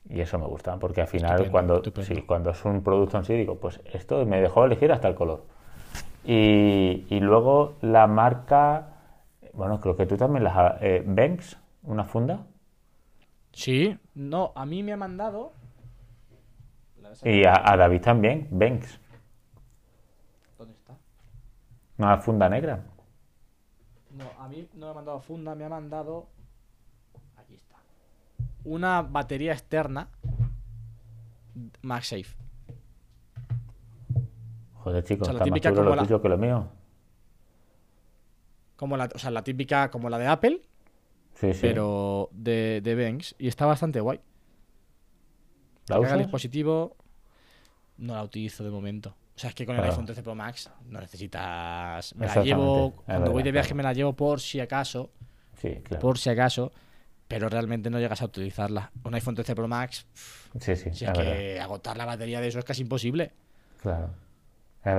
Y 0.09 0.21
eso 0.21 0.39
me 0.41 0.47
gusta, 0.47 0.77
porque 0.79 1.03
al 1.03 1.07
final 1.07 1.33
Estupendo, 1.33 1.53
cuando, 1.53 1.77
estupendo. 1.77 2.15
sí, 2.15 2.23
cuando 2.23 2.51
es 2.51 2.65
un 2.65 2.83
producto 2.83 3.17
en 3.19 3.25
sí, 3.25 3.35
digo, 3.35 3.61
pues 3.61 3.81
esto 3.93 4.27
me 4.27 4.41
dejó 4.41 4.65
elegir 4.65 4.91
hasta 4.91 5.07
el 5.07 5.15
color. 5.15 5.45
Y, 6.25 7.07
y 7.09 7.21
luego 7.21 7.75
la 7.81 8.09
marca, 8.09 9.00
bueno, 9.53 9.81
creo 9.81 9.97
que 9.97 10.07
tú 10.07 10.17
también 10.17 10.45
las... 10.45 10.57
ha- 10.57 10.79
Eh, 10.81 11.03
Banks, 11.07 11.57
una 11.83 12.05
funda. 12.05 12.47
Sí, 13.53 13.99
no, 14.15 14.53
a 14.55 14.65
mí 14.67 14.83
me 14.83 14.93
ha 14.93 14.97
mandado. 14.97 15.53
Y 17.25 17.45
a, 17.45 17.55
a 17.73 17.77
David 17.77 18.03
también, 18.03 18.47
Banks, 18.53 19.01
¿Dónde 20.57 20.75
está? 20.75 20.97
una 21.99 22.19
funda 22.19 22.49
negra. 22.49 22.85
No, 24.13 24.25
a 24.39 24.49
mí 24.49 24.69
no 24.75 24.87
me 24.87 24.91
ha 24.93 24.95
mandado 24.95 25.21
funda, 25.21 25.55
me 25.57 25.65
ha 25.65 25.69
mandado. 25.69 26.29
Aquí 27.37 27.55
está. 27.55 27.77
Una 28.65 29.03
batería 29.03 29.53
externa. 29.53 30.09
MagSafe. 31.83 32.37
Joder, 34.85 35.05
chicos, 35.05 35.29
O 35.29 35.33
sea, 35.33 35.33
la 35.33 35.45
está 35.45 35.51
más 35.51 35.61
chulo 35.77 35.83
lo 35.91 35.97
la- 35.97 36.03
tuyo 36.03 36.23
que 36.23 36.29
lo 36.29 36.39
mío. 36.39 36.69
Como 38.81 38.97
la, 38.97 39.11
o 39.15 39.19
sea, 39.19 39.31
la 39.31 39.45
típica 39.45 39.91
como 39.91 40.09
la 40.09 40.17
de 40.19 40.27
Apple, 40.27 40.63
Sí, 41.35 41.53
sí. 41.53 41.59
pero 41.61 42.31
de, 42.33 42.81
de 42.83 42.95
Banks. 42.95 43.35
Y 43.39 43.47
está 43.47 43.67
bastante 43.67 44.01
guay. 44.01 44.19
¿La 45.89 45.97
el 45.99 46.19
dispositivo. 46.21 46.97
No 47.99 48.15
la 48.15 48.23
utilizo 48.23 48.65
de 48.65 48.71
momento. 48.71 49.11
O 49.37 49.39
sea, 49.39 49.51
es 49.51 49.55
que 49.55 49.67
con 49.67 49.75
el 49.75 49.81
Claro. 49.83 49.93
iPhone 49.93 50.07
13 50.07 50.23
Pro 50.23 50.35
Max 50.35 50.71
no 50.87 50.99
necesitas. 50.99 52.15
Me 52.15 52.27
la 52.27 52.43
llevo. 52.43 53.03
Cuando 53.05 53.33
voy 53.33 53.43
de 53.43 53.53
viaje 53.53 53.69
claro. 53.69 53.77
me 53.77 53.83
la 53.83 53.93
llevo 53.93 54.15
por 54.15 54.41
si 54.41 54.61
acaso. 54.61 55.11
Sí, 55.61 55.75
claro. 55.85 56.01
Por 56.01 56.17
si 56.17 56.31
acaso. 56.31 56.73
Pero 57.29 57.51
realmente 57.51 57.91
no 57.91 57.99
llegas 58.01 58.23
a 58.23 58.25
utilizarla. 58.25 58.91
Un 59.05 59.13
iPhone 59.15 59.35
13 59.35 59.55
Pro 59.55 59.69
Max. 59.69 60.07
Sí, 60.59 60.75
sí, 60.75 60.89
Si 60.95 61.05
es 61.05 61.11
que 61.13 61.61
agotar 61.61 61.99
la 61.99 62.07
batería 62.07 62.41
de 62.41 62.49
eso 62.49 62.59
es 62.59 62.65
casi 62.65 62.81
imposible. 62.81 63.33
Claro. 63.83 64.09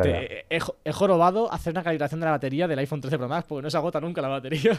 Te- 0.04 0.46
he, 0.56 0.60
he 0.86 0.92
jorobado 0.92 1.52
hacer 1.52 1.74
una 1.74 1.82
calibración 1.84 2.20
de 2.20 2.26
la 2.26 2.32
batería 2.34 2.68
del 2.68 2.78
iPhone 2.80 3.02
13 3.02 3.18
Pro 3.18 3.28
Max 3.28 3.46
porque 3.48 3.64
no 3.64 3.70
se 3.70 3.78
agota 3.78 4.00
nunca 4.00 4.22
la 4.22 4.28
batería. 4.28 4.78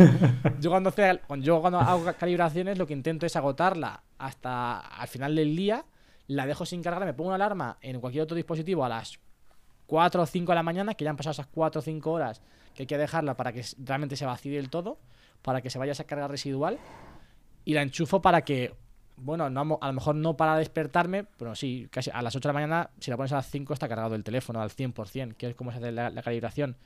yo, 0.60 0.70
cuando 0.70 0.88
hace- 0.90 1.20
yo 1.38 1.60
cuando 1.60 1.78
hago 1.78 2.04
ca- 2.04 2.14
calibraciones 2.14 2.78
lo 2.78 2.86
que 2.86 2.92
intento 2.94 3.26
es 3.26 3.36
agotarla 3.36 4.02
hasta 4.18 4.78
al 4.80 5.08
final 5.08 5.36
del 5.36 5.54
día, 5.56 5.84
la 6.26 6.46
dejo 6.46 6.66
sin 6.66 6.82
cargar, 6.82 7.04
me 7.04 7.14
pongo 7.14 7.28
una 7.28 7.36
alarma 7.36 7.78
en 7.80 8.00
cualquier 8.00 8.24
otro 8.24 8.36
dispositivo 8.36 8.84
a 8.84 8.88
las 8.88 9.18
4 9.86 10.22
o 10.22 10.26
5 10.26 10.52
de 10.52 10.56
la 10.56 10.62
mañana, 10.62 10.94
que 10.94 11.04
ya 11.04 11.10
han 11.10 11.16
pasado 11.16 11.32
esas 11.32 11.46
4 11.46 11.78
o 11.80 11.82
5 11.82 12.10
horas 12.10 12.42
que 12.74 12.84
hay 12.84 12.86
que 12.86 12.98
dejarla 12.98 13.36
para 13.36 13.52
que 13.52 13.64
realmente 13.84 14.16
se 14.16 14.24
vacíe 14.26 14.52
del 14.56 14.70
todo, 14.70 14.98
para 15.42 15.60
que 15.60 15.70
se 15.70 15.78
vaya 15.78 15.92
esa 15.92 16.04
carga 16.04 16.28
residual, 16.28 16.78
y 17.64 17.74
la 17.74 17.82
enchufo 17.82 18.22
para 18.22 18.42
que, 18.42 18.72
bueno, 19.22 19.50
no, 19.50 19.78
a 19.80 19.86
lo 19.88 19.92
mejor 19.92 20.14
no 20.16 20.36
para 20.36 20.56
despertarme, 20.56 21.24
pero 21.36 21.54
sí, 21.54 21.88
casi 21.90 22.10
a 22.12 22.22
las 22.22 22.34
8 22.34 22.48
de 22.48 22.52
la 22.52 22.54
mañana, 22.54 22.90
si 23.00 23.10
la 23.10 23.16
pones 23.16 23.32
a 23.32 23.36
las 23.36 23.50
5 23.50 23.72
está 23.72 23.88
cargado 23.88 24.14
el 24.14 24.24
teléfono 24.24 24.60
al 24.60 24.70
100%, 24.70 25.34
que 25.34 25.48
es 25.50 25.54
como 25.54 25.70
se 25.72 25.78
hace 25.78 25.92
la, 25.92 26.10
la 26.10 26.22
calibración. 26.22 26.76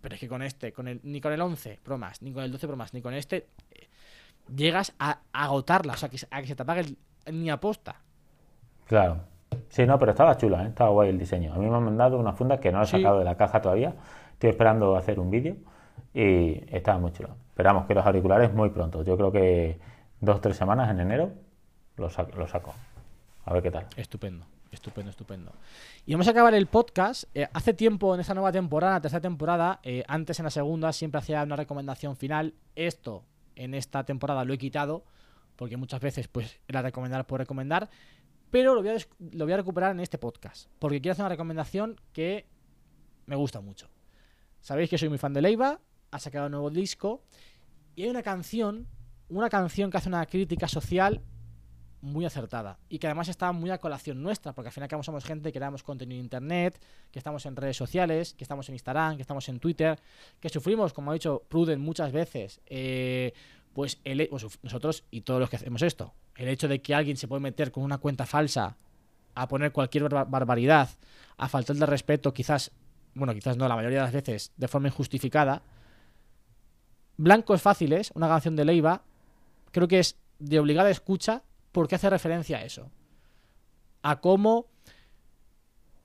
Pero 0.00 0.14
es 0.14 0.20
que 0.20 0.28
con 0.28 0.42
este, 0.42 0.72
con 0.72 0.86
el, 0.88 1.00
ni 1.02 1.20
con 1.20 1.32
el 1.32 1.40
11 1.40 1.80
Pro 1.82 1.96
Max, 1.98 2.20
ni 2.22 2.32
con 2.32 2.42
el 2.44 2.52
12 2.52 2.66
Pro 2.66 2.76
Max, 2.76 2.92
ni 2.92 3.00
con 3.00 3.14
este, 3.14 3.46
eh, 3.70 3.88
llegas 4.54 4.94
a, 4.98 5.20
a 5.32 5.44
agotarla, 5.44 5.94
o 5.94 5.96
sea, 5.96 6.08
que, 6.10 6.18
a 6.30 6.40
que 6.42 6.46
se 6.46 6.54
te 6.54 6.62
apague 6.62 6.80
el- 6.82 7.40
ni 7.40 7.48
aposta. 7.50 7.96
Claro. 8.86 9.20
Sí, 9.68 9.86
no, 9.86 9.98
pero 9.98 10.10
estaba 10.10 10.36
chula, 10.36 10.64
¿eh? 10.64 10.68
Estaba 10.68 10.90
guay 10.90 11.08
el 11.10 11.18
diseño. 11.18 11.54
A 11.54 11.58
mí 11.58 11.66
me 11.66 11.74
han 11.76 11.82
mandado 11.84 12.18
una 12.18 12.32
funda 12.32 12.58
que 12.60 12.70
no 12.70 12.82
he 12.82 12.86
Sí. 12.86 12.92
sacado 12.98 13.18
de 13.20 13.24
la 13.24 13.36
caja 13.36 13.62
todavía. 13.62 13.94
Estoy 14.32 14.50
esperando 14.50 14.96
hacer 14.96 15.18
un 15.20 15.30
vídeo 15.30 15.56
y 16.12 16.62
estaba 16.74 16.98
muy 16.98 17.12
chula. 17.12 17.30
Esperamos 17.48 17.86
que 17.86 17.94
los 17.94 18.04
auriculares 18.04 18.52
muy 18.52 18.70
pronto. 18.70 19.02
Yo 19.04 19.16
creo 19.16 19.32
que 19.32 19.78
dos 20.20 20.36
o 20.36 20.40
tres 20.40 20.56
semanas 20.56 20.90
en 20.90 21.00
enero 21.00 21.30
los 21.96 22.12
saco. 22.12 22.74
A 23.44 23.52
ver 23.52 23.62
qué 23.62 23.70
tal. 23.70 23.86
Estupendo, 23.96 24.46
estupendo, 24.70 25.10
estupendo. 25.10 25.52
Y 26.06 26.12
vamos 26.12 26.26
a 26.28 26.30
acabar 26.30 26.54
el 26.54 26.66
podcast. 26.66 27.24
Eh, 27.34 27.48
hace 27.52 27.74
tiempo 27.74 28.14
en 28.14 28.20
esta 28.20 28.34
nueva 28.34 28.52
temporada, 28.52 29.00
tercera 29.00 29.20
temporada, 29.20 29.80
eh, 29.82 30.02
antes 30.08 30.38
en 30.38 30.44
la 30.44 30.50
segunda 30.50 30.92
siempre 30.92 31.18
hacía 31.18 31.42
una 31.42 31.56
recomendación 31.56 32.16
final. 32.16 32.54
Esto 32.74 33.24
en 33.56 33.74
esta 33.74 34.04
temporada 34.04 34.44
lo 34.44 34.54
he 34.54 34.58
quitado 34.58 35.04
porque 35.56 35.76
muchas 35.76 36.00
veces 36.00 36.26
pues 36.26 36.58
era 36.66 36.82
recomendar 36.82 37.26
por 37.26 37.38
recomendar, 37.38 37.88
pero 38.50 38.74
lo 38.74 38.82
voy 38.82 38.90
a, 38.90 38.96
lo 39.32 39.44
voy 39.44 39.52
a 39.52 39.58
recuperar 39.58 39.92
en 39.92 40.00
este 40.00 40.18
podcast 40.18 40.68
porque 40.78 41.00
quiero 41.00 41.12
hacer 41.12 41.22
una 41.22 41.28
recomendación 41.28 42.00
que 42.12 42.46
me 43.26 43.36
gusta 43.36 43.60
mucho. 43.60 43.88
Sabéis 44.60 44.90
que 44.90 44.98
soy 44.98 45.08
muy 45.08 45.18
fan 45.18 45.32
de 45.32 45.42
Leiva, 45.42 45.80
ha 46.10 46.18
sacado 46.18 46.46
un 46.46 46.52
nuevo 46.52 46.70
disco 46.70 47.22
y 47.94 48.04
hay 48.04 48.10
una 48.10 48.22
canción, 48.22 48.88
una 49.28 49.50
canción 49.50 49.90
que 49.90 49.98
hace 49.98 50.08
una 50.08 50.24
crítica 50.26 50.66
social 50.66 51.22
muy 52.04 52.24
acertada 52.24 52.78
y 52.88 52.98
que 52.98 53.06
además 53.06 53.28
está 53.28 53.50
muy 53.52 53.70
a 53.70 53.78
colación 53.78 54.22
nuestra, 54.22 54.52
porque 54.52 54.68
al 54.68 54.72
final 54.72 54.88
que 54.88 55.02
somos 55.02 55.24
gente 55.24 55.52
que 55.52 55.58
damos 55.58 55.82
contenido 55.82 56.18
en 56.18 56.24
internet, 56.26 56.80
que 57.10 57.18
estamos 57.18 57.44
en 57.46 57.56
redes 57.56 57.76
sociales, 57.76 58.34
que 58.34 58.44
estamos 58.44 58.68
en 58.68 58.74
Instagram, 58.74 59.16
que 59.16 59.22
estamos 59.22 59.48
en 59.48 59.58
Twitter, 59.58 59.98
que 60.38 60.48
sufrimos, 60.48 60.92
como 60.92 61.10
ha 61.10 61.14
dicho 61.14 61.42
Pruden 61.48 61.80
muchas 61.80 62.12
veces, 62.12 62.60
eh, 62.66 63.32
pues, 63.72 63.98
el, 64.04 64.28
pues, 64.28 64.46
nosotros 64.62 65.04
y 65.10 65.22
todos 65.22 65.40
los 65.40 65.50
que 65.50 65.56
hacemos 65.56 65.82
esto, 65.82 66.12
el 66.36 66.48
hecho 66.48 66.68
de 66.68 66.80
que 66.80 66.94
alguien 66.94 67.16
se 67.16 67.26
puede 67.26 67.40
meter 67.40 67.72
con 67.72 67.82
una 67.82 67.98
cuenta 67.98 68.26
falsa 68.26 68.76
a 69.34 69.48
poner 69.48 69.72
cualquier 69.72 70.04
barba- 70.04 70.24
barbaridad, 70.24 70.90
a 71.38 71.48
faltar 71.48 71.74
de 71.76 71.86
respeto, 71.86 72.32
quizás, 72.32 72.70
bueno, 73.14 73.34
quizás 73.34 73.56
no, 73.56 73.66
la 73.66 73.74
mayoría 73.74 73.98
de 73.98 74.04
las 74.04 74.12
veces, 74.12 74.52
de 74.56 74.68
forma 74.68 74.88
injustificada. 74.88 75.62
Blancos 77.16 77.62
Fáciles, 77.62 78.10
una 78.14 78.28
canción 78.28 78.56
de 78.56 78.64
Leiva, 78.64 79.02
creo 79.72 79.88
que 79.88 80.00
es 80.00 80.18
de 80.38 80.58
obligada 80.58 80.90
escucha 80.90 81.42
porque 81.74 81.96
hace 81.96 82.08
referencia 82.08 82.58
a 82.58 82.64
eso. 82.64 82.88
A 84.02 84.20
cómo 84.20 84.68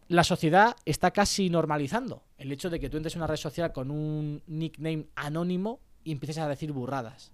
la 0.08 0.24
sociedad 0.24 0.76
está 0.84 1.12
casi 1.12 1.52
normalizando 1.52 2.24
el 2.40 2.52
hecho 2.52 2.72
de 2.72 2.80
que 2.80 2.90
tú 2.90 2.98
entres 2.98 3.14
en 3.14 3.20
una 3.20 3.28
red 3.28 3.36
social 3.36 3.72
con 3.72 3.92
un 3.92 4.42
nickname 4.48 5.06
anónimo 5.14 5.80
y 6.04 6.12
empieces 6.12 6.40
a 6.40 6.48
decir 6.48 6.72
burradas. 6.72 7.32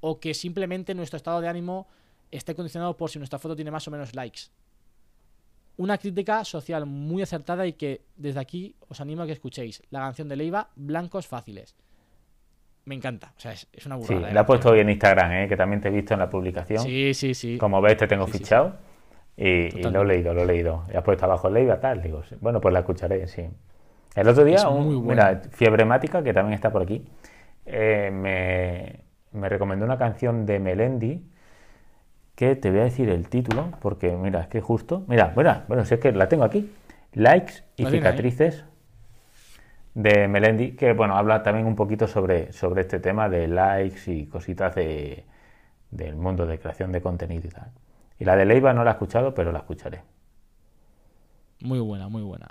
O 0.00 0.20
que 0.20 0.34
simplemente 0.34 0.94
nuestro 0.94 1.16
estado 1.16 1.40
de 1.40 1.48
ánimo 1.48 1.88
esté 2.30 2.54
condicionado 2.54 2.98
por 2.98 3.08
si 3.08 3.18
nuestra 3.18 3.38
foto 3.38 3.56
tiene 3.56 3.70
más 3.70 3.88
o 3.88 3.90
menos 3.90 4.14
likes. 4.14 4.42
Una 5.78 5.96
crítica 5.96 6.44
social 6.44 6.84
muy 6.84 7.22
acertada 7.22 7.66
y 7.66 7.72
que 7.72 8.04
desde 8.14 8.40
aquí 8.40 8.76
os 8.90 9.00
animo 9.00 9.22
a 9.22 9.26
que 9.26 9.32
escuchéis 9.32 9.82
la 9.88 10.00
canción 10.00 10.28
de 10.28 10.36
Leiva, 10.36 10.68
Blancos 10.76 11.26
Fáciles. 11.26 11.74
Me 12.84 12.94
encanta, 12.94 13.32
o 13.36 13.40
sea, 13.40 13.52
es, 13.52 13.68
es 13.72 13.86
una 13.86 13.96
Sí, 14.00 14.14
burrada. 14.14 14.30
¿eh? 14.30 14.34
la 14.34 14.40
he 14.40 14.44
puesto 14.44 14.70
hoy 14.70 14.80
en 14.80 14.90
Instagram, 14.90 15.32
¿eh? 15.32 15.48
que 15.48 15.56
también 15.56 15.80
te 15.80 15.88
he 15.88 15.90
visto 15.90 16.14
en 16.14 16.20
la 16.20 16.30
publicación. 16.30 16.82
Sí, 16.82 17.14
sí, 17.14 17.34
sí. 17.34 17.58
Como 17.58 17.80
ves, 17.80 17.96
te 17.96 18.06
tengo 18.06 18.26
Sí, 18.26 18.32
sí, 18.32 18.38
fichado. 18.38 18.76
Y, 19.36 19.44
y 19.78 19.82
lo 19.84 20.02
he 20.02 20.04
leído, 20.06 20.34
lo 20.34 20.42
he 20.42 20.46
leído. 20.46 20.84
Y 20.92 20.96
has 20.96 21.02
puesto 21.04 21.24
abajo 21.24 21.48
Leiva, 21.50 21.80
tal. 21.80 22.02
Digo, 22.02 22.22
sí. 22.24 22.36
bueno, 22.40 22.60
pues 22.60 22.72
la 22.72 22.80
escucharé, 22.80 23.26
sí. 23.28 23.46
El 24.14 24.28
otro 24.28 24.44
día, 24.44 24.68
un- 24.68 25.06
mira, 25.06 25.42
Fiebremática, 25.52 26.22
que 26.22 26.32
también 26.34 26.54
está 26.54 26.70
por 26.70 26.82
aquí, 26.82 27.04
eh, 27.66 28.10
me, 28.12 29.04
me 29.38 29.48
recomendó 29.48 29.84
una 29.84 29.98
canción 29.98 30.46
de 30.46 30.58
Melendi 30.58 31.22
que 32.34 32.56
te 32.56 32.70
voy 32.70 32.80
a 32.80 32.84
decir 32.84 33.08
el 33.10 33.28
título, 33.28 33.70
porque 33.80 34.12
mira, 34.12 34.40
es 34.40 34.48
que 34.48 34.60
justo. 34.60 35.04
Mira, 35.08 35.32
mira, 35.36 35.64
bueno, 35.68 35.84
si 35.84 35.94
es 35.94 36.00
que 36.00 36.12
la 36.12 36.28
tengo 36.28 36.44
aquí. 36.44 36.72
Likes 37.12 37.64
y 37.76 37.84
ahí. 38.08 38.32
De 39.94 40.28
Melendi, 40.28 40.72
que 40.72 40.92
bueno, 40.92 41.16
habla 41.16 41.42
también 41.42 41.66
un 41.66 41.76
poquito 41.76 42.06
sobre, 42.06 42.52
sobre 42.52 42.82
este 42.82 43.00
tema 43.00 43.28
de 43.28 43.48
likes 43.48 44.10
y 44.12 44.26
cositas 44.26 44.74
de, 44.74 45.24
del 45.90 46.16
mundo 46.16 46.46
de 46.46 46.58
creación 46.58 46.92
de 46.92 47.00
contenido 47.02 47.46
y 47.46 47.50
tal. 47.50 47.70
Y 48.18 48.24
la 48.24 48.36
de 48.36 48.44
Leiva 48.44 48.72
no 48.72 48.84
la 48.84 48.90
he 48.90 48.92
escuchado, 48.94 49.34
pero 49.34 49.50
la 49.52 49.58
escucharé. 49.60 50.02
Muy 51.62 51.78
buena, 51.80 52.08
muy 52.08 52.22
buena. 52.22 52.48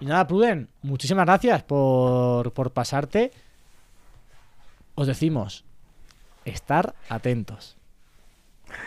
Y 0.00 0.06
nada, 0.06 0.26
Pruden, 0.26 0.68
muchísimas 0.82 1.26
gracias 1.26 1.62
por, 1.62 2.52
por 2.52 2.70
pasarte. 2.72 3.30
Os 4.94 5.06
decimos, 5.06 5.64
estar 6.44 6.94
atentos. 7.08 7.76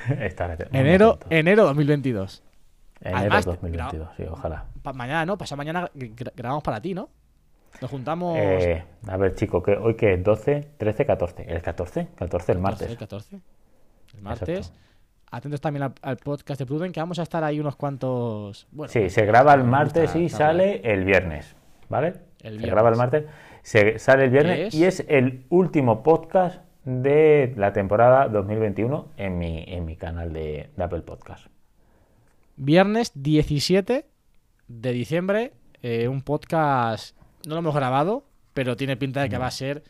Estaré 0.19 0.53
at- 0.53 0.71
muy 0.71 0.79
Enero, 0.81 1.19
enero 1.29 1.63
2022. 1.65 2.43
Enero 3.01 3.17
además, 3.19 3.45
2022, 3.45 4.09
sí, 4.17 4.23
ojalá. 4.29 4.65
Mañana, 4.93 5.25
¿no? 5.25 5.37
Pasado 5.37 5.57
mañana 5.57 5.89
gra- 5.95 6.31
grabamos 6.35 6.63
para 6.63 6.81
ti, 6.81 6.93
¿no? 6.93 7.09
Nos 7.81 7.91
juntamos... 7.91 8.37
Eh, 8.39 8.83
a 9.07 9.17
ver, 9.17 9.35
chico, 9.35 9.61
que 9.61 9.71
hoy 9.73 9.95
que 9.95 10.13
es 10.13 10.23
12, 10.23 10.67
13, 10.77 11.05
14. 11.05 11.43
¿El 11.43 11.61
14? 11.61 12.07
14 12.15 12.51
el 12.51 12.57
14, 12.57 12.59
martes. 12.59 12.89
El 12.89 12.97
14. 12.97 13.39
El 14.15 14.21
martes. 14.21 14.49
Exacto. 14.57 14.79
Atentos 15.31 15.59
también 15.61 15.83
al, 15.83 15.93
al 16.01 16.17
podcast 16.17 16.59
de 16.59 16.65
Pruden, 16.65 16.91
que 16.91 16.99
vamos 16.99 17.19
a 17.19 17.23
estar 17.23 17.43
ahí 17.43 17.59
unos 17.59 17.75
cuantos... 17.75 18.67
Bueno, 18.71 18.91
Sí, 18.91 19.09
se 19.09 19.25
graba 19.25 19.53
el 19.53 19.63
martes 19.63 20.03
gusta 20.13 20.19
y 20.19 20.29
sale 20.29 20.81
el 20.83 21.03
viernes, 21.03 21.55
¿vale? 21.89 22.13
El 22.41 22.59
Se 22.61 22.67
graba 22.67 22.89
el 22.89 22.95
viernes. 22.95 22.97
martes, 22.97 23.25
se 23.63 23.99
sale 23.99 24.25
el 24.25 24.29
viernes 24.29 24.55
¿Qué 24.57 24.67
es? 24.67 24.73
y 24.75 24.85
es 24.85 25.05
el 25.09 25.45
último 25.49 26.03
podcast 26.03 26.63
de 26.85 27.53
la 27.57 27.73
temporada 27.73 28.29
2021 28.29 29.07
en 29.17 29.37
mi, 29.39 29.65
en 29.67 29.83
mi 29.85 29.95
canal 29.97 30.31
de, 30.31 30.69
de 30.77 30.83
Apple 30.83 31.01
Podcast. 31.01 31.47
Viernes 32.55 33.11
17 33.15 34.05
de 34.67 34.91
diciembre, 34.93 35.53
eh, 35.81 36.07
un 36.07 36.21
podcast, 36.21 37.17
no 37.47 37.55
lo 37.55 37.59
hemos 37.59 37.75
grabado, 37.75 38.25
pero 38.53 38.75
tiene 38.75 38.97
pinta 38.97 39.21
de 39.21 39.29
que 39.29 39.37
va 39.37 39.47
a 39.47 39.51
ser 39.51 39.83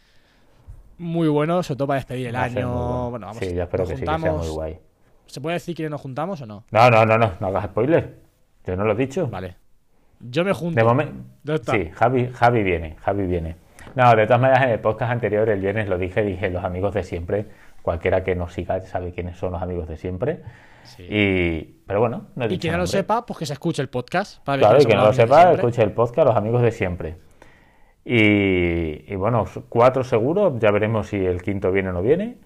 muy 0.98 1.28
bueno, 1.28 1.62
sobre 1.64 1.78
todo 1.78 1.88
para 1.88 2.00
despedir 2.00 2.28
el 2.28 2.36
Va 2.36 2.44
año. 2.44 2.70
bueno. 2.70 3.10
Bueno, 3.12 3.28
vamos, 3.28 3.44
sí, 3.44 3.54
yo 3.54 3.64
espero 3.64 3.84
nos 3.84 3.90
que 3.92 3.96
sí, 3.98 4.06
que 4.06 4.06
sea 4.06 4.18
muy 4.18 4.48
guay. 4.48 4.80
¿Se 5.28 5.42
puede 5.42 5.56
decir 5.56 5.76
que 5.76 5.90
nos 5.90 6.02
juntamos 6.02 6.42
o 6.42 6.46
no? 6.46 6.64
No, 6.72 6.90
no, 6.90 7.06
no, 7.06 7.18
no, 7.18 7.32
no 7.40 7.48
hagas 7.48 7.66
spoiler. 7.66 8.16
Yo 8.66 8.76
no 8.76 8.86
lo 8.86 8.94
he 8.94 8.96
dicho. 8.96 9.28
Vale. 9.28 9.56
Yo 10.20 10.44
me 10.46 10.54
junto. 10.54 10.76
De 10.80 10.84
momento. 10.84 11.24
Sí, 11.72 11.90
Javi, 11.94 12.30
Javi 12.34 12.64
viene, 12.64 12.96
Javi 13.02 13.26
viene. 13.28 13.56
No, 13.96 14.16
de 14.16 14.26
todas 14.26 14.42
maneras, 14.42 14.64
en 14.64 14.70
el 14.70 14.80
podcast 14.80 15.12
anterior, 15.12 15.48
el 15.50 15.60
viernes 15.62 15.88
lo 15.88 15.98
dije, 15.98 16.24
dije 16.24 16.50
los 16.50 16.64
amigos 16.64 16.94
de 16.94 17.04
siempre. 17.04 17.46
Cualquiera 17.82 18.24
que 18.24 18.36
nos 18.36 18.54
siga 18.54 18.82
sabe 18.82 19.12
quiénes 19.12 19.38
son 19.38 19.52
los 19.52 19.62
amigos 19.62 19.88
de 19.88 19.98
siempre. 19.98 20.42
Sí. 20.84 21.04
Y, 21.04 21.62
pero 21.86 22.00
bueno, 22.00 22.28
no 22.36 22.44
he 22.46 22.48
Y 22.48 22.50
dicho 22.52 22.62
quien 22.62 22.74
no 22.74 22.80
lo 22.80 22.88
sepa, 22.88 23.26
pues 23.26 23.40
que 23.40 23.46
se 23.46 23.54
escuche 23.54 23.82
el 23.82 23.90
podcast. 23.90 24.44
Para 24.44 24.60
Claro, 24.60 24.78
y 24.82 24.86
que 24.86 24.92
son 24.92 25.02
no 25.02 25.06
lo 25.08 25.14
sepa, 25.14 25.52
escuche 25.54 25.84
el 25.84 25.92
podcast, 25.92 26.28
los 26.28 26.38
amigos 26.38 26.62
de 26.62 26.72
siempre. 26.72 27.18
Y, 28.06 29.12
y 29.12 29.16
bueno, 29.16 29.46
cuatro 29.68 30.04
seguros, 30.04 30.60
ya 30.60 30.70
veremos 30.72 31.08
si 31.08 31.18
el 31.18 31.42
quinto 31.42 31.72
viene 31.72 31.90
o 31.90 31.94
no 31.94 32.02
viene. 32.02 32.38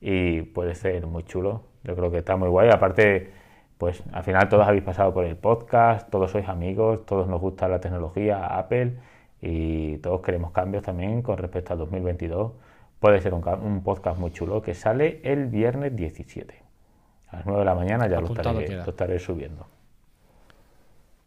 Y 0.00 0.42
puede 0.42 0.74
ser 0.74 1.06
muy 1.06 1.24
chulo. 1.24 1.62
Yo 1.82 1.96
creo 1.96 2.10
que 2.10 2.18
está 2.18 2.36
muy 2.36 2.48
guay. 2.48 2.68
Aparte, 2.70 3.30
pues 3.78 4.02
al 4.12 4.22
final 4.22 4.48
todos 4.48 4.66
habéis 4.68 4.84
pasado 4.84 5.12
por 5.14 5.24
el 5.24 5.36
podcast, 5.36 6.10
todos 6.10 6.30
sois 6.30 6.48
amigos, 6.48 7.06
todos 7.06 7.26
nos 7.26 7.40
gusta 7.40 7.66
la 7.68 7.80
tecnología, 7.80 8.46
Apple, 8.58 8.98
y 9.40 9.96
todos 9.98 10.20
queremos 10.20 10.52
cambios 10.52 10.82
también 10.84 11.22
con 11.22 11.38
respecto 11.38 11.72
al 11.72 11.78
2022. 11.80 12.52
Puede 13.00 13.20
ser 13.20 13.32
un, 13.34 13.40
ca- 13.40 13.54
un 13.56 13.82
podcast 13.82 14.18
muy 14.18 14.30
chulo 14.32 14.60
que 14.60 14.74
sale 14.74 15.20
el 15.24 15.46
viernes 15.46 15.94
17. 15.96 16.62
A 17.28 17.36
las 17.36 17.46
9 17.46 17.60
de 17.60 17.64
la 17.64 17.74
mañana 17.74 18.08
ya 18.08 18.20
lo 18.20 18.26
estaré, 18.40 18.66
lo 18.84 18.90
estaré 18.90 19.18
subiendo. 19.18 19.66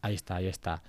Ahí 0.02 0.16
está, 0.16 0.36
ahí 0.38 0.48
está. 0.48 0.82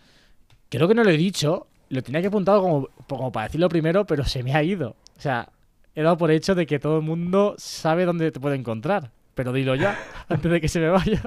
Creo 0.68 0.88
que 0.88 0.94
no 0.94 1.04
lo 1.04 1.10
he 1.10 1.16
dicho. 1.16 1.66
Lo 1.92 2.02
tenía 2.02 2.22
que 2.22 2.28
apuntar 2.28 2.58
como, 2.58 2.88
como 3.06 3.30
para 3.30 3.48
decirlo 3.48 3.68
primero, 3.68 4.06
pero 4.06 4.24
se 4.24 4.42
me 4.42 4.54
ha 4.54 4.62
ido. 4.62 4.96
O 5.18 5.20
sea, 5.20 5.50
he 5.94 6.02
dado 6.02 6.16
por 6.16 6.30
hecho 6.30 6.54
de 6.54 6.64
que 6.64 6.78
todo 6.78 6.96
el 6.96 7.02
mundo 7.04 7.54
sabe 7.58 8.06
dónde 8.06 8.32
te 8.32 8.40
puede 8.40 8.56
encontrar. 8.56 9.10
Pero 9.34 9.52
dilo 9.52 9.74
ya, 9.74 9.98
antes 10.30 10.50
de 10.50 10.58
que 10.58 10.68
se 10.68 10.80
me 10.80 10.88
vaya. 10.88 11.20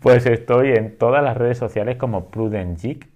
Pues 0.00 0.26
estoy 0.26 0.72
en 0.72 0.98
todas 0.98 1.22
las 1.22 1.36
redes 1.36 1.56
sociales 1.56 1.98
como 1.98 2.30
Prudent 2.30 2.80
Geek. 2.82 3.08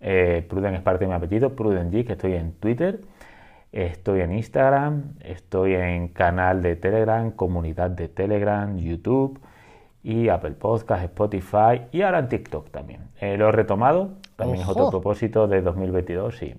Eh, 0.00 0.42
Prudent 0.48 0.74
es 0.76 0.80
parte 0.80 1.04
de 1.04 1.10
mi 1.10 1.16
apellido, 1.16 1.54
Prudent 1.54 1.92
Geek. 1.92 2.08
Estoy 2.08 2.32
en 2.32 2.54
Twitter, 2.54 3.02
estoy 3.72 4.22
en 4.22 4.32
Instagram, 4.32 5.16
estoy 5.20 5.74
en 5.74 6.08
canal 6.08 6.62
de 6.62 6.76
Telegram, 6.76 7.30
comunidad 7.30 7.90
de 7.90 8.08
Telegram, 8.08 8.74
YouTube 8.78 9.38
y 10.02 10.30
Apple 10.30 10.52
Podcast, 10.52 11.04
Spotify 11.04 11.82
y 11.92 12.00
ahora 12.00 12.20
en 12.20 12.28
TikTok 12.28 12.70
también. 12.70 13.02
Eh, 13.20 13.36
lo 13.36 13.50
he 13.50 13.52
retomado, 13.52 14.14
también 14.42 14.62
es 14.62 14.68
otro 14.68 14.90
propósito 14.90 15.46
de 15.48 15.62
2022, 15.62 16.36
sí. 16.36 16.54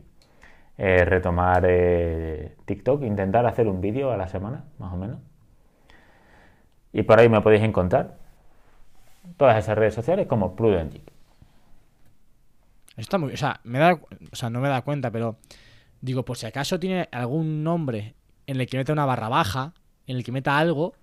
Eh, 0.77 1.05
retomar 1.05 1.65
eh, 1.67 2.55
TikTok, 2.65 3.03
intentar 3.03 3.45
hacer 3.45 3.67
un 3.67 3.79
vídeo 3.79 4.11
a 4.11 4.17
la 4.17 4.27
semana, 4.27 4.65
más 4.79 4.91
o 4.93 4.97
menos. 4.97 5.19
Y 6.91 7.03
por 7.03 7.19
ahí 7.19 7.29
me 7.29 7.41
podéis 7.41 7.63
encontrar 7.63 8.17
todas 9.37 9.57
esas 9.57 9.77
redes 9.77 9.93
sociales 9.93 10.27
como 10.27 10.55
Prudent 10.55 10.93
Geek. 10.93 11.11
Está 12.97 13.17
muy, 13.17 13.33
o 13.33 13.37
sea, 13.37 13.59
me 13.63 13.79
da, 13.79 13.93
o 13.93 14.35
sea, 14.35 14.49
no 14.49 14.59
me 14.59 14.69
da 14.69 14.81
cuenta, 14.81 15.11
pero 15.11 15.37
digo, 16.01 16.25
por 16.25 16.37
si 16.37 16.45
acaso 16.45 16.79
tiene 16.79 17.07
algún 17.11 17.63
nombre 17.63 18.15
en 18.45 18.59
el 18.59 18.67
que 18.67 18.77
meta 18.77 18.93
una 18.93 19.05
barra 19.05 19.29
baja, 19.29 19.73
en 20.05 20.17
el 20.17 20.23
que 20.23 20.31
meta 20.31 20.57
algo, 20.57 20.93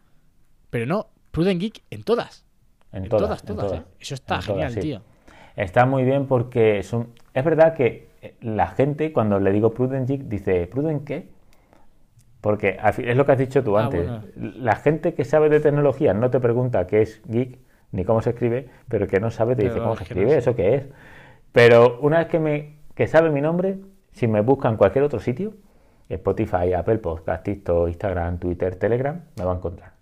pero 0.71 0.87
no, 0.87 1.09
Prudent 1.31 1.61
Geek 1.61 1.83
en 1.91 2.03
todas. 2.03 2.45
En, 2.93 3.05
En 3.05 3.09
todas, 3.09 3.43
todas, 3.43 3.51
en 3.51 3.57
todas, 3.57 3.81
¿eh? 3.81 3.85
Eso 3.99 4.15
está 4.15 4.37
En 4.37 4.41
todas, 4.41 4.47
genial, 4.47 4.73
sí. 4.73 4.81
tío. 4.81 5.03
Está 5.63 5.87
muy 5.87 6.05
bien 6.05 6.27
porque 6.27 6.79
es, 6.79 6.93
un- 6.93 7.09
es 7.35 7.45
verdad 7.45 7.75
que 7.75 8.09
eh, 8.23 8.35
la 8.41 8.67
gente 8.69 9.13
cuando 9.13 9.39
le 9.41 9.53
digo 9.53 9.73
Prudent 9.75 10.09
Geek 10.09 10.23
dice, 10.23 10.67
¿Prudent 10.67 11.05
qué? 11.05 11.29
Porque 12.41 12.79
es 12.99 13.17
lo 13.17 13.27
que 13.27 13.33
has 13.33 13.39
dicho 13.39 13.63
tú 13.63 13.77
Ah, 13.77 13.85
antes. 13.85 14.07
bueno. 14.09 14.23
La 14.37 14.77
gente 14.77 15.13
que 15.15 15.25
sabe 15.25 15.49
de 15.51 15.61
tecnología 15.61 16.15
no 16.15 16.31
te 16.31 16.41
pregunta 16.41 16.87
qué 16.87 17.03
es 17.03 17.21
geek 17.27 17.59
ni 17.93 18.05
cómo 18.05 18.23
se 18.23 18.31
escribe, 18.31 18.69
pero 18.89 19.07
que 19.07 19.21
no 19.21 19.31
sabe 19.31 19.57
te 19.57 19.63
Pero 19.63 19.75
dice 19.75 19.83
cómo 19.83 19.97
se 19.97 20.01
no 20.01 20.05
escribe, 20.05 20.31
sé. 20.31 20.39
eso 20.39 20.55
qué 20.55 20.75
es. 20.77 20.85
Pero 21.53 21.99
una 22.01 22.19
vez 22.21 22.29
que 22.29 22.39
me 22.39 22.77
que 22.95 23.07
sabe 23.07 23.31
mi 23.31 23.41
nombre, 23.41 23.79
si 24.13 24.27
me 24.29 24.41
buscan 24.41 24.73
en 24.73 24.77
cualquier 24.79 25.05
otro 25.05 25.21
sitio, 25.21 25.53
Spotify, 26.09 26.73
Apple 26.73 26.99
Podcast, 26.99 27.45
TikTok, 27.45 27.89
Instagram, 27.89 28.39
Twitter, 28.39 28.77
Telegram, 28.77 29.21
me 29.37 29.45
va 29.45 29.53
a 29.53 29.57
encontrar. 29.57 29.93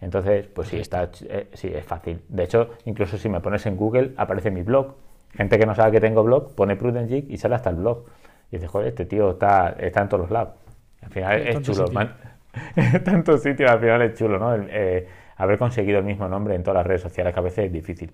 Entonces, 0.00 0.46
pues 0.48 0.68
sí, 0.68 0.78
está, 0.78 1.10
eh, 1.28 1.48
sí, 1.54 1.68
es 1.74 1.84
fácil. 1.84 2.20
De 2.28 2.44
hecho, 2.44 2.70
incluso 2.84 3.16
si 3.18 3.28
me 3.28 3.40
pones 3.40 3.64
en 3.66 3.76
Google, 3.76 4.12
aparece 4.16 4.50
mi 4.50 4.62
blog. 4.62 4.94
Gente 5.34 5.58
que 5.58 5.66
no 5.66 5.74
sabe 5.74 5.92
que 5.92 6.00
tengo 6.00 6.22
blog, 6.22 6.54
pone 6.54 6.76
Prudent 6.76 7.08
Geek 7.08 7.30
y 7.30 7.36
sale 7.38 7.54
hasta 7.54 7.70
el 7.70 7.76
blog. 7.76 8.04
Y 8.50 8.56
dice, 8.56 8.68
joder, 8.68 8.88
este 8.88 9.06
tío 9.06 9.30
está, 9.32 9.70
está 9.78 10.02
en 10.02 10.08
todos 10.08 10.22
los 10.22 10.30
lados. 10.30 10.54
Al 11.02 11.10
final 11.10 11.40
es 11.46 11.62
chulo. 11.62 11.86
man- 11.92 12.14
tantos 13.04 13.42
sitios, 13.42 13.70
al 13.70 13.80
final 13.80 14.02
es 14.02 14.14
chulo, 14.14 14.38
¿no? 14.38 14.54
El, 14.54 14.68
eh, 14.70 15.08
haber 15.36 15.58
conseguido 15.58 15.98
el 15.98 16.04
mismo 16.04 16.28
nombre 16.28 16.54
en 16.54 16.62
todas 16.62 16.76
las 16.78 16.86
redes 16.86 17.02
sociales, 17.02 17.34
que 17.34 17.40
a 17.40 17.42
veces 17.42 17.66
es 17.66 17.72
difícil. 17.72 18.12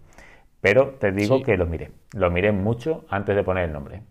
Pero 0.60 0.90
te 0.98 1.12
digo 1.12 1.38
Sí. 1.38 1.42
que 1.44 1.56
lo 1.56 1.66
miré. 1.66 1.90
Lo 2.14 2.30
miré 2.30 2.52
mucho 2.52 3.04
antes 3.09 3.34
de 3.36 3.42
poner 3.42 3.64
el 3.64 3.72
nombre. 3.72 4.02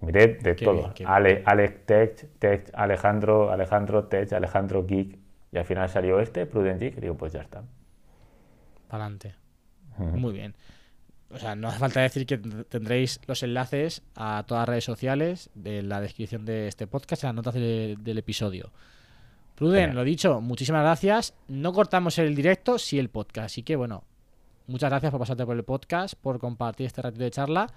Miré 0.00 0.26
de 0.42 0.56
Qué 0.56 0.64
todo. 0.64 0.92
bien. 0.94 1.08
Ale, 1.08 1.42
Alex 1.46 1.86
Tech, 1.86 2.26
Tech, 2.38 2.70
Alejandro, 2.74 3.50
Alejandro 3.50 4.04
Tech, 4.04 4.32
Alejandro 4.32 4.84
Geek. 4.86 5.18
Y 5.56 5.58
al 5.58 5.64
final 5.64 5.88
salió 5.88 6.20
este, 6.20 6.44
Prudent 6.44 6.78
Geek. 6.80 6.98
Y 6.98 7.00
digo, 7.00 7.14
pues 7.16 7.32
ya 7.32 7.40
está. 7.40 7.64
Para 8.88 9.04
adelante. 9.04 9.34
Muy 9.98 10.32
bien. 10.34 10.54
O 11.30 11.38
sea, 11.38 11.56
no 11.56 11.68
hace 11.68 11.78
falta 11.78 12.00
decir 12.02 12.26
que 12.26 12.36
tendréis 12.36 13.18
los 13.26 13.42
enlaces 13.42 14.02
a 14.14 14.44
todas 14.46 14.60
las 14.62 14.68
redes 14.68 14.84
sociales 14.84 15.50
de 15.54 15.82
la 15.82 16.00
descripción 16.02 16.44
de 16.44 16.68
este 16.68 16.86
podcast, 16.86 17.24
en 17.24 17.28
las 17.28 17.34
notas 17.36 17.54
de- 17.54 17.96
del 17.98 18.18
episodio. 18.18 18.70
Pruden, 19.54 19.94
lo 19.94 20.04
dicho, 20.04 20.40
muchísimas 20.42 20.82
gracias. 20.82 21.34
No 21.48 21.72
cortamos 21.72 22.18
el 22.18 22.34
directo, 22.36 22.78
sí 22.78 22.98
el 22.98 23.08
podcast. 23.08 23.46
Así 23.46 23.62
que 23.62 23.74
bueno, 23.76 24.04
muchas 24.66 24.90
gracias 24.90 25.10
por 25.10 25.18
pasarte 25.20 25.46
por 25.46 25.56
el 25.56 25.64
podcast, 25.64 26.14
por 26.20 26.38
compartir 26.38 26.86
este 26.86 27.00
ratito 27.02 27.24
de 27.24 27.30
charla. 27.30 27.72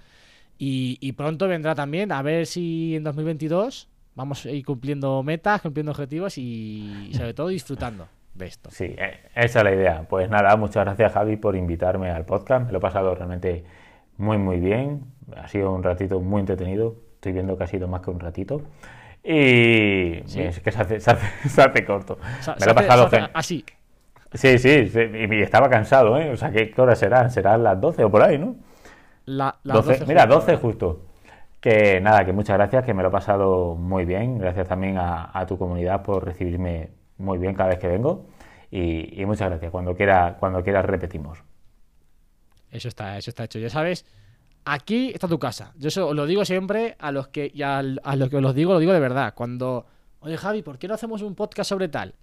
Y, 0.57 0.97
y 0.99 1.13
pronto 1.13 1.47
vendrá 1.47 1.73
también, 1.73 2.11
a 2.11 2.21
ver 2.21 2.45
si 2.45 2.95
en 2.97 3.03
2022 3.05 3.87
vamos 4.19 4.45
a 4.45 4.51
ir 4.51 4.65
cumpliendo 4.65 5.23
metas, 5.23 5.61
cumpliendo 5.61 5.91
objetivos 5.93 6.37
y, 6.37 7.07
y 7.09 7.13
sobre 7.13 7.33
todo 7.33 7.47
disfrutando 7.47 8.05
de 8.33 8.47
esto. 8.47 8.69
Sí, 8.69 8.83
eh, 8.97 9.21
esa 9.33 9.59
es 9.59 9.63
la 9.63 9.71
idea. 9.73 10.05
Pues 10.09 10.29
nada, 10.29 10.55
muchas 10.57 10.83
gracias 10.83 11.13
Javi 11.13 11.37
por 11.37 11.55
invitarme 11.55 12.09
al 12.11 12.25
podcast. 12.25 12.65
Me 12.65 12.73
lo 12.73 12.79
he 12.79 12.81
pasado 12.81 13.15
realmente 13.15 13.63
muy, 14.17 14.37
muy 14.37 14.59
bien. 14.59 15.05
Ha 15.37 15.47
sido 15.47 15.71
un 15.71 15.83
ratito 15.83 16.19
muy 16.19 16.41
entretenido. 16.41 16.95
Estoy 17.15 17.31
viendo 17.31 17.57
que 17.57 17.63
ha 17.63 17.67
sido 17.67 17.87
más 17.87 18.01
que 18.01 18.09
un 18.11 18.19
ratito. 18.19 18.61
Y 19.23 20.21
Sí. 20.25 20.41
es 20.41 20.59
que 20.59 20.71
se 20.71 20.81
hace, 20.81 20.99
se 20.99 21.11
hace- 21.11 21.49
se 21.49 21.61
hace 21.61 21.85
corto. 21.85 22.17
Me 22.21 22.27
lo 22.27 22.53
he 22.53 22.59
sa- 22.65 22.73
pasado 22.75 23.09
sa- 23.09 23.17
gen- 23.21 23.29
así. 23.33 23.63
Sí, 24.33 24.57
sí, 24.59 24.89
sí, 24.89 24.99
y 25.31 25.41
estaba 25.41 25.69
cansado, 25.69 26.17
¿eh? 26.19 26.29
O 26.31 26.35
sea, 26.37 26.51
¿qué, 26.51 26.71
hora 26.77 26.95
serán? 26.95 27.31
Serán 27.31 27.63
las 27.63 27.79
12 27.81 28.03
o 28.03 28.11
por 28.11 28.21
ahí, 28.21 28.37
¿no? 28.37 28.55
La, 29.25 29.55
las 29.63 29.77
12, 29.77 29.91
12 29.99 30.05
mira, 30.05 30.21
justo. 30.23 30.35
12 30.39 30.55
justo. 30.57 31.05
Que 31.59 31.99
nada, 31.99 32.23
que 32.25 32.31
muchas 32.31 32.55
gracias, 32.57 32.85
que 32.85 32.93
me 32.93 33.03
lo 33.03 33.09
he 33.09 33.11
pasado 33.11 33.75
muy 33.75 34.05
bien. 34.05 34.37
Gracias 34.37 34.67
también 34.67 34.97
a, 34.97 35.29
a 35.37 35.45
tu 35.45 35.57
comunidad 35.57 36.03
por 36.03 36.23
recibirme 36.25 36.91
muy 37.17 37.37
bien 37.37 37.53
cada 37.53 37.69
vez 37.69 37.79
que 37.79 37.87
vengo. 37.87 38.25
Y, 38.71 39.25
muchas 39.25 39.49
gracias. 39.49 39.71
Cuando 39.71 39.95
quiera, 39.95 40.37
cuando 40.39 40.63
quieras 40.63 40.85
repetimos. 40.85 41.39
Eso 42.71 42.87
está, 42.87 43.17
eso 43.17 43.31
está 43.31 43.43
hecho. 43.45 43.59
Ya 43.59 43.69
sabes, 43.69 44.05
aquí 44.63 45.11
está 45.13 45.27
tu 45.27 45.39
casa. 45.39 45.73
Yo 45.75 45.87
eso 45.89 46.13
lo 46.13 46.25
digo 46.27 46.45
siempre 46.45 46.95
a 46.99 47.11
los 47.11 47.27
que, 47.29 47.51
y 47.53 47.61
al- 47.63 47.99
a, 48.03 48.15
los 48.15 48.29
que 48.29 48.37
os 48.37 48.55
digo, 48.55 48.73
lo 48.73 48.79
digo 48.79 48.93
de 48.93 48.99
verdad. 48.99 49.33
Cuando, 49.35 49.85
oye 50.19 50.37
Javi, 50.37 50.61
¿por 50.61 50.77
qué 50.77 50.87
no 50.87 50.93
hacemos 50.93 51.23
un 51.23 51.35
podcast 51.35 51.67
sobre 51.69 51.89
tal? 51.89 52.13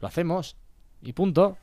Lo 0.00 0.06
hacemos. 0.06 0.56
Y 1.02 1.12
punto. 1.14 1.56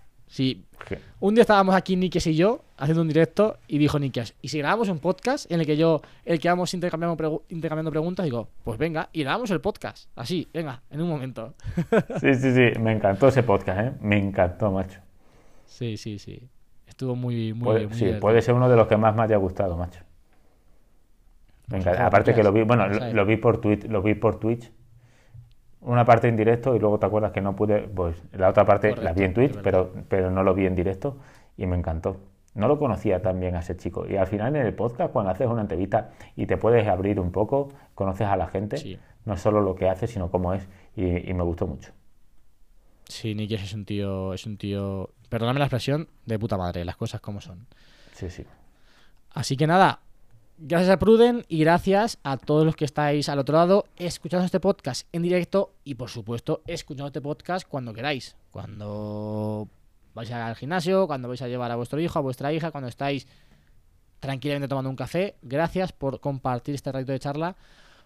Que- 0.87 0.99
un 1.19 1.33
día 1.35 1.41
estábamos 1.41 1.73
aquí 1.75 1.95
Nikes 1.95 2.27
y 2.27 2.35
yo 2.35 2.61
haciendo 2.77 3.01
un 3.01 3.07
directo 3.07 3.57
y 3.67 3.77
dijo 3.77 3.97
Nikes, 3.97 4.35
¿y 4.41 4.49
si 4.49 4.59
grabamos 4.59 4.89
un 4.89 4.99
podcast 4.99 5.49
en 5.51 5.59
el 5.61 5.65
que 5.65 5.75
yo, 5.77 6.01
el 6.25 6.39
que 6.39 6.47
vamos 6.49 6.73
intercambiando, 6.73 7.17
pregu- 7.17 7.41
intercambiando 7.49 7.91
preguntas? 7.91 8.23
Digo, 8.25 8.49
pues 8.63 8.77
venga, 8.77 9.09
y 9.13 9.23
grabamos 9.23 9.49
el 9.51 9.61
podcast. 9.61 10.09
Así, 10.15 10.47
venga, 10.53 10.83
en 10.89 11.01
un 11.01 11.09
momento. 11.09 11.55
Sí, 12.21 12.33
sí, 12.35 12.53
sí. 12.53 12.79
Me 12.79 12.91
encantó 12.91 13.29
ese 13.29 13.43
podcast, 13.43 13.79
¿eh? 13.79 13.91
Me 14.01 14.17
encantó, 14.17 14.71
macho. 14.71 14.99
Sí, 15.65 15.97
sí, 15.97 16.19
sí. 16.19 16.47
Estuvo 16.85 17.15
muy, 17.15 17.53
muy, 17.53 17.63
Puede, 17.63 17.85
muy 17.87 17.93
sí, 17.93 17.99
divertido. 18.05 18.19
puede 18.21 18.41
ser 18.41 18.53
uno 18.55 18.69
de 18.69 18.75
los 18.75 18.87
que 18.87 18.97
más 18.97 19.15
me 19.15 19.23
haya 19.23 19.37
gustado, 19.37 19.75
macho. 19.77 20.01
Me 21.67 21.79
encanta. 21.79 22.05
Aparte 22.05 22.33
que 22.33 22.43
lo 22.43 22.51
vi, 22.53 22.63
bueno, 22.63 22.87
lo, 22.87 23.13
lo 23.13 23.25
vi 23.25 23.37
por 23.37 23.59
Twitch, 23.59 23.85
lo 23.85 24.01
vi 24.01 24.13
por 24.15 24.39
Twitch. 24.39 24.71
Una 25.87 26.03
parte 26.05 26.27
en 26.27 26.35
directo 26.35 26.75
y 26.75 26.79
luego 26.79 26.99
te 26.99 27.05
acuerdas 27.05 27.31
que 27.31 27.39
no 27.41 27.55
pude, 27.55 27.79
pues 27.87 28.21
la 28.33 28.49
otra 28.49 28.65
parte 28.65 28.95
la 28.95 29.13
vi 29.13 29.23
en 29.23 29.33
Twitch, 29.33 29.55
pero, 29.63 29.91
pero 30.09 30.29
no 30.29 30.43
lo 30.43 30.53
vi 30.53 30.65
en 30.65 30.75
directo 30.75 31.17
y 31.55 31.65
me 31.65 31.77
encantó. 31.77 32.17
No 32.55 32.67
lo 32.67 32.77
conocía 32.77 33.21
tan 33.21 33.39
bien 33.39 33.55
a 33.55 33.59
ese 33.59 33.77
chico. 33.77 34.05
Y 34.07 34.17
al 34.17 34.27
final 34.27 34.55
en 34.55 34.65
el 34.65 34.73
podcast, 34.73 35.13
cuando 35.13 35.31
haces 35.31 35.47
una 35.47 35.61
entrevista 35.61 36.09
y 36.35 36.45
te 36.45 36.57
puedes 36.57 36.87
abrir 36.87 37.19
un 37.19 37.31
poco, 37.31 37.69
conoces 37.95 38.27
a 38.27 38.35
la 38.35 38.47
gente, 38.47 38.77
Sí. 38.77 38.99
no 39.25 39.37
solo 39.37 39.61
lo 39.61 39.75
que 39.75 39.87
hace, 39.87 40.07
sino 40.07 40.29
cómo 40.29 40.53
es, 40.53 40.67
y, 40.95 41.29
y 41.29 41.33
me 41.33 41.43
gustó 41.43 41.67
mucho. 41.67 41.91
Sí, 43.05 43.33
Nikes 43.35 43.63
es 43.63 43.73
un 43.73 43.85
tío, 43.85 44.33
es 44.33 44.45
un 44.45 44.57
tío, 44.57 45.11
perdóname 45.29 45.59
la 45.59 45.65
expresión, 45.65 46.09
de 46.25 46.37
puta 46.37 46.57
madre, 46.57 46.83
las 46.83 46.97
cosas 46.97 47.21
como 47.21 47.39
son. 47.39 47.65
Sí, 48.13 48.29
sí. 48.29 48.43
Así 49.33 49.55
que 49.55 49.67
nada, 49.67 49.99
gracias 50.57 50.89
a 50.89 50.99
Pruden 50.99 51.45
y 51.47 51.59
gracias 51.59 52.17
a 52.23 52.37
todos 52.37 52.65
los 52.65 52.75
que 52.75 52.85
estáis 52.85 53.29
al 53.29 53.39
otro 53.39 53.57
lado 53.57 53.85
escuchando 53.95 54.45
este 54.45 54.59
podcast 54.59 55.07
en 55.11 55.21
directo 55.21 55.73
y 55.83 55.95
por 55.95 56.09
supuesto 56.09 56.61
escuchando 56.67 57.07
este 57.07 57.21
podcast 57.21 57.67
cuando 57.67 57.93
queráis. 57.93 58.35
Cuando 58.51 59.67
vais 60.13 60.31
al 60.31 60.55
gimnasio, 60.55 61.07
cuando 61.07 61.27
vais 61.27 61.41
a 61.41 61.47
llevar 61.47 61.71
a 61.71 61.75
vuestro 61.75 61.99
hijo, 61.99 62.17
a 62.17 62.21
vuestra 62.21 62.51
hija, 62.51 62.71
cuando 62.71 62.87
estáis 62.87 63.27
tranquilamente 64.19 64.67
tomando 64.67 64.89
un 64.89 64.95
café. 64.95 65.35
Gracias 65.41 65.91
por 65.91 66.19
compartir 66.19 66.75
este 66.75 66.91
ratito 66.91 67.11
de 67.11 67.19
charla 67.19 67.55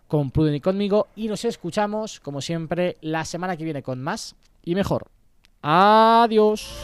con 0.08 0.32
Pruden 0.32 0.56
y 0.56 0.60
conmigo 0.60 1.08
y 1.16 1.28
nos 1.28 1.46
escuchamos 1.46 2.20
como 2.20 2.42
siempre 2.42 2.98
la 3.02 3.24
semana 3.24 3.56
que 3.56 3.64
viene 3.64 3.82
con 3.82 4.02
más 4.02 4.36
y 4.64 4.76
mejor. 4.76 5.08
Adiós. 5.62 6.78